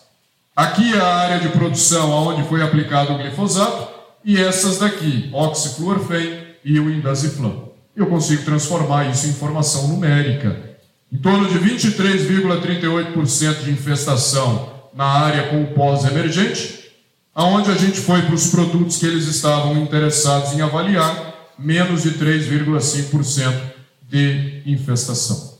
Aqui 0.55 0.93
é 0.93 1.01
a 1.01 1.15
área 1.15 1.41
de 1.41 1.49
produção 1.49 2.09
onde 2.09 2.47
foi 2.47 2.63
aplicado 2.63 3.11
o 3.11 3.17
glifosato 3.17 3.89
e 4.23 4.41
essas 4.41 4.77
daqui, 4.77 5.29
oxifluorfen 5.33 6.45
e 6.63 6.79
o 6.79 6.89
indaziflam. 6.89 7.71
Eu 7.93 8.07
consigo 8.07 8.45
transformar 8.45 9.09
isso 9.09 9.27
em 9.27 9.31
informação 9.31 9.89
numérica. 9.89 10.77
Em 11.11 11.17
torno 11.17 11.49
de 11.49 11.59
23,38% 11.59 13.65
de 13.65 13.71
infestação 13.71 14.76
na 14.97 15.05
área 15.05 15.43
com 15.49 15.61
o 15.61 15.67
pós-emergente, 15.67 16.89
aonde 17.33 17.69
a 17.69 17.75
gente 17.75 17.99
foi 17.99 18.23
para 18.23 18.33
os 18.33 18.47
produtos 18.47 18.97
que 18.97 19.05
eles 19.05 19.27
estavam 19.27 19.77
interessados 19.77 20.53
em 20.53 20.61
avaliar, 20.61 21.35
menos 21.57 22.01
de 22.01 22.13
3,5% 22.13 23.53
de 24.09 24.63
infestação. 24.65 25.55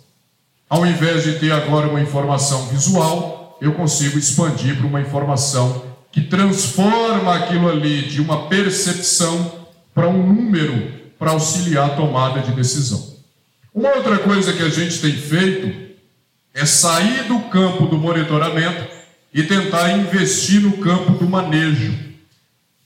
Ao 0.67 0.83
invés 0.87 1.23
de 1.23 1.33
ter 1.33 1.51
agora 1.51 1.87
uma 1.87 2.01
informação 2.01 2.65
visual, 2.69 3.59
eu 3.61 3.73
consigo 3.73 4.17
expandir 4.17 4.75
para 4.75 4.87
uma 4.87 5.01
informação 5.01 5.83
que 6.11 6.21
transforma 6.21 7.35
aquilo 7.35 7.69
ali 7.69 8.07
de 8.07 8.19
uma 8.19 8.47
percepção 8.47 9.51
para 9.93 10.09
um 10.09 10.33
número 10.33 10.93
para 11.19 11.31
auxiliar 11.31 11.91
a 11.91 11.95
tomada 11.95 12.39
de 12.41 12.53
decisão. 12.53 13.15
Uma 13.71 13.89
outra 13.95 14.17
coisa 14.17 14.51
que 14.51 14.63
a 14.63 14.69
gente 14.69 14.99
tem 14.99 15.13
feito 15.13 15.95
é 16.55 16.65
sair 16.65 17.25
do 17.25 17.39
campo 17.51 17.85
do 17.85 17.99
monitoramento 17.99 18.96
e 19.37 19.43
tentar 19.43 19.91
investir 19.91 20.59
no 20.59 20.79
campo 20.79 21.11
do 21.11 21.29
manejo. 21.29 21.93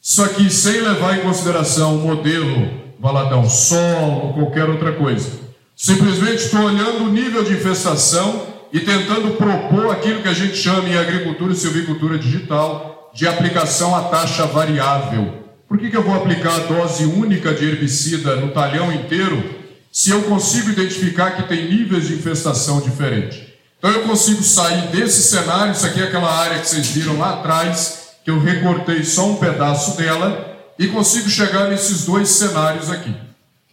Só 0.02 0.28
que 0.28 0.50
sem 0.50 0.82
levar 0.82 1.18
em 1.18 1.22
consideração 1.22 1.96
o 1.96 2.00
modelo 2.00 2.70
valadão 3.00 3.50
solo 3.50 4.26
ou 4.26 4.34
qualquer 4.34 4.68
outra 4.68 4.92
coisa. 4.92 5.40
Simplesmente 5.78 6.44
estou 6.44 6.60
olhando 6.64 7.06
o 7.06 7.10
nível 7.10 7.42
de 7.46 7.54
infestação 7.54 8.48
e 8.74 8.82
tentando 8.82 9.38
propor 9.38 9.92
aquilo 9.92 10.22
que 10.22 10.28
a 10.28 10.34
gente 10.34 10.58
chama 10.58 10.90
em 10.90 10.98
agricultura 10.98 11.54
e 11.54 11.56
silvicultura 11.56 12.20
digital 12.20 13.12
de 13.16 13.26
aplicação 13.30 13.96
a 13.96 14.04
taxa 14.10 14.46
variável. 14.46 15.46
Por 15.70 15.78
que, 15.78 15.90
que 15.90 15.96
eu 15.96 16.04
vou 16.04 16.16
aplicar 16.16 16.54
a 16.54 16.60
dose 16.66 17.06
única 17.06 17.54
de 17.54 17.64
herbicida 17.64 18.36
no 18.36 18.52
talhão 18.52 18.92
inteiro 18.92 19.42
se 19.90 20.10
eu 20.10 20.24
consigo 20.24 20.70
identificar 20.70 21.32
que 21.32 21.44
tem 21.44 21.70
níveis 21.70 22.10
de 22.10 22.16
infestação 22.16 22.82
diferentes? 22.82 23.51
Então 23.82 23.90
eu 23.90 24.04
consigo 24.04 24.44
sair 24.44 24.90
desse 24.90 25.24
cenário, 25.24 25.72
isso 25.72 25.88
aqui 25.88 26.00
é 26.00 26.04
aquela 26.04 26.32
área 26.32 26.60
que 26.60 26.70
vocês 26.70 26.86
viram 26.90 27.18
lá 27.18 27.34
atrás, 27.34 28.12
que 28.24 28.30
eu 28.30 28.40
recortei 28.40 29.04
só 29.04 29.32
um 29.32 29.38
pedaço 29.38 29.98
dela, 29.98 30.56
e 30.78 30.88
consigo 30.90 31.28
chegar 31.28 31.68
nesses 31.68 32.06
dois 32.06 32.30
cenários 32.30 32.92
aqui. 32.92 33.12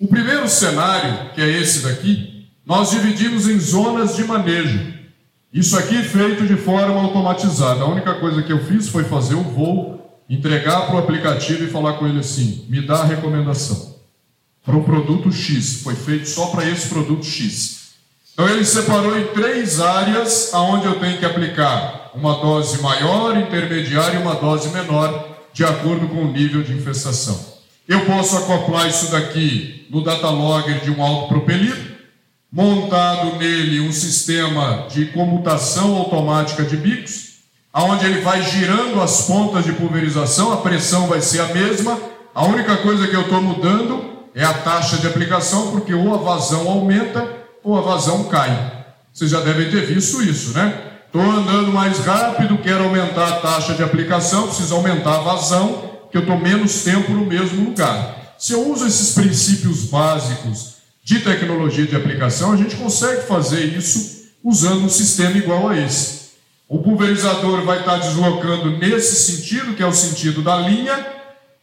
O 0.00 0.08
primeiro 0.08 0.48
cenário, 0.48 1.30
que 1.34 1.42
é 1.42 1.60
esse 1.60 1.80
daqui, 1.80 2.48
nós 2.64 2.88
dividimos 2.88 3.46
em 3.46 3.60
zonas 3.60 4.16
de 4.16 4.24
manejo. 4.24 4.94
Isso 5.52 5.76
aqui 5.76 6.02
feito 6.02 6.46
de 6.46 6.56
forma 6.56 7.02
automatizada. 7.02 7.82
A 7.82 7.88
única 7.88 8.14
coisa 8.14 8.42
que 8.42 8.52
eu 8.52 8.64
fiz 8.64 8.88
foi 8.88 9.04
fazer 9.04 9.34
o 9.34 9.42
voo, 9.42 10.22
entregar 10.26 10.86
para 10.86 10.96
o 10.96 10.98
aplicativo 11.00 11.64
e 11.64 11.70
falar 11.70 11.98
com 11.98 12.06
ele 12.06 12.20
assim: 12.20 12.64
me 12.70 12.80
dá 12.80 13.00
a 13.00 13.04
recomendação 13.04 13.94
para 14.64 14.74
o 14.74 14.84
produto 14.84 15.30
X. 15.30 15.82
Foi 15.82 15.94
feito 15.94 16.26
só 16.30 16.46
para 16.46 16.66
esse 16.66 16.88
produto 16.88 17.26
X. 17.26 17.87
Então 18.38 18.48
ele 18.48 18.64
separou 18.64 19.18
em 19.18 19.24
três 19.32 19.80
áreas 19.80 20.54
aonde 20.54 20.86
eu 20.86 21.00
tenho 21.00 21.18
que 21.18 21.26
aplicar 21.26 22.12
uma 22.14 22.34
dose 22.34 22.80
maior, 22.80 23.36
intermediária 23.36 24.16
e 24.16 24.22
uma 24.22 24.36
dose 24.36 24.68
menor, 24.68 25.26
de 25.52 25.64
acordo 25.64 26.06
com 26.06 26.22
o 26.22 26.32
nível 26.32 26.62
de 26.62 26.72
infestação. 26.72 27.36
Eu 27.88 28.06
posso 28.06 28.36
acoplar 28.36 28.86
isso 28.86 29.10
daqui 29.10 29.88
no 29.90 30.04
data 30.04 30.30
logger 30.30 30.78
de 30.78 30.90
um 30.92 31.02
autopropelido, 31.02 31.96
montado 32.52 33.38
nele 33.38 33.80
um 33.80 33.90
sistema 33.90 34.86
de 34.88 35.06
comutação 35.06 35.96
automática 35.96 36.62
de 36.62 36.76
bicos, 36.76 37.38
aonde 37.72 38.06
ele 38.06 38.20
vai 38.20 38.40
girando 38.42 39.02
as 39.02 39.22
pontas 39.22 39.64
de 39.64 39.72
pulverização, 39.72 40.52
a 40.52 40.58
pressão 40.58 41.08
vai 41.08 41.20
ser 41.20 41.40
a 41.40 41.46
mesma, 41.46 41.98
a 42.32 42.44
única 42.44 42.76
coisa 42.76 43.08
que 43.08 43.16
eu 43.16 43.22
estou 43.22 43.42
mudando 43.42 44.28
é 44.32 44.44
a 44.44 44.54
taxa 44.54 44.96
de 44.98 45.08
aplicação, 45.08 45.72
porque 45.72 45.92
ou 45.92 46.14
a 46.14 46.18
vazão 46.18 46.68
aumenta 46.70 47.37
ou 47.68 47.76
a 47.76 47.82
vazão 47.82 48.24
cai. 48.24 48.86
Vocês 49.12 49.30
já 49.30 49.40
devem 49.40 49.70
ter 49.70 49.84
visto 49.84 50.22
isso, 50.22 50.52
né? 50.52 50.84
Estou 51.06 51.20
andando 51.20 51.70
mais 51.70 51.98
rápido, 51.98 52.58
quero 52.58 52.84
aumentar 52.84 53.28
a 53.28 53.40
taxa 53.40 53.74
de 53.74 53.82
aplicação, 53.82 54.46
preciso 54.46 54.74
aumentar 54.74 55.16
a 55.16 55.20
vazão, 55.20 56.06
que 56.10 56.16
eu 56.16 56.22
estou 56.22 56.38
menos 56.38 56.82
tempo 56.82 57.12
no 57.12 57.26
mesmo 57.26 57.66
lugar. 57.66 58.36
Se 58.38 58.52
eu 58.52 58.70
uso 58.70 58.86
esses 58.86 59.14
princípios 59.14 59.84
básicos 59.84 60.76
de 61.04 61.20
tecnologia 61.20 61.86
de 61.86 61.96
aplicação, 61.96 62.52
a 62.52 62.56
gente 62.56 62.76
consegue 62.76 63.26
fazer 63.26 63.64
isso 63.64 64.28
usando 64.42 64.84
um 64.84 64.88
sistema 64.88 65.36
igual 65.36 65.68
a 65.68 65.76
esse. 65.76 66.28
O 66.66 66.78
pulverizador 66.78 67.64
vai 67.64 67.80
estar 67.80 67.98
deslocando 67.98 68.78
nesse 68.78 69.16
sentido, 69.30 69.74
que 69.74 69.82
é 69.82 69.86
o 69.86 69.92
sentido 69.92 70.42
da 70.42 70.56
linha. 70.56 71.06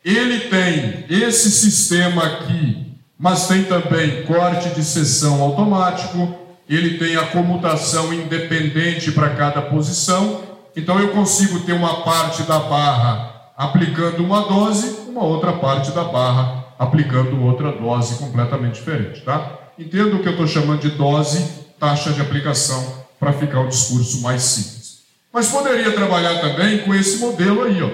Ele 0.03 0.41
tem 0.49 1.05
esse 1.09 1.49
sistema 1.49 2.25
aqui, 2.25 2.84
mas 3.17 3.47
tem 3.47 3.63
também 3.63 4.23
corte 4.23 4.69
de 4.69 4.83
seção 4.83 5.41
automático. 5.41 6.35
Ele 6.67 6.97
tem 6.97 7.15
a 7.15 7.27
comutação 7.27 8.13
independente 8.13 9.11
para 9.11 9.29
cada 9.29 9.61
posição. 9.61 10.41
Então 10.75 10.99
eu 10.99 11.09
consigo 11.09 11.61
ter 11.61 11.73
uma 11.73 12.01
parte 12.01 12.43
da 12.43 12.59
barra 12.59 13.53
aplicando 13.57 14.23
uma 14.23 14.41
dose, 14.41 15.07
uma 15.07 15.23
outra 15.23 15.53
parte 15.53 15.91
da 15.91 16.03
barra 16.03 16.65
aplicando 16.77 17.41
outra 17.41 17.71
dose 17.71 18.15
completamente 18.15 18.75
diferente, 18.75 19.21
tá? 19.21 19.59
Entendo 19.79 20.17
o 20.17 20.19
que 20.19 20.27
eu 20.27 20.33
estou 20.33 20.47
chamando 20.47 20.81
de 20.81 20.89
dose, 20.89 21.65
taxa 21.79 22.11
de 22.11 22.19
aplicação, 22.21 23.05
para 23.19 23.31
ficar 23.31 23.61
o 23.61 23.69
discurso 23.69 24.21
mais 24.21 24.41
simples. 24.41 24.99
Mas 25.31 25.47
poderia 25.47 25.91
trabalhar 25.91 26.39
também 26.41 26.79
com 26.79 26.93
esse 26.93 27.17
modelo 27.17 27.63
aí, 27.63 27.81
ó. 27.81 27.89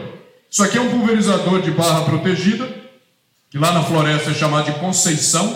Isso 0.49 0.63
aqui 0.63 0.77
é 0.77 0.81
um 0.81 0.89
pulverizador 0.89 1.61
de 1.61 1.71
barra 1.71 2.01
protegida, 2.01 2.67
que 3.51 3.57
lá 3.57 3.73
na 3.73 3.83
floresta 3.83 4.31
é 4.31 4.33
chamado 4.33 4.71
de 4.71 4.79
Conceição. 4.79 5.53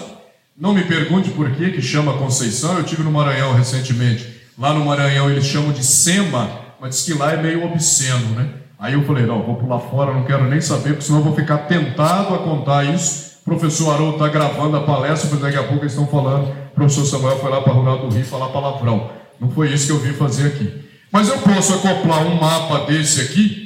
Não 0.57 0.73
me 0.73 0.83
pergunte 0.83 1.29
por 1.29 1.49
que, 1.51 1.71
que 1.71 1.81
chama 1.81 2.17
Conceição, 2.17 2.77
eu 2.77 2.83
tive 2.83 3.03
no 3.03 3.11
Maranhão 3.11 3.53
recentemente. 3.53 4.35
Lá 4.59 4.73
no 4.73 4.83
Maranhão 4.83 5.29
eles 5.29 5.45
chamam 5.45 5.71
de 5.71 5.81
SEMA, 5.81 6.49
mas 6.79 6.89
diz 6.89 7.03
que 7.05 7.13
lá 7.13 7.31
é 7.31 7.37
meio 7.41 7.63
obsceno, 7.63 8.35
né? 8.35 8.49
Aí 8.77 8.93
eu 8.93 9.03
falei, 9.05 9.25
não, 9.25 9.41
vou 9.41 9.55
pular 9.55 9.79
fora, 9.79 10.13
não 10.13 10.25
quero 10.25 10.43
nem 10.49 10.59
saber, 10.59 10.89
porque 10.89 11.05
senão 11.05 11.19
eu 11.19 11.23
vou 11.23 11.35
ficar 11.35 11.59
tentado 11.59 12.35
a 12.35 12.39
contar 12.39 12.83
isso. 12.83 13.37
O 13.41 13.45
professor 13.45 13.93
Haroldo 13.93 14.15
está 14.15 14.27
gravando 14.27 14.75
a 14.75 14.83
palestra, 14.83 15.29
mas 15.31 15.39
daqui 15.39 15.57
a 15.57 15.63
pouco 15.63 15.83
eles 15.83 15.93
estão 15.93 16.07
falando, 16.07 16.49
o 16.49 16.75
professor 16.75 17.05
Samuel 17.05 17.39
foi 17.39 17.49
lá 17.49 17.61
para 17.61 17.71
Rural 17.71 17.99
do 17.99 18.13
Rio 18.13 18.25
falar 18.25 18.49
palavrão. 18.49 19.09
Não 19.39 19.49
foi 19.51 19.73
isso 19.73 19.87
que 19.87 19.93
eu 19.93 19.99
vim 19.99 20.11
fazer 20.11 20.47
aqui. 20.47 20.83
Mas 21.09 21.29
eu 21.29 21.37
posso 21.37 21.73
acoplar 21.75 22.27
um 22.27 22.35
mapa 22.35 22.79
desse 22.91 23.21
aqui 23.21 23.64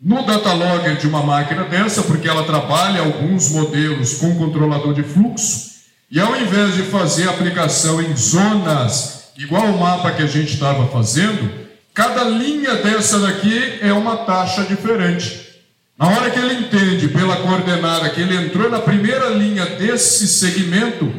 no 0.00 0.24
datalogger 0.24 0.96
de 0.96 1.06
uma 1.06 1.22
máquina 1.22 1.64
dessa, 1.64 2.02
porque 2.02 2.28
ela 2.28 2.44
trabalha 2.44 3.02
alguns 3.02 3.50
modelos 3.50 4.14
com 4.14 4.36
controlador 4.36 4.94
de 4.94 5.02
fluxo, 5.02 5.70
e 6.10 6.18
ao 6.18 6.34
invés 6.40 6.74
de 6.74 6.82
fazer 6.82 7.28
aplicação 7.28 8.00
em 8.00 8.16
zonas, 8.16 9.30
igual 9.36 9.66
o 9.66 9.78
mapa 9.78 10.10
que 10.10 10.22
a 10.22 10.26
gente 10.26 10.54
estava 10.54 10.86
fazendo, 10.88 11.60
Cada 11.92 12.24
linha 12.24 12.76
dessa 12.76 13.18
daqui 13.18 13.78
é 13.80 13.92
uma 13.92 14.18
taxa 14.18 14.64
diferente. 14.64 15.58
Na 15.98 16.08
hora 16.08 16.30
que 16.30 16.38
ele 16.38 16.54
entende 16.54 17.08
pela 17.08 17.36
coordenada 17.36 18.08
que 18.10 18.20
ele 18.20 18.36
entrou 18.36 18.70
na 18.70 18.78
primeira 18.78 19.28
linha 19.28 19.66
desse 19.66 20.26
segmento, 20.26 21.12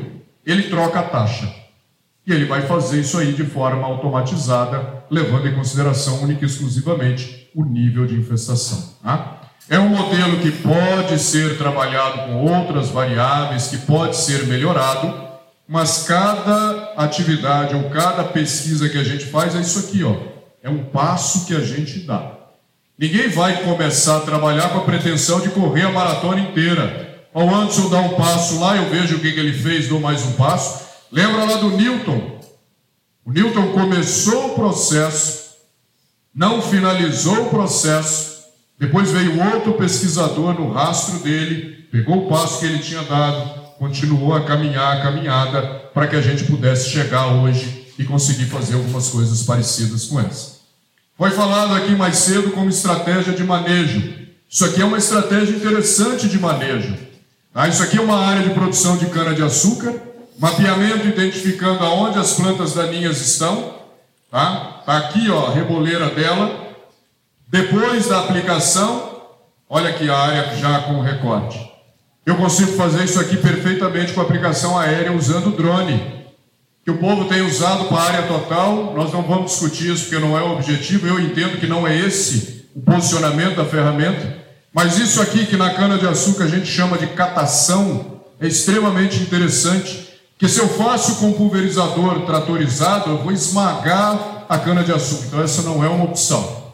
ele 0.46 0.64
troca 0.64 1.02
a 1.02 1.04
taxa. 1.04 1.54
E 2.26 2.32
ele 2.32 2.46
vai 2.46 2.62
fazer 2.64 3.02
isso 3.02 3.18
aí 3.18 3.34
de 3.34 3.44
forma 3.44 3.86
automatizada, 3.86 5.04
levando 5.12 5.48
em 5.48 5.56
consideração 5.56 6.24
única 6.24 6.46
e 6.46 6.48
exclusivamente 6.48 7.41
o 7.56 7.64
nível 7.64 8.06
de 8.06 8.16
infestação. 8.16 8.96
Tá? 9.04 9.42
É 9.70 9.80
um 9.80 9.90
modelo 9.90 10.40
que 10.40 10.52
pode 10.52 11.20
ser 11.20 11.58
trabalhado 11.58 12.28
com 12.28 12.46
outras 12.46 12.90
variáveis, 12.90 13.68
que 13.68 13.78
pode 13.78 14.18
ser 14.18 14.48
melhorado, 14.48 15.30
mas 15.68 16.04
cada 16.04 16.94
atividade 16.98 17.76
ou 17.76 17.90
cada 17.90 18.24
pesquisa 18.24 18.90
que 18.90 18.98
a 18.98 19.04
gente 19.04 19.26
faz 19.26 19.56
é 19.56 19.60
isso 19.60 19.80
aqui, 19.80 20.04
ó 20.04 20.32
é 20.64 20.70
um 20.70 20.84
passo 20.86 21.46
que 21.46 21.56
a 21.56 21.60
gente 21.60 22.00
dá. 22.00 22.34
Ninguém 22.98 23.30
vai 23.30 23.64
começar 23.64 24.18
a 24.18 24.22
trabalhar 24.22 24.70
com 24.70 24.80
a 24.80 24.84
pretensão 24.84 25.40
de 25.40 25.50
correr 25.50 25.84
a 25.84 25.92
maratona 25.92 26.40
inteira. 26.40 27.26
Ao 27.34 27.50
Anderson 27.50 27.90
dá 27.90 28.00
um 28.00 28.10
passo 28.16 28.60
lá, 28.60 28.78
eu 28.78 28.90
vejo 28.90 29.16
o 29.16 29.20
que, 29.20 29.32
que 29.32 29.40
ele 29.40 29.54
fez, 29.54 29.88
dou 29.88 30.00
mais 30.00 30.24
um 30.24 30.34
passo. 30.34 30.86
Lembra 31.12 31.46
lá 31.46 31.58
do 31.58 31.72
Newton? 31.72 32.40
O 33.26 33.32
Newton 33.32 33.72
começou 33.72 34.52
o 34.52 34.56
processo, 34.56 35.41
não 36.34 36.62
finalizou 36.62 37.48
o 37.48 37.50
processo, 37.50 38.46
depois 38.80 39.12
veio 39.12 39.40
outro 39.54 39.74
pesquisador 39.74 40.54
no 40.54 40.72
rastro 40.72 41.20
dele, 41.20 41.88
pegou 41.92 42.26
o 42.26 42.30
passo 42.30 42.60
que 42.60 42.66
ele 42.66 42.80
tinha 42.80 43.04
dado, 43.04 43.62
continuou 43.78 44.34
a 44.34 44.44
caminhar 44.44 44.98
a 44.98 45.02
caminhada 45.02 45.62
para 45.94 46.08
que 46.08 46.16
a 46.16 46.22
gente 46.22 46.46
pudesse 46.46 46.90
chegar 46.90 47.28
hoje 47.28 47.94
e 47.98 48.04
conseguir 48.04 48.46
fazer 48.46 48.76
algumas 48.76 49.10
coisas 49.10 49.44
parecidas 49.44 50.06
com 50.06 50.20
essa. 50.20 50.62
Foi 51.18 51.30
falado 51.32 51.76
aqui 51.76 51.92
mais 51.92 52.18
cedo 52.18 52.52
como 52.52 52.70
estratégia 52.70 53.34
de 53.34 53.44
manejo. 53.44 54.16
Isso 54.50 54.66
aqui 54.66 54.82
é 54.82 54.86
uma 54.86 54.98
estratégia 54.98 55.56
interessante 55.56 56.28
de 56.28 56.40
manejo. 56.40 56.98
Tá? 57.54 57.68
Isso 57.68 57.84
aqui 57.84 57.98
é 57.98 58.02
uma 58.02 58.18
área 58.18 58.42
de 58.42 58.54
produção 58.56 58.98
de 58.98 59.06
cana-de-açúcar, 59.08 59.94
mapeamento 60.40 61.08
identificando 61.08 61.84
aonde 61.84 62.18
as 62.18 62.34
plantas 62.34 62.74
daninhas 62.74 63.22
estão. 63.22 63.76
Tá? 64.32 64.71
Tá 64.86 64.98
aqui 64.98 65.30
ó, 65.30 65.48
a 65.48 65.54
reboleira 65.54 66.10
dela. 66.10 66.70
Depois 67.48 68.08
da 68.08 68.20
aplicação, 68.20 69.22
olha 69.70 69.90
aqui 69.90 70.10
a 70.10 70.18
área 70.18 70.56
já 70.56 70.80
com 70.80 71.02
recorte. 71.02 71.72
Eu 72.26 72.36
consigo 72.36 72.74
fazer 72.74 73.04
isso 73.04 73.20
aqui 73.20 73.38
perfeitamente 73.38 74.14
com 74.14 74.22
aplicação 74.22 74.78
aérea 74.78 75.12
usando 75.12 75.56
drone 75.56 76.22
que 76.84 76.90
o 76.90 76.98
povo 76.98 77.26
tem 77.26 77.42
usado 77.42 77.86
para 77.86 77.98
a 77.98 78.04
área 78.04 78.24
total, 78.24 78.94
nós 78.96 79.14
não 79.14 79.22
vamos 79.22 79.52
discutir 79.52 79.92
isso 79.92 80.06
porque 80.06 80.20
não 80.20 80.38
é 80.38 80.42
o 80.42 80.54
objetivo, 80.54 81.08
eu 81.08 81.20
entendo 81.20 81.60
que 81.60 81.68
não 81.68 81.88
é 81.88 81.96
esse 81.96 82.66
o 82.76 82.82
posicionamento 82.82 83.58
da 83.58 83.66
ferramenta, 83.66 84.38
mas 84.74 84.98
isso 84.98 85.22
aqui 85.22 85.46
que 85.46 85.58
na 85.58 85.74
cana-de-açúcar 85.74 86.46
a 86.46 86.48
gente 86.48 86.66
chama 86.66 86.98
de 86.98 87.08
catação 87.08 88.22
é 88.40 88.48
extremamente 88.48 89.22
interessante, 89.22 90.10
que 90.40 90.48
se 90.48 90.60
eu 90.60 90.68
faço 90.70 91.18
com 91.18 91.34
pulverizador 91.34 92.22
tratorizado, 92.22 93.12
eu 93.12 93.18
vou 93.20 93.32
esmagar 93.32 94.31
a 94.52 94.60
cana-de-açúcar, 94.60 95.28
então 95.28 95.42
essa 95.42 95.62
não 95.62 95.82
é 95.82 95.88
uma 95.88 96.04
opção. 96.04 96.74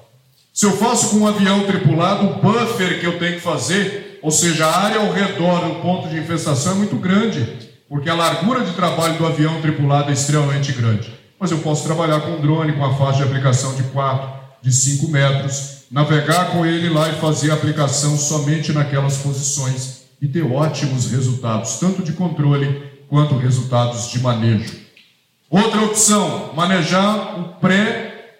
Se 0.51 0.65
eu 0.65 0.75
faço 0.75 1.09
com 1.11 1.17
um 1.17 1.27
avião 1.27 1.63
tripulado, 1.63 2.25
o 2.25 2.33
buffer 2.41 2.99
que 2.99 3.05
eu 3.05 3.19
tenho 3.19 3.35
que 3.35 3.39
fazer, 3.39 4.19
ou 4.23 4.31
seja, 4.31 4.65
a 4.65 4.79
área 4.79 4.99
ao 4.99 5.13
redor 5.13 5.59
do 5.59 5.75
ponto 5.75 6.09
de 6.09 6.17
infestação 6.17 6.71
é 6.71 6.75
muito 6.75 6.95
grande 6.95 7.67
porque 7.87 8.09
a 8.09 8.15
largura 8.15 8.65
de 8.65 8.71
trabalho 8.71 9.15
do 9.19 9.27
avião 9.27 9.61
tripulado 9.61 10.09
é 10.09 10.13
extremamente 10.13 10.71
grande. 10.71 11.13
Mas 11.39 11.51
eu 11.51 11.59
posso 11.59 11.83
trabalhar 11.83 12.19
com 12.21 12.31
um 12.31 12.41
drone 12.41 12.73
com 12.73 12.83
a 12.83 12.95
faixa 12.95 13.17
de 13.17 13.25
aplicação 13.25 13.75
de 13.75 13.83
4, 13.83 14.27
de 14.59 14.73
5 14.73 15.11
metros, 15.11 15.83
navegar 15.91 16.53
com 16.53 16.65
ele 16.65 16.89
lá 16.89 17.07
e 17.09 17.19
fazer 17.21 17.51
a 17.51 17.53
aplicação 17.53 18.17
somente 18.17 18.73
naquelas 18.73 19.17
posições 19.17 20.01
e 20.19 20.27
ter 20.27 20.41
ótimos 20.41 21.11
resultados, 21.11 21.75
tanto 21.75 22.01
de 22.01 22.13
controle 22.13 22.81
quanto 23.07 23.37
resultados 23.37 24.09
de 24.09 24.19
manejo. 24.19 24.86
Outra 25.49 25.81
opção, 25.83 26.51
manejar 26.53 27.39
o 27.39 27.43
pré 27.59 28.33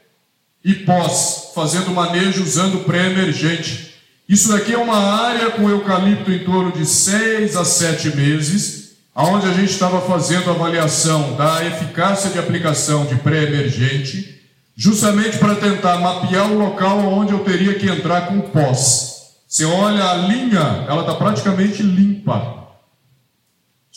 e 0.63 0.73
pós, 0.75 1.51
fazendo 1.55 1.91
manejo 1.91 2.43
usando 2.43 2.83
pré-emergente. 2.83 3.93
Isso 4.27 4.49
daqui 4.49 4.73
é 4.73 4.77
uma 4.77 4.97
área 4.97 5.51
com 5.51 5.69
eucalipto 5.69 6.29
em 6.29 6.39
torno 6.39 6.73
de 6.73 6.85
6 6.85 7.55
a 7.55 7.63
7 7.63 8.13
meses, 8.13 8.97
onde 9.15 9.47
a 9.47 9.53
gente 9.53 9.71
estava 9.71 10.01
fazendo 10.01 10.49
avaliação 10.49 11.33
da 11.37 11.65
eficácia 11.65 12.29
de 12.29 12.39
aplicação 12.39 13.05
de 13.05 13.15
pré-emergente, 13.15 14.41
justamente 14.75 15.37
para 15.37 15.55
tentar 15.55 15.99
mapear 15.99 16.51
o 16.51 16.59
local 16.59 16.99
onde 16.99 17.31
eu 17.31 17.39
teria 17.39 17.75
que 17.75 17.89
entrar 17.89 18.27
com 18.27 18.41
pós. 18.41 19.17
Você 19.47 19.63
olha 19.63 20.03
a 20.03 20.13
linha, 20.15 20.85
ela 20.89 21.01
está 21.01 21.15
praticamente 21.15 21.81
limpa. 21.81 22.56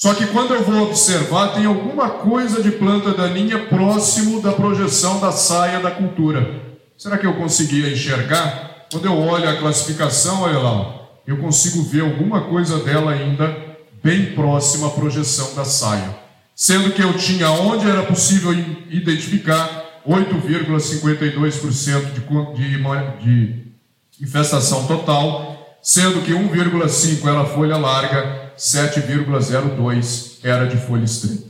Só 0.01 0.15
que 0.15 0.27
quando 0.29 0.55
eu 0.55 0.65
vou 0.65 0.85
observar, 0.85 1.49
tem 1.49 1.67
alguma 1.67 2.09
coisa 2.09 2.63
de 2.63 2.71
planta 2.71 3.13
daninha 3.13 3.67
próximo 3.67 4.41
da 4.41 4.51
projeção 4.51 5.21
da 5.21 5.31
saia 5.31 5.79
da 5.79 5.91
cultura. 5.91 6.63
Será 6.97 7.19
que 7.19 7.27
eu 7.27 7.35
conseguia 7.35 7.93
enxergar? 7.93 8.87
Quando 8.91 9.05
eu 9.05 9.15
olho 9.15 9.47
a 9.47 9.59
classificação, 9.59 10.41
olha 10.41 10.59
lá, 10.59 11.01
eu 11.27 11.37
consigo 11.37 11.83
ver 11.83 12.01
alguma 12.01 12.45
coisa 12.45 12.79
dela 12.79 13.13
ainda 13.13 13.55
bem 14.03 14.33
próxima 14.33 14.87
à 14.87 14.91
projeção 14.91 15.55
da 15.55 15.67
saia. 15.67 16.17
Sendo 16.57 16.93
que 16.93 17.03
eu 17.03 17.19
tinha 17.19 17.51
onde 17.51 17.87
era 17.87 18.03
possível 18.03 18.55
identificar 18.89 20.01
8,52% 20.09 22.15
de, 22.15 22.23
de, 22.57 22.79
de 23.21 23.67
infestação 24.19 24.87
total, 24.87 25.77
sendo 25.83 26.23
que 26.23 26.33
1,5 26.33 27.29
era 27.29 27.45
folha 27.45 27.77
larga 27.77 28.40
7,02 28.61 30.39
era 30.45 30.67
de 30.67 30.77
folha 30.77 31.05
estreita. 31.05 31.49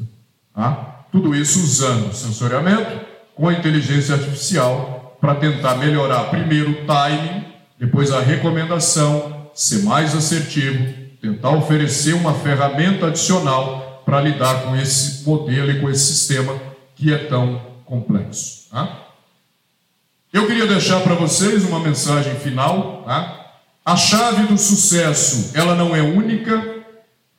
Tá? 0.55 1.07
Tudo 1.11 1.35
isso 1.35 1.59
usando 1.59 2.15
sensoriamento 2.15 3.01
com 3.35 3.51
inteligência 3.51 4.15
artificial 4.15 5.19
para 5.21 5.35
tentar 5.35 5.75
melhorar 5.77 6.31
primeiro 6.31 6.71
o 6.71 6.87
timing, 6.87 7.47
depois 7.79 8.13
a 8.13 8.21
recomendação, 8.21 9.51
ser 9.53 9.83
mais 9.83 10.15
assertivo, 10.15 10.95
tentar 11.21 11.51
oferecer 11.51 12.15
uma 12.15 12.33
ferramenta 12.33 13.09
adicional 13.09 14.03
para 14.07 14.21
lidar 14.21 14.63
com 14.63 14.77
esse 14.77 15.29
modelo 15.29 15.71
e 15.73 15.81
com 15.81 15.91
esse 15.91 16.15
sistema 16.15 16.57
que 16.95 17.13
é 17.13 17.19
tão 17.19 17.61
complexo. 17.85 18.69
Tá? 18.71 19.09
Eu 20.33 20.47
queria 20.47 20.67
deixar 20.67 21.01
para 21.01 21.17
vocês 21.17 21.65
uma 21.65 21.81
mensagem 21.81 22.37
final. 22.37 23.03
Tá? 23.05 23.53
A 23.85 23.97
chave 23.97 24.45
do 24.45 24.57
sucesso, 24.57 25.51
ela 25.55 25.75
não 25.75 25.97
é 25.97 26.01
única, 26.01 26.80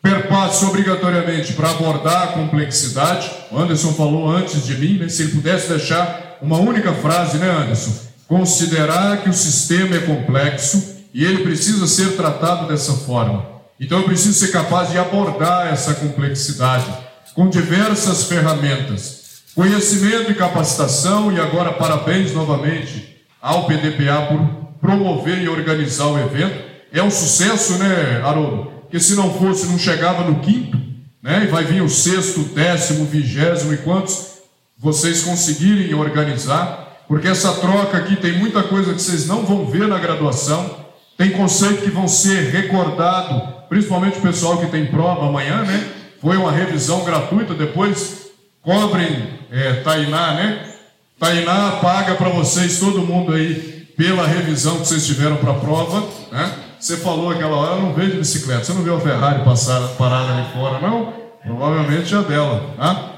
perpassa 0.02 0.66
obrigatoriamente 0.66 1.54
para 1.54 1.70
abordar 1.70 2.24
a 2.24 2.28
complexidade. 2.28 3.30
O 3.52 3.58
Anderson 3.58 3.94
falou 3.94 4.30
antes 4.30 4.66
de 4.66 4.76
mim, 4.76 4.98
né, 4.98 5.08
se 5.10 5.24
ele 5.24 5.34
pudesse 5.34 5.70
deixar 5.70 6.38
uma 6.42 6.58
única 6.58 6.92
frase, 6.94 7.38
né, 7.38 7.50
Anderson? 7.50 7.92
Considerar 8.28 9.22
que 9.22 9.30
o 9.30 9.34
sistema 9.34 9.96
é 9.96 10.00
complexo 10.00 10.98
e 11.14 11.24
ele 11.24 11.44
precisa 11.44 11.86
ser 11.86 12.16
tratado 12.16 12.68
dessa 12.68 12.94
forma. 12.94 13.46
Então 13.80 14.00
eu 14.00 14.06
preciso 14.06 14.34
ser 14.34 14.52
capaz 14.52 14.90
de 14.90 14.98
abordar 14.98 15.68
essa 15.68 15.94
complexidade 15.94 16.86
com 17.34 17.50
diversas 17.50 18.24
ferramentas. 18.26 19.22
Conhecimento 19.54 20.32
e 20.32 20.36
capacitação, 20.36 21.32
e 21.32 21.40
agora 21.40 21.74
parabéns 21.74 22.34
novamente 22.34 23.22
ao 23.42 23.68
PDPA 23.68 24.28
por 24.30 24.40
promover 24.80 25.42
e 25.42 25.50
organizar 25.50 26.08
o 26.08 26.20
evento. 26.20 26.64
É 26.94 27.04
um 27.04 27.12
sucesso, 27.12 27.78
né, 27.78 28.22
Haroldo? 28.24 28.81
Porque 28.92 29.00
se 29.00 29.16
não 29.16 29.34
fosse, 29.34 29.68
não 29.68 29.80
chegava 29.80 30.26
no 30.26 30.42
quinto, 30.42 30.78
né? 31.24 31.46
E 31.46 31.48
vai 31.48 31.64
vir 31.64 31.82
o 31.82 31.88
sexto, 31.88 32.42
décimo, 32.54 33.06
vigésimo 33.06 33.74
e 33.74 33.78
quantos 33.78 34.32
vocês 34.78 35.24
conseguirem 35.24 35.94
organizar, 35.94 37.06
porque 37.08 37.30
essa 37.30 37.54
troca 37.54 37.98
aqui 37.98 38.18
tem 38.18 38.38
muita 38.38 38.62
coisa 38.64 38.94
que 38.94 39.02
vocês 39.02 39.26
não 39.28 39.46
vão 39.46 39.66
ver 39.66 39.88
na 39.88 39.98
graduação, 39.98 40.76
tem 41.18 41.32
conceito 41.32 41.84
que 41.84 41.90
vão 41.90 42.06
ser 42.06 42.52
recordado, 42.52 43.64
principalmente 43.70 44.18
o 44.18 44.22
pessoal 44.22 44.58
que 44.58 44.66
tem 44.66 44.88
prova 44.88 45.26
amanhã, 45.26 45.64
né? 45.64 45.90
Foi 46.20 46.36
uma 46.36 46.52
revisão 46.52 47.06
gratuita, 47.06 47.54
depois 47.54 48.30
cobrem 48.62 49.40
é, 49.50 49.76
Tainá, 49.76 50.34
né? 50.34 50.74
Tainá 51.18 51.80
paga 51.82 52.16
para 52.16 52.28
vocês, 52.28 52.78
todo 52.78 53.00
mundo 53.00 53.34
aí, 53.34 53.88
pela 53.96 54.28
revisão 54.28 54.82
que 54.82 54.88
vocês 54.88 55.06
tiveram 55.06 55.38
para 55.38 55.52
a 55.52 55.60
prova, 55.60 56.06
né? 56.30 56.71
Você 56.82 56.98
falou 56.98 57.30
aquela 57.30 57.56
hora, 57.58 57.76
eu 57.76 57.82
não 57.84 57.94
vejo 57.94 58.18
bicicleta. 58.18 58.64
Você 58.64 58.74
não 58.74 58.82
viu 58.82 58.98
a 58.98 59.00
Ferrari 59.00 59.46
passar, 59.46 59.80
parada 60.00 60.34
ali 60.34 60.52
fora, 60.52 60.80
não? 60.80 61.14
Provavelmente 61.44 62.16
é 62.16 62.22
dela. 62.24 62.74
Tá? 62.76 63.12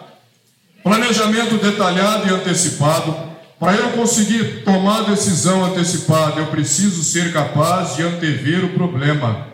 Planejamento 0.83 1.57
detalhado 1.57 2.27
e 2.27 2.29
antecipado. 2.29 3.15
Para 3.57 3.75
eu 3.75 3.91
conseguir 3.91 4.65
tomar 4.65 5.03
decisão 5.03 5.63
antecipada, 5.63 6.41
eu 6.41 6.47
preciso 6.47 7.01
ser 7.03 7.31
capaz 7.31 7.95
de 7.95 8.03
antever 8.03 8.65
o 8.65 8.73
problema. 8.73 9.47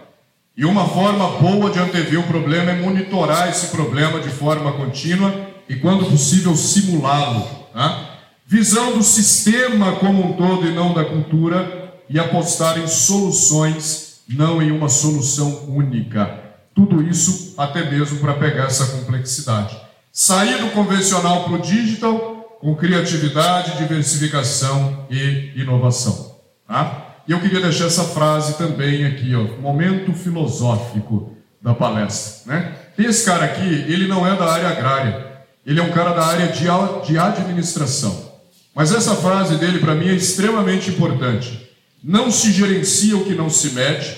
E 0.57 0.65
uma 0.65 0.87
forma 0.87 1.27
boa 1.37 1.69
de 1.69 1.77
antever 1.77 2.19
o 2.19 2.23
problema 2.23 2.71
é 2.71 2.81
monitorar 2.81 3.47
esse 3.47 3.67
problema 3.67 4.19
de 4.19 4.29
forma 4.29 4.71
contínua 4.71 5.31
e, 5.69 5.75
quando 5.75 6.09
possível, 6.09 6.55
simulá-lo. 6.55 7.47
Tá? 7.71 8.05
Visão 8.47 8.93
do 8.93 9.03
sistema 9.03 9.97
como 9.97 10.25
um 10.25 10.33
todo 10.33 10.67
e 10.67 10.71
não 10.71 10.95
da 10.95 11.05
cultura 11.05 11.78
e 12.09 12.19
apostar 12.19 12.79
em 12.79 12.87
soluções, 12.87 14.21
não 14.27 14.61
em 14.61 14.71
uma 14.71 14.89
solução 14.89 15.65
única. 15.69 16.39
Tudo 16.73 17.03
isso 17.03 17.53
até 17.57 17.89
mesmo 17.89 18.19
para 18.19 18.33
pegar 18.33 18.65
essa 18.65 18.87
complexidade. 18.87 19.77
Sair 20.11 20.57
do 20.57 20.71
convencional 20.71 21.43
para 21.43 21.53
o 21.53 21.61
digital 21.61 22.57
com 22.59 22.75
criatividade, 22.75 23.77
diversificação 23.77 25.05
e 25.09 25.51
inovação. 25.55 26.35
Tá? 26.67 27.15
E 27.27 27.31
eu 27.31 27.39
queria 27.39 27.61
deixar 27.61 27.85
essa 27.85 28.03
frase 28.03 28.57
também 28.57 29.05
aqui, 29.05 29.35
ó, 29.35 29.61
momento 29.61 30.13
filosófico 30.13 31.37
da 31.61 31.73
palestra. 31.73 32.53
Né? 32.53 32.75
Esse 32.97 33.25
cara 33.25 33.45
aqui, 33.45 33.85
ele 33.87 34.07
não 34.07 34.25
é 34.25 34.35
da 34.35 34.51
área 34.51 34.69
agrária, 34.69 35.27
ele 35.65 35.79
é 35.79 35.83
um 35.83 35.91
cara 35.91 36.11
da 36.11 36.25
área 36.25 36.47
de, 36.47 36.65
de 37.05 37.17
administração. 37.17 38.29
Mas 38.73 38.91
essa 38.91 39.15
frase 39.15 39.57
dele, 39.57 39.79
para 39.79 39.95
mim, 39.95 40.09
é 40.09 40.15
extremamente 40.15 40.89
importante. 40.89 41.68
Não 42.03 42.31
se 42.31 42.51
gerencia 42.51 43.17
o 43.17 43.25
que 43.25 43.35
não 43.35 43.49
se 43.49 43.71
mede, 43.71 44.15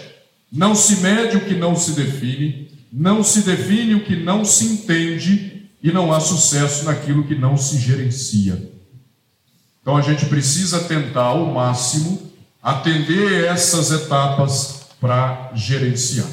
não 0.52 0.76
se 0.76 0.98
mede 0.98 1.38
o 1.38 1.46
que 1.46 1.56
não 1.56 1.76
se 1.76 1.92
define, 1.92 2.70
não 2.92 3.24
se 3.24 3.42
define 3.42 3.96
o 3.96 4.04
que 4.04 4.16
não 4.16 4.44
se 4.44 4.66
entende 4.66 5.70
e 5.82 5.92
não 5.92 6.14
há 6.14 6.20
sucesso 6.20 6.86
naquilo 6.86 7.24
que 7.24 7.36
não 7.36 7.58
se 7.58 7.78
gerencia. 7.80 8.72
Então 9.82 9.98
a 9.98 10.02
gente 10.02 10.26
precisa 10.28 10.82
tentar 10.82 11.24
ao 11.24 11.46
máximo 11.48 12.32
atender 12.62 13.46
essas 13.46 13.92
etapas 13.92 14.82
para 15.00 15.52
gerenciar. 15.56 16.28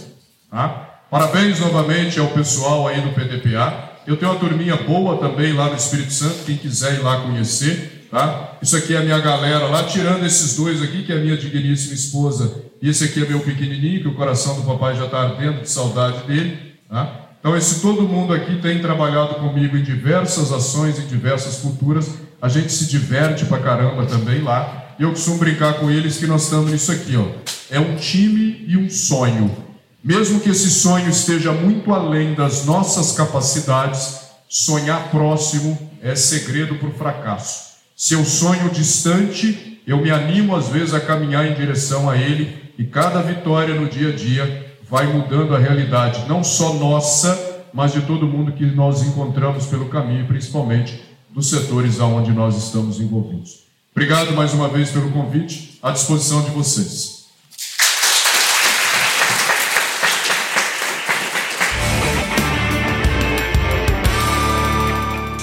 Tá? 0.50 1.00
Parabéns 1.10 1.58
novamente 1.58 2.20
ao 2.20 2.28
pessoal 2.28 2.86
aí 2.86 3.00
do 3.00 3.12
PDPA. 3.12 3.92
Eu 4.06 4.16
tenho 4.16 4.32
uma 4.32 4.40
turminha 4.40 4.76
boa 4.76 5.16
também 5.16 5.54
lá 5.54 5.70
no 5.70 5.76
Espírito 5.76 6.12
Santo, 6.12 6.44
quem 6.44 6.56
quiser 6.56 6.96
ir 6.96 7.02
lá 7.02 7.22
conhecer. 7.22 8.08
Tá? 8.10 8.47
Isso 8.60 8.76
aqui 8.76 8.94
é 8.94 8.98
a 8.98 9.02
minha 9.02 9.18
galera 9.20 9.66
lá, 9.66 9.84
tirando 9.84 10.24
esses 10.26 10.56
dois 10.56 10.82
aqui, 10.82 11.04
que 11.04 11.12
é 11.12 11.16
a 11.16 11.20
minha 11.20 11.36
digníssima 11.36 11.94
esposa, 11.94 12.64
e 12.82 12.88
esse 12.88 13.04
aqui 13.04 13.22
é 13.22 13.28
meu 13.28 13.40
pequenininho, 13.40 14.02
que 14.02 14.08
o 14.08 14.14
coração 14.14 14.56
do 14.56 14.62
papai 14.62 14.96
já 14.96 15.04
está 15.04 15.22
ardendo 15.22 15.62
de 15.62 15.70
saudade 15.70 16.26
dele. 16.26 16.74
Tá? 16.88 17.28
Então, 17.40 17.56
esse 17.56 17.80
todo 17.80 18.02
mundo 18.02 18.32
aqui 18.32 18.60
tem 18.60 18.80
trabalhado 18.80 19.36
comigo 19.36 19.76
em 19.76 19.82
diversas 19.82 20.52
ações, 20.52 20.98
em 20.98 21.06
diversas 21.06 21.58
culturas. 21.58 22.10
A 22.42 22.48
gente 22.48 22.72
se 22.72 22.86
diverte 22.86 23.44
pra 23.44 23.58
caramba 23.58 24.06
também 24.06 24.42
lá. 24.42 24.94
E 24.98 25.02
eu 25.02 25.10
costumo 25.10 25.38
brincar 25.38 25.74
com 25.74 25.90
eles 25.90 26.16
que 26.16 26.26
nós 26.26 26.44
estamos 26.44 26.72
nisso 26.72 26.90
aqui, 26.90 27.16
ó. 27.16 27.26
É 27.70 27.78
um 27.78 27.94
time 27.96 28.64
e 28.66 28.76
um 28.76 28.90
sonho. 28.90 29.54
Mesmo 30.02 30.40
que 30.40 30.50
esse 30.50 30.70
sonho 30.70 31.08
esteja 31.08 31.52
muito 31.52 31.92
além 31.92 32.34
das 32.34 32.64
nossas 32.64 33.12
capacidades, 33.12 34.20
sonhar 34.48 35.10
próximo 35.10 35.78
é 36.02 36.14
segredo 36.14 36.76
para 36.76 36.88
o 36.88 36.92
fracasso. 36.92 37.67
Seu 38.00 38.24
sonho 38.24 38.70
distante, 38.70 39.82
eu 39.84 40.00
me 40.00 40.08
animo 40.08 40.54
às 40.54 40.68
vezes 40.68 40.94
a 40.94 41.00
caminhar 41.00 41.44
em 41.48 41.54
direção 41.54 42.08
a 42.08 42.16
ele 42.16 42.72
e 42.78 42.84
cada 42.84 43.20
vitória 43.20 43.74
no 43.74 43.88
dia 43.88 44.10
a 44.10 44.12
dia 44.12 44.76
vai 44.88 45.08
mudando 45.08 45.52
a 45.52 45.58
realidade, 45.58 46.24
não 46.28 46.44
só 46.44 46.74
nossa, 46.74 47.66
mas 47.74 47.92
de 47.92 48.02
todo 48.02 48.24
mundo 48.24 48.52
que 48.52 48.64
nós 48.64 49.02
encontramos 49.02 49.66
pelo 49.66 49.88
caminho, 49.88 50.28
principalmente 50.28 51.02
dos 51.28 51.50
setores 51.50 51.98
aonde 51.98 52.30
nós 52.30 52.56
estamos 52.56 53.00
envolvidos. 53.00 53.64
Obrigado 53.90 54.32
mais 54.32 54.54
uma 54.54 54.68
vez 54.68 54.92
pelo 54.92 55.10
convite, 55.10 55.76
à 55.82 55.90
disposição 55.90 56.40
de 56.42 56.50
vocês. 56.50 57.17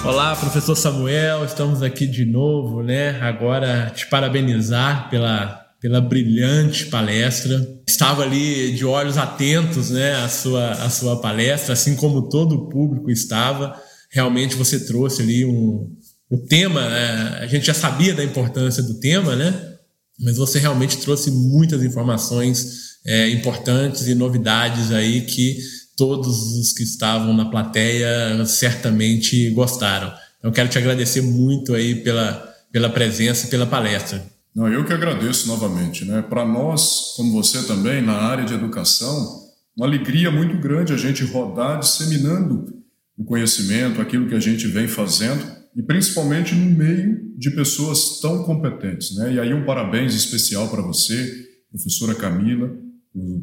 Olá, 0.06 0.36
professor 0.36 0.76
Samuel, 0.76 1.44
estamos 1.46 1.82
aqui 1.82 2.06
de 2.06 2.26
novo, 2.26 2.84
né? 2.84 3.20
Agora 3.22 3.90
te 3.90 4.06
parabenizar 4.06 5.10
pela, 5.10 5.66
pela 5.82 6.00
brilhante 6.00 6.86
palestra. 6.86 7.68
Estava 7.88 8.22
ali 8.22 8.72
de 8.74 8.86
olhos 8.86 9.18
atentos 9.18 9.90
né, 9.90 10.14
à, 10.24 10.30
sua, 10.30 10.74
à 10.74 10.92
sua 10.92 11.20
palestra, 11.20 11.74
assim 11.74 11.96
como 11.96 12.30
todo 12.30 12.54
o 12.54 12.70
público 12.70 13.10
estava. 13.10 13.76
Realmente 14.12 14.56
você 14.56 14.86
trouxe 14.86 15.24
ali 15.24 15.44
um, 15.44 15.92
o 16.30 16.38
tema, 16.38 16.82
é, 16.82 17.44
a 17.44 17.48
gente 17.48 17.66
já 17.66 17.74
sabia 17.74 18.14
da 18.14 18.24
importância 18.24 18.84
do 18.84 19.00
tema, 19.00 19.36
né? 19.36 19.74
Mas 20.20 20.38
você 20.38 20.60
realmente 20.60 20.98
trouxe 20.98 21.32
muitas 21.32 21.82
informações 21.82 23.00
é, 23.08 23.32
importantes 23.32 24.08
e 24.08 24.14
novidades 24.14 24.92
aí 24.92 25.22
que 25.22 25.58
todos 25.96 26.58
os 26.58 26.74
que 26.74 26.84
estavam 26.84 27.34
na 27.34 27.46
plateia 27.46 28.44
certamente 28.46 29.50
gostaram. 29.52 30.14
Então 30.40 30.52
quero 30.52 30.70
te 30.70 30.78
agradecer 30.78 31.22
muito 31.22 31.74
aí 31.74 31.96
pela, 31.96 32.54
pela 32.72 32.90
presença 32.90 33.48
e 33.48 33.50
pela 33.50 33.66
palestra. 33.66 34.24
Não, 34.56 34.72
eu 34.72 34.86
que 34.86 34.94
agradeço 34.94 35.48
novamente, 35.48 36.06
né? 36.06 36.22
Para 36.22 36.46
nós, 36.46 37.14
como 37.18 37.32
você 37.34 37.64
também, 37.64 38.02
na 38.02 38.14
área 38.14 38.46
de 38.46 38.54
educação, 38.54 39.44
uma 39.76 39.86
alegria 39.86 40.32
muito 40.32 40.58
grande 40.58 40.94
a 40.94 40.98
gente 40.98 41.24
rodar 41.26 41.80
disseminando 41.80 42.74
o 43.18 43.26
conhecimento, 43.26 44.00
aquilo 44.00 44.28
que 44.28 44.36
a 44.36 44.40
gente 44.40 44.68
vem 44.68 44.88
fazendo 44.88 45.44
e 45.76 45.84
principalmente 45.84 46.56
no 46.56 46.72
meio 46.78 47.34
de 47.38 47.52
pessoas 47.52 48.20
tão 48.22 48.44
competentes. 48.44 49.16
Né? 49.18 49.34
E 49.34 49.40
aí 49.40 49.54
um 49.54 49.66
parabéns 49.66 50.14
especial 50.14 50.70
para 50.70 50.82
você, 50.82 51.34
professora 51.70 52.16
Camila, 52.16 52.72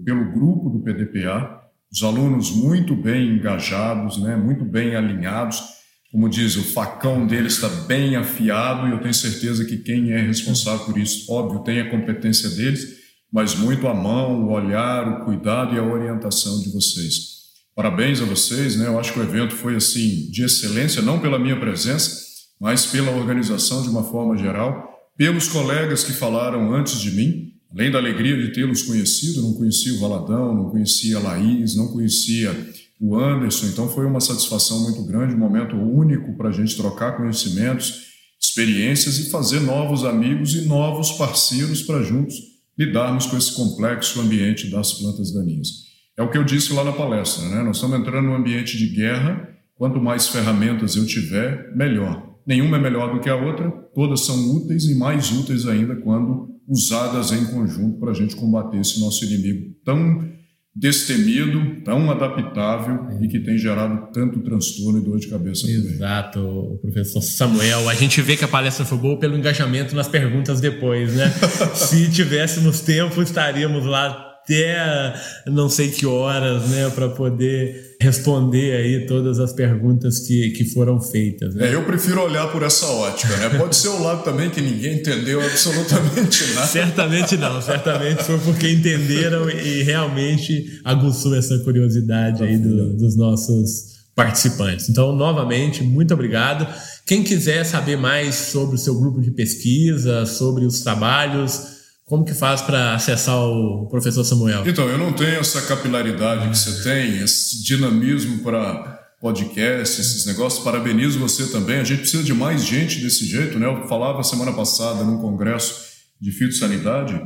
pelo 0.04 0.32
grupo 0.32 0.70
do 0.70 0.80
PDPA, 0.80 1.61
os 1.92 2.02
alunos 2.02 2.50
muito 2.50 2.96
bem 2.96 3.34
engajados, 3.34 4.16
né? 4.16 4.34
muito 4.34 4.64
bem 4.64 4.96
alinhados. 4.96 5.62
Como 6.10 6.28
diz, 6.28 6.56
o 6.56 6.62
facão 6.62 7.26
deles 7.26 7.54
está 7.54 7.68
bem 7.68 8.16
afiado 8.16 8.88
e 8.88 8.92
eu 8.92 9.00
tenho 9.00 9.12
certeza 9.12 9.64
que 9.64 9.78
quem 9.78 10.10
é 10.12 10.20
responsável 10.20 10.86
por 10.86 10.98
isso, 10.98 11.30
óbvio, 11.30 11.62
tem 11.62 11.80
a 11.80 11.90
competência 11.90 12.48
deles, 12.50 13.02
mas 13.30 13.54
muito 13.54 13.86
a 13.86 13.94
mão, 13.94 14.44
o 14.44 14.52
olhar, 14.52 15.06
o 15.06 15.24
cuidado 15.24 15.74
e 15.74 15.78
a 15.78 15.82
orientação 15.82 16.60
de 16.60 16.70
vocês. 16.70 17.32
Parabéns 17.74 18.20
a 18.20 18.26
vocês, 18.26 18.76
né? 18.76 18.86
Eu 18.86 18.98
acho 18.98 19.12
que 19.12 19.20
o 19.20 19.22
evento 19.22 19.54
foi 19.54 19.76
assim 19.76 20.30
de 20.30 20.44
excelência, 20.44 21.00
não 21.00 21.18
pela 21.18 21.38
minha 21.38 21.58
presença, 21.58 22.22
mas 22.60 22.84
pela 22.86 23.10
organização 23.10 23.82
de 23.82 23.88
uma 23.88 24.04
forma 24.04 24.36
geral, 24.36 24.86
pelos 25.16 25.48
colegas 25.48 26.04
que 26.04 26.12
falaram 26.12 26.74
antes 26.74 27.00
de 27.00 27.10
mim, 27.10 27.51
além 27.74 27.90
da 27.90 27.98
alegria 27.98 28.36
de 28.36 28.52
tê-los 28.52 28.82
conhecido, 28.82 29.42
não 29.42 29.54
conhecia 29.54 29.94
o 29.94 29.98
Valadão, 29.98 30.54
não 30.54 30.70
conhecia 30.70 31.16
a 31.16 31.20
Laís, 31.20 31.74
não 31.74 31.88
conhecia 31.88 32.54
o 33.00 33.18
Anderson, 33.18 33.66
então 33.66 33.88
foi 33.88 34.06
uma 34.06 34.20
satisfação 34.20 34.82
muito 34.82 35.02
grande, 35.04 35.34
um 35.34 35.38
momento 35.38 35.74
único 35.74 36.36
para 36.36 36.50
a 36.50 36.52
gente 36.52 36.76
trocar 36.76 37.16
conhecimentos, 37.16 38.12
experiências 38.40 39.18
e 39.18 39.30
fazer 39.30 39.60
novos 39.60 40.04
amigos 40.04 40.54
e 40.54 40.66
novos 40.66 41.12
parceiros 41.12 41.82
para 41.82 42.02
juntos 42.02 42.34
lidarmos 42.78 43.26
com 43.26 43.36
esse 43.36 43.54
complexo 43.54 44.20
ambiente 44.20 44.70
das 44.70 44.92
plantas 44.94 45.32
daninhas. 45.32 45.68
É 46.16 46.22
o 46.22 46.30
que 46.30 46.38
eu 46.38 46.44
disse 46.44 46.72
lá 46.72 46.84
na 46.84 46.92
palestra, 46.92 47.48
né? 47.48 47.62
Nós 47.62 47.76
estamos 47.76 47.98
entrando 47.98 48.26
num 48.26 48.34
ambiente 48.34 48.76
de 48.76 48.86
guerra. 48.94 49.48
Quanto 49.74 50.00
mais 50.00 50.28
ferramentas 50.28 50.94
eu 50.94 51.06
tiver, 51.06 51.74
melhor. 51.74 52.36
Nenhuma 52.46 52.76
é 52.76 52.80
melhor 52.80 53.14
do 53.14 53.20
que 53.20 53.28
a 53.28 53.36
outra, 53.36 53.70
todas 53.94 54.24
são 54.26 54.56
úteis 54.56 54.84
e 54.84 54.94
mais 54.94 55.30
úteis 55.30 55.66
ainda 55.66 55.96
quando 55.96 56.51
usadas 56.68 57.32
em 57.32 57.44
conjunto 57.46 57.98
para 57.98 58.10
a 58.10 58.14
gente 58.14 58.36
combater 58.36 58.78
esse 58.78 59.00
nosso 59.00 59.24
inimigo 59.24 59.74
tão 59.84 60.32
destemido, 60.74 61.82
tão 61.84 62.10
adaptável 62.10 63.06
é. 63.10 63.24
e 63.24 63.28
que 63.28 63.38
tem 63.40 63.58
gerado 63.58 64.10
tanto 64.12 64.40
transtorno 64.40 64.98
e 64.98 65.04
dor 65.04 65.18
de 65.18 65.28
cabeça 65.28 65.70
Exato, 65.70 66.78
professor 66.80 67.20
Samuel. 67.20 67.90
A 67.90 67.94
gente 67.94 68.22
vê 68.22 68.36
que 68.36 68.44
a 68.44 68.48
palestra 68.48 68.84
foi 68.84 68.96
boa 68.96 69.18
pelo 69.18 69.36
engajamento 69.36 69.94
nas 69.94 70.08
perguntas 70.08 70.60
depois, 70.60 71.14
né? 71.14 71.30
Se 71.74 72.10
tivéssemos 72.10 72.80
tempo, 72.80 73.20
estaríamos 73.20 73.84
lá 73.84 74.31
até 74.42 75.14
não 75.46 75.68
sei 75.68 75.90
que 75.90 76.04
horas, 76.04 76.68
né, 76.68 76.90
para 76.90 77.08
poder 77.08 77.96
responder 78.00 78.74
aí 78.76 79.06
todas 79.06 79.38
as 79.38 79.52
perguntas 79.52 80.18
que, 80.20 80.50
que 80.50 80.64
foram 80.64 81.00
feitas. 81.00 81.54
Né? 81.54 81.68
É, 81.68 81.74
eu 81.74 81.84
prefiro 81.84 82.20
olhar 82.20 82.50
por 82.50 82.62
essa 82.62 82.86
ótica, 82.86 83.36
né? 83.36 83.48
Pode 83.50 83.76
ser 83.76 83.88
o 83.88 84.02
lado 84.02 84.24
também 84.24 84.50
que 84.50 84.60
ninguém 84.60 84.94
entendeu 84.94 85.40
absolutamente 85.40 86.44
nada. 86.54 86.66
certamente 86.66 87.36
não, 87.36 87.62
certamente 87.62 88.24
foi 88.24 88.38
porque 88.38 88.68
entenderam 88.68 89.48
e 89.48 89.84
realmente 89.84 90.80
aguçou 90.84 91.36
essa 91.36 91.56
curiosidade 91.60 92.42
aí 92.42 92.58
do, 92.58 92.96
dos 92.96 93.16
nossos 93.16 93.92
participantes. 94.14 94.88
Então, 94.88 95.14
novamente, 95.14 95.82
muito 95.82 96.12
obrigado. 96.12 96.66
Quem 97.06 97.22
quiser 97.22 97.64
saber 97.64 97.96
mais 97.96 98.34
sobre 98.34 98.74
o 98.74 98.78
seu 98.78 98.98
grupo 98.98 99.20
de 99.20 99.30
pesquisa, 99.30 100.26
sobre 100.26 100.66
os 100.66 100.80
trabalhos, 100.80 101.81
como 102.04 102.24
que 102.24 102.34
faz 102.34 102.60
para 102.60 102.94
acessar 102.94 103.38
o 103.38 103.86
professor 103.88 104.24
Samuel? 104.24 104.64
Então, 104.66 104.88
eu 104.88 104.98
não 104.98 105.12
tenho 105.12 105.40
essa 105.40 105.62
capilaridade 105.62 106.48
que 106.48 106.58
você 106.58 106.82
tem, 106.82 107.22
esse 107.22 107.62
dinamismo 107.62 108.42
para 108.42 109.00
podcast, 109.20 110.00
esses 110.00 110.26
negócios. 110.26 110.64
Parabenizo 110.64 111.18
você 111.20 111.46
também. 111.46 111.78
A 111.78 111.84
gente 111.84 112.00
precisa 112.00 112.24
de 112.24 112.34
mais 112.34 112.64
gente 112.64 113.00
desse 113.00 113.24
jeito, 113.24 113.58
né? 113.58 113.66
Eu 113.66 113.86
falava 113.86 114.22
semana 114.24 114.52
passada 114.52 115.04
num 115.04 115.18
congresso 115.18 115.80
de 116.20 116.32
fitossanidade. 116.32 117.20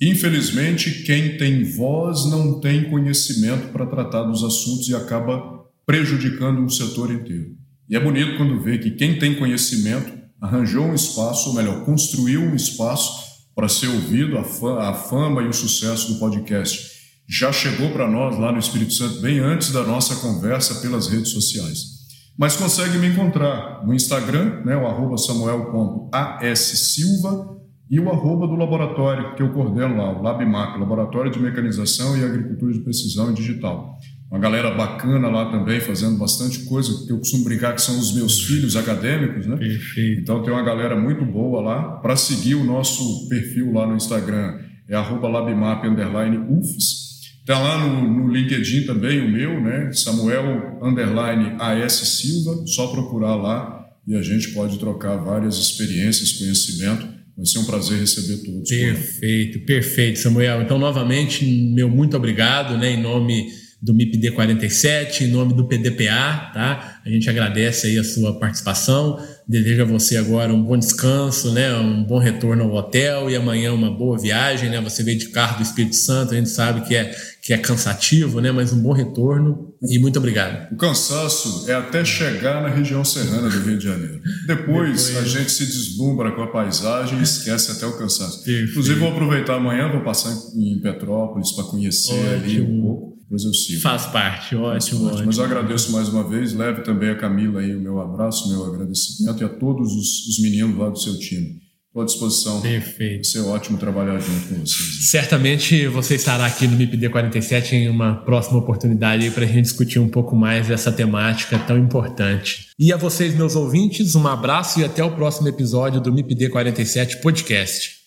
Infelizmente, 0.00 1.02
quem 1.04 1.36
tem 1.36 1.62
voz 1.62 2.24
não 2.30 2.60
tem 2.60 2.90
conhecimento 2.90 3.68
para 3.68 3.86
tratar 3.86 4.22
dos 4.22 4.42
assuntos 4.42 4.88
e 4.88 4.94
acaba 4.94 5.64
prejudicando 5.86 6.60
um 6.60 6.68
setor 6.68 7.12
inteiro. 7.12 7.54
E 7.88 7.94
é 7.94 8.00
bonito 8.00 8.38
quando 8.38 8.60
vê 8.60 8.78
que 8.78 8.92
quem 8.92 9.18
tem 9.18 9.34
conhecimento 9.34 10.12
arranjou 10.40 10.86
um 10.86 10.94
espaço, 10.94 11.50
ou 11.50 11.54
melhor, 11.54 11.84
construiu 11.84 12.40
um 12.40 12.54
espaço 12.54 13.33
para 13.54 13.68
ser 13.68 13.88
ouvido, 13.88 14.38
a, 14.38 14.94
fama 14.94 15.42
e 15.42 15.48
o 15.48 15.52
sucesso 15.52 16.12
do 16.12 16.18
podcast 16.18 16.94
já 17.26 17.50
chegou 17.52 17.90
para 17.90 18.10
nós 18.10 18.38
lá 18.38 18.52
no 18.52 18.58
Espírito 18.58 18.92
Santo 18.92 19.20
bem 19.20 19.38
antes 19.38 19.70
da 19.70 19.82
nossa 19.82 20.16
conversa 20.16 20.80
pelas 20.80 21.08
redes 21.08 21.30
sociais. 21.30 21.94
Mas 22.36 22.56
consegue 22.56 22.98
me 22.98 23.06
encontrar 23.06 23.86
no 23.86 23.94
Instagram, 23.94 24.62
né, 24.64 24.76
o 24.76 24.84
arroba 24.86 25.16
samuel.assilva 25.16 27.54
e 27.88 28.00
o 28.00 28.10
arroba 28.10 28.46
do 28.46 28.56
laboratório 28.56 29.34
que 29.36 29.42
eu 29.42 29.52
coordeno 29.52 29.96
lá, 29.96 30.18
o 30.18 30.22
LabMac, 30.22 30.78
Laboratório 30.78 31.30
de 31.30 31.38
Mecanização 31.38 32.18
e 32.18 32.24
Agricultura 32.24 32.72
de 32.72 32.80
Precisão 32.80 33.30
e 33.30 33.34
Digital 33.34 33.98
uma 34.34 34.40
galera 34.40 34.68
bacana 34.72 35.28
lá 35.28 35.48
também, 35.48 35.78
fazendo 35.78 36.18
bastante 36.18 36.64
coisa, 36.64 37.06
que 37.06 37.12
eu 37.12 37.18
costumo 37.18 37.44
brincar 37.44 37.72
que 37.72 37.80
são 37.80 37.96
os 37.96 38.12
meus 38.12 38.42
filhos 38.42 38.74
acadêmicos, 38.74 39.46
né? 39.46 39.56
Perfeito. 39.56 40.22
Então 40.22 40.42
tem 40.42 40.52
uma 40.52 40.64
galera 40.64 41.00
muito 41.00 41.24
boa 41.24 41.62
lá. 41.62 41.82
Para 41.98 42.16
seguir 42.16 42.56
o 42.56 42.64
nosso 42.64 43.28
perfil 43.28 43.72
lá 43.72 43.86
no 43.86 43.94
Instagram 43.94 44.58
é 44.88 44.96
labmap 44.96 45.84
underline 45.84 46.36
ufs. 46.50 47.20
Está 47.38 47.60
lá 47.60 47.86
no, 47.86 48.12
no, 48.12 48.28
LinkedIn 48.28 48.86
também 48.86 49.24
o 49.24 49.30
meu, 49.30 49.60
né? 49.60 49.92
Samuel 49.92 50.80
underline 50.82 51.54
AS 51.60 51.92
Silva, 51.92 52.66
só 52.66 52.88
procurar 52.88 53.36
lá 53.36 53.86
e 54.04 54.16
a 54.16 54.22
gente 54.22 54.48
pode 54.48 54.80
trocar 54.80 55.16
várias 55.16 55.56
experiências, 55.58 56.32
conhecimento. 56.32 57.06
Vai 57.36 57.46
ser 57.46 57.60
um 57.60 57.64
prazer 57.64 58.00
receber 58.00 58.38
todos. 58.38 58.68
Perfeito, 58.68 59.60
perfeito, 59.60 60.18
Samuel. 60.18 60.62
Então, 60.62 60.76
novamente, 60.76 61.44
meu 61.72 61.88
muito 61.88 62.16
obrigado, 62.16 62.76
né? 62.76 62.94
Em 62.94 63.00
nome 63.00 63.62
do 63.84 63.92
MIPD 63.92 64.30
47, 64.30 65.24
em 65.24 65.26
nome 65.26 65.52
do 65.52 65.66
PDPA, 65.66 66.50
tá? 66.54 67.00
A 67.04 67.10
gente 67.10 67.28
agradece 67.28 67.86
aí 67.86 67.98
a 67.98 68.02
sua 68.02 68.38
participação, 68.38 69.18
deseja 69.46 69.82
a 69.82 69.84
você 69.84 70.16
agora 70.16 70.54
um 70.54 70.62
bom 70.62 70.78
descanso, 70.78 71.52
né? 71.52 71.76
Um 71.76 72.02
bom 72.02 72.18
retorno 72.18 72.64
ao 72.64 72.72
hotel 72.72 73.28
e 73.28 73.36
amanhã 73.36 73.74
uma 73.74 73.90
boa 73.90 74.18
viagem, 74.18 74.70
né? 74.70 74.80
Você 74.80 75.02
veio 75.02 75.18
de 75.18 75.28
carro 75.28 75.58
do 75.58 75.62
Espírito 75.62 75.96
Santo, 75.96 76.32
a 76.32 76.36
gente 76.36 76.48
sabe 76.48 76.80
que 76.80 76.96
é, 76.96 77.14
que 77.42 77.52
é 77.52 77.58
cansativo, 77.58 78.40
né? 78.40 78.50
Mas 78.50 78.72
um 78.72 78.80
bom 78.80 78.92
retorno 78.92 79.74
e 79.82 79.98
muito 79.98 80.18
obrigado. 80.18 80.72
O 80.72 80.76
cansaço 80.78 81.70
é 81.70 81.74
até 81.74 82.02
chegar 82.06 82.62
na 82.62 82.70
região 82.70 83.04
serrana 83.04 83.50
do 83.50 83.60
Rio 83.60 83.76
de 83.76 83.84
Janeiro. 83.84 84.18
Depois, 84.46 85.08
Depois... 85.08 85.16
a 85.18 85.28
gente 85.28 85.52
se 85.52 85.66
deslumbra 85.66 86.32
com 86.32 86.40
a 86.40 86.46
paisagem 86.46 87.18
e 87.18 87.22
esquece 87.22 87.70
até 87.70 87.84
o 87.84 87.98
cansaço. 87.98 88.42
Perfeito. 88.42 88.70
Inclusive, 88.70 88.98
vou 88.98 89.10
aproveitar 89.10 89.56
amanhã, 89.56 89.92
vou 89.92 90.00
passar 90.00 90.34
em 90.56 90.80
Petrópolis 90.80 91.52
para 91.52 91.64
conhecer 91.64 92.14
Ótimo. 92.14 92.32
ali 92.32 92.60
um 92.62 92.80
pouco 92.80 93.13
depois 93.24 93.44
eu 93.44 93.52
sigo. 93.52 93.80
Faz 93.80 94.06
parte, 94.06 94.54
ótimo, 94.54 95.00
Faz 95.00 95.12
parte. 95.12 95.26
Mas 95.26 95.38
eu 95.38 95.44
agradeço 95.44 95.92
mais 95.92 96.08
uma 96.08 96.28
vez, 96.28 96.52
leve 96.52 96.82
também 96.82 97.10
a 97.10 97.16
Camila 97.16 97.60
aí 97.60 97.74
o 97.74 97.80
meu 97.80 98.00
abraço, 98.00 98.46
o 98.46 98.48
meu 98.50 98.64
agradecimento 98.66 99.42
e 99.42 99.44
a 99.44 99.48
todos 99.48 99.92
os, 99.92 100.28
os 100.28 100.38
meninos 100.40 100.76
lá 100.78 100.90
do 100.90 100.98
seu 100.98 101.18
time. 101.18 101.64
Estou 101.94 102.02
à 102.02 102.06
disposição. 102.06 102.60
Perfeito. 102.60 103.14
Vai 103.14 103.24
ser 103.24 103.40
ótimo 103.42 103.78
trabalhar 103.78 104.18
junto 104.18 104.48
com 104.48 104.54
vocês. 104.56 105.08
Certamente 105.08 105.86
você 105.86 106.16
estará 106.16 106.44
aqui 106.44 106.66
no 106.66 106.76
MIPD 106.76 107.08
47 107.08 107.76
em 107.76 107.88
uma 107.88 108.16
próxima 108.16 108.58
oportunidade 108.58 109.30
para 109.30 109.44
a 109.44 109.46
gente 109.46 109.62
discutir 109.62 110.00
um 110.00 110.08
pouco 110.08 110.34
mais 110.34 110.66
dessa 110.66 110.90
temática 110.90 111.56
tão 111.56 111.78
importante. 111.78 112.66
E 112.76 112.92
a 112.92 112.96
vocês, 112.96 113.32
meus 113.36 113.54
ouvintes, 113.54 114.16
um 114.16 114.26
abraço 114.26 114.80
e 114.80 114.84
até 114.84 115.04
o 115.04 115.12
próximo 115.12 115.46
episódio 115.46 116.00
do 116.00 116.12
MIPD 116.12 116.48
47 116.48 117.18
Podcast. 117.18 118.02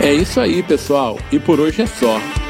É 0.00 0.14
isso 0.14 0.40
aí, 0.40 0.62
pessoal. 0.62 1.18
E 1.30 1.38
por 1.38 1.60
hoje 1.60 1.82
é 1.82 1.86
só. 1.86 2.41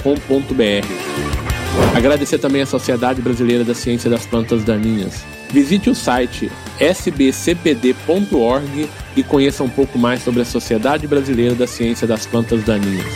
Agradecer 1.97 2.37
também 2.37 2.61
à 2.61 2.65
Sociedade 2.67 3.23
Brasileira 3.23 3.63
da 3.63 3.73
Ciência 3.73 4.07
das 4.07 4.27
Plantas 4.27 4.63
Daninhas. 4.63 5.25
Visite 5.49 5.89
o 5.89 5.95
site 5.95 6.51
sbcpd.org 6.79 8.07
e 9.17 9.23
conheça 9.23 9.63
um 9.63 9.69
pouco 9.69 9.97
mais 9.97 10.21
sobre 10.21 10.43
a 10.43 10.45
Sociedade 10.45 11.07
Brasileira 11.07 11.55
da 11.55 11.65
Ciência 11.65 12.05
das 12.05 12.27
Plantas 12.27 12.63
Daninhas. 12.63 13.15